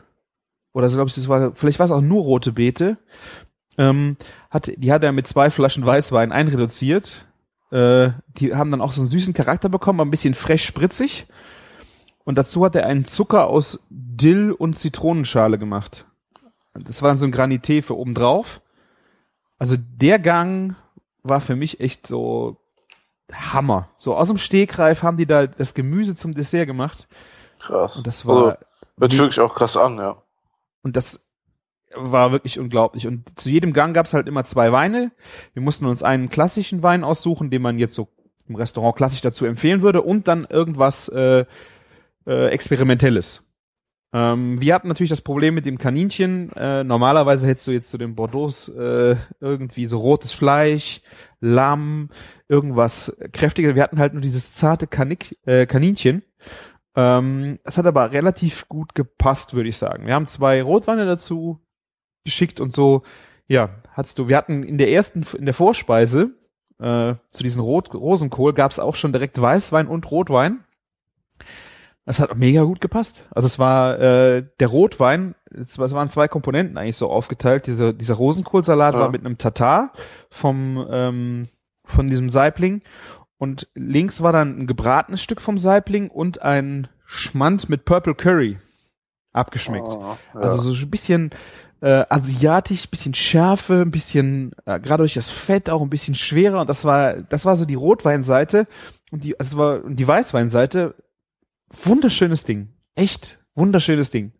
oder 0.74 0.90
so 0.90 0.98
glaube 0.98 1.10
ich, 1.10 1.16
das 1.16 1.28
war, 1.28 1.54
vielleicht 1.56 1.80
war 1.80 1.86
es 1.86 1.92
auch 1.92 2.02
nur 2.02 2.24
rote 2.24 2.52
Beete, 2.52 2.98
ähm, 3.78 4.18
hat, 4.50 4.72
die 4.76 4.92
hat 4.92 5.04
er 5.04 5.12
mit 5.12 5.28
zwei 5.28 5.50
Flaschen 5.50 5.86
Weißwein 5.86 6.32
einreduziert. 6.32 7.26
Äh, 7.72 8.12
die 8.38 8.54
haben 8.54 8.72
dann 8.72 8.82
auch 8.82 8.92
so 8.92 9.02
einen 9.02 9.10
süßen 9.10 9.34
Charakter 9.34 9.70
bekommen, 9.70 10.00
ein 10.02 10.12
bisschen 10.12 10.34
frech 10.34 10.64
spritzig. 10.64 11.26
Und 12.26 12.38
dazu 12.38 12.64
hat 12.64 12.76
er 12.76 12.86
einen 12.86 13.06
Zucker 13.06 13.48
aus 13.48 13.86
Dill 13.90 14.52
und 14.52 14.78
Zitronenschale 14.78 15.58
gemacht. 15.58 16.06
Das 16.74 17.02
war 17.02 17.10
dann 17.10 17.18
so 17.18 17.26
ein 17.26 17.34
Granité 17.34 17.82
für 17.82 17.98
obendrauf. 17.98 18.62
Also 19.60 19.76
der 19.78 20.20
Gang 20.20 20.76
war 21.22 21.42
für 21.42 21.56
mich 21.56 21.80
echt 21.80 22.08
so 22.08 22.58
Hammer. 23.32 23.90
So 23.98 24.16
aus 24.16 24.28
dem 24.28 24.38
Stegreif 24.38 25.04
haben 25.04 25.18
die 25.18 25.26
da 25.26 25.48
das 25.48 25.74
Gemüse 25.74 26.16
zum 26.16 26.34
Dessert 26.34 26.68
gemacht. 26.68 27.08
Krass. 27.60 27.98
Und 27.98 28.08
das 28.08 28.26
war, 28.26 28.36
Also, 28.36 28.58
hört 29.00 29.12
sich 29.12 29.20
wirklich 29.22 29.40
auch 29.40 29.56
krass 29.56 29.78
an, 29.78 29.98
ja. 29.98 30.22
und 30.82 30.96
das 30.96 31.30
war 31.96 32.32
wirklich 32.32 32.60
unglaublich. 32.60 33.08
Und 33.08 33.24
zu 33.40 33.50
jedem 33.50 33.72
Gang 33.72 33.96
gab 33.96 34.08
es 34.08 34.14
halt 34.14 34.28
immer 34.28 34.44
zwei 34.44 34.72
Weine. 34.72 35.12
Wir 35.54 35.62
mussten 35.62 35.86
uns 35.86 36.04
einen 36.04 36.30
klassischen 36.30 36.82
Wein 36.84 37.04
aussuchen, 37.04 37.52
den 37.52 37.62
man 37.62 37.78
jetzt 37.78 37.94
so 37.94 38.10
im 38.48 38.56
Restaurant 38.56 38.96
klassisch 38.96 39.22
dazu 39.22 39.46
empfehlen 39.46 39.82
würde, 39.82 40.02
und 40.02 40.28
dann 40.28 40.46
irgendwas 40.46 41.08
äh, 41.10 41.46
äh, 42.28 42.48
Experimentelles. 42.48 43.50
Ähm, 44.14 44.62
wir 44.62 44.76
hatten 44.76 44.88
natürlich 44.88 45.10
das 45.10 45.22
Problem 45.22 45.56
mit 45.56 45.66
dem 45.66 45.80
Kaninchen. 45.80 46.52
Äh, 46.56 46.84
normalerweise 46.84 47.48
hättest 47.48 47.68
du 47.68 47.72
jetzt 47.72 47.90
zu 47.90 47.98
den 47.98 48.16
Bordeaux 48.16 48.70
äh, 48.70 49.16
irgendwie 49.40 49.88
so 49.88 49.98
rotes 49.98 50.32
Fleisch, 50.32 51.02
Lamm, 51.40 52.10
irgendwas 52.48 53.18
kräftiger. 53.34 53.76
Wir 53.76 53.84
hatten 53.84 54.00
halt 54.00 54.14
nur 54.14 54.22
dieses 54.22 54.54
zarte 54.54 54.88
Kanik, 54.88 55.38
äh, 55.46 55.66
Kaninchen. 55.66 56.22
Ähm, 56.96 57.60
es 57.64 57.78
hat 57.78 57.88
aber 57.88 58.12
relativ 58.12 58.70
gut 58.70 58.94
gepasst, 58.94 59.56
würde 59.56 59.70
ich 59.70 59.78
sagen. 59.78 60.06
Wir 60.06 60.14
haben 60.14 60.28
zwei 60.28 60.62
Rotweine 60.62 61.08
dazu 61.08 61.60
geschickt 62.24 62.60
und 62.60 62.72
so. 62.72 63.02
Ja, 63.48 63.82
hattest 63.94 64.20
du. 64.20 64.28
Wir 64.28 64.38
hatten 64.38 64.64
in 64.64 64.78
der 64.78 64.92
ersten, 64.92 65.26
in 65.38 65.46
der 65.46 65.56
Vorspeise 65.56 66.32
äh, 66.80 67.16
zu 67.30 67.44
diesem 67.44 67.62
Rot 67.62 67.94
Rosenkohl 67.94 68.54
gab 68.54 68.72
es 68.72 68.80
auch 68.80 68.96
schon 68.96 69.12
direkt 69.12 69.42
Weißwein 69.42 69.88
und 69.88 70.10
Rotwein. 70.12 70.64
Das 72.06 72.20
hat 72.20 72.36
mega 72.36 72.64
gut 72.64 72.82
gepasst. 72.82 73.24
Also 73.32 73.46
es 73.46 73.60
war 73.60 73.98
äh, 74.00 74.44
der 74.60 74.68
Rotwein, 74.68 75.36
es, 75.54 75.78
war- 75.80 75.86
es 75.86 75.94
waren 75.94 76.10
zwei 76.10 76.28
Komponenten 76.28 76.78
eigentlich 76.78 76.98
so 76.98 77.10
aufgeteilt. 77.10 77.66
Dieser, 77.68 77.94
dieser 77.94 78.16
Rosenkohlsalat 78.16 78.94
Ja. 78.96 79.00
war 79.00 79.10
mit 79.10 79.26
einem 79.26 79.38
Tatar 79.38 79.94
vom 80.30 80.86
ähm, 80.90 81.48
von 81.86 82.08
diesem 82.08 82.30
Saibling 82.30 82.82
und 83.38 83.68
links 83.76 84.22
war 84.22 84.32
dann 84.34 84.60
ein 84.60 84.68
gebratenes 84.68 85.22
Stück 85.22 85.42
vom 85.42 85.58
Saibling 85.58 86.10
und 86.10 86.42
ein 86.42 86.88
Schmand 87.06 87.68
mit 87.70 87.84
Purple 87.86 88.16
Curry 88.16 88.58
abgeschmeckt. 89.34 89.92
Ah, 89.94 90.18
ja. 90.34 90.40
Also 90.40 90.72
so 90.72 90.86
ein 90.86 90.90
bisschen 90.92 91.32
äh, 91.82 92.06
asiatisch, 92.10 92.90
bisschen 92.90 93.14
Schärfe, 93.14 93.82
ein 93.82 93.92
bisschen 93.92 94.54
äh, 94.66 94.80
gerade 94.80 95.02
durch 95.04 95.14
das 95.16 95.30
Fett 95.30 95.70
auch 95.70 95.82
ein 95.82 95.90
bisschen 95.90 96.16
schwerer 96.16 96.62
und 96.62 96.70
das 96.70 96.86
war 96.86 97.16
das 97.16 97.46
war 97.46 97.56
so 97.58 97.66
die 97.66 97.76
Rotweinseite 97.76 98.68
und 99.12 99.24
die 99.24 99.38
also 99.40 99.58
war 99.58 99.84
und 99.84 99.98
die 99.98 100.08
Weißweinseite 100.08 100.96
wunderschönes 101.84 102.44
Ding. 102.44 102.70
Echt 102.96 103.44
wunderschönes 103.56 104.12
Ding. 104.12 104.34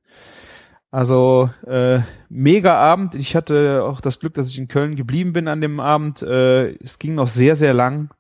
Also 0.92 1.50
äh, 1.66 2.02
mega 2.30 2.76
Abend. 2.76 3.16
Ich 3.16 3.36
hatte 3.36 3.84
auch 3.84 4.00
das 4.00 4.20
Glück, 4.20 4.36
dass 4.36 4.50
ich 4.50 4.60
in 4.60 4.68
Köln 4.68 4.96
geblieben 4.96 5.34
bin 5.34 5.48
an 5.48 5.60
dem 5.60 5.80
Abend. 5.80 6.22
Äh, 6.22 6.76
es 6.84 7.00
ging 7.00 7.16
noch 7.16 7.28
sehr, 7.28 7.56
sehr 7.56 7.74
lang. 7.74 8.14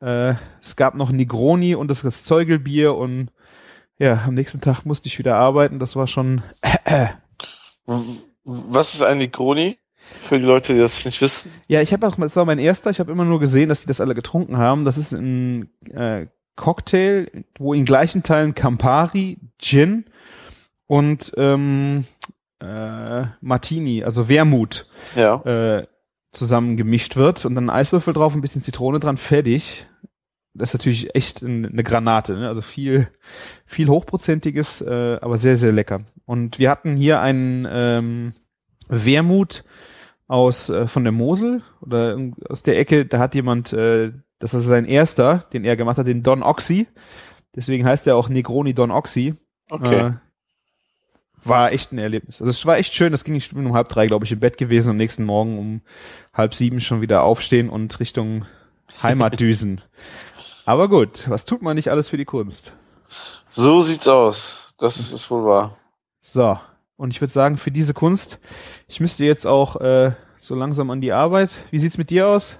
Äh, 0.00 0.34
es 0.60 0.76
gab 0.76 0.94
noch 0.94 1.10
Negroni 1.10 1.74
und 1.74 1.88
das, 1.88 2.02
das 2.02 2.22
Zeugelbier 2.22 2.94
und 2.94 3.30
ja, 3.98 4.22
am 4.26 4.34
nächsten 4.34 4.60
Tag 4.60 4.84
musste 4.84 5.08
ich 5.08 5.18
wieder 5.18 5.36
arbeiten. 5.36 5.78
Das 5.78 5.96
war 5.96 6.06
schon 6.06 6.42
Was 8.44 8.94
ist 8.94 9.02
ein 9.02 9.18
Negroni? 9.18 9.78
Für 10.20 10.38
die 10.38 10.44
Leute, 10.44 10.74
die 10.74 10.80
das 10.80 11.04
nicht 11.04 11.20
wissen. 11.20 11.50
Ja, 11.66 11.80
ich 11.80 11.92
habe 11.92 12.06
auch, 12.06 12.18
es 12.18 12.36
war 12.36 12.44
mein 12.44 12.58
erster, 12.58 12.90
ich 12.90 13.00
habe 13.00 13.10
immer 13.10 13.24
nur 13.24 13.40
gesehen, 13.40 13.68
dass 13.68 13.80
die 13.80 13.86
das 13.86 14.00
alle 14.00 14.14
getrunken 14.14 14.58
haben. 14.58 14.84
Das 14.84 14.98
ist 14.98 15.12
ein 15.12 15.70
äh, 15.90 16.26
Cocktail, 16.56 17.44
wo 17.58 17.74
in 17.74 17.84
gleichen 17.84 18.22
Teilen 18.22 18.54
Campari, 18.54 19.38
Gin 19.58 20.04
und 20.86 21.32
ähm, 21.36 22.04
äh, 22.60 23.24
Martini, 23.40 24.04
also 24.04 24.28
Wermut, 24.28 24.86
Ja. 25.16 25.36
äh, 25.44 25.86
zusammen 26.32 26.76
gemischt 26.76 27.16
wird 27.16 27.44
und 27.44 27.54
dann 27.54 27.70
Eiswürfel 27.70 28.12
drauf, 28.14 28.34
ein 28.34 28.40
bisschen 28.40 28.60
Zitrone 28.62 28.98
dran, 28.98 29.16
fertig. 29.16 29.86
Das 30.52 30.70
ist 30.70 30.74
natürlich 30.74 31.14
echt 31.16 31.42
ein- 31.42 31.66
eine 31.66 31.82
Granate, 31.82 32.34
ne? 32.34 32.48
also 32.48 32.60
viel, 32.62 33.08
viel 33.66 33.88
hochprozentiges, 33.88 34.80
äh, 34.82 35.18
aber 35.20 35.36
sehr, 35.36 35.56
sehr 35.56 35.72
lecker. 35.72 36.02
Und 36.26 36.58
wir 36.60 36.70
hatten 36.70 36.96
hier 36.96 37.20
einen 37.20 37.66
ähm, 37.68 38.32
Wermut 38.88 39.64
aus 40.28 40.68
äh, 40.70 40.86
von 40.86 41.02
der 41.04 41.12
Mosel 41.12 41.62
oder 41.80 42.18
aus 42.48 42.62
der 42.62 42.78
Ecke, 42.78 43.04
da 43.06 43.18
hat 43.18 43.34
jemand, 43.34 43.72
äh, 43.72 44.12
das 44.38 44.54
ist 44.54 44.64
sein 44.64 44.84
erster, 44.84 45.46
den 45.52 45.64
er 45.64 45.76
gemacht 45.76 45.98
hat, 45.98 46.06
den 46.06 46.22
Don 46.22 46.42
Oxy. 46.42 46.86
Deswegen 47.54 47.84
heißt 47.84 48.06
er 48.06 48.16
auch 48.16 48.28
Negroni 48.28 48.74
Don 48.74 48.90
Oxy. 48.90 49.34
Okay. 49.70 50.08
Äh, 50.08 50.12
war 51.44 51.72
echt 51.72 51.92
ein 51.92 51.98
Erlebnis. 51.98 52.40
Also 52.40 52.50
es 52.50 52.64
war 52.66 52.78
echt 52.78 52.94
schön, 52.94 53.12
das 53.12 53.24
ging, 53.24 53.34
ich 53.34 53.50
bin 53.50 53.66
um 53.66 53.74
halb 53.74 53.88
drei, 53.88 54.06
glaube 54.06 54.24
ich, 54.24 54.32
im 54.32 54.40
Bett 54.40 54.56
gewesen, 54.56 54.90
am 54.90 54.96
nächsten 54.96 55.24
Morgen 55.24 55.58
um 55.58 55.82
halb 56.32 56.54
sieben 56.54 56.80
schon 56.80 57.00
wieder 57.00 57.22
aufstehen 57.22 57.68
und 57.68 58.00
Richtung 58.00 58.46
Heimat 59.02 59.38
düsen. 59.40 59.80
Aber 60.64 60.88
gut, 60.88 61.28
was 61.28 61.44
tut 61.44 61.62
man 61.62 61.76
nicht 61.76 61.90
alles 61.90 62.08
für 62.08 62.16
die 62.16 62.24
Kunst? 62.24 62.76
So 63.48 63.82
sieht's 63.82 64.08
aus. 64.08 64.74
Das 64.78 64.96
ist 65.12 65.30
wohl 65.30 65.44
wahr. 65.44 65.76
So, 66.20 66.58
und 66.96 67.10
ich 67.10 67.20
würde 67.20 67.32
sagen, 67.32 67.56
für 67.56 67.70
diese 67.70 67.94
Kunst, 67.94 68.38
ich 68.88 69.00
müsste 69.00 69.24
jetzt 69.24 69.46
auch 69.46 69.76
äh, 69.80 70.12
so 70.38 70.54
langsam 70.54 70.90
an 70.90 71.00
die 71.00 71.12
Arbeit. 71.12 71.58
Wie 71.70 71.78
sieht's 71.78 71.98
mit 71.98 72.10
dir 72.10 72.28
aus? 72.28 72.56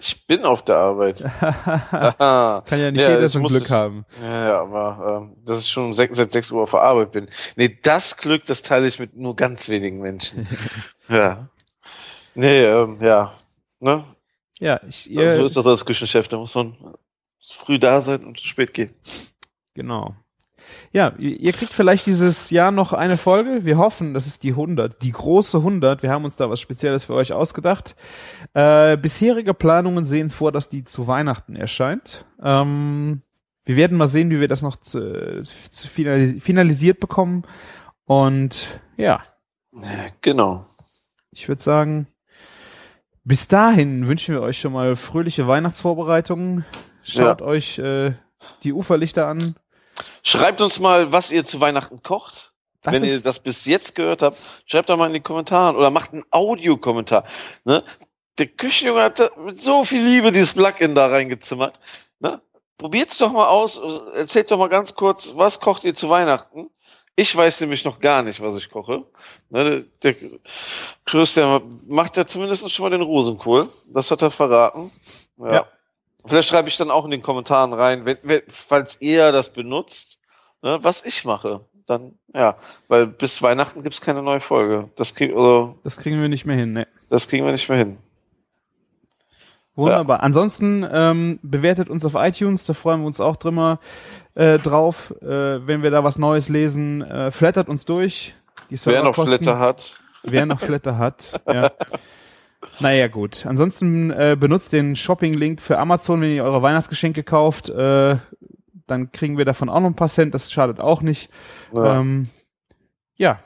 Ich 0.00 0.26
bin 0.26 0.44
auf 0.44 0.64
der 0.64 0.76
Arbeit. 0.76 1.18
Kann 1.40 2.80
ja 2.80 2.90
nicht 2.90 3.00
jeder 3.00 3.28
so 3.28 3.40
ein 3.40 3.46
Glück 3.46 3.64
es, 3.64 3.70
haben. 3.70 4.04
Ja, 4.22 4.48
ja, 4.48 4.60
aber 4.60 5.22
ähm, 5.22 5.36
dass 5.44 5.60
ich 5.60 5.68
schon 5.68 5.86
um 5.86 5.94
sechs, 5.94 6.16
seit 6.16 6.30
6 6.30 6.52
Uhr 6.52 6.62
auf 6.62 6.70
der 6.70 6.82
Arbeit 6.82 7.12
bin. 7.12 7.28
Nee, 7.56 7.78
das 7.82 8.16
Glück, 8.16 8.44
das 8.46 8.62
teile 8.62 8.86
ich 8.86 8.98
mit 8.98 9.16
nur 9.16 9.34
ganz 9.34 9.68
wenigen 9.68 10.00
Menschen. 10.00 10.46
ja. 11.08 11.48
Nee, 12.34 12.64
ähm, 12.64 12.98
ja. 13.00 13.34
Ne? 13.80 14.04
Ja, 14.60 14.80
ich, 14.88 15.04
so 15.04 15.10
ihr, 15.10 15.44
ist 15.44 15.56
das 15.56 15.66
als 15.66 15.84
Küchenchef. 15.84 16.28
Da 16.28 16.36
muss 16.36 16.54
man 16.54 16.76
früh 17.48 17.78
da 17.78 18.00
sein 18.00 18.24
und 18.24 18.40
spät 18.40 18.74
gehen. 18.74 18.94
Genau. 19.74 20.14
Ja, 20.92 21.12
ihr 21.18 21.52
kriegt 21.52 21.72
vielleicht 21.72 22.06
dieses 22.06 22.50
Jahr 22.50 22.70
noch 22.70 22.92
eine 22.92 23.18
Folge. 23.18 23.64
Wir 23.64 23.76
hoffen, 23.78 24.14
das 24.14 24.26
ist 24.26 24.42
die 24.42 24.50
100, 24.50 25.02
die 25.02 25.12
große 25.12 25.58
100. 25.58 26.02
Wir 26.02 26.10
haben 26.10 26.24
uns 26.24 26.36
da 26.36 26.48
was 26.48 26.60
Spezielles 26.60 27.04
für 27.04 27.14
euch 27.14 27.32
ausgedacht. 27.32 27.94
Äh, 28.54 28.96
bisherige 28.96 29.52
Planungen 29.54 30.04
sehen 30.04 30.30
vor, 30.30 30.50
dass 30.52 30.68
die 30.68 30.84
zu 30.84 31.06
Weihnachten 31.06 31.56
erscheint. 31.56 32.24
Ähm, 32.42 33.22
wir 33.64 33.76
werden 33.76 33.98
mal 33.98 34.06
sehen, 34.06 34.30
wie 34.30 34.40
wir 34.40 34.48
das 34.48 34.62
noch 34.62 34.76
zu, 34.76 35.42
zu 35.42 35.88
finalis 35.88 36.42
finalisiert 36.42 37.00
bekommen. 37.00 37.42
Und 38.06 38.80
ja, 38.96 39.22
Ja, 39.74 40.06
genau. 40.22 40.64
ich 41.30 41.48
würde 41.48 41.62
sagen, 41.62 42.06
bis 43.24 43.46
dahin 43.48 44.08
wünschen 44.08 44.34
wir 44.34 44.40
euch 44.40 44.58
schon 44.58 44.72
mal 44.72 44.96
fröhliche 44.96 45.46
Weihnachtsvorbereitungen. 45.46 46.64
Schaut 47.02 47.42
Ja. 47.42 47.46
euch 47.46 47.78
äh, 47.78 48.12
die 48.62 48.72
Uferlichter 48.72 49.26
an. 49.26 49.54
Schreibt 50.22 50.60
uns 50.60 50.78
mal, 50.78 51.12
was 51.12 51.30
ihr 51.30 51.44
zu 51.44 51.60
Weihnachten 51.60 52.02
kocht. 52.02 52.52
Das 52.82 52.94
Wenn 52.94 53.04
ihr 53.04 53.20
das 53.20 53.38
bis 53.40 53.64
jetzt 53.66 53.94
gehört 53.94 54.22
habt, 54.22 54.38
schreibt 54.66 54.88
doch 54.88 54.96
mal 54.96 55.06
in 55.06 55.14
die 55.14 55.20
Kommentare 55.20 55.76
oder 55.76 55.90
macht 55.90 56.12
einen 56.12 56.24
Audiokommentar. 56.30 57.24
Ne? 57.64 57.82
Der 58.38 58.46
Küchenjunge 58.46 59.02
hat 59.02 59.36
mit 59.36 59.60
so 59.60 59.84
viel 59.84 60.02
Liebe 60.02 60.30
dieses 60.30 60.54
Plugin 60.54 60.94
da 60.94 61.08
reingezimmert. 61.08 61.78
Ne? 62.20 62.40
Probiert's 62.76 63.18
doch 63.18 63.32
mal 63.32 63.48
aus. 63.48 63.80
Erzählt 64.14 64.50
doch 64.50 64.58
mal 64.58 64.68
ganz 64.68 64.94
kurz, 64.94 65.32
was 65.34 65.58
kocht 65.58 65.82
ihr 65.84 65.94
zu 65.94 66.08
Weihnachten? 66.08 66.70
Ich 67.16 67.34
weiß 67.34 67.60
nämlich 67.62 67.84
noch 67.84 67.98
gar 67.98 68.22
nicht, 68.22 68.40
was 68.40 68.54
ich 68.54 68.70
koche. 68.70 69.04
Ne, 69.50 69.84
der 70.04 70.12
der 70.12 70.30
Chris, 71.04 71.34
der 71.34 71.60
macht 71.88 72.16
ja 72.16 72.24
zumindest 72.24 72.70
schon 72.70 72.84
mal 72.84 72.90
den 72.90 73.02
Rosenkohl. 73.02 73.68
Das 73.88 74.08
hat 74.12 74.22
er 74.22 74.30
verraten. 74.30 74.92
Ja. 75.36 75.52
Ja. 75.52 75.66
Vielleicht 76.28 76.48
schreibe 76.48 76.68
ich 76.68 76.76
dann 76.76 76.90
auch 76.90 77.04
in 77.04 77.10
den 77.10 77.22
Kommentaren 77.22 77.72
rein, 77.72 78.04
wenn, 78.04 78.18
wenn, 78.22 78.42
falls 78.48 79.00
ihr 79.00 79.32
das 79.32 79.52
benutzt, 79.52 80.18
ne, 80.62 80.78
was 80.82 81.04
ich 81.04 81.24
mache. 81.24 81.60
Dann, 81.86 82.14
ja, 82.34 82.56
weil 82.88 83.06
bis 83.06 83.40
Weihnachten 83.42 83.82
gibt's 83.82 84.00
keine 84.00 84.22
neue 84.22 84.40
Folge. 84.40 84.90
Das, 84.96 85.14
krieg, 85.14 85.30
also, 85.30 85.78
Das 85.84 85.96
kriegen 85.96 86.20
wir 86.20 86.28
nicht 86.28 86.44
mehr 86.44 86.56
hin, 86.56 86.72
ne? 86.72 86.86
das 87.08 87.28
kriegen 87.28 87.44
wir 87.46 87.52
nicht 87.52 87.68
mehr 87.68 87.78
hin. 87.78 87.98
Wunderbar. 89.74 90.24
Ansonsten 90.24 90.84
ähm, 90.90 91.38
bewertet 91.42 91.88
uns 91.88 92.04
auf 92.04 92.14
iTunes, 92.16 92.66
da 92.66 92.74
freuen 92.74 93.00
wir 93.00 93.06
uns 93.06 93.20
auch 93.20 93.36
drüber 93.36 93.78
äh, 94.34 94.58
drauf, 94.58 95.14
äh, 95.22 95.66
wenn 95.66 95.84
wir 95.84 95.90
da 95.90 96.02
was 96.02 96.18
Neues 96.18 96.48
lesen. 96.48 97.00
Äh, 97.02 97.30
flattert 97.30 97.68
uns 97.68 97.84
durch. 97.84 98.34
Die 98.70 98.78
Wer 98.84 99.04
noch. 99.04 99.14
Flatter 99.14 99.58
hat. 99.58 99.98
Wer 100.24 100.46
noch 100.46 100.60
Flatter 100.60 100.98
hat. 100.98 101.40
Ja. 101.52 101.70
Naja, 102.80 103.08
gut. 103.08 103.46
Ansonsten 103.46 104.10
äh, 104.10 104.36
benutzt 104.38 104.72
den 104.72 104.96
Shopping-Link 104.96 105.60
für 105.62 105.78
Amazon, 105.78 106.20
wenn 106.20 106.30
ihr 106.30 106.44
eure 106.44 106.62
Weihnachtsgeschenke 106.62 107.22
kauft. 107.22 107.68
Äh, 107.68 108.16
dann 108.86 109.12
kriegen 109.12 109.38
wir 109.38 109.44
davon 109.44 109.68
auch 109.68 109.80
noch 109.80 109.88
ein 109.88 109.96
paar 109.96 110.08
Cent. 110.08 110.34
Das 110.34 110.50
schadet 110.50 110.80
auch 110.80 111.02
nicht. 111.02 111.30
Ja. 111.76 112.00
Ähm, 112.00 112.28
ja. 113.16 113.40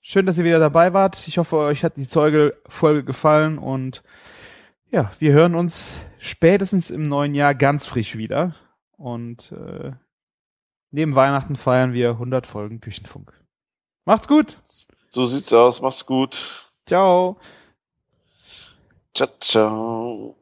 Schön, 0.00 0.26
dass 0.26 0.38
ihr 0.38 0.44
wieder 0.44 0.58
dabei 0.58 0.92
wart. 0.92 1.26
Ich 1.28 1.38
hoffe, 1.38 1.56
euch 1.58 1.84
hat 1.84 1.96
die 1.96 2.08
Zeuge-Folge 2.08 3.04
gefallen 3.04 3.58
und 3.58 4.02
ja, 4.90 5.12
wir 5.18 5.32
hören 5.32 5.54
uns 5.54 6.00
spätestens 6.18 6.88
im 6.88 7.08
neuen 7.08 7.34
Jahr 7.34 7.54
ganz 7.54 7.84
frisch 7.84 8.16
wieder. 8.16 8.54
Und 8.96 9.52
äh, 9.52 9.92
neben 10.90 11.14
Weihnachten 11.14 11.56
feiern 11.56 11.92
wir 11.92 12.10
100 12.10 12.46
Folgen 12.46 12.80
Küchenfunk. 12.80 13.32
Macht's 14.06 14.28
gut. 14.28 14.56
So 15.10 15.24
sieht's 15.24 15.52
aus. 15.52 15.82
Mach's 15.82 16.06
gut. 16.06 16.72
Ciao. 16.86 17.38
Ciao, 19.18 19.34
ciao. 19.40 20.36